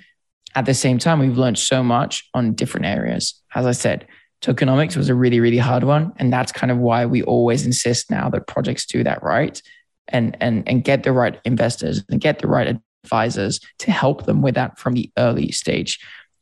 At 0.55 0.65
the 0.65 0.75
same 0.75 0.99
time, 0.99 1.19
we've 1.19 1.37
learned 1.37 1.57
so 1.57 1.81
much 1.81 2.29
on 2.33 2.53
different 2.53 2.85
areas. 2.85 3.41
As 3.55 3.65
I 3.65 3.71
said, 3.71 4.07
tokenomics 4.43 4.97
was 4.97 5.09
a 5.09 5.15
really, 5.15 5.39
really 5.39 5.57
hard 5.57 5.83
one. 5.83 6.11
And 6.17 6.31
that's 6.31 6.51
kind 6.51 6.71
of 6.71 6.77
why 6.77 7.05
we 7.05 7.23
always 7.23 7.65
insist 7.65 8.11
now 8.11 8.29
that 8.29 8.47
projects 8.47 8.85
do 8.85 9.03
that 9.03 9.23
right 9.23 9.61
and 10.09 10.35
and 10.41 10.67
and 10.67 10.83
get 10.83 11.03
the 11.03 11.13
right 11.13 11.39
investors 11.45 12.03
and 12.09 12.19
get 12.19 12.39
the 12.39 12.47
right 12.47 12.77
advisors 13.05 13.61
to 13.79 13.91
help 13.91 14.25
them 14.25 14.41
with 14.41 14.55
that 14.55 14.77
from 14.77 14.93
the 14.93 15.09
early 15.17 15.51
stage. 15.51 15.99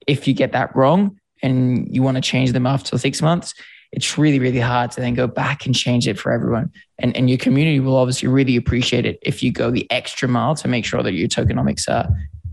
If 0.07 0.27
you 0.27 0.33
get 0.33 0.51
that 0.53 0.75
wrong 0.75 1.19
and 1.43 1.87
you 1.93 2.01
want 2.01 2.17
to 2.17 2.21
change 2.21 2.53
them 2.53 2.65
after 2.65 2.97
six 2.97 3.21
months, 3.21 3.53
it's 3.91 4.17
really, 4.17 4.39
really 4.39 4.59
hard 4.59 4.91
to 4.91 5.01
then 5.01 5.13
go 5.13 5.27
back 5.27 5.65
and 5.65 5.75
change 5.75 6.07
it 6.07 6.17
for 6.17 6.31
everyone. 6.31 6.71
And, 6.97 7.15
and 7.15 7.29
your 7.29 7.37
community 7.37 7.79
will 7.79 7.97
obviously 7.97 8.29
really 8.29 8.55
appreciate 8.55 9.05
it 9.05 9.19
if 9.21 9.43
you 9.43 9.51
go 9.51 9.69
the 9.69 9.89
extra 9.91 10.27
mile 10.27 10.55
to 10.55 10.67
make 10.67 10.85
sure 10.85 11.03
that 11.03 11.13
your 11.13 11.27
tokenomics 11.27 11.89
are, 11.89 12.07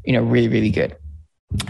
you 0.04 0.12
know, 0.12 0.22
really, 0.22 0.48
really 0.48 0.70
good. 0.70 0.96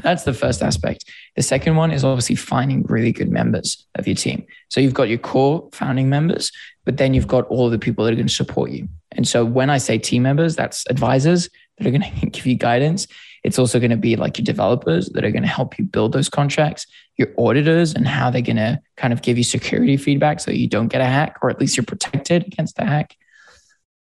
That's 0.03 0.25
the 0.25 0.35
first 0.35 0.63
aspect. 0.63 1.05
The 1.37 1.43
second 1.43 1.77
one 1.77 1.93
is 1.93 2.05
obviously 2.05 2.35
finding 2.35 2.83
really 2.85 3.13
good 3.13 3.31
members 3.31 3.87
of 3.95 4.09
your 4.09 4.17
team. 4.17 4.45
So 4.71 4.81
you've 4.81 4.95
got 4.95 5.09
your 5.09 5.19
core 5.19 5.69
founding 5.73 6.09
members, 6.09 6.51
but 6.85 6.97
then 6.97 7.15
you've 7.15 7.29
got 7.29 7.47
all 7.47 7.71
the 7.71 7.79
people 7.79 8.05
that 8.05 8.13
are 8.13 8.17
going 8.17 8.27
to 8.27 8.35
support 8.35 8.71
you. 8.71 8.89
And 9.13 9.27
so 9.27 9.45
when 9.45 9.71
I 9.71 9.79
say 9.79 9.99
team 9.99 10.23
members, 10.23 10.57
that's 10.57 10.85
advisors 10.91 11.49
that 11.79 11.87
are 11.87 11.91
going 11.91 12.03
to 12.21 12.27
give 12.27 12.47
you 12.47 12.57
guidance. 12.57 13.07
It's 13.45 13.59
also 13.59 13.79
going 13.79 13.93
to 13.93 13.97
be 13.97 14.17
like 14.17 14.37
your 14.37 14.45
developers 14.45 15.11
that 15.11 15.25
are 15.25 15.31
going 15.31 15.43
to 15.43 15.49
help 15.49 15.79
you 15.79 15.85
build 15.85 16.13
those 16.13 16.29
contracts, 16.29 16.87
your 17.17 17.29
auditors, 17.39 17.95
and 17.95 18.07
how 18.07 18.31
they're 18.31 18.43
going 18.43 18.57
to 18.57 18.81
kind 18.97 19.13
of 19.13 19.23
give 19.23 19.39
you 19.39 19.45
security 19.45 19.97
feedback 19.97 20.41
so 20.41 20.51
you 20.51 20.69
don't 20.69 20.89
get 20.89 21.01
a 21.01 21.07
hack, 21.07 21.39
or 21.41 21.51
at 21.51 21.61
least 21.61 21.77
you're 21.77 21.85
protected 21.85 22.45
against 22.47 22.79
a 22.81 22.85
hack. 22.85 23.17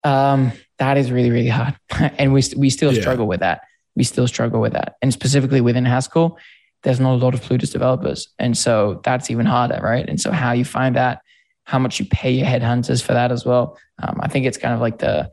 Um, 0.06 0.54
that 0.78 0.98
is 0.98 1.12
really, 1.12 1.32
really 1.32 1.50
hard. 1.50 1.76
and 1.92 2.32
we, 2.32 2.42
we 2.56 2.70
still 2.70 2.94
yeah. 2.94 3.02
struggle 3.02 3.28
with 3.28 3.42
that 3.42 3.62
we 3.96 4.04
still 4.04 4.28
struggle 4.28 4.62
with 4.62 4.74
that. 4.74 4.96
And 5.02 5.12
specifically 5.12 5.62
within 5.62 5.86
Haskell, 5.86 6.38
there's 6.84 7.00
not 7.00 7.14
a 7.14 7.18
lot 7.18 7.34
of 7.34 7.42
Plutus 7.42 7.72
developers. 7.72 8.30
And 8.40 8.58
so 8.58 9.02
that's 9.04 9.30
even 9.30 9.46
harder, 9.46 9.80
right? 9.82 10.08
And 10.08 10.20
so 10.20 10.32
how 10.32 10.54
you 10.54 10.64
find 10.64 10.96
that, 10.96 11.22
how 11.66 11.78
much 11.78 12.00
you 12.00 12.06
pay 12.06 12.32
your 12.32 12.48
headhunters 12.48 13.04
for 13.04 13.14
that 13.14 13.32
as 13.32 13.46
well. 13.46 13.78
Um, 14.02 14.20
I 14.22 14.28
think 14.30 14.46
it's 14.46 14.58
kind 14.58 14.74
of 14.74 14.80
like 14.80 15.00
the, 15.00 15.30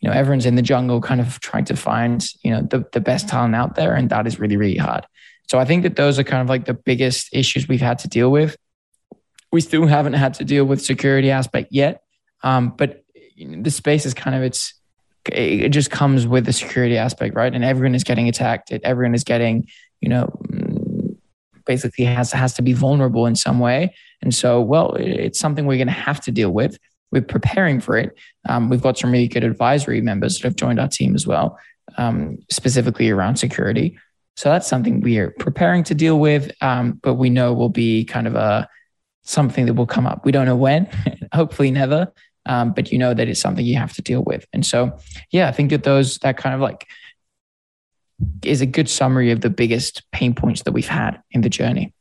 you 0.00 0.08
know, 0.08 0.14
everyone's 0.14 0.46
in 0.46 0.56
the 0.56 0.62
jungle 0.62 1.00
kind 1.00 1.20
of 1.20 1.40
trying 1.40 1.64
to 1.66 1.76
find, 1.76 2.26
you 2.42 2.50
know, 2.50 2.62
the, 2.62 2.84
the 2.92 3.00
best 3.00 3.28
talent 3.28 3.54
out 3.54 3.76
there. 3.76 3.94
And 3.94 4.10
that 4.10 4.26
is 4.26 4.38
really, 4.38 4.56
really 4.56 4.76
hard. 4.76 5.06
So 5.48 5.58
I 5.58 5.64
think 5.64 5.82
that 5.82 5.96
those 5.96 6.18
are 6.18 6.24
kind 6.24 6.42
of 6.42 6.48
like 6.48 6.66
the 6.66 6.74
biggest 6.74 7.30
issues 7.32 7.66
we've 7.66 7.80
had 7.80 7.98
to 8.00 8.08
deal 8.08 8.30
with. 8.30 8.56
We 9.50 9.60
still 9.62 9.86
haven't 9.86 10.12
had 10.12 10.34
to 10.34 10.44
deal 10.44 10.64
with 10.64 10.82
security 10.82 11.30
aspect 11.30 11.68
yet. 11.72 12.02
Um, 12.42 12.74
but 12.76 13.04
the 13.36 13.70
space 13.70 14.06
is 14.06 14.14
kind 14.14 14.36
of, 14.36 14.42
it's, 14.42 14.74
it 15.32 15.68
just 15.70 15.90
comes 15.90 16.26
with 16.26 16.46
the 16.46 16.52
security 16.52 16.96
aspect, 16.96 17.34
right? 17.34 17.54
And 17.54 17.64
everyone 17.64 17.94
is 17.94 18.04
getting 18.04 18.28
attacked. 18.28 18.72
Everyone 18.72 19.14
is 19.14 19.24
getting, 19.24 19.68
you 20.00 20.08
know, 20.08 20.30
basically 21.66 22.04
has 22.04 22.32
has 22.32 22.54
to 22.54 22.62
be 22.62 22.72
vulnerable 22.72 23.26
in 23.26 23.36
some 23.36 23.58
way. 23.58 23.94
And 24.22 24.34
so, 24.34 24.60
well, 24.60 24.94
it's 24.94 25.38
something 25.38 25.66
we're 25.66 25.76
going 25.76 25.86
to 25.86 25.92
have 25.92 26.20
to 26.22 26.30
deal 26.30 26.50
with. 26.50 26.78
We're 27.12 27.22
preparing 27.22 27.80
for 27.80 27.96
it. 27.96 28.16
Um, 28.48 28.68
we've 28.68 28.82
got 28.82 28.98
some 28.98 29.10
really 29.10 29.28
good 29.28 29.44
advisory 29.44 30.00
members 30.00 30.38
that 30.38 30.44
have 30.44 30.56
joined 30.56 30.80
our 30.80 30.88
team 30.88 31.14
as 31.14 31.26
well, 31.26 31.58
um, 31.96 32.38
specifically 32.50 33.10
around 33.10 33.36
security. 33.36 33.98
So 34.36 34.48
that's 34.48 34.66
something 34.66 35.00
we 35.00 35.18
are 35.18 35.30
preparing 35.38 35.84
to 35.84 35.94
deal 35.94 36.18
with, 36.18 36.50
um, 36.60 37.00
but 37.02 37.14
we 37.14 37.30
know 37.30 37.52
will 37.52 37.68
be 37.68 38.04
kind 38.04 38.26
of 38.26 38.34
a 38.34 38.68
something 39.22 39.66
that 39.66 39.74
will 39.74 39.86
come 39.86 40.06
up. 40.06 40.24
We 40.24 40.32
don't 40.32 40.46
know 40.46 40.56
when, 40.56 40.88
hopefully 41.34 41.70
never, 41.70 42.12
um, 42.50 42.72
but 42.72 42.90
you 42.90 42.98
know 42.98 43.14
that 43.14 43.28
it's 43.28 43.40
something 43.40 43.64
you 43.64 43.76
have 43.76 43.92
to 43.92 44.02
deal 44.02 44.24
with. 44.24 44.44
And 44.52 44.66
so, 44.66 44.98
yeah, 45.30 45.48
I 45.48 45.52
think 45.52 45.70
that 45.70 45.84
those 45.84 46.18
that 46.18 46.36
kind 46.36 46.52
of 46.52 46.60
like 46.60 46.88
is 48.42 48.60
a 48.60 48.66
good 48.66 48.88
summary 48.88 49.30
of 49.30 49.40
the 49.40 49.48
biggest 49.48 50.02
pain 50.10 50.34
points 50.34 50.64
that 50.64 50.72
we've 50.72 50.88
had 50.88 51.22
in 51.30 51.42
the 51.42 51.48
journey. 51.48 51.94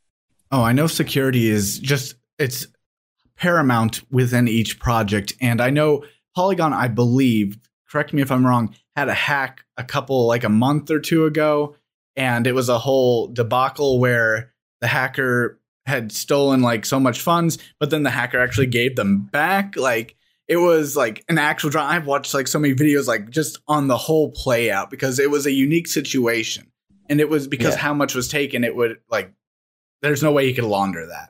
Oh, 0.51 0.63
I 0.63 0.73
know 0.73 0.87
security 0.87 1.49
is 1.49 1.77
just 1.77 2.15
it's 2.39 2.65
paramount 3.37 4.01
within 4.11 4.47
each 4.47 4.79
project, 4.79 5.33
and 5.39 5.61
I 5.61 5.69
know 5.69 6.03
Polygon, 6.35 6.73
I 6.73 6.87
believe, 6.87 7.59
correct 7.87 8.11
me 8.11 8.23
if 8.23 8.31
I'm 8.31 8.45
wrong, 8.45 8.73
had 8.95 9.07
a 9.07 9.13
hack 9.13 9.63
a 9.77 9.83
couple 9.83 10.25
like 10.25 10.43
a 10.43 10.49
month 10.49 10.89
or 10.89 10.99
two 10.99 11.27
ago, 11.27 11.75
and 12.15 12.47
it 12.47 12.55
was 12.55 12.69
a 12.69 12.79
whole 12.79 13.27
debacle 13.27 13.99
where 13.99 14.51
the 14.81 14.87
hacker 14.87 15.59
had 15.85 16.11
stolen 16.11 16.63
like 16.63 16.87
so 16.87 16.99
much 16.99 17.21
funds, 17.21 17.59
but 17.79 17.91
then 17.91 18.01
the 18.01 18.09
hacker 18.09 18.39
actually 18.39 18.67
gave 18.67 18.95
them 18.95 19.29
back. 19.31 19.75
Like 19.75 20.15
it 20.49 20.57
was 20.57 20.97
like 20.97 21.23
an 21.29 21.37
actual 21.37 21.69
drama. 21.69 21.89
I've 21.89 22.07
watched 22.07 22.33
like 22.33 22.47
so 22.47 22.57
many 22.57 22.73
videos, 22.73 23.07
like 23.07 23.29
just 23.29 23.59
on 23.67 23.87
the 23.87 23.97
whole 23.97 24.31
play 24.31 24.71
out 24.71 24.89
because 24.89 25.19
it 25.19 25.29
was 25.29 25.45
a 25.45 25.51
unique 25.51 25.87
situation. 25.87 26.71
And 27.07 27.21
it 27.21 27.29
was 27.29 27.47
because 27.47 27.75
yeah. 27.75 27.81
how 27.81 27.93
much 27.93 28.15
was 28.15 28.27
taken, 28.27 28.63
it 28.63 28.75
would 28.75 28.97
like, 29.09 29.31
there's 30.01 30.23
no 30.23 30.31
way 30.31 30.47
you 30.47 30.55
could 30.55 30.63
launder 30.63 31.05
that. 31.05 31.29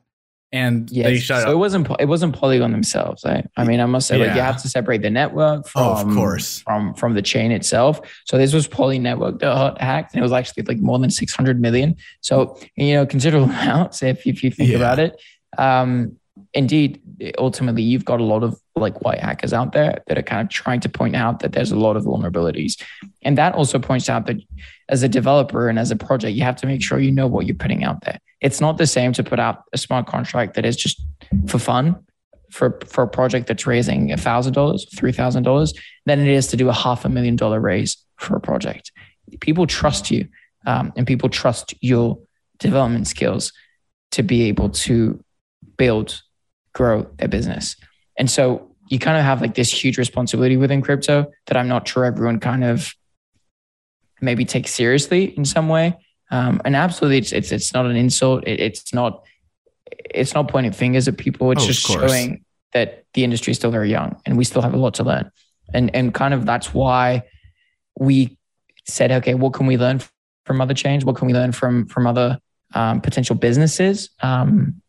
And 0.52 0.90
yes. 0.90 1.06
they 1.06 1.20
shut 1.20 1.44
so 1.44 1.50
up. 1.50 1.54
it 1.54 1.58
wasn't 1.58 1.88
it 2.00 2.06
wasn't 2.06 2.36
Polygon 2.36 2.72
themselves. 2.72 3.24
I, 3.24 3.46
I 3.56 3.66
mean, 3.66 3.80
I 3.80 3.86
must 3.86 4.08
say, 4.08 4.18
yeah. 4.18 4.28
like 4.28 4.36
you 4.36 4.42
have 4.42 4.60
to 4.64 4.68
separate 4.68 5.04
the 5.04 5.12
network 5.12 5.68
from 5.68 5.84
oh, 5.84 5.92
of 5.92 6.16
course. 6.16 6.62
from 6.62 6.96
from 6.96 7.14
the 7.14 7.22
chain 7.22 7.52
itself. 7.52 8.02
So 8.26 8.40
this 8.40 8.52
was 8.52 8.68
Poly 8.68 8.98
network 8.98 9.40
that 9.40 9.80
hacked, 9.80 10.16
and 10.16 10.22
it 10.22 10.24
was 10.24 10.32
actually 10.32 10.64
like 10.64 10.80
more 10.80 10.98
than 10.98 11.12
six 11.12 11.36
hundred 11.36 11.62
million. 11.62 11.98
So 12.22 12.60
you 12.76 12.96
know, 12.96 13.06
considerable 13.06 13.46
amounts 13.50 14.02
if 14.02 14.26
if 14.26 14.44
you 14.44 14.50
think 14.50 14.72
yeah. 14.72 14.78
about 14.78 14.98
it. 14.98 15.22
Um, 15.56 16.19
indeed, 16.54 17.02
ultimately, 17.38 17.84
you've 17.84 18.06
got 18.06 18.20
a 18.20 18.24
lot 18.24 18.44
of 18.44 18.60
like 18.76 19.02
white 19.02 19.20
hackers 19.20 19.54
out 19.54 19.74
there 19.74 20.02
that 20.08 20.18
are 20.18 20.24
kind 20.24 20.42
of 20.42 20.50
trying 20.50 20.80
to 20.80 20.90
point 20.90 21.16
out 21.16 21.40
that 21.40 21.52
there's 21.52 21.72
a 21.72 21.76
lot 21.76 21.96
of 21.96 22.06
vulnerabilities. 22.06 22.82
And 23.24 23.38
that 23.38 23.54
also 23.54 23.80
points 23.80 24.10
out 24.10 24.26
that 24.28 24.38
as 24.88 25.04
a 25.04 25.10
developer 25.10 25.70
and 25.70 25.78
as 25.78 25.92
a 25.92 25.96
project, 25.96 26.36
you 26.36 26.44
have 26.44 26.56
to 26.58 26.68
make 26.68 26.82
sure 26.82 27.00
you 27.00 27.12
know 27.12 27.28
what 27.28 27.46
you're 27.46 27.56
putting 27.56 27.84
out 27.84 28.02
there. 28.02 28.20
It's 28.42 28.62
not 28.62 28.78
the 28.78 28.88
same 28.88 29.14
to 29.14 29.24
put 29.24 29.40
out 29.40 29.64
a 29.74 29.78
smart 29.78 30.08
contract 30.08 30.54
that 30.56 30.66
is 30.66 30.76
just 30.76 31.02
for 31.48 31.60
fun 31.60 31.98
for, 32.50 32.80
for 32.86 33.04
a 33.04 33.08
project 33.08 33.48
that's 33.48 33.68
raising 33.68 34.10
$1,000, 34.10 34.54
$3,000 34.54 35.78
than 36.06 36.20
it 36.20 36.28
is 36.28 36.48
to 36.48 36.58
do 36.58 36.70
a 36.70 36.74
half 36.74 37.06
a 37.06 37.10
million 37.10 37.36
dollar 37.36 37.60
raise 37.60 37.98
for 38.18 38.36
a 38.36 38.40
project. 38.40 38.92
People 39.40 39.68
trust 39.68 40.10
you 40.10 40.28
um, 40.66 40.92
and 40.96 41.06
people 41.06 41.30
trust 41.30 41.74
your 41.82 42.20
development 42.58 43.08
skills 43.08 43.54
to 44.12 44.24
be 44.24 44.44
able 44.44 44.70
to 44.70 45.24
build, 45.78 46.22
grow 46.74 47.08
their 47.18 47.28
business. 47.28 47.76
And 48.18 48.30
so 48.30 48.70
you 48.90 49.00
kind 49.00 49.18
of 49.18 49.24
have 49.24 49.42
like 49.42 49.56
this 49.56 49.72
huge 49.72 49.98
responsibility 49.98 50.58
within 50.58 50.82
crypto 50.82 51.32
that 51.46 51.58
I'm 51.58 51.68
not 51.68 51.88
sure 51.88 52.06
everyone 52.06 52.40
kind 52.40 52.64
of 52.64 52.94
maybe 54.22 54.46
takes 54.46 54.74
seriously 54.74 55.38
in 55.38 55.46
some 55.46 55.70
way. 55.70 55.98
Um, 56.32 56.62
and 56.66 56.76
absolutely, 56.76 57.18
it's, 57.18 57.32
it's 57.32 57.52
it's 57.52 57.74
not 57.74 57.86
an 57.86 57.96
insult. 57.96 58.48
It, 58.48 58.60
it's 58.60 58.94
not 58.94 59.26
it's 59.92 60.34
not 60.34 60.48
pointing 60.48 60.72
fingers 60.72 61.08
at 61.08 61.18
people. 61.18 61.52
It's 61.52 61.64
oh, 61.64 61.68
just 61.68 61.86
showing 61.86 62.44
that 62.74 63.06
the 63.14 63.24
industry 63.24 63.52
is 63.52 63.58
still 63.58 63.72
very 63.72 63.90
young 63.90 64.20
and 64.26 64.38
we 64.38 64.44
still 64.44 64.62
have 64.62 64.74
a 64.74 64.78
lot 64.78 64.96
to 64.96 65.04
learn. 65.04 65.32
And 65.74 65.94
and 65.96 66.14
kind 66.14 66.34
of 66.34 66.46
that's 66.46 66.74
why 66.74 67.24
we 67.98 68.38
said, 68.86 69.12
okay, 69.12 69.34
what 69.34 69.54
can 69.54 69.68
we 69.68 69.78
learn 69.78 70.02
from 70.46 70.62
other 70.62 70.74
chains? 70.74 71.06
What 71.06 71.16
can 71.16 71.28
we 71.28 71.34
learn 71.34 71.52
from 71.52 71.88
from 71.88 72.08
other 72.08 72.40
um, 72.74 73.02
potential 73.02 73.36
businesses? 73.36 74.10
Um, 74.22 74.82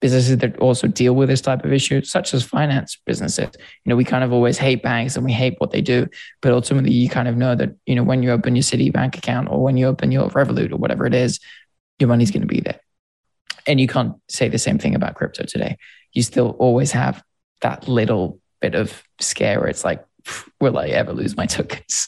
businesses 0.00 0.36
that 0.38 0.58
also 0.58 0.86
deal 0.86 1.14
with 1.14 1.28
this 1.28 1.40
type 1.40 1.64
of 1.64 1.72
issue, 1.72 2.02
such 2.02 2.34
as 2.34 2.44
finance 2.44 2.98
businesses. 3.06 3.48
You 3.84 3.90
know, 3.90 3.96
we 3.96 4.04
kind 4.04 4.24
of 4.24 4.32
always 4.32 4.58
hate 4.58 4.82
banks 4.82 5.16
and 5.16 5.24
we 5.24 5.32
hate 5.32 5.54
what 5.58 5.70
they 5.70 5.80
do, 5.80 6.06
but 6.42 6.52
ultimately 6.52 6.92
you 6.92 7.08
kind 7.08 7.28
of 7.28 7.36
know 7.36 7.54
that, 7.54 7.70
you 7.86 7.94
know, 7.94 8.02
when 8.02 8.22
you 8.22 8.30
open 8.30 8.54
your 8.56 8.62
Citi 8.62 8.92
bank 8.92 9.16
account 9.16 9.48
or 9.50 9.62
when 9.62 9.76
you 9.76 9.86
open 9.86 10.12
your 10.12 10.28
Revolut 10.28 10.72
or 10.72 10.76
whatever 10.76 11.06
it 11.06 11.14
is, 11.14 11.40
your 11.98 12.08
money's 12.08 12.30
going 12.30 12.42
to 12.42 12.46
be 12.46 12.60
there. 12.60 12.80
And 13.66 13.80
you 13.80 13.88
can't 13.88 14.14
say 14.28 14.48
the 14.48 14.58
same 14.58 14.78
thing 14.78 14.94
about 14.94 15.14
crypto 15.14 15.44
today. 15.44 15.78
You 16.12 16.22
still 16.22 16.50
always 16.58 16.92
have 16.92 17.22
that 17.62 17.88
little 17.88 18.38
bit 18.60 18.74
of 18.74 19.02
scare 19.18 19.60
where 19.60 19.68
it's 19.68 19.84
like, 19.84 20.04
will 20.60 20.78
I 20.78 20.88
ever 20.88 21.12
lose 21.12 21.36
my 21.36 21.46
tokens? 21.56 22.06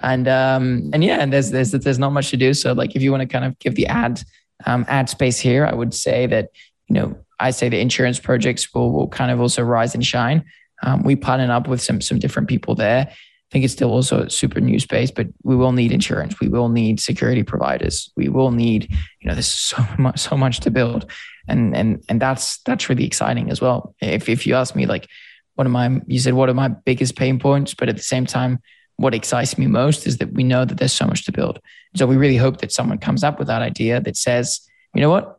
And 0.00 0.26
um, 0.28 0.90
and 0.92 1.04
yeah, 1.04 1.18
and 1.20 1.32
there's 1.32 1.50
there's 1.50 1.70
there's 1.70 1.98
not 1.98 2.12
much 2.12 2.30
to 2.30 2.36
do. 2.36 2.52
So 2.52 2.72
like 2.72 2.96
if 2.96 3.02
you 3.02 3.10
want 3.10 3.22
to 3.22 3.28
kind 3.28 3.44
of 3.44 3.58
give 3.58 3.74
the 3.74 3.86
ad 3.86 4.22
um, 4.66 4.84
ad 4.88 5.08
space 5.08 5.38
here, 5.38 5.64
I 5.64 5.74
would 5.74 5.94
say 5.94 6.26
that 6.26 6.50
you 6.88 6.94
know 6.94 7.16
I 7.40 7.50
say 7.50 7.68
the 7.68 7.80
insurance 7.80 8.18
projects 8.18 8.72
will, 8.74 8.92
will 8.92 9.08
kind 9.08 9.30
of 9.30 9.40
also 9.40 9.62
rise 9.62 9.94
and 9.94 10.04
shine. 10.04 10.44
Um, 10.82 11.02
we 11.02 11.16
partner 11.16 11.52
up 11.52 11.68
with 11.68 11.82
some 11.82 12.00
some 12.00 12.18
different 12.18 12.48
people 12.48 12.74
there. 12.74 13.08
I 13.08 13.50
think 13.50 13.64
it's 13.64 13.72
still 13.72 13.90
also 13.90 14.24
a 14.24 14.30
super 14.30 14.60
new 14.60 14.78
space, 14.78 15.10
but 15.10 15.28
we 15.42 15.56
will 15.56 15.72
need 15.72 15.90
insurance. 15.90 16.38
We 16.38 16.48
will 16.48 16.68
need 16.68 17.00
security 17.00 17.42
providers. 17.42 18.12
We 18.14 18.28
will 18.28 18.50
need, 18.50 18.90
you 19.20 19.28
know, 19.28 19.34
there's 19.34 19.48
so 19.48 19.82
much 19.98 20.18
so 20.18 20.36
much 20.36 20.60
to 20.60 20.70
build, 20.70 21.10
and 21.48 21.74
and 21.74 22.04
and 22.08 22.20
that's 22.20 22.58
that's 22.64 22.88
really 22.88 23.04
exciting 23.04 23.50
as 23.50 23.60
well. 23.60 23.94
If 24.00 24.28
if 24.28 24.46
you 24.46 24.54
ask 24.54 24.76
me, 24.76 24.86
like, 24.86 25.08
one 25.54 25.66
of 25.66 25.72
my 25.72 26.00
you 26.06 26.18
said 26.18 26.34
what 26.34 26.48
are 26.48 26.54
my 26.54 26.68
biggest 26.68 27.16
pain 27.16 27.38
points, 27.38 27.74
but 27.74 27.88
at 27.88 27.96
the 27.96 28.02
same 28.02 28.26
time, 28.26 28.60
what 28.96 29.14
excites 29.14 29.56
me 29.56 29.66
most 29.66 30.06
is 30.06 30.18
that 30.18 30.32
we 30.32 30.44
know 30.44 30.64
that 30.64 30.76
there's 30.76 30.92
so 30.92 31.06
much 31.06 31.24
to 31.24 31.32
build. 31.32 31.60
So 31.96 32.06
we 32.06 32.16
really 32.16 32.36
hope 32.36 32.58
that 32.58 32.72
someone 32.72 32.98
comes 32.98 33.24
up 33.24 33.38
with 33.38 33.48
that 33.48 33.62
idea 33.62 34.00
that 34.00 34.16
says, 34.16 34.60
you 34.94 35.00
know 35.00 35.10
what, 35.10 35.37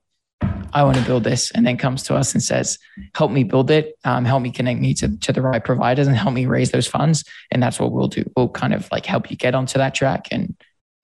I 0.74 0.84
want 0.84 0.98
to 0.98 1.04
build 1.04 1.24
this, 1.24 1.52
and 1.52 1.66
then 1.66 1.78
comes 1.78 2.04
to 2.04 2.16
us 2.16 2.34
and 2.34 2.44
says, 2.44 2.78
"Help 3.16 3.32
me 3.32 3.44
build 3.44 3.72
it. 3.72 3.96
Um, 4.04 4.26
help 4.26 4.42
me 4.42 4.52
connect 4.52 4.80
me 4.80 4.94
to, 4.96 5.18
to 5.18 5.34
the 5.34 5.42
right 5.42 5.64
providers, 5.64 6.08
and 6.08 6.16
help 6.16 6.34
me 6.34 6.46
raise 6.46 6.72
those 6.72 6.88
funds." 6.88 7.24
And 7.52 7.62
that's 7.62 7.80
what 7.80 7.92
we'll 7.92 8.08
do. 8.08 8.24
We'll 8.36 8.50
kind 8.50 8.74
of 8.74 8.88
like 8.92 9.06
help 9.06 9.30
you 9.32 9.38
get 9.38 9.56
onto 9.56 9.78
that 9.78 9.96
track 9.96 10.28
and 10.32 10.56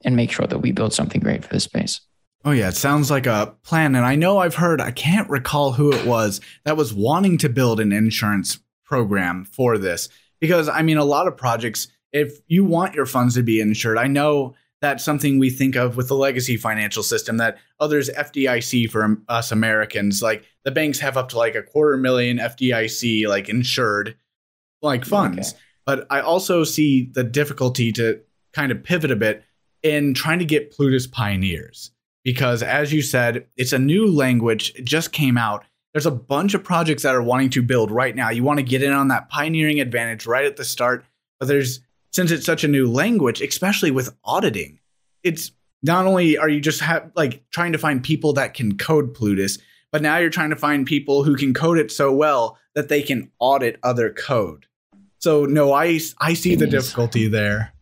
and 0.04 0.16
make 0.16 0.32
sure 0.32 0.48
that 0.48 0.60
we 0.60 0.72
build 0.72 0.94
something 0.94 1.22
great 1.22 1.44
for 1.44 1.54
the 1.54 1.60
space. 1.60 2.02
Oh 2.46 2.52
yeah, 2.52 2.68
it 2.68 2.76
sounds 2.76 3.10
like 3.10 3.26
a 3.26 3.56
plan. 3.64 3.96
And 3.96 4.06
I 4.06 4.16
know 4.16 4.38
I've 4.38 4.56
heard, 4.56 4.80
I 4.80 4.92
can't 4.92 5.28
recall 5.30 5.72
who 5.72 5.92
it 5.92 6.06
was 6.06 6.42
that 6.64 6.78
was 6.78 6.94
wanting 6.94 7.40
to 7.40 7.50
build 7.50 7.80
an 7.80 7.92
insurance 7.92 8.60
program 8.86 9.46
for 9.46 9.80
this. 9.80 10.10
Because 10.40 10.70
I 10.70 10.84
mean, 10.84 10.98
a 10.98 11.04
lot 11.04 11.28
of 11.28 11.38
projects, 11.38 11.88
if 12.14 12.38
you 12.48 12.64
want 12.64 12.94
your 12.94 13.08
funds 13.08 13.34
to 13.34 13.42
be 13.42 13.60
insured, 13.60 13.98
I 13.98 14.06
know 14.06 14.54
that's 14.86 15.04
something 15.04 15.40
we 15.40 15.50
think 15.50 15.76
of 15.76 15.98
with 15.98 16.08
the 16.08 16.16
legacy 16.16 16.58
financial 16.58 17.02
system 17.02 17.38
that 17.38 17.58
others 17.80 18.10
FDIC 18.10 18.90
for 18.92 19.18
us 19.28 19.52
Americans, 19.52 20.22
like 20.22 20.46
the 20.64 20.72
banks 20.72 21.00
have 21.00 21.18
up 21.18 21.30
to 21.30 21.38
like 21.38 21.56
a 21.56 21.64
quarter 21.64 21.98
million 21.98 22.38
FDIC 22.38 23.28
like 23.28 23.50
insured 23.50 24.16
like 24.84 25.04
funds. 25.04 25.54
Okay. 25.54 25.60
But 25.86 26.08
I 26.12 26.22
also 26.22 26.64
see 26.64 27.10
the 27.14 27.24
difficulty 27.24 27.92
to 27.94 28.22
kind 28.54 28.72
of 28.72 28.84
pivot 28.84 29.10
a 29.10 29.16
bit 29.16 29.44
in 29.82 30.14
trying 30.14 30.40
to 30.40 30.46
get 30.46 30.72
Plutus 30.72 31.08
pioneers 31.08 31.92
because 32.24 32.62
as 32.62 32.94
you 32.94 33.02
said, 33.02 33.48
it's 33.58 33.74
a 33.74 33.80
new 33.80 34.08
language, 34.08 34.74
it 34.76 34.86
just 34.86 35.12
came 35.12 35.38
out. 35.38 35.66
There's 35.94 36.06
a 36.06 36.12
bunch 36.12 36.54
of 36.54 36.64
projects 36.64 37.04
that 37.04 37.16
are 37.16 37.24
wanting 37.24 37.50
to 37.52 37.64
build 37.64 37.90
right 37.90 38.16
now. 38.16 38.30
You 38.30 38.44
want 38.44 38.60
to 38.60 38.64
get 38.64 38.84
in 38.84 38.92
on 38.92 39.08
that 39.08 39.30
pioneering 39.30 39.80
advantage 39.80 40.28
right 40.28 40.46
at 40.46 40.58
the 40.58 40.66
start, 40.66 41.06
but 41.40 41.48
there's 41.48 41.80
since 42.16 42.32
it's 42.32 42.46
such 42.46 42.64
a 42.64 42.70
new 42.70 42.90
language, 42.90 43.42
especially 43.42 43.92
with 43.92 44.16
auditing, 44.24 44.80
it's 45.22 45.52
not 45.84 46.06
only 46.06 46.38
are 46.38 46.48
you 46.48 46.62
just 46.62 46.80
have 46.80 47.12
like 47.14 47.44
trying 47.52 47.74
to 47.74 47.78
find 47.78 48.02
people 48.02 48.32
that 48.34 48.54
can 48.54 48.78
code 48.78 49.14
Plutus, 49.14 49.58
but 49.92 50.02
now 50.02 50.18
you're 50.18 50.30
trying 50.30 50.52
to 50.52 50.56
find 50.56 50.86
people 50.88 51.24
who 51.24 51.36
can 51.36 51.54
code 51.54 51.78
it 51.78 51.92
so 51.92 52.14
well 52.14 52.58
that 52.74 52.88
they 52.88 53.02
can 53.02 53.30
audit 53.40 53.78
other 53.84 54.12
code. 54.12 54.66
So 55.20 55.44
no, 55.44 55.74
I 55.74 56.00
I 56.22 56.36
see 56.36 56.56
the 56.56 56.68
difficulty 56.68 57.28
there. 57.28 57.74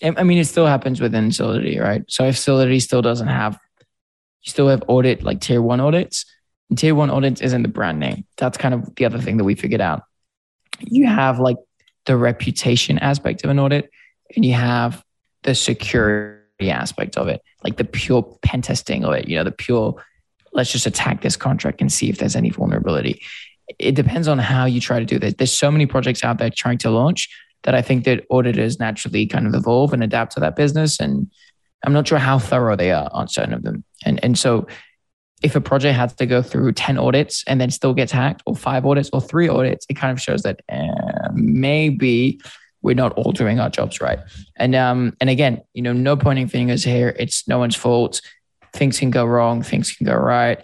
I 0.00 0.22
mean, 0.22 0.38
it 0.38 0.46
still 0.46 0.66
happens 0.66 1.00
within 1.00 1.32
Solidity, 1.32 1.80
right? 1.80 2.04
So 2.06 2.24
if 2.24 2.38
Solidity 2.38 2.78
still 2.78 3.02
doesn't 3.02 3.28
have 3.28 3.58
you 4.44 4.50
still 4.50 4.68
have 4.68 4.84
audit 4.86 5.24
like 5.24 5.40
tier 5.40 5.60
one 5.60 5.80
audits. 5.80 6.24
And 6.70 6.78
tier 6.78 6.94
one 6.94 7.10
audits 7.10 7.40
isn't 7.40 7.62
the 7.62 7.68
brand 7.68 7.98
name. 7.98 8.26
That's 8.36 8.58
kind 8.58 8.74
of 8.74 8.94
the 8.94 9.06
other 9.06 9.18
thing 9.18 9.38
that 9.38 9.44
we 9.44 9.56
figured 9.56 9.80
out. 9.80 10.04
You 10.78 11.08
have 11.08 11.40
like 11.40 11.56
the 12.06 12.16
reputation 12.16 12.98
aspect 12.98 13.44
of 13.44 13.50
an 13.50 13.58
audit, 13.58 13.90
and 14.34 14.44
you 14.44 14.54
have 14.54 15.02
the 15.42 15.54
security 15.54 16.70
aspect 16.70 17.16
of 17.16 17.28
it, 17.28 17.40
like 17.64 17.76
the 17.76 17.84
pure 17.84 18.22
pen 18.42 18.62
testing 18.62 19.04
of 19.04 19.14
it, 19.14 19.28
you 19.28 19.36
know, 19.36 19.44
the 19.44 19.52
pure 19.52 20.02
let's 20.52 20.72
just 20.72 20.86
attack 20.86 21.22
this 21.22 21.36
contract 21.36 21.80
and 21.80 21.92
see 21.92 22.08
if 22.08 22.18
there's 22.18 22.36
any 22.36 22.50
vulnerability. 22.50 23.22
It 23.78 23.94
depends 23.94 24.28
on 24.28 24.38
how 24.38 24.66
you 24.66 24.80
try 24.80 24.98
to 24.98 25.04
do 25.04 25.18
this. 25.18 25.34
There's 25.34 25.56
so 25.56 25.70
many 25.70 25.86
projects 25.86 26.24
out 26.24 26.38
there 26.38 26.50
trying 26.50 26.78
to 26.78 26.90
launch 26.90 27.28
that 27.62 27.74
I 27.74 27.82
think 27.82 28.04
that 28.04 28.24
auditors 28.30 28.78
naturally 28.78 29.26
kind 29.26 29.46
of 29.46 29.54
evolve 29.54 29.92
and 29.92 30.02
adapt 30.02 30.32
to 30.32 30.40
that 30.40 30.56
business. 30.56 31.00
And 31.00 31.30
I'm 31.84 31.92
not 31.92 32.06
sure 32.06 32.18
how 32.18 32.38
thorough 32.38 32.76
they 32.76 32.90
are 32.92 33.08
on 33.12 33.28
certain 33.28 33.54
of 33.54 33.62
them. 33.62 33.84
And 34.04 34.22
and 34.22 34.38
so 34.38 34.66
if 35.42 35.56
a 35.56 35.60
project 35.60 35.96
has 35.96 36.14
to 36.14 36.26
go 36.26 36.42
through 36.42 36.72
10 36.72 36.98
audits 36.98 37.44
and 37.46 37.60
then 37.60 37.70
still 37.70 37.94
gets 37.94 38.12
hacked 38.12 38.42
or 38.46 38.54
five 38.54 38.86
audits 38.86 39.10
or 39.12 39.20
three 39.20 39.48
audits, 39.48 39.86
it 39.88 39.94
kind 39.94 40.12
of 40.12 40.20
shows 40.20 40.42
that 40.42 40.60
uh, 40.70 41.28
maybe 41.34 42.40
we're 42.82 42.94
not 42.94 43.12
all 43.12 43.32
doing 43.32 43.60
our 43.60 43.70
jobs 43.70 44.00
right. 44.00 44.18
And 44.56 44.74
um 44.74 45.16
and 45.20 45.30
again, 45.30 45.62
you 45.72 45.82
know, 45.82 45.92
no 45.92 46.16
pointing 46.16 46.48
fingers 46.48 46.84
here. 46.84 47.14
It's 47.18 47.46
no 47.48 47.58
one's 47.58 47.76
fault. 47.76 48.20
Things 48.72 48.98
can 48.98 49.10
go 49.10 49.24
wrong, 49.24 49.62
things 49.62 49.92
can 49.92 50.06
go 50.06 50.14
right. 50.14 50.62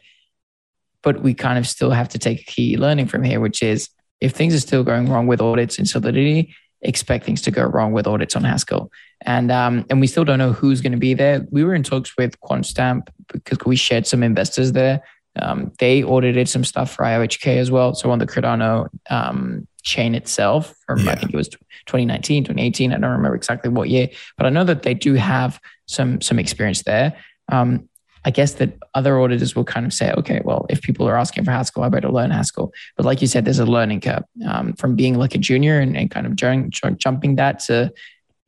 But 1.02 1.22
we 1.22 1.32
kind 1.34 1.58
of 1.58 1.66
still 1.66 1.90
have 1.90 2.08
to 2.10 2.18
take 2.18 2.40
a 2.40 2.44
key 2.44 2.76
learning 2.76 3.06
from 3.06 3.22
here, 3.22 3.40
which 3.40 3.62
is 3.62 3.88
if 4.20 4.32
things 4.32 4.54
are 4.54 4.60
still 4.60 4.82
going 4.82 5.08
wrong 5.08 5.26
with 5.28 5.40
audits 5.40 5.78
and 5.78 5.88
Solidity, 5.88 6.54
expect 6.82 7.24
things 7.24 7.42
to 7.42 7.50
go 7.50 7.64
wrong 7.64 7.92
with 7.92 8.06
audits 8.06 8.36
on 8.36 8.44
Haskell. 8.44 8.90
And 9.22 9.50
um, 9.50 9.84
and 9.90 10.00
we 10.00 10.06
still 10.06 10.24
don't 10.24 10.38
know 10.38 10.52
who's 10.52 10.80
going 10.80 10.92
to 10.92 10.98
be 10.98 11.14
there. 11.14 11.46
We 11.50 11.64
were 11.64 11.74
in 11.74 11.82
talks 11.82 12.16
with 12.16 12.40
QuantStamp 12.40 13.08
because 13.32 13.58
we 13.66 13.76
shared 13.76 14.06
some 14.06 14.22
investors 14.22 14.72
there. 14.72 15.02
Um, 15.40 15.72
they 15.78 16.02
audited 16.02 16.48
some 16.48 16.64
stuff 16.64 16.92
for 16.92 17.04
IOHK 17.04 17.56
as 17.58 17.70
well. 17.70 17.94
So 17.94 18.10
on 18.10 18.18
the 18.18 18.26
Cardano 18.26 18.88
um, 19.10 19.66
chain 19.82 20.14
itself 20.14 20.74
from 20.86 21.00
yeah. 21.00 21.12
I 21.12 21.14
think 21.16 21.32
it 21.32 21.36
was 21.36 21.48
2019, 21.48 22.44
2018. 22.44 22.92
I 22.92 22.98
don't 22.98 23.10
remember 23.10 23.36
exactly 23.36 23.70
what 23.70 23.88
year, 23.88 24.08
but 24.36 24.46
I 24.46 24.50
know 24.50 24.64
that 24.64 24.82
they 24.82 24.94
do 24.94 25.14
have 25.14 25.60
some 25.86 26.20
some 26.20 26.38
experience 26.38 26.82
there. 26.82 27.16
Um, 27.48 27.88
I 28.28 28.30
guess 28.30 28.52
that 28.56 28.76
other 28.92 29.18
auditors 29.18 29.56
will 29.56 29.64
kind 29.64 29.86
of 29.86 29.94
say, 29.94 30.12
okay, 30.18 30.42
well, 30.44 30.66
if 30.68 30.82
people 30.82 31.08
are 31.08 31.16
asking 31.16 31.46
for 31.46 31.50
Haskell, 31.50 31.82
I 31.82 31.88
better 31.88 32.10
learn 32.10 32.30
Haskell. 32.30 32.74
But 32.94 33.06
like 33.06 33.22
you 33.22 33.26
said, 33.26 33.46
there's 33.46 33.58
a 33.58 33.64
learning 33.64 34.02
curve 34.02 34.22
um, 34.46 34.74
from 34.74 34.96
being 34.96 35.16
like 35.16 35.34
a 35.34 35.38
junior 35.38 35.80
and, 35.80 35.96
and 35.96 36.10
kind 36.10 36.26
of 36.26 36.36
jumping 36.36 37.36
that 37.36 37.60
to 37.60 37.90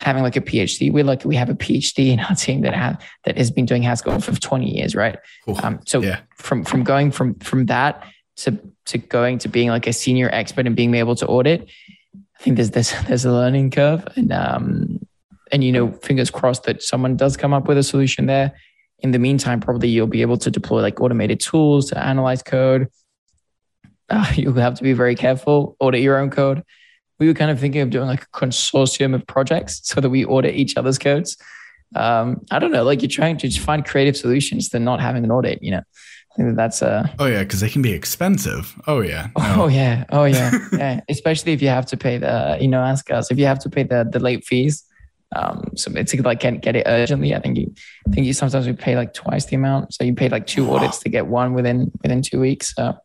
having 0.03 0.22
like 0.22 0.37
a 0.37 0.43
PhD. 0.43 0.93
We 0.93 1.03
like 1.03 1.24
we 1.24 1.35
have 1.37 1.49
a 1.49 1.55
PhD 1.55 2.12
in 2.12 2.20
our 2.20 2.35
team 2.35 2.61
that 2.61 2.74
have 2.74 3.03
that 3.24 3.39
has 3.39 3.51
been 3.51 3.64
doing 3.64 3.83
Haskell 3.83 4.20
for 4.20 4.39
20 4.39 4.68
years, 4.68 4.95
right? 4.95 5.18
Um, 5.62 5.81
so 5.87 6.03
yeah. 6.03 6.20
from 6.37 6.62
from 6.62 6.85
going 6.85 7.11
from 7.11 7.37
from 7.37 7.64
that 7.66 8.05
to 8.37 8.59
to 8.85 8.99
going 8.99 9.39
to 9.39 9.49
being 9.49 9.70
like 9.70 9.87
a 9.87 9.95
senior 9.95 10.28
expert 10.31 10.66
and 10.66 10.76
being 10.76 10.95
able 10.95 11.16
to 11.16 11.26
audit, 11.26 11.70
I 12.14 12.43
think 12.43 12.57
there's 12.57 12.72
there's 12.72 12.93
there's 13.09 13.24
a 13.24 13.33
learning 13.33 13.70
curve, 13.70 14.07
and 14.14 14.31
um 14.31 15.07
and 15.51 15.64
you 15.64 15.72
know, 15.72 15.91
fingers 15.91 16.28
crossed 16.28 16.64
that 16.64 16.83
someone 16.83 17.16
does 17.16 17.39
come 17.39 17.55
up 17.55 17.66
with 17.66 17.78
a 17.78 17.83
solution 17.83 18.26
there 18.26 18.53
in 19.03 19.11
the 19.12 19.18
meantime, 19.18 19.61
probably 19.61 19.88
you'll 19.88 20.07
be 20.07 20.22
able 20.22 20.36
to 20.38 20.51
deploy 20.51 20.80
like 20.80 21.01
automated 21.01 21.40
tools 21.40 21.90
to 21.90 21.98
analyze 21.98 22.42
code. 22.42 22.88
Uh, 24.09 24.32
you'll 24.34 24.55
have 24.55 24.74
to 24.74 24.82
be 24.82 24.92
very 24.92 25.14
careful, 25.14 25.76
audit 25.80 26.01
your 26.01 26.18
own 26.18 26.30
code. 26.30 26.62
We 27.18 27.26
were 27.26 27.34
kind 27.34 27.51
of 27.51 27.61
thinking 27.61 27.82
of 27.82 27.90
doing 27.90 28.07
like 28.07 28.22
a 28.22 28.26
consortium 28.28 29.14
of 29.14 29.26
projects 29.26 29.80
so 29.84 30.01
that 30.01 30.11
we 30.11 30.24
audit 30.24 30.55
each 30.55 30.76
other's 30.76 30.98
codes. 30.98 31.36
Um, 31.96 32.42
I 32.51 32.61
don't 32.61 32.70
know, 32.70 32.84
like 32.84 33.03
you're 33.03 33.09
trying 33.09 33.36
to 33.38 33.48
just 33.48 33.64
find 33.64 33.84
creative 33.84 34.16
solutions 34.16 34.68
to 34.68 34.78
not 34.78 35.01
having 35.01 35.24
an 35.24 35.30
audit, 35.30 35.62
you 35.62 35.72
know. 35.72 35.82
I 36.32 36.36
think 36.36 36.51
that 36.51 36.57
that's 36.57 36.80
a. 36.80 37.12
Oh 37.18 37.26
yeah, 37.26 37.42
because 37.42 37.59
they 37.59 37.68
can 37.68 37.82
be 37.82 37.92
expensive. 37.92 38.80
Oh 38.86 39.01
yeah. 39.01 39.30
No. 39.36 39.44
Oh 39.64 39.66
yeah. 39.66 40.05
Oh 40.11 40.24
yeah. 40.24 40.53
yeah. 40.72 41.01
Especially 41.09 41.53
if 41.53 41.61
you 41.61 41.68
have 41.68 41.86
to 41.86 41.96
pay 41.96 42.18
the, 42.18 42.57
you 42.61 42.68
know, 42.68 42.82
ask 42.82 43.11
us 43.11 43.32
if 43.32 43.38
you 43.38 43.46
have 43.46 43.59
to 43.61 43.68
pay 43.68 43.82
the 43.82 44.09
the 44.09 44.20
late 44.20 44.44
fees. 44.44 44.84
Um, 45.35 45.70
so 45.76 45.93
it's 45.95 46.14
like 46.14 46.41
can't 46.41 46.61
get 46.61 46.76
it 46.76 46.85
urgently. 46.87 47.35
I 47.35 47.41
think 47.41 47.57
you, 47.59 47.72
I 48.07 48.11
think 48.11 48.26
you 48.26 48.33
sometimes 48.33 48.66
we 48.66 48.72
pay 48.72 48.97
like 48.97 49.14
twice 49.14 49.47
the 49.47 49.57
amount. 49.57 49.95
So 49.95 50.05
you 50.05 50.14
pay 50.14 50.28
like 50.28 50.47
two 50.47 50.70
audits 50.70 50.99
to 51.01 51.09
get 51.09 51.26
one 51.26 51.55
within 51.55 51.91
within 52.03 52.22
two 52.22 52.41
weeks. 52.41 52.74
So 52.74 52.97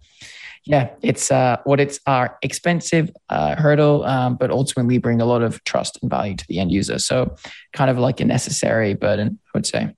yeah, 0.65 0.89
it's 1.03 1.29
uh, 1.29 1.57
audits 1.67 1.99
are 2.07 2.37
expensive 2.41 3.11
uh, 3.29 3.55
hurdle, 3.55 4.03
um, 4.05 4.35
but 4.35 4.49
ultimately 4.49 4.97
bring 4.97 5.21
a 5.21 5.25
lot 5.25 5.43
of 5.43 5.63
trust 5.63 5.99
and 6.01 6.09
value 6.09 6.35
to 6.35 6.47
the 6.47 6.59
end 6.59 6.71
user. 6.71 6.97
So 6.97 7.35
kind 7.73 7.91
of 7.91 7.99
like 7.99 8.19
a 8.19 8.25
necessary 8.25 8.95
burden, 8.95 9.39
I 9.47 9.57
would 9.57 9.67
say. 9.67 9.95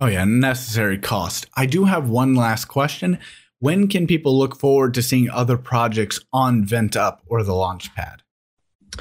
Oh 0.00 0.06
yeah, 0.06 0.24
necessary 0.24 0.98
cost. 0.98 1.46
I 1.56 1.66
do 1.66 1.84
have 1.84 2.08
one 2.08 2.34
last 2.34 2.66
question. 2.66 3.18
When 3.58 3.88
can 3.88 4.06
people 4.06 4.38
look 4.38 4.58
forward 4.58 4.94
to 4.94 5.02
seeing 5.02 5.30
other 5.30 5.56
projects 5.56 6.20
on 6.32 6.64
VentUp 6.64 7.18
or 7.26 7.42
the 7.42 7.52
Launchpad? 7.52 8.18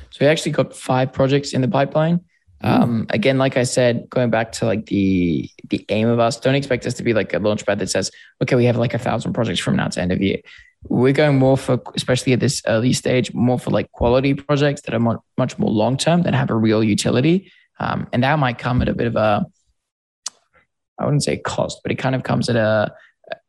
So 0.09 0.17
we 0.21 0.27
actually 0.27 0.53
got 0.53 0.75
five 0.75 1.13
projects 1.13 1.53
in 1.53 1.61
the 1.61 1.67
pipeline. 1.67 2.21
Um, 2.63 3.07
again, 3.09 3.37
like 3.37 3.57
I 3.57 3.63
said, 3.63 4.09
going 4.09 4.29
back 4.29 4.53
to 4.53 4.65
like 4.65 4.85
the 4.85 5.49
the 5.69 5.85
aim 5.89 6.07
of 6.07 6.19
us, 6.19 6.39
don't 6.39 6.55
expect 6.55 6.85
us 6.85 6.93
to 6.95 7.03
be 7.03 7.13
like 7.13 7.33
a 7.33 7.39
launchpad 7.39 7.79
that 7.79 7.89
says, 7.89 8.09
okay, 8.41 8.55
we 8.55 8.65
have 8.65 8.77
like 8.77 8.93
a 8.93 8.99
thousand 8.99 9.33
projects 9.33 9.59
from 9.59 9.75
now 9.75 9.89
to 9.89 10.01
end 10.01 10.11
of 10.11 10.21
year. 10.21 10.39
We're 10.87 11.13
going 11.13 11.37
more 11.37 11.57
for, 11.57 11.81
especially 11.95 12.33
at 12.33 12.39
this 12.39 12.61
early 12.67 12.93
stage, 12.93 13.33
more 13.33 13.59
for 13.59 13.69
like 13.69 13.91
quality 13.91 14.33
projects 14.33 14.81
that 14.81 14.93
are 14.93 15.21
much 15.37 15.59
more 15.59 15.69
long 15.69 15.97
term 15.97 16.23
that 16.23 16.33
have 16.33 16.49
a 16.49 16.55
real 16.55 16.83
utility, 16.83 17.51
um, 17.79 18.07
and 18.13 18.23
that 18.23 18.39
might 18.39 18.57
come 18.57 18.81
at 18.81 18.89
a 18.89 18.93
bit 18.93 19.07
of 19.07 19.15
a, 19.15 19.45
I 20.97 21.05
wouldn't 21.05 21.23
say 21.23 21.37
cost, 21.37 21.79
but 21.83 21.91
it 21.91 21.95
kind 21.95 22.15
of 22.15 22.23
comes 22.23 22.49
at 22.49 22.55
a 22.55 22.93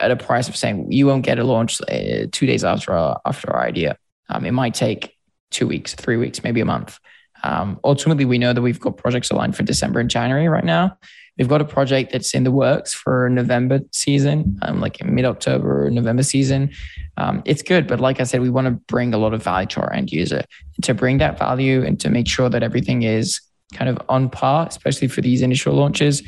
at 0.00 0.10
a 0.10 0.16
price 0.16 0.48
of 0.48 0.56
saying 0.56 0.90
you 0.90 1.06
won't 1.06 1.24
get 1.24 1.38
a 1.38 1.44
launch 1.44 1.80
uh, 1.82 2.26
two 2.32 2.46
days 2.46 2.64
after 2.64 2.92
our, 2.92 3.20
after 3.24 3.52
our 3.52 3.64
idea. 3.64 3.96
Um, 4.28 4.44
it 4.44 4.52
might 4.52 4.74
take 4.74 5.16
two 5.50 5.66
weeks, 5.66 5.94
three 5.94 6.16
weeks, 6.16 6.42
maybe 6.42 6.60
a 6.60 6.64
month. 6.64 6.98
Um, 7.44 7.78
ultimately, 7.84 8.24
we 8.24 8.38
know 8.38 8.52
that 8.52 8.62
we've 8.62 8.80
got 8.80 8.96
projects 8.96 9.30
aligned 9.30 9.54
for 9.54 9.62
December 9.62 10.00
and 10.00 10.10
January 10.10 10.48
right 10.48 10.64
now. 10.64 10.98
We've 11.38 11.48
got 11.48 11.60
a 11.60 11.64
project 11.64 12.12
that's 12.12 12.32
in 12.32 12.44
the 12.44 12.50
works 12.50 12.94
for 12.94 13.28
November 13.28 13.80
season, 13.92 14.58
um, 14.62 14.80
like 14.80 15.00
in 15.00 15.14
mid 15.14 15.24
October, 15.24 15.90
November 15.90 16.22
season. 16.22 16.70
Um, 17.16 17.42
it's 17.44 17.62
good, 17.62 17.86
but 17.86 18.00
like 18.00 18.20
I 18.20 18.24
said, 18.24 18.40
we 18.40 18.50
want 18.50 18.66
to 18.66 18.72
bring 18.72 19.12
a 19.12 19.18
lot 19.18 19.34
of 19.34 19.42
value 19.42 19.66
to 19.68 19.80
our 19.80 19.92
end 19.92 20.10
user. 20.10 20.42
to 20.82 20.94
bring 20.94 21.18
that 21.18 21.38
value 21.38 21.84
and 21.84 22.00
to 22.00 22.08
make 22.08 22.28
sure 22.28 22.48
that 22.48 22.62
everything 22.62 23.02
is 23.02 23.40
kind 23.74 23.90
of 23.90 23.98
on 24.08 24.30
par, 24.30 24.66
especially 24.68 25.08
for 25.08 25.20
these 25.20 25.42
initial 25.42 25.74
launches, 25.74 26.22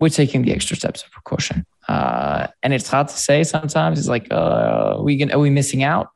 we're 0.00 0.08
taking 0.08 0.42
the 0.42 0.52
extra 0.52 0.76
steps 0.76 1.02
of 1.02 1.10
precaution. 1.10 1.66
Uh, 1.88 2.46
and 2.62 2.72
it's 2.72 2.88
hard 2.88 3.08
to 3.08 3.16
say 3.16 3.42
sometimes. 3.42 3.98
It's 3.98 4.08
like, 4.08 4.28
uh, 4.30 4.98
are 4.98 5.02
we, 5.02 5.22
are 5.30 5.38
we 5.38 5.50
missing 5.50 5.82
out? 5.82 6.08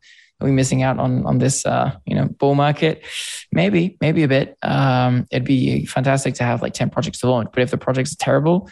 Are 0.42 0.44
we 0.44 0.52
missing 0.52 0.82
out 0.82 0.98
on 0.98 1.24
on 1.24 1.38
this 1.38 1.64
uh, 1.64 1.96
you 2.04 2.14
know 2.14 2.28
bull 2.38 2.54
market? 2.54 3.04
Maybe, 3.52 3.96
maybe 4.00 4.22
a 4.24 4.28
bit. 4.28 4.56
Um, 4.62 5.26
it'd 5.30 5.44
be 5.44 5.86
fantastic 5.86 6.34
to 6.34 6.44
have 6.44 6.62
like 6.62 6.74
ten 6.74 6.90
projects 6.90 7.20
to 7.20 7.30
launch, 7.30 7.50
but 7.52 7.62
if 7.62 7.70
the 7.70 7.78
projects 7.78 8.16
terrible, 8.16 8.68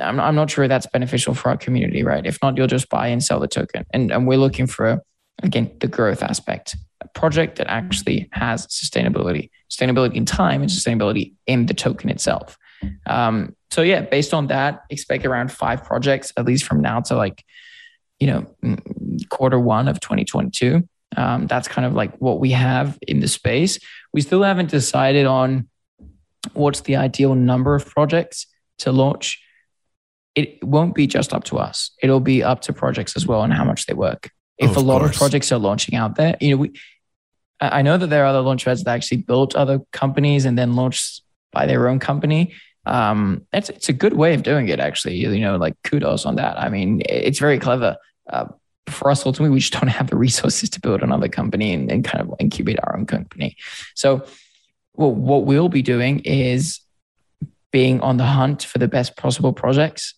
I'm, 0.00 0.20
I'm 0.20 0.34
not 0.34 0.50
sure 0.50 0.68
that's 0.68 0.86
beneficial 0.86 1.34
for 1.34 1.48
our 1.48 1.56
community, 1.56 2.02
right? 2.02 2.24
If 2.26 2.38
not, 2.42 2.56
you'll 2.56 2.66
just 2.66 2.88
buy 2.88 3.08
and 3.08 3.24
sell 3.24 3.40
the 3.40 3.48
token, 3.48 3.84
and 3.92 4.12
and 4.12 4.26
we're 4.26 4.38
looking 4.38 4.66
for 4.66 5.00
again 5.42 5.70
the 5.80 5.88
growth 5.88 6.22
aspect, 6.22 6.76
a 7.00 7.08
project 7.08 7.56
that 7.56 7.68
actually 7.68 8.28
has 8.32 8.66
sustainability, 8.66 9.50
sustainability 9.70 10.14
in 10.14 10.24
time, 10.24 10.60
and 10.60 10.70
sustainability 10.70 11.32
in 11.46 11.66
the 11.66 11.74
token 11.74 12.10
itself. 12.10 12.58
Um, 13.06 13.56
so 13.70 13.82
yeah, 13.82 14.02
based 14.02 14.34
on 14.34 14.48
that, 14.48 14.82
expect 14.90 15.24
around 15.24 15.50
five 15.50 15.82
projects 15.84 16.32
at 16.36 16.44
least 16.44 16.64
from 16.64 16.80
now 16.80 17.00
to 17.00 17.16
like, 17.16 17.42
you 18.18 18.26
know, 18.26 18.78
quarter 19.28 19.58
one 19.58 19.88
of 19.88 20.00
2022. 20.00 20.86
Um, 21.16 21.46
that's 21.46 21.68
kind 21.68 21.86
of 21.86 21.94
like 21.94 22.16
what 22.16 22.40
we 22.40 22.50
have 22.52 22.98
in 23.02 23.20
the 23.20 23.28
space. 23.28 23.78
We 24.12 24.20
still 24.20 24.42
haven't 24.42 24.70
decided 24.70 25.26
on 25.26 25.68
what's 26.52 26.80
the 26.80 26.96
ideal 26.96 27.34
number 27.34 27.74
of 27.74 27.86
projects 27.86 28.46
to 28.78 28.92
launch. 28.92 29.40
It 30.34 30.62
won't 30.64 30.94
be 30.94 31.06
just 31.06 31.32
up 31.32 31.44
to 31.44 31.58
us. 31.58 31.92
It'll 32.02 32.20
be 32.20 32.42
up 32.42 32.62
to 32.62 32.72
projects 32.72 33.16
as 33.16 33.26
well 33.26 33.42
and 33.42 33.52
how 33.52 33.64
much 33.64 33.86
they 33.86 33.94
work. 33.94 34.30
If 34.58 34.76
oh, 34.76 34.80
a 34.80 34.82
lot 34.82 35.00
course. 35.00 35.12
of 35.12 35.16
projects 35.16 35.52
are 35.52 35.58
launching 35.58 35.94
out 35.94 36.16
there, 36.16 36.36
you 36.40 36.50
know, 36.50 36.56
we 36.56 36.72
I 37.60 37.82
know 37.82 37.96
that 37.96 38.08
there 38.08 38.24
are 38.24 38.26
other 38.26 38.40
launchpads 38.40 38.84
that 38.84 38.90
actually 38.94 39.18
built 39.18 39.54
other 39.54 39.80
companies 39.92 40.44
and 40.44 40.58
then 40.58 40.74
launched 40.74 41.22
by 41.52 41.66
their 41.66 41.88
own 41.88 41.98
company. 41.98 42.52
Um, 42.86 43.46
it's 43.52 43.70
it's 43.70 43.88
a 43.88 43.92
good 43.92 44.14
way 44.14 44.34
of 44.34 44.42
doing 44.42 44.68
it, 44.68 44.80
actually. 44.80 45.16
You 45.16 45.40
know, 45.40 45.56
like 45.56 45.74
kudos 45.84 46.26
on 46.26 46.36
that. 46.36 46.58
I 46.58 46.68
mean, 46.68 47.02
it's 47.08 47.38
very 47.38 47.58
clever. 47.58 47.96
Uh, 48.30 48.46
for 48.86 49.10
us, 49.10 49.24
ultimately, 49.24 49.52
we 49.54 49.60
just 49.60 49.72
don't 49.72 49.88
have 49.88 50.10
the 50.10 50.16
resources 50.16 50.68
to 50.70 50.80
build 50.80 51.02
another 51.02 51.28
company 51.28 51.72
and, 51.72 51.90
and 51.90 52.04
kind 52.04 52.20
of 52.20 52.34
incubate 52.38 52.78
our 52.82 52.96
own 52.96 53.06
company. 53.06 53.56
So, 53.94 54.26
well, 54.94 55.12
what 55.12 55.46
we'll 55.46 55.68
be 55.68 55.82
doing 55.82 56.20
is 56.20 56.80
being 57.72 58.00
on 58.00 58.18
the 58.18 58.24
hunt 58.24 58.62
for 58.62 58.78
the 58.78 58.86
best 58.86 59.16
possible 59.16 59.52
projects, 59.52 60.14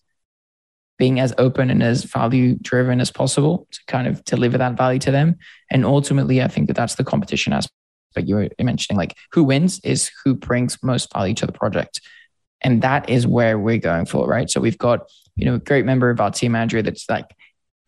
being 0.99 1.19
as 1.19 1.33
open 1.37 1.69
and 1.69 1.81
as 1.81 2.03
value 2.03 2.55
driven 2.61 2.99
as 2.99 3.09
possible 3.09 3.67
to 3.71 3.79
kind 3.87 4.07
of 4.07 4.23
deliver 4.25 4.57
that 4.57 4.77
value 4.77 4.99
to 4.99 5.11
them. 5.11 5.37
And 5.71 5.85
ultimately, 5.85 6.41
I 6.41 6.47
think 6.49 6.67
that 6.67 6.75
that's 6.75 6.95
the 6.95 7.03
competition 7.03 7.53
aspect 7.53 7.73
you 8.23 8.35
were 8.35 8.49
mentioning. 8.59 8.97
Like, 8.97 9.15
who 9.31 9.43
wins 9.43 9.79
is 9.83 10.11
who 10.23 10.33
brings 10.33 10.81
most 10.83 11.13
value 11.13 11.35
to 11.35 11.45
the 11.45 11.51
project. 11.51 12.01
And 12.61 12.81
that 12.81 13.09
is 13.09 13.27
where 13.27 13.59
we're 13.59 13.77
going 13.77 14.05
for, 14.05 14.27
right? 14.27 14.49
So 14.49 14.59
we've 14.59 14.77
got, 14.77 15.09
you 15.35 15.45
know, 15.45 15.55
a 15.55 15.59
great 15.59 15.85
member 15.85 16.09
of 16.09 16.19
our 16.19 16.31
team, 16.31 16.55
Andrew, 16.55 16.81
that's 16.81 17.09
like 17.09 17.25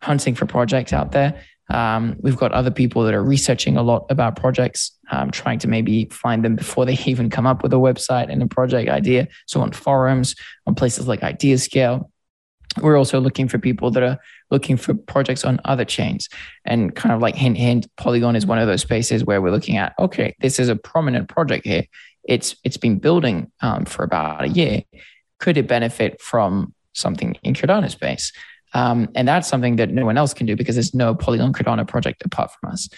hunting 0.02 0.34
for 0.34 0.46
projects 0.46 0.92
out 0.92 1.12
there. 1.12 1.42
Um, 1.68 2.16
we've 2.20 2.36
got 2.36 2.52
other 2.52 2.70
people 2.70 3.04
that 3.04 3.14
are 3.14 3.22
researching 3.22 3.76
a 3.76 3.82
lot 3.82 4.06
about 4.10 4.36
projects, 4.36 4.92
um, 5.10 5.30
trying 5.30 5.60
to 5.60 5.68
maybe 5.68 6.06
find 6.06 6.44
them 6.44 6.56
before 6.56 6.84
they 6.84 6.94
even 7.06 7.30
come 7.30 7.46
up 7.46 7.62
with 7.62 7.72
a 7.72 7.76
website 7.76 8.30
and 8.30 8.42
a 8.42 8.46
project 8.46 8.90
idea. 8.90 9.28
So 9.46 9.60
on 9.60 9.72
forums, 9.72 10.34
on 10.66 10.74
places 10.74 11.06
like 11.06 11.20
IdeaScale, 11.20 12.08
we're 12.80 12.96
also 12.96 13.20
looking 13.20 13.48
for 13.48 13.58
people 13.58 13.90
that 13.90 14.02
are 14.02 14.18
looking 14.50 14.76
for 14.76 14.94
projects 14.94 15.44
on 15.44 15.60
other 15.64 15.84
chains 15.84 16.28
and 16.64 16.94
kind 16.94 17.14
of 17.14 17.20
like 17.20 17.34
hint 17.34 17.56
hint 17.56 17.88
polygon 17.96 18.36
is 18.36 18.46
one 18.46 18.58
of 18.58 18.68
those 18.68 18.82
spaces 18.82 19.24
where 19.24 19.42
we're 19.42 19.50
looking 19.50 19.76
at 19.76 19.92
okay 19.98 20.34
this 20.40 20.60
is 20.60 20.68
a 20.68 20.76
prominent 20.76 21.28
project 21.28 21.66
here 21.66 21.82
it's 22.24 22.56
it's 22.64 22.76
been 22.76 22.98
building 22.98 23.50
um, 23.60 23.84
for 23.84 24.04
about 24.04 24.44
a 24.44 24.48
year. 24.48 24.82
Could 25.38 25.56
it 25.56 25.66
benefit 25.66 26.20
from 26.20 26.74
something 26.92 27.36
in 27.42 27.54
cardano 27.54 27.90
space 27.90 28.32
um, 28.74 29.08
and 29.14 29.26
that's 29.26 29.48
something 29.48 29.76
that 29.76 29.90
no 29.90 30.04
one 30.04 30.16
else 30.16 30.34
can 30.34 30.46
do 30.46 30.56
because 30.56 30.76
there's 30.76 30.94
no 30.94 31.14
polygon 31.14 31.52
cardano 31.52 31.86
project 31.86 32.22
apart 32.24 32.50
from 32.52 32.72
us. 32.72 32.88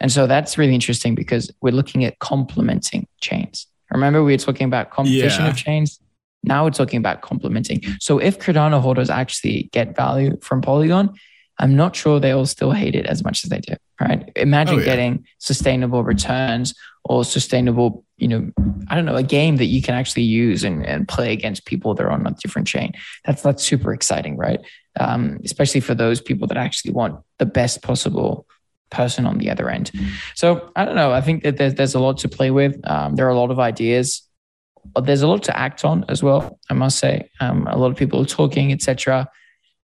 And 0.00 0.10
so 0.10 0.26
that's 0.26 0.58
really 0.58 0.74
interesting 0.74 1.14
because 1.14 1.50
we're 1.60 1.72
looking 1.72 2.04
at 2.04 2.18
complementing 2.18 3.06
chains. 3.20 3.66
Remember 3.90 4.22
we 4.24 4.32
were 4.32 4.38
talking 4.38 4.66
about 4.66 4.90
competition 4.90 5.44
yeah. 5.44 5.50
of 5.50 5.56
chains? 5.56 6.00
Now 6.42 6.64
we're 6.64 6.70
talking 6.70 6.98
about 6.98 7.22
complementing. 7.22 7.82
So 8.00 8.18
if 8.18 8.38
Cardano 8.38 8.80
holders 8.80 9.10
actually 9.10 9.68
get 9.72 9.94
value 9.94 10.36
from 10.40 10.60
Polygon, 10.60 11.14
I'm 11.62 11.76
not 11.76 11.94
sure 11.94 12.18
they 12.18 12.32
all 12.32 12.44
still 12.44 12.72
hate 12.72 12.96
it 12.96 13.06
as 13.06 13.22
much 13.22 13.44
as 13.44 13.50
they 13.50 13.60
do. 13.60 13.74
Right? 14.00 14.30
Imagine 14.36 14.76
oh, 14.76 14.78
yeah. 14.78 14.84
getting 14.84 15.26
sustainable 15.38 16.02
returns 16.02 16.74
or 17.04 17.24
sustainable, 17.24 18.04
you 18.16 18.28
know, 18.28 18.50
I 18.88 18.96
don't 18.96 19.04
know, 19.04 19.14
a 19.14 19.22
game 19.22 19.56
that 19.56 19.66
you 19.66 19.80
can 19.80 19.94
actually 19.94 20.24
use 20.24 20.64
and, 20.64 20.84
and 20.84 21.06
play 21.06 21.32
against 21.32 21.64
people 21.64 21.94
that 21.94 22.04
are 22.04 22.10
on 22.10 22.26
a 22.26 22.32
different 22.32 22.66
chain. 22.66 22.92
That's 23.24 23.42
that's 23.42 23.62
super 23.62 23.92
exciting, 23.92 24.36
right? 24.36 24.60
Um, 24.98 25.38
especially 25.44 25.80
for 25.80 25.94
those 25.94 26.20
people 26.20 26.48
that 26.48 26.56
actually 26.56 26.92
want 26.92 27.20
the 27.38 27.46
best 27.46 27.80
possible 27.82 28.46
person 28.90 29.24
on 29.24 29.38
the 29.38 29.48
other 29.48 29.70
end. 29.70 29.90
So 30.34 30.70
I 30.76 30.84
don't 30.84 30.96
know. 30.96 31.12
I 31.12 31.20
think 31.20 31.44
that 31.44 31.56
there's, 31.56 31.74
there's 31.74 31.94
a 31.94 32.00
lot 32.00 32.18
to 32.18 32.28
play 32.28 32.50
with. 32.50 32.78
Um, 32.84 33.14
there 33.14 33.26
are 33.26 33.30
a 33.30 33.38
lot 33.38 33.50
of 33.50 33.58
ideas 33.58 34.22
there's 35.02 35.22
a 35.22 35.28
lot 35.28 35.42
to 35.44 35.56
act 35.56 35.84
on 35.84 36.04
as 36.08 36.22
well. 36.22 36.58
I 36.70 36.74
must 36.74 36.98
say, 36.98 37.30
um, 37.40 37.66
a 37.68 37.76
lot 37.76 37.90
of 37.90 37.96
people 37.96 38.20
are 38.20 38.26
talking, 38.26 38.72
etc. 38.72 39.28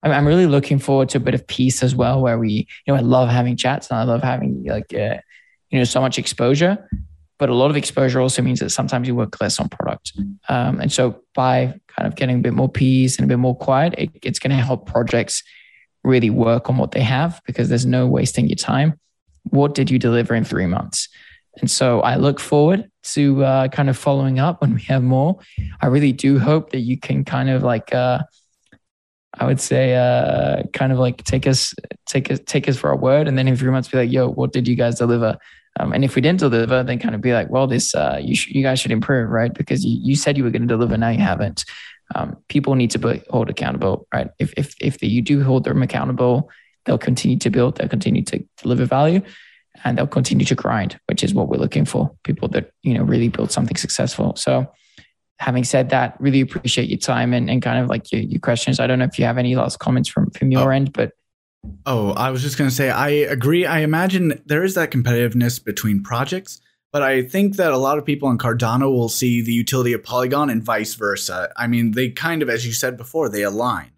I'm, 0.02 0.26
really 0.26 0.46
looking 0.46 0.78
forward 0.78 1.08
to 1.10 1.18
a 1.18 1.20
bit 1.20 1.34
of 1.34 1.46
peace 1.46 1.82
as 1.82 1.94
well, 1.94 2.20
where 2.20 2.38
we, 2.38 2.68
you 2.86 2.92
know, 2.92 2.94
I 2.94 3.00
love 3.00 3.28
having 3.28 3.56
chats 3.56 3.90
and 3.90 3.98
I 3.98 4.04
love 4.04 4.22
having 4.22 4.64
like, 4.64 4.94
uh, 4.94 5.18
you 5.70 5.78
know, 5.78 5.84
so 5.84 6.00
much 6.00 6.18
exposure. 6.18 6.88
But 7.38 7.50
a 7.50 7.54
lot 7.54 7.70
of 7.70 7.76
exposure 7.76 8.20
also 8.20 8.42
means 8.42 8.60
that 8.60 8.70
sometimes 8.70 9.06
you 9.06 9.14
work 9.14 9.40
less 9.40 9.60
on 9.60 9.68
product. 9.68 10.12
Um, 10.48 10.80
and 10.80 10.90
so 10.90 11.22
by 11.34 11.78
kind 11.86 12.06
of 12.06 12.16
getting 12.16 12.38
a 12.38 12.40
bit 12.40 12.52
more 12.52 12.68
peace 12.68 13.16
and 13.16 13.24
a 13.24 13.28
bit 13.28 13.38
more 13.38 13.56
quiet, 13.56 13.94
it, 13.96 14.10
it's 14.22 14.38
going 14.38 14.50
to 14.50 14.62
help 14.62 14.86
projects 14.86 15.42
really 16.04 16.30
work 16.30 16.68
on 16.68 16.76
what 16.76 16.92
they 16.92 17.02
have 17.02 17.40
because 17.46 17.68
there's 17.68 17.86
no 17.86 18.06
wasting 18.06 18.48
your 18.48 18.56
time. 18.56 18.98
What 19.44 19.74
did 19.74 19.90
you 19.90 19.98
deliver 19.98 20.34
in 20.34 20.44
three 20.44 20.66
months? 20.66 21.08
And 21.60 21.70
so 21.70 22.00
I 22.00 22.16
look 22.16 22.40
forward 22.40 22.90
to 23.14 23.44
uh, 23.44 23.68
kind 23.68 23.88
of 23.88 23.96
following 23.96 24.38
up 24.38 24.60
when 24.60 24.74
we 24.74 24.82
have 24.82 25.02
more. 25.02 25.38
I 25.80 25.86
really 25.86 26.12
do 26.12 26.38
hope 26.38 26.70
that 26.70 26.80
you 26.80 26.98
can 26.98 27.24
kind 27.24 27.50
of 27.50 27.62
like, 27.62 27.94
uh, 27.94 28.20
I 29.34 29.46
would 29.46 29.60
say, 29.60 29.94
uh, 29.94 30.62
kind 30.72 30.92
of 30.92 30.98
like 30.98 31.22
take 31.24 31.46
us, 31.46 31.74
take 32.06 32.30
us, 32.30 32.40
take 32.46 32.68
us 32.68 32.76
for 32.76 32.88
our 32.88 32.96
word, 32.96 33.28
and 33.28 33.36
then 33.36 33.46
in 33.46 33.56
three 33.56 33.70
months 33.70 33.88
be 33.88 33.98
like, 33.98 34.12
"Yo, 34.12 34.28
what 34.28 34.52
did 34.52 34.66
you 34.66 34.74
guys 34.74 34.96
deliver?" 34.96 35.36
Um, 35.78 35.92
and 35.92 36.04
if 36.04 36.14
we 36.14 36.22
didn't 36.22 36.40
deliver, 36.40 36.82
then 36.82 36.98
kind 36.98 37.14
of 37.14 37.20
be 37.20 37.32
like, 37.32 37.50
"Well, 37.50 37.66
this, 37.66 37.94
uh, 37.94 38.18
you, 38.22 38.34
sh- 38.34 38.48
you 38.48 38.62
guys 38.62 38.80
should 38.80 38.90
improve, 38.90 39.30
right? 39.30 39.52
Because 39.52 39.84
you, 39.84 39.98
you 40.02 40.16
said 40.16 40.36
you 40.36 40.44
were 40.44 40.50
going 40.50 40.62
to 40.62 40.68
deliver, 40.68 40.96
now 40.96 41.10
you 41.10 41.20
haven't." 41.20 41.64
Um, 42.14 42.38
people 42.48 42.74
need 42.74 42.90
to 42.92 42.98
be 42.98 43.22
hold 43.28 43.50
accountable, 43.50 44.06
right? 44.12 44.28
If 44.38 44.52
if 44.56 44.74
if 44.80 44.98
the, 44.98 45.06
you 45.06 45.20
do 45.22 45.44
hold 45.44 45.64
them 45.64 45.82
accountable, 45.82 46.50
they'll 46.84 46.98
continue 46.98 47.38
to 47.38 47.50
build, 47.50 47.76
they'll 47.76 47.88
continue 47.88 48.22
to 48.24 48.42
deliver 48.62 48.86
value 48.86 49.20
and 49.84 49.96
they'll 49.96 50.06
continue 50.06 50.46
to 50.46 50.54
grind, 50.54 50.98
which 51.06 51.22
is 51.22 51.34
what 51.34 51.48
we're 51.48 51.58
looking 51.58 51.84
for. 51.84 52.10
People 52.24 52.48
that, 52.48 52.70
you 52.82 52.94
know, 52.94 53.04
really 53.04 53.28
build 53.28 53.52
something 53.52 53.76
successful. 53.76 54.34
So 54.36 54.66
having 55.38 55.64
said 55.64 55.90
that, 55.90 56.16
really 56.20 56.40
appreciate 56.40 56.88
your 56.88 56.98
time 56.98 57.32
and, 57.32 57.48
and 57.48 57.62
kind 57.62 57.82
of 57.82 57.88
like 57.88 58.10
your, 58.12 58.22
your 58.22 58.40
questions. 58.40 58.80
I 58.80 58.86
don't 58.86 58.98
know 58.98 59.04
if 59.04 59.18
you 59.18 59.24
have 59.24 59.38
any 59.38 59.54
last 59.56 59.78
comments 59.78 60.08
from, 60.08 60.30
from 60.30 60.50
your 60.50 60.72
oh. 60.72 60.76
end, 60.76 60.92
but 60.92 61.12
Oh, 61.86 62.10
I 62.12 62.30
was 62.30 62.42
just 62.42 62.56
going 62.56 62.70
to 62.70 62.74
say, 62.74 62.90
I 62.90 63.08
agree. 63.08 63.66
I 63.66 63.80
imagine 63.80 64.40
there 64.46 64.62
is 64.62 64.74
that 64.74 64.90
competitiveness 64.90 65.62
between 65.62 66.02
projects, 66.02 66.60
but 66.92 67.02
I 67.02 67.22
think 67.22 67.56
that 67.56 67.72
a 67.72 67.76
lot 67.76 67.98
of 67.98 68.04
people 68.04 68.30
in 68.30 68.38
Cardano 68.38 68.92
will 68.92 69.08
see 69.08 69.42
the 69.42 69.52
utility 69.52 69.92
of 69.92 70.02
Polygon 70.04 70.50
and 70.50 70.62
vice 70.62 70.94
versa. 70.94 71.52
I 71.56 71.66
mean, 71.66 71.92
they 71.92 72.10
kind 72.10 72.42
of, 72.42 72.48
as 72.48 72.64
you 72.64 72.72
said 72.72 72.96
before, 72.96 73.28
they 73.28 73.42
align. 73.42 73.90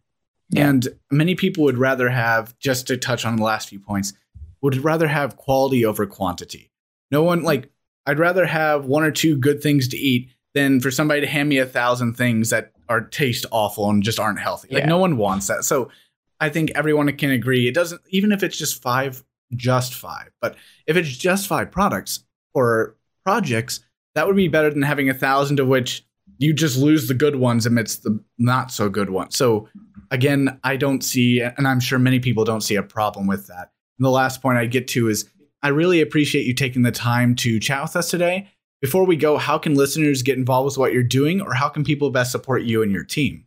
Yeah. 0.50 0.68
And 0.68 0.88
many 1.10 1.34
people 1.34 1.64
would 1.64 1.78
rather 1.78 2.08
have, 2.08 2.58
just 2.58 2.86
to 2.88 2.96
touch 2.96 3.24
on 3.24 3.36
the 3.36 3.44
last 3.44 3.68
few 3.68 3.78
points, 3.78 4.14
would 4.62 4.76
rather 4.78 5.06
have 5.06 5.36
quality 5.36 5.84
over 5.84 6.06
quantity. 6.06 6.70
No 7.10 7.22
one 7.22 7.42
like 7.42 7.70
I'd 8.06 8.18
rather 8.18 8.46
have 8.46 8.86
one 8.86 9.04
or 9.04 9.10
two 9.10 9.36
good 9.36 9.62
things 9.62 9.88
to 9.88 9.96
eat 9.96 10.30
than 10.54 10.80
for 10.80 10.90
somebody 10.90 11.20
to 11.20 11.26
hand 11.26 11.48
me 11.48 11.58
a 11.58 11.66
thousand 11.66 12.14
things 12.14 12.50
that 12.50 12.72
are 12.88 13.00
taste 13.00 13.46
awful 13.50 13.88
and 13.88 14.02
just 14.02 14.18
aren't 14.18 14.40
healthy. 14.40 14.68
Yeah. 14.70 14.78
Like 14.78 14.88
no 14.88 14.98
one 14.98 15.16
wants 15.16 15.46
that. 15.46 15.64
So 15.64 15.90
I 16.40 16.48
think 16.48 16.72
everyone 16.74 17.14
can 17.16 17.30
agree 17.30 17.68
it 17.68 17.74
doesn't 17.74 18.00
even 18.08 18.32
if 18.32 18.42
it's 18.42 18.56
just 18.56 18.82
five, 18.82 19.22
just 19.54 19.94
five. 19.94 20.30
But 20.40 20.56
if 20.86 20.96
it's 20.96 21.16
just 21.16 21.46
five 21.46 21.70
products 21.70 22.24
or 22.54 22.96
projects, 23.24 23.80
that 24.14 24.26
would 24.26 24.36
be 24.36 24.48
better 24.48 24.70
than 24.70 24.82
having 24.82 25.08
a 25.08 25.14
thousand 25.14 25.60
of 25.60 25.68
which 25.68 26.04
you 26.38 26.52
just 26.52 26.78
lose 26.78 27.06
the 27.06 27.14
good 27.14 27.36
ones 27.36 27.66
amidst 27.66 28.02
the 28.02 28.18
not 28.38 28.72
so 28.72 28.88
good 28.88 29.10
ones. 29.10 29.36
So 29.36 29.68
again, 30.10 30.58
I 30.64 30.76
don't 30.76 31.04
see, 31.04 31.40
and 31.40 31.68
I'm 31.68 31.80
sure 31.80 31.98
many 31.98 32.18
people 32.18 32.44
don't 32.44 32.62
see 32.62 32.76
a 32.76 32.82
problem 32.82 33.26
with 33.26 33.46
that. 33.48 33.70
And 33.98 34.06
the 34.06 34.10
last 34.10 34.40
point 34.40 34.58
I'd 34.58 34.70
get 34.70 34.88
to 34.88 35.08
is 35.08 35.28
I 35.62 35.68
really 35.68 36.00
appreciate 36.00 36.46
you 36.46 36.54
taking 36.54 36.82
the 36.82 36.90
time 36.90 37.34
to 37.36 37.60
chat 37.60 37.82
with 37.82 37.94
us 37.94 38.10
today. 38.10 38.48
Before 38.80 39.04
we 39.04 39.16
go, 39.16 39.36
how 39.36 39.58
can 39.58 39.74
listeners 39.74 40.22
get 40.22 40.38
involved 40.38 40.66
with 40.66 40.78
what 40.78 40.92
you're 40.92 41.02
doing, 41.02 41.40
or 41.40 41.54
how 41.54 41.68
can 41.68 41.84
people 41.84 42.10
best 42.10 42.32
support 42.32 42.62
you 42.62 42.82
and 42.82 42.90
your 42.92 43.04
team? 43.04 43.46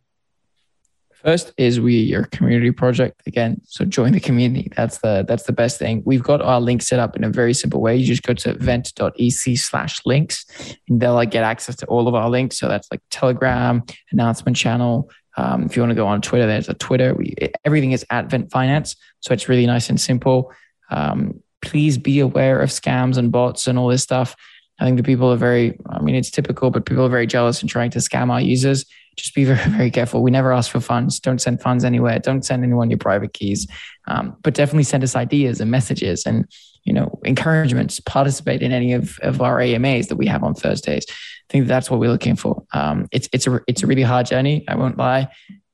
First 1.24 1.54
is 1.56 1.80
we 1.80 1.96
your 1.96 2.24
community 2.24 2.70
project 2.70 3.22
again. 3.26 3.60
So 3.64 3.86
join 3.86 4.12
the 4.12 4.20
community. 4.20 4.70
That's 4.76 4.98
the 4.98 5.24
that's 5.26 5.44
the 5.44 5.52
best 5.52 5.78
thing. 5.78 6.02
We've 6.04 6.22
got 6.22 6.42
our 6.42 6.60
link 6.60 6.82
set 6.82 7.00
up 7.00 7.16
in 7.16 7.24
a 7.24 7.30
very 7.30 7.54
simple 7.54 7.80
way. 7.80 7.96
You 7.96 8.04
just 8.04 8.22
go 8.22 8.34
to 8.34 8.52
vent.ec 8.54 9.58
slash 9.58 10.04
links 10.04 10.44
and 10.86 11.00
they'll 11.00 11.14
like 11.14 11.30
get 11.30 11.42
access 11.42 11.76
to 11.76 11.86
all 11.86 12.08
of 12.08 12.14
our 12.14 12.28
links. 12.28 12.58
So 12.58 12.68
that's 12.68 12.88
like 12.90 13.00
Telegram, 13.10 13.82
announcement 14.12 14.54
channel, 14.54 15.08
um, 15.36 15.64
if 15.64 15.76
you 15.76 15.82
want 15.82 15.90
to 15.90 15.96
go 15.96 16.06
on 16.06 16.20
Twitter, 16.22 16.46
there's 16.46 16.68
a 16.68 16.74
Twitter. 16.74 17.14
We, 17.14 17.34
everything 17.64 17.92
is 17.92 18.04
at 18.10 18.30
Vent 18.30 18.50
Finance, 18.50 18.96
so 19.20 19.32
it's 19.32 19.48
really 19.48 19.66
nice 19.66 19.88
and 19.88 20.00
simple. 20.00 20.52
Um, 20.90 21.40
please 21.62 21.98
be 21.98 22.20
aware 22.20 22.60
of 22.60 22.70
scams 22.70 23.16
and 23.16 23.32
bots 23.32 23.66
and 23.66 23.78
all 23.78 23.88
this 23.88 24.02
stuff. 24.02 24.36
I 24.80 24.84
think 24.84 24.96
the 24.96 25.02
people 25.02 25.32
are 25.32 25.36
very, 25.36 25.78
I 25.88 26.00
mean, 26.00 26.14
it's 26.14 26.30
typical, 26.30 26.70
but 26.70 26.84
people 26.84 27.04
are 27.04 27.10
very 27.10 27.26
jealous 27.26 27.60
and 27.60 27.70
trying 27.70 27.90
to 27.92 28.00
scam 28.00 28.30
our 28.30 28.40
users. 28.40 28.84
Just 29.16 29.34
be 29.34 29.44
very, 29.52 29.70
very 29.70 29.90
careful. 29.90 30.22
We 30.22 30.30
never 30.30 30.52
ask 30.52 30.70
for 30.70 30.80
funds. 30.80 31.20
Don't 31.20 31.40
send 31.40 31.62
funds 31.62 31.84
anywhere. 31.84 32.18
Don't 32.18 32.44
send 32.44 32.64
anyone 32.64 32.90
your 32.90 32.98
private 32.98 33.32
keys. 33.32 33.66
Um, 34.06 34.36
but 34.42 34.54
definitely 34.54 34.84
send 34.84 35.04
us 35.04 35.14
ideas 35.14 35.60
and 35.60 35.70
messages 35.70 36.26
and, 36.26 36.46
you 36.82 36.92
know, 36.92 37.18
encouragements. 37.24 38.00
Participate 38.00 38.62
in 38.62 38.72
any 38.72 38.92
of, 38.92 39.18
of 39.20 39.40
our 39.40 39.60
AMAs 39.60 40.08
that 40.08 40.16
we 40.16 40.26
have 40.26 40.42
on 40.42 40.54
Thursdays 40.54 41.06
I 41.48 41.52
think 41.52 41.66
that's 41.66 41.90
what 41.90 42.00
we're 42.00 42.10
looking 42.10 42.36
for. 42.36 42.64
Um, 42.72 43.06
it's 43.12 43.28
it's 43.32 43.46
a 43.46 43.60
it's 43.66 43.82
a 43.82 43.86
really 43.86 44.02
hard 44.02 44.26
journey. 44.26 44.64
I 44.66 44.76
won't 44.76 44.96
lie. 44.96 45.28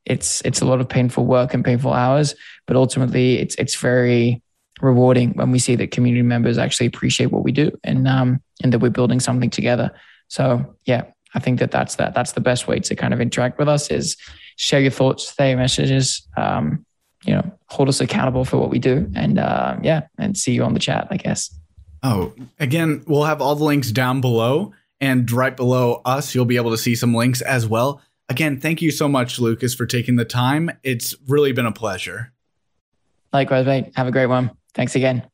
It's 0.05 0.41
it's 0.43 0.61
a 0.61 0.65
lot 0.65 0.81
of 0.81 0.89
painful 0.89 1.27
work 1.27 1.55
and 1.55 1.65
painful 1.65 1.93
hours, 1.93 2.35
but 2.67 2.77
ultimately 2.77 3.39
it's 3.39 3.55
it's 3.55 3.77
very 3.77 4.43
rewarding 4.83 5.31
when 5.33 5.51
we 5.51 5.59
see 5.59 5.77
that 5.77 5.91
community 5.91 6.23
members 6.23 6.59
actually 6.59 6.87
appreciate 6.87 7.33
what 7.33 7.45
we 7.45 7.53
do 7.53 7.71
and 7.85 8.09
um 8.09 8.41
and 8.63 8.73
that 8.73 8.79
we're 8.79 8.91
building 8.91 9.21
something 9.21 9.51
together. 9.51 9.91
So 10.29 10.77
yeah, 10.85 11.05
I 11.35 11.41
think 11.41 11.59
that 11.61 11.71
that's 11.71 11.97
that 11.97 12.15
that's 12.15 12.33
the 12.33 12.41
best 12.41 12.67
way 12.67 12.81
to 12.81 12.95
kind 12.95 13.15
of 13.15 13.21
interact 13.21 13.59
with 13.59 13.69
us 13.69 13.91
is 13.91 14.17
share 14.57 14.81
your 14.81 14.91
thoughts, 14.91 15.35
share 15.35 15.49
your 15.49 15.59
messages. 15.59 16.27
Um, 16.37 16.85
you 17.25 17.35
know, 17.35 17.51
hold 17.67 17.89
us 17.89 18.01
accountable 18.01 18.45
for 18.45 18.57
what 18.57 18.71
we 18.71 18.79
do, 18.79 19.11
and 19.15 19.39
uh, 19.39 19.77
yeah, 19.83 20.07
and 20.19 20.37
see 20.37 20.53
you 20.53 20.65
on 20.65 20.73
the 20.73 20.81
chat, 20.81 21.07
I 21.11 21.19
guess. 21.19 21.55
Oh, 22.03 22.33
again, 22.59 23.05
we'll 23.07 23.25
have 23.25 23.43
all 23.43 23.55
the 23.55 23.65
links 23.65 23.93
down 23.93 24.23
below, 24.23 24.73
and 25.01 25.31
right 25.31 25.55
below 25.55 26.01
us, 26.07 26.35
you'll 26.35 26.47
be 26.47 26.57
able 26.57 26.71
to 26.71 26.79
see 26.79 26.95
some 26.95 27.15
links 27.15 27.43
as 27.43 27.67
well. 27.67 28.01
Again, 28.31 28.59
thank 28.59 28.81
you 28.81 28.91
so 28.91 29.07
much, 29.07 29.39
Lucas, 29.39 29.75
for 29.75 29.85
taking 29.85 30.17
the 30.17 30.25
time. 30.25 30.71
It's 30.83 31.15
really 31.27 31.53
been 31.53 31.67
a 31.67 31.73
pleasure. 31.73 32.33
Likewise, 33.33 33.67
mate. 33.67 33.93
Have 33.97 34.07
a 34.07 34.13
great 34.13 34.27
one. 34.27 34.51
Thanks 34.75 34.95
again. 34.95 35.29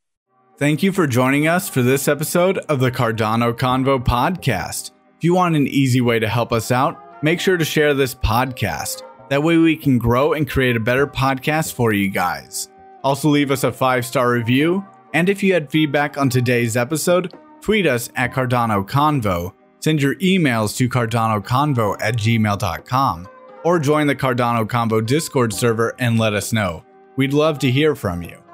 Thank 0.58 0.82
you 0.82 0.90
for 0.90 1.06
joining 1.06 1.46
us 1.46 1.68
for 1.68 1.82
this 1.82 2.08
episode 2.08 2.58
of 2.58 2.80
the 2.80 2.90
Cardano 2.90 3.52
Convo 3.52 4.02
podcast. 4.02 4.92
If 5.18 5.24
you 5.24 5.34
want 5.34 5.54
an 5.54 5.66
easy 5.66 6.00
way 6.00 6.18
to 6.18 6.28
help 6.28 6.52
us 6.52 6.70
out, 6.70 7.22
make 7.22 7.40
sure 7.40 7.56
to 7.56 7.64
share 7.64 7.92
this 7.92 8.14
podcast. 8.14 9.02
That 9.28 9.42
way 9.42 9.58
we 9.58 9.76
can 9.76 9.98
grow 9.98 10.32
and 10.32 10.48
create 10.48 10.76
a 10.76 10.80
better 10.80 11.06
podcast 11.06 11.74
for 11.74 11.92
you 11.92 12.08
guys. 12.08 12.70
Also, 13.04 13.28
leave 13.28 13.50
us 13.50 13.64
a 13.64 13.72
five 13.72 14.06
star 14.06 14.30
review. 14.30 14.84
And 15.12 15.28
if 15.28 15.42
you 15.42 15.52
had 15.52 15.70
feedback 15.70 16.16
on 16.16 16.28
today's 16.30 16.76
episode, 16.76 17.34
tweet 17.60 17.86
us 17.86 18.08
at 18.16 18.32
Cardano 18.32 18.86
Convo, 18.86 19.52
send 19.80 20.00
your 20.00 20.14
emails 20.16 20.76
to 20.76 20.88
cardanoconvo 20.88 21.96
at 22.00 22.16
gmail.com, 22.16 23.28
or 23.64 23.78
join 23.78 24.06
the 24.06 24.16
Cardano 24.16 24.66
Convo 24.66 25.04
Discord 25.04 25.52
server 25.52 25.94
and 25.98 26.18
let 26.18 26.34
us 26.34 26.52
know. 26.52 26.84
We'd 27.16 27.32
love 27.32 27.58
to 27.60 27.70
hear 27.70 27.94
from 27.94 28.22
you. 28.22 28.45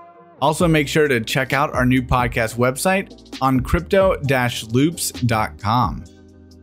Also, 0.42 0.66
make 0.66 0.88
sure 0.88 1.06
to 1.06 1.20
check 1.20 1.52
out 1.52 1.72
our 1.72 1.86
new 1.86 2.02
podcast 2.02 2.56
website 2.56 3.38
on 3.40 3.60
crypto 3.60 4.16
loops.com. 4.72 6.04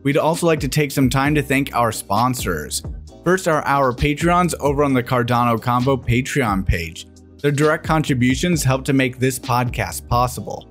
We'd 0.02 0.18
also 0.18 0.46
like 0.46 0.60
to 0.60 0.68
take 0.68 0.90
some 0.90 1.08
time 1.08 1.34
to 1.34 1.42
thank 1.42 1.74
our 1.74 1.90
sponsors. 1.90 2.82
First 3.24 3.48
are 3.48 3.62
our 3.64 3.94
Patreons 3.94 4.52
over 4.60 4.84
on 4.84 4.92
the 4.92 5.02
Cardano 5.02 5.58
Convo 5.58 5.96
Patreon 5.96 6.66
page. 6.66 7.06
Their 7.40 7.52
direct 7.52 7.86
contributions 7.86 8.62
help 8.62 8.84
to 8.84 8.92
make 8.92 9.18
this 9.18 9.38
podcast 9.38 10.06
possible. 10.08 10.68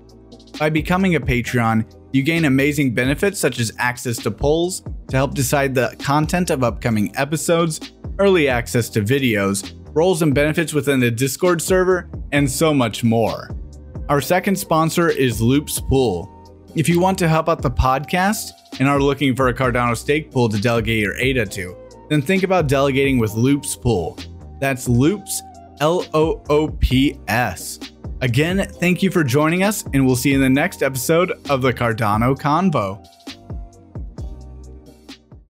By 0.60 0.70
becoming 0.70 1.16
a 1.16 1.20
Patreon, 1.20 1.92
you 2.14 2.22
gain 2.22 2.46
amazing 2.46 2.94
benefits 2.94 3.40
such 3.40 3.60
as 3.60 3.72
access 3.80 4.18
to 4.18 4.30
polls 4.30 4.84
to 5.08 5.18
help 5.18 5.34
decide 5.34 5.74
the 5.74 5.96
content 6.00 6.52
of 6.52 6.64
upcoming 6.64 7.16
episodes, 7.18 7.80
early 8.20 8.50
access 8.50 8.88
to 8.90 9.02
videos, 9.02 9.79
roles 9.94 10.22
and 10.22 10.34
benefits 10.34 10.74
within 10.74 11.00
the 11.00 11.12
Discord 11.12 11.62
server, 11.62 12.10
and 12.32 12.50
so 12.50 12.74
much 12.74 13.04
more. 13.04 13.50
Our 14.10 14.22
second 14.22 14.58
sponsor 14.58 15.10
is 15.10 15.42
Loops 15.42 15.80
Pool. 15.80 16.36
If 16.76 16.88
you 16.90 17.00
want 17.00 17.18
to 17.20 17.28
help 17.28 17.50
out 17.50 17.62
the 17.62 17.72
podcast 17.72 18.52
and 18.80 18.88
are 18.88 19.02
looking 19.02 19.36
for 19.36 19.48
a 19.48 19.54
Cardano 19.54 19.96
stake 19.96 20.32
pool 20.32 20.50
to 20.50 20.60
delegate 20.60 21.02
your 21.02 21.16
ADA 21.16 21.46
to, 21.46 21.76
then 22.10 22.22
think 22.22 22.44
about 22.44 22.68
delegating 22.68 23.18
with 23.18 23.34
Loops 23.36 23.76
Pool. 23.76 24.18
That's 24.60 24.90
Loops, 24.90 25.42
L 25.80 26.06
O 26.14 26.42
O 26.50 26.68
P 26.68 27.20
S. 27.28 27.80
Again, 28.22 28.68
thank 28.80 29.02
you 29.02 29.10
for 29.10 29.24
joining 29.24 29.64
us, 29.64 29.86
and 29.94 30.06
we'll 30.06 30.16
see 30.16 30.30
you 30.30 30.36
in 30.36 30.42
the 30.42 30.50
next 30.50 30.84
episode 30.84 31.32
of 31.50 31.62
the 31.62 31.72
Cardano 31.72 32.38
Convo. 32.38 33.06